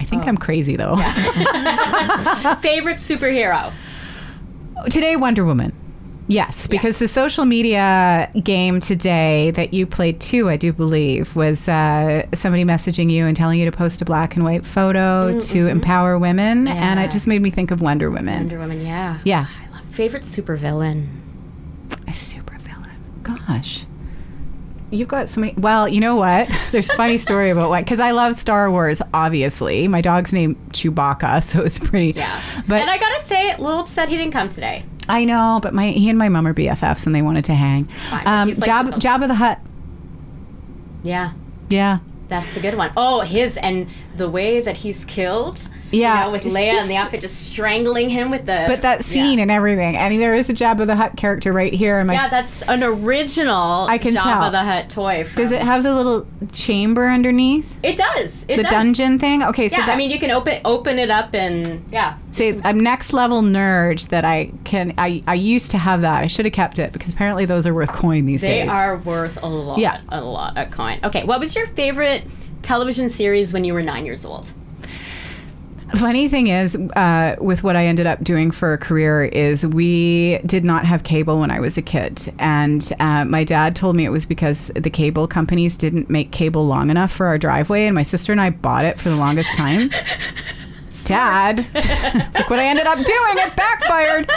I 0.00 0.04
think 0.04 0.24
oh. 0.24 0.28
I'm 0.28 0.36
crazy 0.36 0.74
though. 0.76 0.96
Favorite 2.60 2.96
superhero? 2.96 3.72
Today, 4.90 5.14
Wonder 5.16 5.44
Woman. 5.44 5.72
Yes, 6.30 6.68
because 6.68 6.98
the 6.98 7.08
social 7.08 7.44
media 7.44 8.30
game 8.44 8.78
today 8.78 9.50
that 9.56 9.74
you 9.74 9.84
played 9.84 10.20
too, 10.20 10.48
I 10.48 10.56
do 10.56 10.72
believe, 10.72 11.34
was 11.34 11.68
uh, 11.68 12.24
somebody 12.34 12.62
messaging 12.64 13.10
you 13.10 13.26
and 13.26 13.36
telling 13.36 13.58
you 13.58 13.68
to 13.68 13.76
post 13.76 14.00
a 14.00 14.04
black 14.04 14.36
and 14.36 14.44
white 14.44 14.64
photo 14.64 15.40
to 15.40 15.66
empower 15.66 16.18
women, 16.18 16.68
and 16.68 17.00
Mm-hmm. 17.00 17.08
It 17.08 17.10
just 17.10 17.26
made 17.26 17.42
me 17.42 17.50
think 17.50 17.72
of 17.72 17.80
Wonder 17.80 18.10
Woman. 18.10 18.40
Wonder 18.40 18.58
Woman. 18.60 18.80
Yeah. 18.80 19.18
Yeah, 19.24 19.46
I 19.48 19.70
love 19.72 19.84
favorite 19.86 20.22
supervillain. 20.22 21.08
a 22.06 22.12
super 22.12 22.56
villain. 22.58 22.94
Gosh. 23.24 23.86
You've 24.92 25.08
got 25.08 25.28
so 25.28 25.40
many. 25.40 25.54
Well, 25.54 25.88
you 25.88 26.00
know 26.00 26.14
what? 26.16 26.48
There's 26.70 26.90
a 26.90 26.94
funny 26.96 27.18
story 27.18 27.50
about 27.50 27.70
why. 27.70 27.80
Because 27.80 28.00
I 28.00 28.12
love 28.12 28.36
Star 28.36 28.70
Wars, 28.70 29.02
obviously. 29.14 29.88
My 29.88 30.00
dog's 30.00 30.32
named 30.32 30.56
Chewbacca, 30.70 31.42
so 31.50 31.62
it's 31.62 31.78
pretty. 31.78 32.12
Yeah. 32.16 32.40
But 32.68 32.82
and 32.82 32.90
I 32.90 32.98
gotta 32.98 33.22
say, 33.22 33.50
a 33.52 33.58
little 33.60 33.80
upset 33.80 34.08
he 34.08 34.16
didn't 34.16 34.32
come 34.32 34.48
today. 34.48 34.84
I 35.10 35.24
know, 35.24 35.58
but 35.62 35.74
my 35.74 35.88
he 35.88 36.08
and 36.08 36.18
my 36.18 36.28
mom 36.28 36.46
are 36.46 36.54
BFFs, 36.54 37.04
and 37.06 37.14
they 37.14 37.22
wanted 37.22 37.44
to 37.46 37.54
hang. 37.54 37.84
Fine, 37.84 38.26
Um, 38.26 38.48
like 38.48 38.56
his 38.56 38.68
own- 38.70 39.00
Jabba 39.00 39.26
the 39.28 39.34
Hutt. 39.34 39.58
Yeah. 41.02 41.32
Yeah. 41.68 41.98
That's 42.28 42.56
a 42.56 42.60
good 42.60 42.76
one. 42.76 42.92
Oh, 42.96 43.20
his 43.22 43.56
and 43.56 43.88
the 44.16 44.28
way 44.30 44.60
that 44.60 44.78
he's 44.78 45.04
killed. 45.04 45.68
Yeah, 45.92 46.20
You 46.20 46.26
know, 46.26 46.30
with 46.32 46.44
Leia 46.44 46.70
just- 46.70 46.82
and 46.82 46.90
the 46.90 46.96
outfit 46.96 47.20
just 47.20 47.46
strangling 47.50 48.10
him 48.10 48.30
with 48.30 48.46
the. 48.46 48.64
But 48.68 48.80
that 48.82 49.04
scene 49.04 49.38
Yeah. 49.38 49.42
and 49.42 49.50
everything, 49.50 49.96
I 49.96 50.08
mean, 50.08 50.20
there 50.20 50.34
is 50.34 50.48
a 50.48 50.54
Jabba 50.54 50.86
the 50.86 50.94
Hutt 50.96 51.16
character 51.16 51.52
right 51.52 51.72
here. 51.72 51.98
In 52.00 52.06
my 52.06 52.12
Yeah, 52.14 52.28
that's 52.28 52.62
an 52.62 52.82
original 52.84 53.86
I 53.88 53.98
can 53.98 54.14
Jabba 54.14 54.40
tell. 54.40 54.50
the 54.52 54.58
Hutt 54.64 54.88
toy. 54.88 55.24
From, 55.24 55.42
does 55.42 55.50
it 55.52 55.60
have 55.62 55.82
the 55.82 55.92
little 55.92 56.26
chamber 56.52 57.08
underneath 57.08 57.76
It 57.82 57.96
does. 57.96 58.44
It 58.48 58.56
the 58.58 58.62
does. 58.62 58.70
dungeon 58.72 59.18
thing? 59.18 59.42
Okay, 59.42 59.68
so 59.68 59.76
Yeah, 59.78 59.86
that, 59.86 59.94
I 59.94 59.96
mean, 59.96 60.10
you 60.10 60.18
can 60.20 60.30
open 60.30 60.60
open 60.64 60.98
it 60.98 61.10
up 61.10 61.34
and 61.34 61.84
yeah. 61.90 62.14
say 62.30 62.60
I'm 62.62 62.78
next 62.78 63.12
level 63.12 63.42
nerd 63.42 64.08
that 64.08 64.24
I 64.24 64.50
can. 64.64 64.94
I 64.98 65.22
I 65.26 65.34
used 65.34 65.70
to 65.72 65.78
have 65.78 66.02
that. 66.02 66.22
I 66.22 66.26
should 66.28 66.44
have 66.44 66.52
kept 66.54 66.78
it 66.78 66.92
because 66.92 67.12
apparently 67.12 67.46
those 67.46 67.66
are 67.66 67.74
worth 67.74 67.92
coin 67.92 68.26
these 68.26 68.42
They 68.42 68.48
days. 68.60 68.68
They 68.70 68.74
are 68.76 68.96
worth 68.98 69.38
a 69.42 69.48
lot. 69.48 69.78
Yeah. 69.78 69.98
a 70.08 70.20
lot 70.20 70.56
of 70.56 70.70
coin. 70.70 71.00
Okay, 71.02 71.24
what 71.24 71.40
was 71.40 71.54
your 71.56 71.66
favorite 71.66 72.24
television 72.62 73.08
series 73.08 73.52
when 73.52 73.64
you 73.64 73.72
were 73.74 73.82
nine 73.82 74.04
years 74.06 74.24
old? 74.24 74.52
Funny 75.96 76.28
thing 76.28 76.46
is, 76.46 76.76
uh, 76.76 77.36
with 77.40 77.62
what 77.62 77.74
I 77.74 77.86
ended 77.86 78.06
up 78.06 78.22
doing 78.22 78.50
for 78.50 78.72
a 78.72 78.78
career, 78.78 79.24
is 79.24 79.66
we 79.66 80.38
did 80.46 80.64
not 80.64 80.84
have 80.84 81.02
cable 81.02 81.40
when 81.40 81.50
I 81.50 81.58
was 81.58 81.76
a 81.76 81.82
kid, 81.82 82.32
and 82.38 82.92
uh, 83.00 83.24
my 83.24 83.42
dad 83.42 83.74
told 83.74 83.96
me 83.96 84.04
it 84.04 84.10
was 84.10 84.24
because 84.24 84.70
the 84.76 84.90
cable 84.90 85.26
companies 85.26 85.76
didn't 85.76 86.08
make 86.08 86.30
cable 86.30 86.66
long 86.66 86.90
enough 86.90 87.10
for 87.10 87.26
our 87.26 87.38
driveway, 87.38 87.86
and 87.86 87.94
my 87.94 88.04
sister 88.04 88.30
and 88.30 88.40
I 88.40 88.50
bought 88.50 88.84
it 88.84 89.00
for 89.00 89.08
the 89.08 89.16
longest 89.16 89.54
time. 89.56 89.90
Dad, 91.04 91.58
look 92.34 92.50
what 92.50 92.58
I 92.58 92.64
ended 92.66 92.86
up 92.86 92.96
doing. 92.96 93.06
It 93.38 93.56
backfired. 93.56 94.30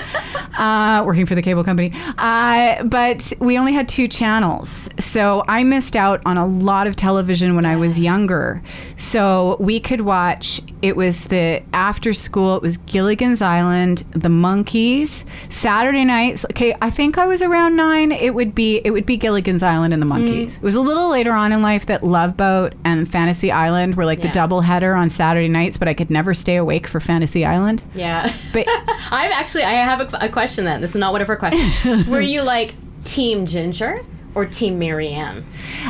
Uh, 0.58 1.04
working 1.06 1.26
for 1.26 1.36
the 1.36 1.42
cable 1.42 1.64
company. 1.64 1.92
Uh, 2.18 2.84
but 2.84 3.34
we 3.40 3.58
only 3.58 3.74
had 3.74 3.90
two 3.90 4.08
channels. 4.08 4.90
So 5.00 5.44
I 5.48 5.64
missed 5.64 5.96
out 5.96 6.22
on 6.26 6.38
a 6.38 6.46
lot 6.46 6.88
of 6.88 6.96
television 6.96 7.56
when 7.56 7.66
I 7.66 7.76
was 7.76 8.00
younger. 8.00 8.62
So 8.98 9.58
we 9.60 9.80
could 9.80 10.02
watch, 10.02 10.62
it 10.82 10.96
was 10.96 11.26
the 11.26 11.64
after 11.74 12.14
school, 12.14 12.56
it 12.58 12.62
was 12.62 12.78
Gilligan's 12.78 13.42
Island, 13.42 14.04
The 14.12 14.30
Monkees, 14.30 15.24
Saturday 15.50 16.06
nights. 16.06 16.46
Okay, 16.52 16.76
I 16.82 16.90
think 16.90 17.18
I 17.18 17.26
was 17.26 17.42
around 17.42 17.76
nine. 17.76 18.12
It 18.12 18.34
would 18.36 18.54
be 18.54 18.78
it 18.84 18.92
would 18.92 19.06
be 19.06 19.18
Gilligan's 19.18 19.64
Island 19.64 19.94
and 19.94 20.02
The 20.02 20.08
Monkees. 20.08 20.56
It 20.58 20.62
was 20.62 20.76
a 20.76 20.82
little 20.82 21.10
later 21.10 21.32
on 21.34 21.52
in 21.52 21.62
life 21.62 21.86
that 21.88 22.04
Love 22.04 22.38
Boat 22.38 22.74
and 22.84 23.10
Fantasy 23.10 23.52
Island 23.52 23.96
were 23.96 24.06
like 24.06 24.20
Yeah. 24.20 24.28
the 24.28 24.34
double 24.34 24.62
header 24.62 24.94
on 24.96 25.10
Saturday 25.10 25.48
nights, 25.48 25.78
but 25.78 25.88
I 25.88 25.94
could 25.94 26.12
never 26.12 26.34
stay 26.34 26.53
awake 26.56 26.88
for 26.88 27.00
Fantasy 27.00 27.46
Island. 27.46 27.84
Yeah, 27.96 28.32
But- 28.52 28.66
I'm 29.12 29.32
actually 29.32 29.64
I 29.64 29.74
have 29.74 30.14
a, 30.14 30.18
a 30.26 30.30
question 30.30 30.66
then. 30.66 30.82
This 30.82 30.92
is 30.92 30.96
not 30.98 31.12
one 31.12 31.22
of 31.22 31.28
her 31.28 31.36
questions. 31.36 32.08
were 32.08 32.22
you 32.22 32.42
like 32.44 32.76
Team 33.04 33.46
Ginger 33.46 34.02
or 34.36 34.46
Team 34.46 34.80
Mary 34.80 35.10
Ann? 35.10 35.44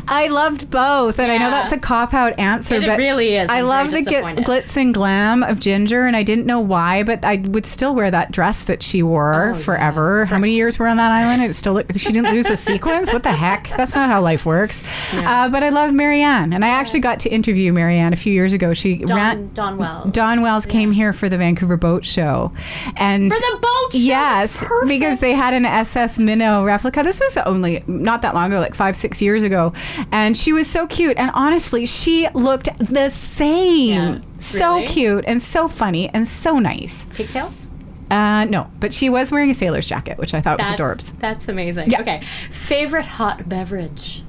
I 0.07 0.27
loved 0.27 0.69
both, 0.69 1.19
and 1.19 1.31
I 1.31 1.37
know 1.37 1.49
that's 1.49 1.71
a 1.71 1.79
cop 1.79 2.13
out 2.13 2.37
answer, 2.39 2.75
but 2.75 2.83
It 2.83 2.87
but 2.87 2.97
really 2.97 3.35
is. 3.35 3.49
I 3.49 3.59
I'm 3.59 3.67
love 3.67 3.91
the 3.91 3.99
gl- 4.01 4.37
glitz 4.43 4.75
and 4.77 4.93
glam 4.93 5.43
of 5.43 5.59
Ginger, 5.59 6.05
and 6.05 6.15
I 6.15 6.23
didn't 6.23 6.45
know 6.45 6.59
why, 6.59 7.03
but 7.03 7.23
I 7.25 7.37
would 7.37 7.65
still 7.65 7.93
wear 7.95 8.09
that 8.11 8.31
dress 8.31 8.63
that 8.63 8.81
she 8.83 9.01
wore 9.03 9.33
Oh, 9.33 9.47
yeah. 9.57 9.63
forever. 9.63 10.25
How 10.25 10.37
many 10.37 10.53
years 10.53 10.77
were 10.79 10.87
on 10.87 10.97
that 10.97 11.11
island? 11.11 11.43
It 11.43 11.53
still 11.55 11.81
she 11.95 12.11
didn't 12.11 12.31
lose 12.33 12.45
the 12.45 12.57
sequence. 12.57 13.11
What 13.13 13.23
the 13.23 13.31
heck? 13.31 13.69
That's 13.77 13.95
not 13.95 14.09
how 14.09 14.21
life 14.21 14.45
works. 14.45 14.83
Uh, 15.13 15.49
but 15.49 15.63
I 15.63 15.69
love 15.69 15.93
Mary 15.93 16.21
Ann, 16.21 16.53
and 16.53 16.63
I 16.65 16.69
actually 16.69 16.99
got 17.01 17.19
to 17.21 17.29
interview 17.29 17.71
Mary 17.73 17.97
Ann 17.97 18.13
a 18.13 18.17
few 18.17 18.33
years 18.33 18.53
ago. 18.53 18.73
She 18.73 18.97
Dawn, 18.97 19.17
ran. 19.17 19.49
Dawn 19.53 19.77
Wells. 19.77 20.11
Dawn 20.11 20.41
Wells 20.41 20.65
came 20.65 20.91
here 20.91 21.13
for 21.13 21.29
the 21.29 21.37
Vancouver 21.37 21.77
Boat 21.77 22.05
Show, 22.05 22.51
and 22.97 23.31
For 23.33 23.39
the 23.39 23.57
boat 23.61 23.91
show? 23.93 23.97
Yes, 23.97 24.63
because 24.87 25.19
they 25.19 25.33
had 25.33 25.53
an 25.53 25.65
SS 25.65 26.17
Minnow 26.19 26.63
replica. 26.65 27.03
This 27.03 27.19
was 27.19 27.33
the 27.35 27.47
only 27.47 27.83
not 27.87 28.21
that 28.21 28.32
long 28.33 28.47
ago, 28.51 28.59
like 28.59 28.75
five, 28.75 28.95
six 28.95 29.21
years 29.21 29.43
ago, 29.43 29.73
and 30.11 30.35
she 30.37 30.53
was 30.53 30.67
so 30.67 30.87
cute. 30.87 31.17
And 31.17 31.31
honestly, 31.33 31.85
she 31.85 32.27
looked 32.33 32.69
the 32.79 33.09
same. 33.09 33.89
Yeah. 34.15 34.19
So 34.37 34.75
Really? 34.75 34.87
cute 34.87 35.23
and 35.27 35.41
so 35.41 35.67
funny 35.67 36.09
and 36.09 36.27
so 36.27 36.59
nice. 36.59 37.05
Pigtails? 37.13 37.69
Uh, 38.11 38.45
no, 38.45 38.69
but 38.79 38.93
she 38.93 39.09
was 39.09 39.31
wearing 39.31 39.49
a 39.49 39.53
sailor's 39.53 39.87
jacket, 39.87 40.17
which 40.17 40.33
I 40.33 40.41
thought 40.41 40.57
That's, 40.59 40.79
was 40.79 40.97
adorbs. 40.97 41.19
that's 41.19 41.47
amazing. 41.47 41.89
Yeah. 41.89 42.01
Okay. 42.01 42.21
Favorite 42.51 43.05
hot 43.05 43.47
beverage? 43.49 44.23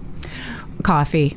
Coffee. 0.83 1.37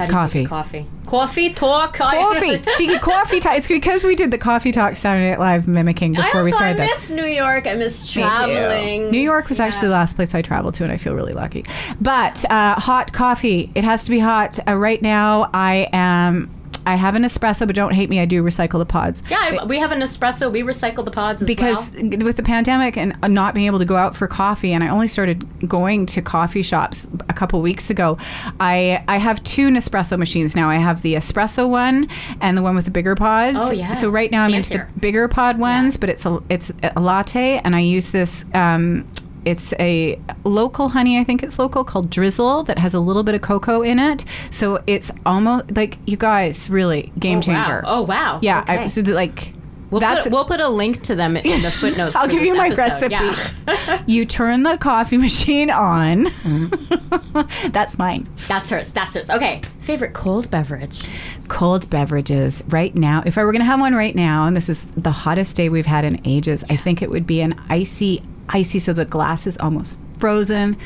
How 0.00 0.06
do 0.06 0.12
Coffee. 0.12 0.46
coffee? 0.46 0.86
Coffee 1.06 1.52
talk. 1.52 1.94
Coffee. 1.96 2.62
she 2.76 2.86
get 2.86 3.02
coffee 3.02 3.40
talk. 3.40 3.56
It's 3.56 3.68
because 3.68 4.02
we 4.04 4.14
did 4.16 4.30
the 4.30 4.38
coffee 4.38 4.72
talk 4.72 4.96
Saturday 4.96 5.30
Night 5.30 5.40
Live 5.40 5.68
mimicking 5.68 6.16
I 6.16 6.22
before 6.22 6.44
we 6.44 6.52
also 6.52 6.64
I 6.64 6.72
started 6.72 6.82
this. 6.82 7.10
miss 7.10 7.10
New 7.10 7.26
York. 7.26 7.66
I 7.66 7.74
miss 7.74 8.10
traveling. 8.10 9.10
New 9.10 9.20
York 9.20 9.48
was 9.48 9.60
actually 9.60 9.88
the 9.88 9.94
last 9.94 10.16
place 10.16 10.34
I 10.34 10.42
traveled 10.42 10.74
to, 10.74 10.84
and 10.84 10.92
I 10.92 10.96
feel 10.96 11.14
really 11.14 11.32
lucky. 11.34 11.64
But 12.00 12.44
uh, 12.50 12.74
hot 12.80 13.12
coffee, 13.12 13.70
it 13.74 13.84
has 13.84 14.04
to 14.04 14.10
be 14.10 14.18
hot. 14.18 14.58
Uh, 14.66 14.74
right 14.74 15.00
now, 15.02 15.50
I 15.52 15.88
am. 15.92 16.50
I 16.90 16.96
have 16.96 17.14
an 17.14 17.22
espresso, 17.22 17.66
but 17.66 17.76
don't 17.76 17.92
hate 17.94 18.10
me. 18.10 18.20
I 18.20 18.24
do 18.24 18.42
recycle 18.42 18.78
the 18.78 18.86
pods. 18.86 19.22
Yeah, 19.30 19.58
I- 19.62 19.64
we 19.64 19.78
have 19.78 19.92
an 19.92 20.00
espresso. 20.00 20.50
We 20.50 20.62
recycle 20.62 21.04
the 21.04 21.10
pods 21.10 21.42
as 21.42 21.46
Because 21.48 21.90
well. 21.92 22.10
with 22.20 22.36
the 22.36 22.42
pandemic 22.42 22.96
and 22.96 23.16
uh, 23.22 23.28
not 23.28 23.54
being 23.54 23.66
able 23.66 23.78
to 23.78 23.84
go 23.84 23.96
out 23.96 24.16
for 24.16 24.26
coffee, 24.26 24.72
and 24.72 24.82
I 24.82 24.88
only 24.88 25.08
started 25.08 25.46
going 25.68 26.06
to 26.06 26.22
coffee 26.22 26.62
shops 26.62 27.06
a 27.28 27.32
couple 27.32 27.60
weeks 27.62 27.90
ago, 27.90 28.18
I 28.58 29.02
I 29.08 29.18
have 29.18 29.42
two 29.44 29.68
Nespresso 29.68 30.18
machines 30.18 30.54
now. 30.56 30.68
I 30.68 30.76
have 30.76 31.02
the 31.02 31.14
espresso 31.14 31.68
one 31.68 32.08
and 32.40 32.56
the 32.56 32.62
one 32.62 32.74
with 32.74 32.84
the 32.86 32.90
bigger 32.90 33.14
pods. 33.14 33.56
Oh, 33.58 33.70
yeah. 33.70 33.92
So 33.92 34.10
right 34.10 34.30
now 34.30 34.44
I'm 34.44 34.54
into 34.54 34.70
the 34.70 34.86
bigger 35.00 35.28
pod 35.28 35.58
ones, 35.58 35.96
but 35.96 36.08
it's 36.08 36.26
a 36.26 36.42
it's 36.48 36.72
a 36.82 37.00
latte, 37.00 37.60
and 37.64 37.76
I 37.76 37.80
use 37.80 38.10
this. 38.10 38.44
Um, 38.54 39.06
it's 39.44 39.72
a 39.74 40.18
local 40.44 40.90
honey, 40.90 41.18
I 41.18 41.24
think 41.24 41.42
it's 41.42 41.58
local, 41.58 41.84
called 41.84 42.10
Drizzle 42.10 42.62
that 42.64 42.78
has 42.78 42.94
a 42.94 43.00
little 43.00 43.22
bit 43.22 43.34
of 43.34 43.40
cocoa 43.42 43.82
in 43.82 43.98
it. 43.98 44.24
So 44.50 44.82
it's 44.86 45.10
almost 45.24 45.76
like 45.76 45.98
you 46.06 46.16
guys 46.16 46.68
really 46.70 47.12
game 47.18 47.38
Oh, 47.38 47.42
changer. 47.42 47.82
Wow. 47.84 47.98
Oh 47.98 48.02
wow. 48.02 48.38
yeah. 48.42 48.60
Okay. 48.62 48.78
I, 48.78 48.86
so 48.86 49.00
like 49.02 49.54
we'll, 49.90 50.00
that's 50.00 50.24
put, 50.24 50.32
we'll 50.32 50.44
put 50.44 50.60
a 50.60 50.68
link 50.68 51.02
to 51.02 51.14
them 51.14 51.36
in 51.36 51.62
the 51.62 51.70
footnotes. 51.80 52.16
I'll 52.16 52.28
give 52.28 52.42
you 52.42 52.54
my 52.54 52.68
episode. 52.68 53.12
recipe. 53.12 53.52
Yeah. 53.66 54.02
you 54.06 54.24
turn 54.24 54.62
the 54.62 54.78
coffee 54.78 55.16
machine 55.16 55.70
on. 55.70 56.26
Mm-hmm. 56.26 57.70
That's 57.70 57.98
mine. 57.98 58.28
That's 58.48 58.70
hers. 58.70 58.90
That's 58.92 59.14
hers. 59.14 59.30
Okay. 59.30 59.60
Favorite 59.80 60.14
cold 60.14 60.50
beverage? 60.50 61.02
Cold 61.48 61.88
beverages 61.90 62.62
right 62.68 62.94
now. 62.94 63.22
If 63.26 63.38
I 63.38 63.44
were 63.44 63.52
going 63.52 63.60
to 63.60 63.66
have 63.66 63.80
one 63.80 63.94
right 63.94 64.14
now, 64.14 64.44
and 64.44 64.56
this 64.56 64.68
is 64.68 64.84
the 64.96 65.10
hottest 65.10 65.56
day 65.56 65.68
we've 65.68 65.86
had 65.86 66.04
in 66.04 66.20
ages, 66.24 66.64
I 66.70 66.76
think 66.76 67.02
it 67.02 67.10
would 67.10 67.26
be 67.26 67.40
an 67.40 67.60
icy, 67.68 68.22
icy, 68.48 68.78
so 68.78 68.92
the 68.92 69.04
glass 69.04 69.46
is 69.46 69.56
almost 69.58 69.96
frozen 70.18 70.76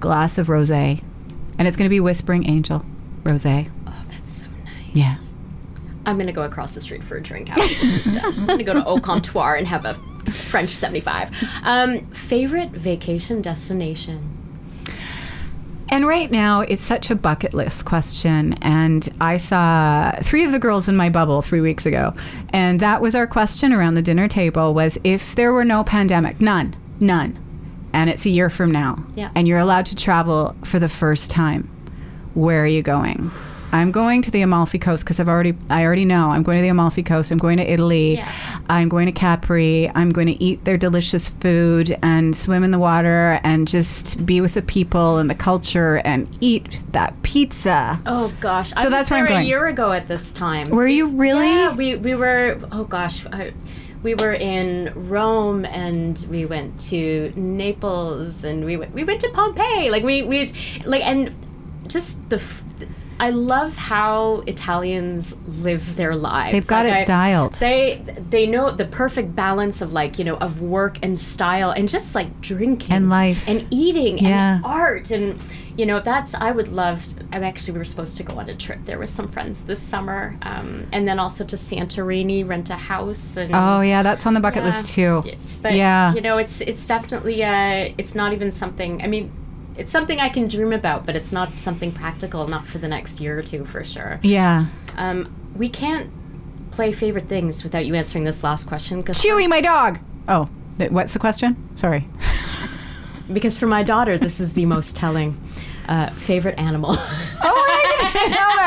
glass 0.00 0.38
of 0.38 0.46
rosé, 0.48 1.02
and 1.58 1.68
it's 1.68 1.76
going 1.76 1.86
to 1.86 1.90
be 1.90 2.00
Whispering 2.00 2.48
Angel 2.48 2.84
rosé. 3.24 3.70
Oh, 3.86 4.04
that's 4.08 4.42
so 4.42 4.46
nice. 4.64 4.94
Yeah. 4.94 5.16
I'm 6.10 6.18
gonna 6.18 6.32
go 6.32 6.42
across 6.42 6.74
the 6.74 6.80
street 6.80 7.02
for 7.02 7.16
a 7.16 7.22
drink 7.22 7.48
after 7.50 7.62
this 7.62 8.06
is 8.06 8.14
done. 8.20 8.34
I'm 8.40 8.46
gonna 8.46 8.64
go 8.64 8.74
to 8.74 8.84
Au 8.84 8.98
Comptoir 8.98 9.56
and 9.56 9.66
have 9.66 9.84
a 9.84 9.94
French 10.30 10.70
75. 10.70 11.30
Um, 11.64 12.00
favorite 12.06 12.70
vacation 12.70 13.40
destination? 13.40 14.36
And 15.92 16.06
right 16.06 16.30
now, 16.30 16.60
it's 16.60 16.82
such 16.82 17.10
a 17.10 17.16
bucket 17.16 17.52
list 17.52 17.84
question. 17.84 18.52
And 18.62 19.08
I 19.20 19.38
saw 19.38 20.12
three 20.22 20.44
of 20.44 20.52
the 20.52 20.58
girls 20.60 20.86
in 20.88 20.96
my 20.96 21.08
bubble 21.10 21.42
three 21.42 21.60
weeks 21.60 21.84
ago. 21.84 22.14
And 22.50 22.78
that 22.78 23.00
was 23.00 23.14
our 23.16 23.26
question 23.26 23.72
around 23.72 23.94
the 23.94 24.02
dinner 24.02 24.28
table 24.28 24.72
was 24.72 24.98
if 25.02 25.34
there 25.34 25.52
were 25.52 25.64
no 25.64 25.82
pandemic, 25.82 26.40
none, 26.40 26.76
none, 27.00 27.36
and 27.92 28.08
it's 28.08 28.24
a 28.24 28.30
year 28.30 28.50
from 28.50 28.70
now, 28.70 29.04
Yeah. 29.16 29.30
and 29.34 29.48
you're 29.48 29.58
allowed 29.58 29.86
to 29.86 29.96
travel 29.96 30.54
for 30.64 30.78
the 30.78 30.88
first 30.88 31.28
time, 31.30 31.68
where 32.34 32.62
are 32.62 32.66
you 32.68 32.82
going? 32.82 33.32
I'm 33.72 33.92
going 33.92 34.22
to 34.22 34.30
the 34.30 34.42
Amalfi 34.42 34.78
Coast 34.78 35.04
because 35.04 35.20
I've 35.20 35.28
already 35.28 35.54
I 35.68 35.84
already 35.84 36.04
know 36.04 36.30
I'm 36.30 36.42
going 36.42 36.58
to 36.58 36.62
the 36.62 36.68
Amalfi 36.68 37.02
Coast. 37.02 37.30
I'm 37.30 37.38
going 37.38 37.56
to 37.58 37.70
Italy. 37.70 38.14
Yeah. 38.14 38.32
I'm 38.68 38.88
going 38.88 39.06
to 39.06 39.12
Capri. 39.12 39.90
I'm 39.94 40.10
going 40.10 40.26
to 40.26 40.42
eat 40.42 40.64
their 40.64 40.76
delicious 40.76 41.28
food 41.28 41.96
and 42.02 42.34
swim 42.36 42.62
in 42.64 42.70
the 42.70 42.78
water 42.78 43.40
and 43.44 43.66
just 43.68 44.24
be 44.26 44.40
with 44.40 44.54
the 44.54 44.62
people 44.62 45.18
and 45.18 45.28
the 45.30 45.34
culture 45.34 45.96
and 46.04 46.28
eat 46.40 46.82
that 46.92 47.20
pizza. 47.22 48.00
Oh 48.06 48.32
gosh, 48.40 48.72
I 48.72 48.76
So 48.76 48.84
was 48.84 48.90
that's 48.90 49.10
where 49.10 49.20
there 49.20 49.26
I'm 49.26 49.32
going. 49.34 49.44
a 49.46 49.48
year 49.48 49.66
ago 49.66 49.92
at 49.92 50.08
this 50.08 50.32
time. 50.32 50.70
Were 50.70 50.86
you 50.88 51.08
really? 51.08 51.46
Yeah, 51.46 51.74
we 51.74 51.96
we 51.96 52.14
were. 52.14 52.58
Oh 52.72 52.84
gosh, 52.84 53.24
I, 53.26 53.52
we 54.02 54.14
were 54.14 54.32
in 54.32 54.92
Rome 54.94 55.64
and 55.66 56.24
we 56.30 56.46
went 56.46 56.80
to 56.88 57.32
Naples 57.36 58.44
and 58.44 58.64
we 58.64 58.76
went 58.76 58.92
we 58.94 59.04
went 59.04 59.20
to 59.20 59.28
Pompeii. 59.30 59.90
Like 59.90 60.02
we 60.02 60.22
we 60.22 60.48
like 60.84 61.04
and 61.04 61.34
just 61.86 62.28
the. 62.30 62.36
f- 62.36 62.64
I 63.20 63.30
love 63.30 63.76
how 63.76 64.42
Italians 64.46 65.36
live 65.46 65.94
their 65.96 66.16
lives. 66.16 66.52
They've 66.52 66.66
got 66.66 66.86
Like, 66.86 66.94
it 66.94 66.98
I- 67.02 67.04
dialed. 67.04 67.52
They 67.54 68.02
they 68.30 68.46
know 68.46 68.70
the 68.70 68.86
perfect 68.86 69.36
balance 69.36 69.82
of 69.82 69.92
like 69.92 70.18
you 70.18 70.24
know 70.24 70.36
of 70.38 70.62
work 70.62 70.98
and 71.02 71.18
style 71.18 71.70
and 71.70 71.86
just 71.88 72.14
like 72.14 72.40
drinking 72.40 72.92
And 72.96 73.10
life. 73.10 73.44
and 73.46 73.66
eating 73.70 74.18
Yeah. 74.18 74.56
and 74.56 74.64
art 74.64 75.10
and 75.10 75.38
you 75.76 75.84
know 75.86 76.00
that's 76.00 76.34
I 76.34 76.50
would 76.50 76.68
love. 76.68 77.04
To, 77.08 77.14
I'm 77.34 77.44
actually 77.44 77.72
we 77.74 77.78
were 77.80 77.84
supposed 77.84 78.16
to 78.16 78.22
go 78.22 78.38
on 78.38 78.48
a 78.48 78.54
trip 78.54 78.80
there 78.86 78.98
with 78.98 79.10
some 79.10 79.28
friends 79.28 79.64
this 79.64 79.80
summer, 79.80 80.36
um, 80.42 80.86
and 80.92 81.06
then 81.06 81.18
also 81.18 81.44
to 81.44 81.56
Santorini, 81.56 82.46
rent 82.46 82.70
a 82.70 82.74
house. 82.76 83.36
And, 83.36 83.50
Oh 83.54 83.80
yeah, 83.82 84.02
that's 84.02 84.24
on 84.26 84.32
the 84.34 84.40
bucket 84.40 84.62
yeah, 84.64 84.68
list 84.70 84.94
too. 84.94 85.22
it- 85.26 85.56
but 85.62 85.74
Yeah. 85.74 86.14
you 86.14 86.22
know 86.22 86.38
it's 86.38 86.60
it's 86.62 86.86
definitely 86.86 87.44
uh, 87.44 87.92
it's 87.98 88.14
not 88.14 88.32
even 88.32 88.50
something. 88.50 89.02
I 89.02 89.06
mean. 89.08 89.30
It's 89.76 89.90
something 89.90 90.20
I 90.20 90.28
can 90.28 90.48
dream 90.48 90.72
about, 90.72 91.06
but 91.06 91.16
it's 91.16 91.32
not 91.32 91.58
something 91.58 91.92
practical, 91.92 92.46
not 92.46 92.66
for 92.66 92.78
the 92.78 92.88
next 92.88 93.20
year 93.20 93.38
or 93.38 93.42
two, 93.42 93.64
for 93.64 93.84
sure. 93.84 94.20
Yeah. 94.22 94.66
Um, 94.96 95.32
we 95.54 95.68
can't 95.68 96.10
play 96.70 96.92
favorite 96.92 97.28
things 97.28 97.64
without 97.64 97.86
you 97.86 97.94
answering 97.94 98.24
this 98.24 98.44
last 98.44 98.64
question 98.66 99.00
because 99.00 99.18
Chewy, 99.18 99.48
my 99.48 99.60
dog. 99.60 99.98
Oh, 100.28 100.48
th- 100.78 100.90
what's 100.90 101.12
the 101.12 101.18
question? 101.18 101.56
Sorry. 101.76 102.06
because 103.32 103.56
for 103.56 103.66
my 103.66 103.82
daughter 103.82 104.18
this 104.18 104.40
is 104.40 104.52
the 104.54 104.66
most 104.66 104.96
telling 104.96 105.40
uh, 105.88 106.10
favorite 106.10 106.58
animal. 106.58 106.90
Oh, 106.92 106.96
I 107.42 108.12
didn't 108.12 108.30
know 108.32 108.59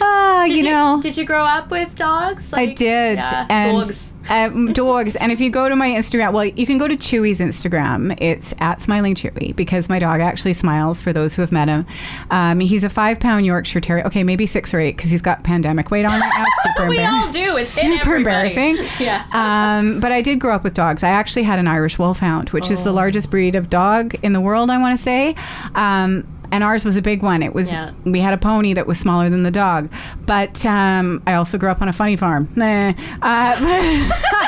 Ah, 0.00 0.44
you, 0.44 0.56
did 0.56 0.64
you, 0.64 0.70
know, 0.70 1.00
did 1.02 1.16
you 1.16 1.24
grow 1.24 1.44
up 1.44 1.70
with 1.70 1.94
dogs? 1.94 2.52
I 2.52 2.66
did. 2.66 3.18
yeah, 3.18 3.46
and 3.50 3.72
dogs. 3.76 4.14
Um, 4.30 4.72
dogs. 4.72 5.16
And 5.16 5.32
if 5.32 5.40
you 5.40 5.50
go 5.50 5.68
to 5.68 5.76
my 5.76 5.88
Instagram, 5.90 6.32
well, 6.32 6.44
you 6.44 6.66
can 6.66 6.78
go 6.78 6.86
to 6.86 6.96
Chewy's 6.96 7.40
Instagram. 7.40 8.16
It's 8.20 8.52
at 8.58 8.80
Smiling 8.82 9.14
Chewy 9.14 9.56
because 9.56 9.88
my 9.88 9.98
dog 9.98 10.20
actually 10.20 10.52
smiles. 10.52 11.00
For 11.02 11.12
those 11.12 11.34
who 11.34 11.42
have 11.42 11.50
met 11.52 11.68
him, 11.68 11.86
um, 12.30 12.60
he's 12.60 12.84
a 12.84 12.88
five-pound 12.90 13.46
Yorkshire 13.46 13.80
Terrier. 13.80 14.06
Okay, 14.06 14.22
maybe 14.24 14.46
six 14.46 14.72
or 14.74 14.78
eight 14.80 14.96
because 14.96 15.10
he's 15.10 15.22
got 15.22 15.42
pandemic 15.44 15.90
weight 15.90 16.04
on 16.04 16.20
right 16.20 16.32
now. 16.38 16.44
Super 16.62 16.88
We 16.88 17.00
all 17.00 17.30
do. 17.30 17.56
It's 17.56 17.68
super 17.68 18.16
embarrassing. 18.16 18.76
Yeah. 19.00 19.24
Um, 19.32 20.00
but 20.00 20.12
I 20.12 20.20
did 20.22 20.40
grow 20.40 20.54
up 20.54 20.64
with 20.64 20.74
dogs. 20.74 21.02
I 21.02 21.08
actually 21.10 21.44
had 21.44 21.58
an 21.58 21.68
Irish 21.68 21.98
Wolfhound, 21.98 22.50
which 22.50 22.68
Oh. 22.68 22.72
is 22.72 22.82
the 22.82 22.92
largest 22.92 23.30
breed 23.30 23.54
of 23.54 23.70
dog 23.70 24.14
in 24.22 24.32
the 24.32 24.40
world. 24.40 24.70
I 24.70 24.78
want 24.78 24.96
to 24.96 25.02
say. 25.02 25.34
Um, 25.74 26.26
and 26.52 26.64
ours 26.64 26.84
was 26.84 26.96
a 26.96 27.02
big 27.02 27.22
one. 27.22 27.42
It 27.42 27.54
was 27.54 27.72
Yeah. 27.72 27.92
we 28.04 28.20
had 28.20 28.32
a 28.34 28.38
pony 28.38 28.72
that 28.74 28.86
was 28.86 28.98
smaller 28.98 29.28
than 29.30 29.42
the 29.42 29.50
dog. 29.50 29.90
But 30.26 30.64
um, 30.66 31.22
I 31.26 31.34
also 31.34 31.58
grew 31.58 31.68
up 31.70 31.80
on 31.82 31.88
a 31.88 31.92
funny 31.92 32.16
farm. 32.16 32.48
Nah. 32.56 32.92
Uh, 33.22 34.10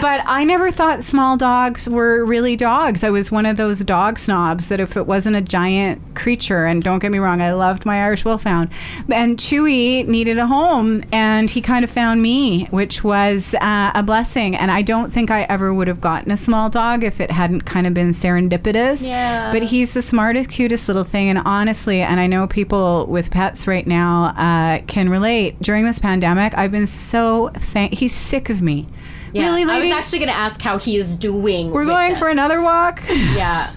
but 0.00 0.22
I 0.26 0.44
never 0.44 0.70
thought 0.70 1.04
small 1.04 1.36
dogs 1.36 1.88
were 1.88 2.24
really 2.24 2.56
dogs. 2.56 3.04
I 3.04 3.10
was 3.10 3.30
one 3.30 3.46
of 3.46 3.56
those 3.56 3.80
dog 3.80 4.18
snobs 4.18 4.68
that 4.68 4.80
if 4.80 4.96
it 4.96 5.06
wasn't 5.06 5.36
a 5.36 5.40
giant 5.40 6.14
creature, 6.14 6.66
and 6.66 6.82
don't 6.82 6.98
get 6.98 7.12
me 7.12 7.18
wrong, 7.18 7.40
I 7.40 7.52
loved 7.52 7.86
my 7.86 8.02
Irish 8.02 8.24
Wolfhound, 8.24 8.70
and 9.10 9.38
Chewy 9.38 10.06
needed 10.06 10.38
a 10.38 10.46
home, 10.46 11.02
and 11.12 11.50
he 11.50 11.60
kind 11.60 11.84
of 11.84 11.90
found 11.90 12.22
me, 12.22 12.66
which 12.66 13.04
was 13.04 13.54
uh, 13.60 13.92
a 13.94 14.02
blessing. 14.02 14.56
And 14.56 14.70
I 14.70 14.82
don't 14.82 15.12
think 15.12 15.30
I 15.30 15.42
ever 15.44 15.72
would 15.72 15.88
have 15.88 16.00
gotten 16.00 16.30
a 16.30 16.36
small 16.36 16.70
dog 16.70 17.04
if 17.04 17.20
it 17.20 17.30
hadn't 17.30 17.62
kind 17.62 17.86
of 17.86 17.94
been 17.94 18.10
serendipitous. 18.10 19.06
Yeah. 19.06 19.52
But 19.52 19.62
he's 19.64 19.94
the 19.94 20.02
smartest, 20.02 20.50
cutest 20.50 20.88
little 20.88 21.04
thing. 21.04 21.28
And 21.28 21.38
honestly, 21.44 22.00
and 22.00 22.20
I 22.20 22.26
know 22.26 22.46
people 22.46 23.06
with 23.06 23.30
pets 23.30 23.66
right 23.66 23.86
now 23.86 24.34
uh, 24.36 24.82
can 24.86 25.08
relate. 25.08 25.60
During 25.62 25.84
this 25.84 25.98
pandemic, 25.98 26.56
I've 26.56 26.72
been 26.72 26.86
so 26.86 27.50
thank. 27.54 27.94
He's 27.94 28.14
sick 28.14 28.48
of 28.50 28.62
me. 28.62 28.86
Yeah. 29.34 29.46
Really, 29.46 29.64
I 29.64 29.80
was 29.80 29.90
actually 29.90 30.20
going 30.20 30.30
to 30.30 30.36
ask 30.36 30.60
how 30.62 30.78
he 30.78 30.96
is 30.96 31.16
doing. 31.16 31.70
We're 31.70 31.84
going 31.84 32.10
this. 32.10 32.18
for 32.18 32.28
another 32.28 32.62
walk. 32.62 33.02
Yeah. 33.34 33.74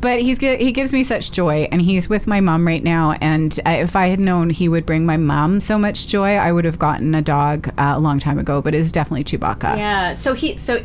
But 0.00 0.20
he's 0.20 0.38
he 0.38 0.72
gives 0.72 0.92
me 0.92 1.02
such 1.02 1.32
joy, 1.32 1.68
and 1.72 1.82
he's 1.82 2.08
with 2.08 2.26
my 2.26 2.40
mom 2.40 2.66
right 2.66 2.82
now. 2.82 3.12
And 3.20 3.58
if 3.66 3.96
I 3.96 4.06
had 4.06 4.20
known 4.20 4.50
he 4.50 4.68
would 4.68 4.86
bring 4.86 5.04
my 5.04 5.16
mom 5.16 5.60
so 5.60 5.78
much 5.78 6.06
joy, 6.06 6.34
I 6.36 6.52
would 6.52 6.64
have 6.64 6.78
gotten 6.78 7.14
a 7.14 7.22
dog 7.22 7.68
uh, 7.76 7.94
a 7.96 7.98
long 7.98 8.18
time 8.18 8.38
ago. 8.38 8.62
But 8.62 8.74
it's 8.74 8.92
definitely 8.92 9.24
Chewbacca. 9.24 9.76
Yeah. 9.76 10.14
So 10.14 10.34
he 10.34 10.56
so 10.56 10.84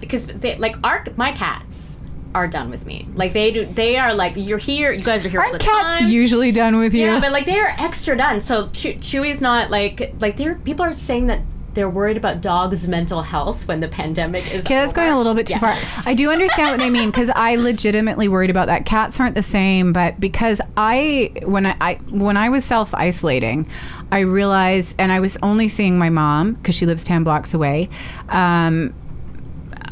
because 0.00 0.26
they, 0.26 0.56
like 0.56 0.76
our 0.84 1.04
my 1.16 1.32
cats 1.32 2.00
are 2.34 2.48
done 2.48 2.70
with 2.70 2.86
me. 2.86 3.06
Like 3.14 3.32
they 3.32 3.50
do. 3.50 3.64
They 3.64 3.96
are 3.96 4.14
like 4.14 4.32
you're 4.36 4.58
here. 4.58 4.92
You 4.92 5.02
guys 5.02 5.24
are 5.24 5.28
here 5.28 5.40
all 5.40 5.46
Aren't 5.46 5.60
the 5.60 5.64
cats 5.64 5.98
time. 5.98 6.08
usually 6.08 6.52
done 6.52 6.78
with 6.78 6.94
you? 6.94 7.06
Yeah, 7.06 7.20
but 7.20 7.32
like 7.32 7.46
they're 7.46 7.74
extra 7.78 8.16
done. 8.16 8.40
So 8.40 8.68
Chew- 8.68 8.94
Chewy's 8.94 9.40
not 9.40 9.70
like 9.70 10.14
like 10.20 10.36
they're 10.36 10.56
people 10.56 10.84
are 10.84 10.92
saying 10.92 11.26
that 11.28 11.40
they're 11.78 11.88
worried 11.88 12.16
about 12.16 12.40
dogs' 12.40 12.88
mental 12.88 13.22
health 13.22 13.68
when 13.68 13.78
the 13.78 13.86
pandemic 13.86 14.44
is. 14.52 14.64
Okay, 14.66 14.74
that's 14.74 14.92
going 14.92 15.12
a 15.12 15.16
little 15.16 15.32
bit 15.32 15.46
too 15.46 15.52
Yeah. 15.52 15.58
far. 15.76 16.02
I 16.04 16.12
do 16.12 16.28
understand 16.28 16.72
what 16.72 16.80
they 16.80 16.90
mean 16.90 17.10
because 17.10 17.30
I 17.36 17.54
legitimately 17.54 18.26
worried 18.26 18.50
about 18.50 18.66
that. 18.66 18.84
Cats 18.84 19.20
aren't 19.20 19.36
the 19.36 19.44
same, 19.44 19.92
but 19.92 20.18
because 20.18 20.60
I 20.76 21.30
when 21.44 21.66
I, 21.66 21.76
I 21.80 21.94
when 22.10 22.36
I 22.36 22.48
was 22.48 22.64
self 22.64 22.92
isolating, 22.94 23.68
I 24.10 24.20
realized, 24.20 24.96
and 24.98 25.12
I 25.12 25.20
was 25.20 25.38
only 25.40 25.68
seeing 25.68 25.98
my 25.98 26.10
mom 26.10 26.54
because 26.54 26.74
she 26.74 26.84
lives 26.84 27.04
ten 27.04 27.22
blocks 27.22 27.54
away. 27.54 27.88
Um, 28.28 28.92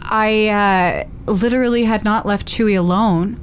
I 0.08 0.48
uh, 0.48 1.30
literally 1.30 1.84
had 1.84 2.04
not 2.04 2.26
left 2.26 2.48
Chewy 2.48 2.76
alone 2.76 3.40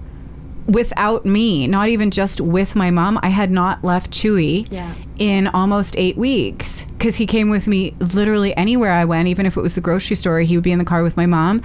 without 0.68 1.26
me, 1.26 1.66
not 1.68 1.88
even 1.88 2.12
just 2.12 2.42
with 2.42 2.76
my 2.76 2.92
mom. 2.92 3.20
I 3.24 3.30
had 3.30 3.52
not 3.52 3.84
left 3.86 4.12
Chewy 4.12 4.68
Yeah. 4.70 4.94
In 5.20 5.48
almost 5.48 5.96
eight 5.98 6.18
weeks 6.18 6.86
because 6.98 7.18
he 7.18 7.26
came 7.26 7.50
with 7.50 7.68
me 7.68 7.94
literally 8.00 8.56
anywhere 8.58 8.92
I 8.92 9.06
went, 9.06 9.28
even 9.28 9.46
if 9.46 9.58
it 9.58 9.62
was 9.62 9.76
the 9.76 9.82
grocery 9.82 10.16
store, 10.16 10.40
he 10.40 10.56
would 10.58 10.64
be 10.64 10.72
in 10.72 10.80
the 10.80 10.86
car 10.86 11.04
with 11.04 11.18
my 11.18 11.26
mom. 11.26 11.62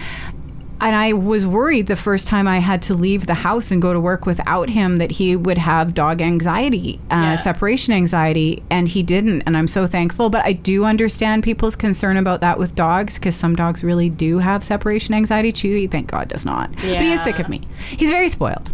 And 0.81 0.95
I 0.95 1.13
was 1.13 1.45
worried 1.45 1.89
the 1.89 1.97
first 1.97 2.29
time 2.29 2.47
I 2.47 2.59
had 2.61 2.83
to 2.83 2.95
leave 2.95 3.27
the 3.27 3.35
house 3.35 3.73
and 3.73 3.83
go 3.83 3.93
to 3.93 3.99
work 3.99 4.27
without 4.27 4.71
him 4.71 4.99
that 4.99 5.11
he 5.11 5.35
would 5.35 5.59
have 5.59 5.93
dog 5.93 6.21
anxiety, 6.23 7.01
uh, 7.11 7.15
Yeah. 7.17 7.35
separation 7.35 7.93
anxiety, 7.93 8.63
and 8.71 8.87
he 8.87 9.03
didn't. 9.03 9.43
And 9.43 9.57
I'm 9.57 9.67
so 9.67 9.89
thankful. 9.89 10.31
But 10.31 10.45
I 10.45 10.53
do 10.53 10.85
understand 10.85 11.43
people's 11.43 11.75
concern 11.75 12.17
about 12.17 12.41
that 12.43 12.61
with 12.61 12.77
dogs 12.77 13.15
because 13.19 13.35
some 13.35 13.57
dogs 13.57 13.83
really 13.83 14.09
do 14.09 14.39
have 14.39 14.63
separation 14.63 15.15
anxiety. 15.15 15.53
Chewy, 15.53 15.91
thank 15.91 16.09
God, 16.13 16.29
does 16.29 16.45
not. 16.45 16.71
But 16.77 16.85
he 17.03 17.13
is 17.13 17.23
sick 17.23 17.41
of 17.41 17.49
me. 17.49 17.63
He's 17.97 18.11
very 18.11 18.29
spoiled. 18.29 18.71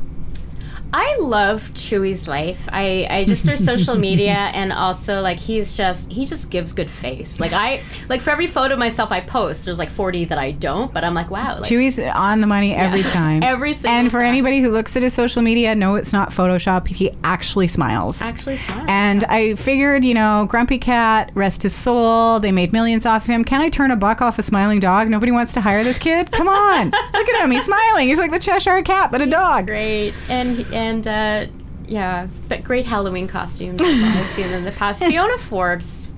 I 0.97 1.17
love 1.19 1.73
Chewy's 1.75 2.29
life. 2.29 2.69
I, 2.71 3.05
I 3.11 3.25
just 3.25 3.45
through 3.45 3.57
social 3.57 3.97
media 3.97 4.33
and 4.55 4.73
also 4.73 5.21
like 5.21 5.41
he's 5.41 5.77
just 5.77 6.13
he 6.13 6.25
just 6.25 6.51
gives 6.51 6.73
good 6.73 6.89
face. 6.89 7.41
Like 7.41 7.53
I 7.53 7.83
like 8.09 8.21
for 8.21 8.31
every 8.31 8.47
photo 8.47 8.75
of 8.75 8.79
myself 8.79 9.11
I 9.11 9.21
post, 9.21 9.65
there's 9.65 9.79
like 9.79 9.91
40 9.91 10.27
that 10.27 10.39
I 10.39 10.53
don't, 10.53 10.95
but 10.95 11.03
I'm 11.03 11.13
like 11.13 11.31
wow. 11.33 11.57
Like, 11.57 11.65
Chewy's 11.65 11.99
on 11.99 12.41
the 12.41 12.47
money 12.47 12.73
every 12.77 13.03
time. 13.03 13.43
Every 13.55 13.73
single 13.73 13.91
And 13.91 14.11
for 14.11 14.19
time. 14.19 14.27
anybody 14.27 14.61
who 14.61 14.71
looks 14.71 14.95
at 14.95 15.03
his 15.03 15.13
social 15.13 15.43
media, 15.43 15.75
no, 15.75 15.97
it's 15.97 16.13
not 16.13 16.31
Photoshop. 16.31 16.87
He 16.87 17.11
actually 17.25 17.67
smiles. 17.67 18.23
actually 18.23 18.57
smart. 18.59 18.89
And 18.89 19.25
I 19.25 19.57
figured, 19.57 20.05
you 20.05 20.15
know, 20.15 20.47
Grumpy 20.49 20.79
Cat, 20.79 21.33
rest 21.35 21.65
his 21.65 21.75
soul. 21.75 22.39
They 22.39 22.53
made 22.53 22.73
millions 22.73 23.05
off 23.05 23.25
of 23.25 23.31
him. 23.31 23.45
Can 23.45 23.61
I 23.61 23.69
turn 23.69 23.91
a 23.91 23.97
buck 23.97 24.23
off 24.23 24.39
a 24.39 24.45
smiling 24.45 24.79
dog? 24.79 25.09
Nobody 25.09 25.33
wants 25.33 25.55
to 25.55 25.61
hire 25.61 25.83
this 25.83 25.99
kid. 25.99 26.31
Come 26.31 26.47
on, 26.49 26.91
look 27.15 27.29
at 27.29 27.45
him. 27.45 27.51
He's 27.51 27.65
smiling. 27.65 28.07
He's 28.07 28.19
like 28.19 28.31
the 28.31 28.39
Cheshire 28.39 28.83
Cat, 28.83 29.11
but 29.11 29.21
a 29.21 29.27
dog. 29.27 29.67
great 29.67 30.15
and 30.29 30.61
and 30.73 30.84
uh, 31.07 31.47
yeah, 31.87 32.28
but 32.49 32.64
great 32.64 32.87
Halloween 32.87 33.28
costumes 33.28 33.80
I've 33.82 34.26
seen 34.30 34.47
in 34.47 34.64
the 34.64 34.72
past. 34.72 34.99
Fiona 35.05 35.39
Forbes, 35.39 36.12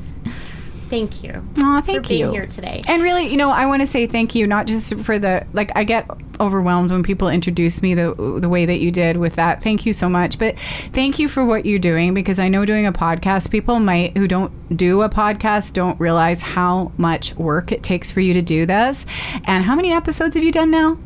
thank 0.88 1.22
you 1.22 1.46
Aw, 1.58 1.80
for 1.80 1.86
thank 1.86 2.08
being 2.08 2.26
you. 2.26 2.30
here 2.30 2.46
today. 2.46 2.82
And 2.86 3.02
really, 3.02 3.26
you 3.26 3.36
know, 3.36 3.50
I 3.50 3.66
want 3.66 3.82
to 3.82 3.86
say 3.86 4.06
thank 4.06 4.34
you, 4.34 4.46
not 4.46 4.66
just 4.66 4.94
for 4.96 5.18
the 5.18 5.46
like. 5.52 5.70
I 5.74 5.84
get 5.84 6.08
overwhelmed 6.38 6.90
when 6.90 7.02
people 7.02 7.28
introduce 7.28 7.82
me 7.82 7.94
the 7.94 8.14
the 8.40 8.48
way 8.48 8.66
that 8.66 8.78
you 8.78 8.90
did 8.90 9.16
with 9.16 9.36
that. 9.36 9.62
Thank 9.62 9.86
you 9.86 9.92
so 9.92 10.08
much, 10.08 10.38
but 10.38 10.58
thank 10.92 11.18
you 11.18 11.28
for 11.28 11.44
what 11.44 11.66
you're 11.66 11.78
doing 11.78 12.14
because 12.14 12.38
I 12.38 12.48
know 12.48 12.64
doing 12.64 12.86
a 12.86 12.92
podcast, 12.92 13.50
people 13.50 13.80
might 13.80 14.16
who 14.16 14.28
don't 14.28 14.76
do 14.76 15.02
a 15.02 15.08
podcast 15.08 15.72
don't 15.72 15.98
realize 16.00 16.42
how 16.42 16.92
much 16.96 17.34
work 17.36 17.72
it 17.72 17.82
takes 17.82 18.10
for 18.10 18.20
you 18.20 18.34
to 18.34 18.42
do 18.42 18.66
this. 18.66 19.04
And 19.44 19.64
how 19.64 19.74
many 19.74 19.92
episodes 19.92 20.34
have 20.34 20.44
you 20.44 20.52
done 20.52 20.70
now? 20.70 20.98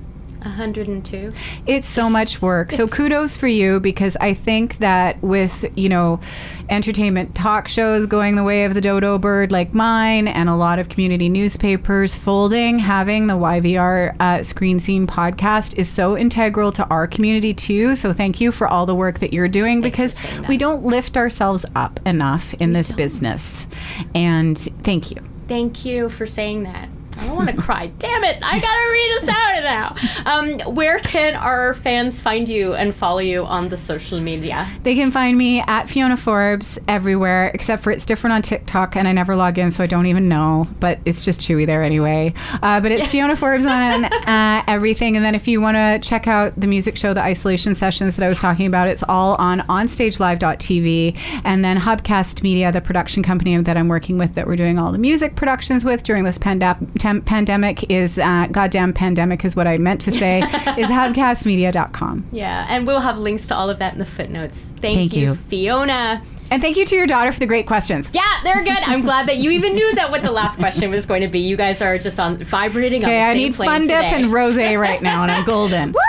102. 0.42 1.32
It's 1.66 1.86
so 1.86 2.08
much 2.08 2.40
work. 2.40 2.72
So 2.72 2.86
kudos 2.86 3.36
for 3.36 3.48
you 3.48 3.80
because 3.80 4.16
I 4.20 4.34
think 4.34 4.78
that 4.78 5.20
with, 5.22 5.70
you 5.76 5.88
know, 5.88 6.20
entertainment 6.68 7.34
talk 7.34 7.68
shows 7.68 8.06
going 8.06 8.36
the 8.36 8.44
way 8.44 8.64
of 8.64 8.74
the 8.74 8.80
dodo 8.80 9.18
bird 9.18 9.52
like 9.52 9.74
mine 9.74 10.28
and 10.28 10.48
a 10.48 10.54
lot 10.54 10.78
of 10.78 10.88
community 10.88 11.28
newspapers 11.28 12.14
folding, 12.14 12.78
having 12.78 13.26
the 13.26 13.34
YVR 13.34 14.16
uh, 14.20 14.42
Screen 14.42 14.78
Scene 14.78 15.06
podcast 15.06 15.76
is 15.76 15.88
so 15.88 16.16
integral 16.16 16.72
to 16.72 16.86
our 16.88 17.06
community 17.06 17.52
too. 17.52 17.96
So 17.96 18.12
thank 18.12 18.40
you 18.40 18.52
for 18.52 18.66
all 18.66 18.86
the 18.86 18.94
work 18.94 19.18
that 19.20 19.32
you're 19.32 19.48
doing 19.48 19.82
Thanks 19.82 20.14
because 20.14 20.48
we 20.48 20.56
don't 20.56 20.84
lift 20.84 21.16
ourselves 21.16 21.64
up 21.74 22.00
enough 22.06 22.54
in 22.54 22.72
this 22.72 22.92
business. 22.92 23.66
And 24.14 24.58
thank 24.58 25.10
you. 25.10 25.18
Thank 25.48 25.84
you 25.84 26.08
for 26.08 26.26
saying 26.26 26.62
that. 26.62 26.88
I 27.20 27.26
don't 27.26 27.36
want 27.36 27.50
to 27.50 27.56
cry. 27.56 27.88
Damn 27.98 28.24
it! 28.24 28.38
I 28.42 28.58
gotta 28.58 28.90
read 28.92 29.18
us 29.18 29.28
out 29.28 29.50
now. 29.70 29.94
Um, 30.26 30.74
where 30.74 30.98
can 30.98 31.36
our 31.36 31.74
fans 31.74 32.20
find 32.20 32.48
you 32.48 32.74
and 32.74 32.94
follow 32.94 33.18
you 33.18 33.44
on 33.44 33.68
the 33.68 33.76
social 33.76 34.20
media? 34.20 34.66
They 34.82 34.94
can 34.94 35.10
find 35.10 35.36
me 35.38 35.60
at 35.60 35.88
Fiona 35.88 36.16
Forbes 36.16 36.78
everywhere, 36.88 37.50
except 37.54 37.82
for 37.82 37.90
it's 37.92 38.06
different 38.06 38.34
on 38.34 38.42
TikTok, 38.42 38.96
and 38.96 39.06
I 39.06 39.12
never 39.12 39.36
log 39.36 39.58
in, 39.58 39.70
so 39.70 39.84
I 39.84 39.86
don't 39.86 40.06
even 40.06 40.28
know. 40.28 40.66
But 40.80 40.98
it's 41.04 41.20
just 41.20 41.40
Chewy 41.40 41.66
there 41.66 41.82
anyway. 41.82 42.34
Uh, 42.62 42.80
but 42.80 42.92
it's 42.92 43.08
Fiona 43.08 43.36
Forbes 43.36 43.66
on 43.66 44.04
uh, 44.04 44.62
everything. 44.66 45.16
And 45.16 45.24
then 45.24 45.34
if 45.34 45.46
you 45.46 45.60
want 45.60 45.76
to 45.76 45.98
check 46.02 46.26
out 46.26 46.58
the 46.58 46.66
music 46.66 46.96
show, 46.96 47.14
the 47.14 47.22
isolation 47.22 47.74
sessions 47.74 48.16
that 48.16 48.24
I 48.24 48.28
was 48.28 48.40
talking 48.40 48.66
about, 48.66 48.88
it's 48.88 49.04
all 49.08 49.34
on 49.36 49.60
OnStageLive.tv. 49.60 51.16
And 51.44 51.64
then 51.64 51.78
Hubcast 51.78 52.42
Media, 52.42 52.72
the 52.72 52.80
production 52.80 53.22
company 53.22 53.56
that 53.56 53.76
I'm 53.76 53.88
working 53.88 54.18
with, 54.18 54.34
that 54.34 54.46
we're 54.46 54.56
doing 54.56 54.78
all 54.78 54.92
the 54.92 54.98
music 54.98 55.36
productions 55.36 55.84
with 55.84 56.02
during 56.02 56.24
this 56.24 56.38
panda- 56.38 56.78
tem- 57.10 57.22
pandemic, 57.22 57.90
is 57.90 58.18
uh, 58.18 58.48
goddamn 58.50 58.92
pandemic 58.92 59.44
is 59.44 59.56
what 59.56 59.66
I 59.66 59.78
meant 59.78 60.00
to 60.02 60.12
say. 60.12 60.40
is 60.42 60.88
Hubcastmedia.com. 60.88 62.26
Yeah, 62.32 62.66
and 62.68 62.86
we'll 62.86 63.00
have 63.00 63.18
links 63.18 63.48
to 63.48 63.56
all 63.56 63.70
of 63.70 63.78
that 63.78 63.92
in 63.92 63.98
the 63.98 64.04
footnotes. 64.04 64.66
Thank, 64.80 64.94
Thank 64.96 65.12
you, 65.14 65.30
you. 65.30 65.34
Fiona. 65.34 66.22
And 66.52 66.60
thank 66.60 66.76
you 66.76 66.84
to 66.84 66.96
your 66.96 67.06
daughter 67.06 67.30
for 67.30 67.38
the 67.38 67.46
great 67.46 67.66
questions. 67.68 68.10
Yeah, 68.12 68.22
they're 68.42 68.64
good. 68.64 68.82
I'm 68.84 69.02
glad 69.02 69.28
that 69.28 69.36
you 69.36 69.50
even 69.52 69.74
knew 69.74 69.94
that 69.94 70.10
what 70.10 70.22
the 70.22 70.32
last 70.32 70.58
question 70.58 70.90
was 70.90 71.06
going 71.06 71.22
to 71.22 71.28
be. 71.28 71.38
You 71.38 71.56
guys 71.56 71.80
are 71.80 71.96
just 71.96 72.18
on 72.18 72.36
vibrating 72.36 73.04
on 73.04 73.10
Okay, 73.10 73.18
the 73.20 73.24
I 73.24 73.34
need 73.34 73.54
Fun 73.54 73.86
Dip 73.86 74.02
and 74.02 74.32
Rose 74.32 74.56
right 74.56 75.00
now, 75.00 75.22
and 75.22 75.30
I'm 75.30 75.44
golden. 75.44 75.94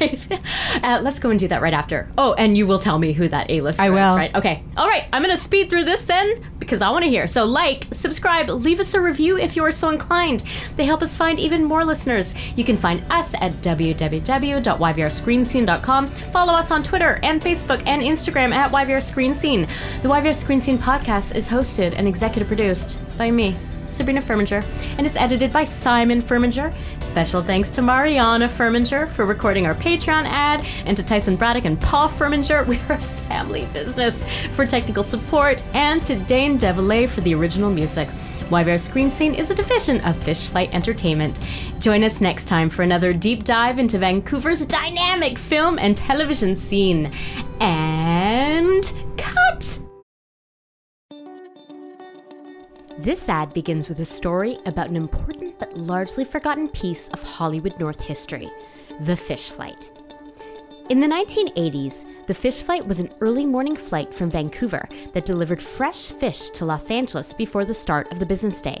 Okay, 0.00 0.16
uh, 0.82 1.00
let's 1.02 1.18
go 1.18 1.30
and 1.30 1.40
do 1.40 1.48
that 1.48 1.60
right 1.60 1.74
after. 1.74 2.08
Oh, 2.16 2.34
and 2.34 2.56
you 2.56 2.66
will 2.68 2.78
tell 2.78 2.98
me 2.98 3.12
who 3.12 3.26
that 3.28 3.50
A-lister 3.50 3.82
I 3.82 3.86
is, 3.86 3.92
will. 3.92 4.16
right? 4.16 4.32
Okay. 4.34 4.62
All 4.76 4.86
right. 4.86 5.04
I'm 5.12 5.22
gonna 5.22 5.36
speed 5.36 5.70
through 5.70 5.84
this 5.84 6.04
then 6.04 6.44
because 6.60 6.82
I 6.82 6.90
want 6.90 7.04
to 7.04 7.10
hear. 7.10 7.26
So, 7.26 7.44
like, 7.44 7.86
subscribe, 7.90 8.48
leave 8.48 8.78
us 8.78 8.94
a 8.94 9.00
review 9.00 9.38
if 9.38 9.56
you 9.56 9.64
are 9.64 9.72
so 9.72 9.90
inclined. 9.90 10.44
They 10.76 10.84
help 10.84 11.02
us 11.02 11.16
find 11.16 11.40
even 11.40 11.64
more 11.64 11.84
listeners. 11.84 12.32
You 12.56 12.62
can 12.64 12.76
find 12.76 13.02
us 13.10 13.34
at 13.40 13.52
www.yvrscreenscene.com. 13.62 16.06
Follow 16.06 16.52
us 16.52 16.70
on 16.70 16.82
Twitter 16.82 17.18
and 17.22 17.40
Facebook 17.42 17.82
and 17.86 18.02
Instagram 18.02 18.52
at 18.52 18.70
YVR 18.70 19.02
Screen 19.02 19.34
Scene. 19.34 19.62
The 20.02 20.08
YVR 20.08 20.34
Screen 20.34 20.60
Scene 20.60 20.76
podcast 20.78 21.34
is 21.34 21.48
hosted 21.48 21.94
and 21.96 22.06
executive 22.06 22.48
produced 22.48 22.98
by 23.16 23.30
me. 23.30 23.56
Sabrina 23.88 24.22
Furminger, 24.22 24.64
and 24.98 25.06
it's 25.06 25.16
edited 25.16 25.52
by 25.52 25.64
Simon 25.64 26.22
Furminger. 26.22 26.74
Special 27.02 27.42
thanks 27.42 27.70
to 27.70 27.82
Mariana 27.82 28.48
Furminger 28.48 29.08
for 29.08 29.24
recording 29.24 29.66
our 29.66 29.74
Patreon 29.74 30.26
ad, 30.26 30.64
and 30.84 30.96
to 30.96 31.02
Tyson 31.02 31.36
Braddock 31.36 31.64
and 31.64 31.80
Paul 31.80 32.08
Furminger, 32.08 32.66
we're 32.68 32.94
a 32.94 32.98
family 33.28 33.66
business, 33.72 34.24
for 34.52 34.66
technical 34.66 35.02
support, 35.02 35.62
and 35.74 36.02
to 36.02 36.16
Dane 36.16 36.58
Devilay 36.58 37.08
for 37.08 37.20
the 37.22 37.34
original 37.34 37.70
music. 37.70 38.08
YVR 38.48 38.80
Screen 38.80 39.10
Scene 39.10 39.34
is 39.34 39.50
a 39.50 39.54
division 39.54 40.00
of 40.06 40.16
Fish 40.16 40.46
Flight 40.46 40.72
Entertainment. 40.72 41.38
Join 41.80 42.02
us 42.02 42.22
next 42.22 42.46
time 42.46 42.70
for 42.70 42.82
another 42.82 43.12
deep 43.12 43.44
dive 43.44 43.78
into 43.78 43.98
Vancouver's 43.98 44.64
dynamic 44.64 45.36
film 45.36 45.78
and 45.78 45.94
television 45.94 46.56
scene. 46.56 47.12
And 47.60 48.90
cut! 49.18 49.87
This 52.98 53.28
ad 53.28 53.54
begins 53.54 53.88
with 53.88 54.00
a 54.00 54.04
story 54.04 54.58
about 54.66 54.88
an 54.88 54.96
important 54.96 55.56
but 55.60 55.76
largely 55.76 56.24
forgotten 56.24 56.68
piece 56.68 57.08
of 57.10 57.22
Hollywood 57.22 57.78
North 57.78 58.00
history 58.00 58.50
the 59.02 59.14
fish 59.14 59.50
flight. 59.50 59.92
In 60.90 60.98
the 60.98 61.06
1980s, 61.06 62.06
the 62.26 62.34
fish 62.34 62.60
flight 62.60 62.84
was 62.84 62.98
an 62.98 63.10
early 63.20 63.46
morning 63.46 63.76
flight 63.76 64.12
from 64.12 64.32
Vancouver 64.32 64.88
that 65.12 65.24
delivered 65.24 65.62
fresh 65.62 66.10
fish 66.10 66.50
to 66.50 66.64
Los 66.64 66.90
Angeles 66.90 67.32
before 67.32 67.64
the 67.64 67.72
start 67.72 68.10
of 68.10 68.18
the 68.18 68.26
business 68.26 68.60
day. 68.60 68.80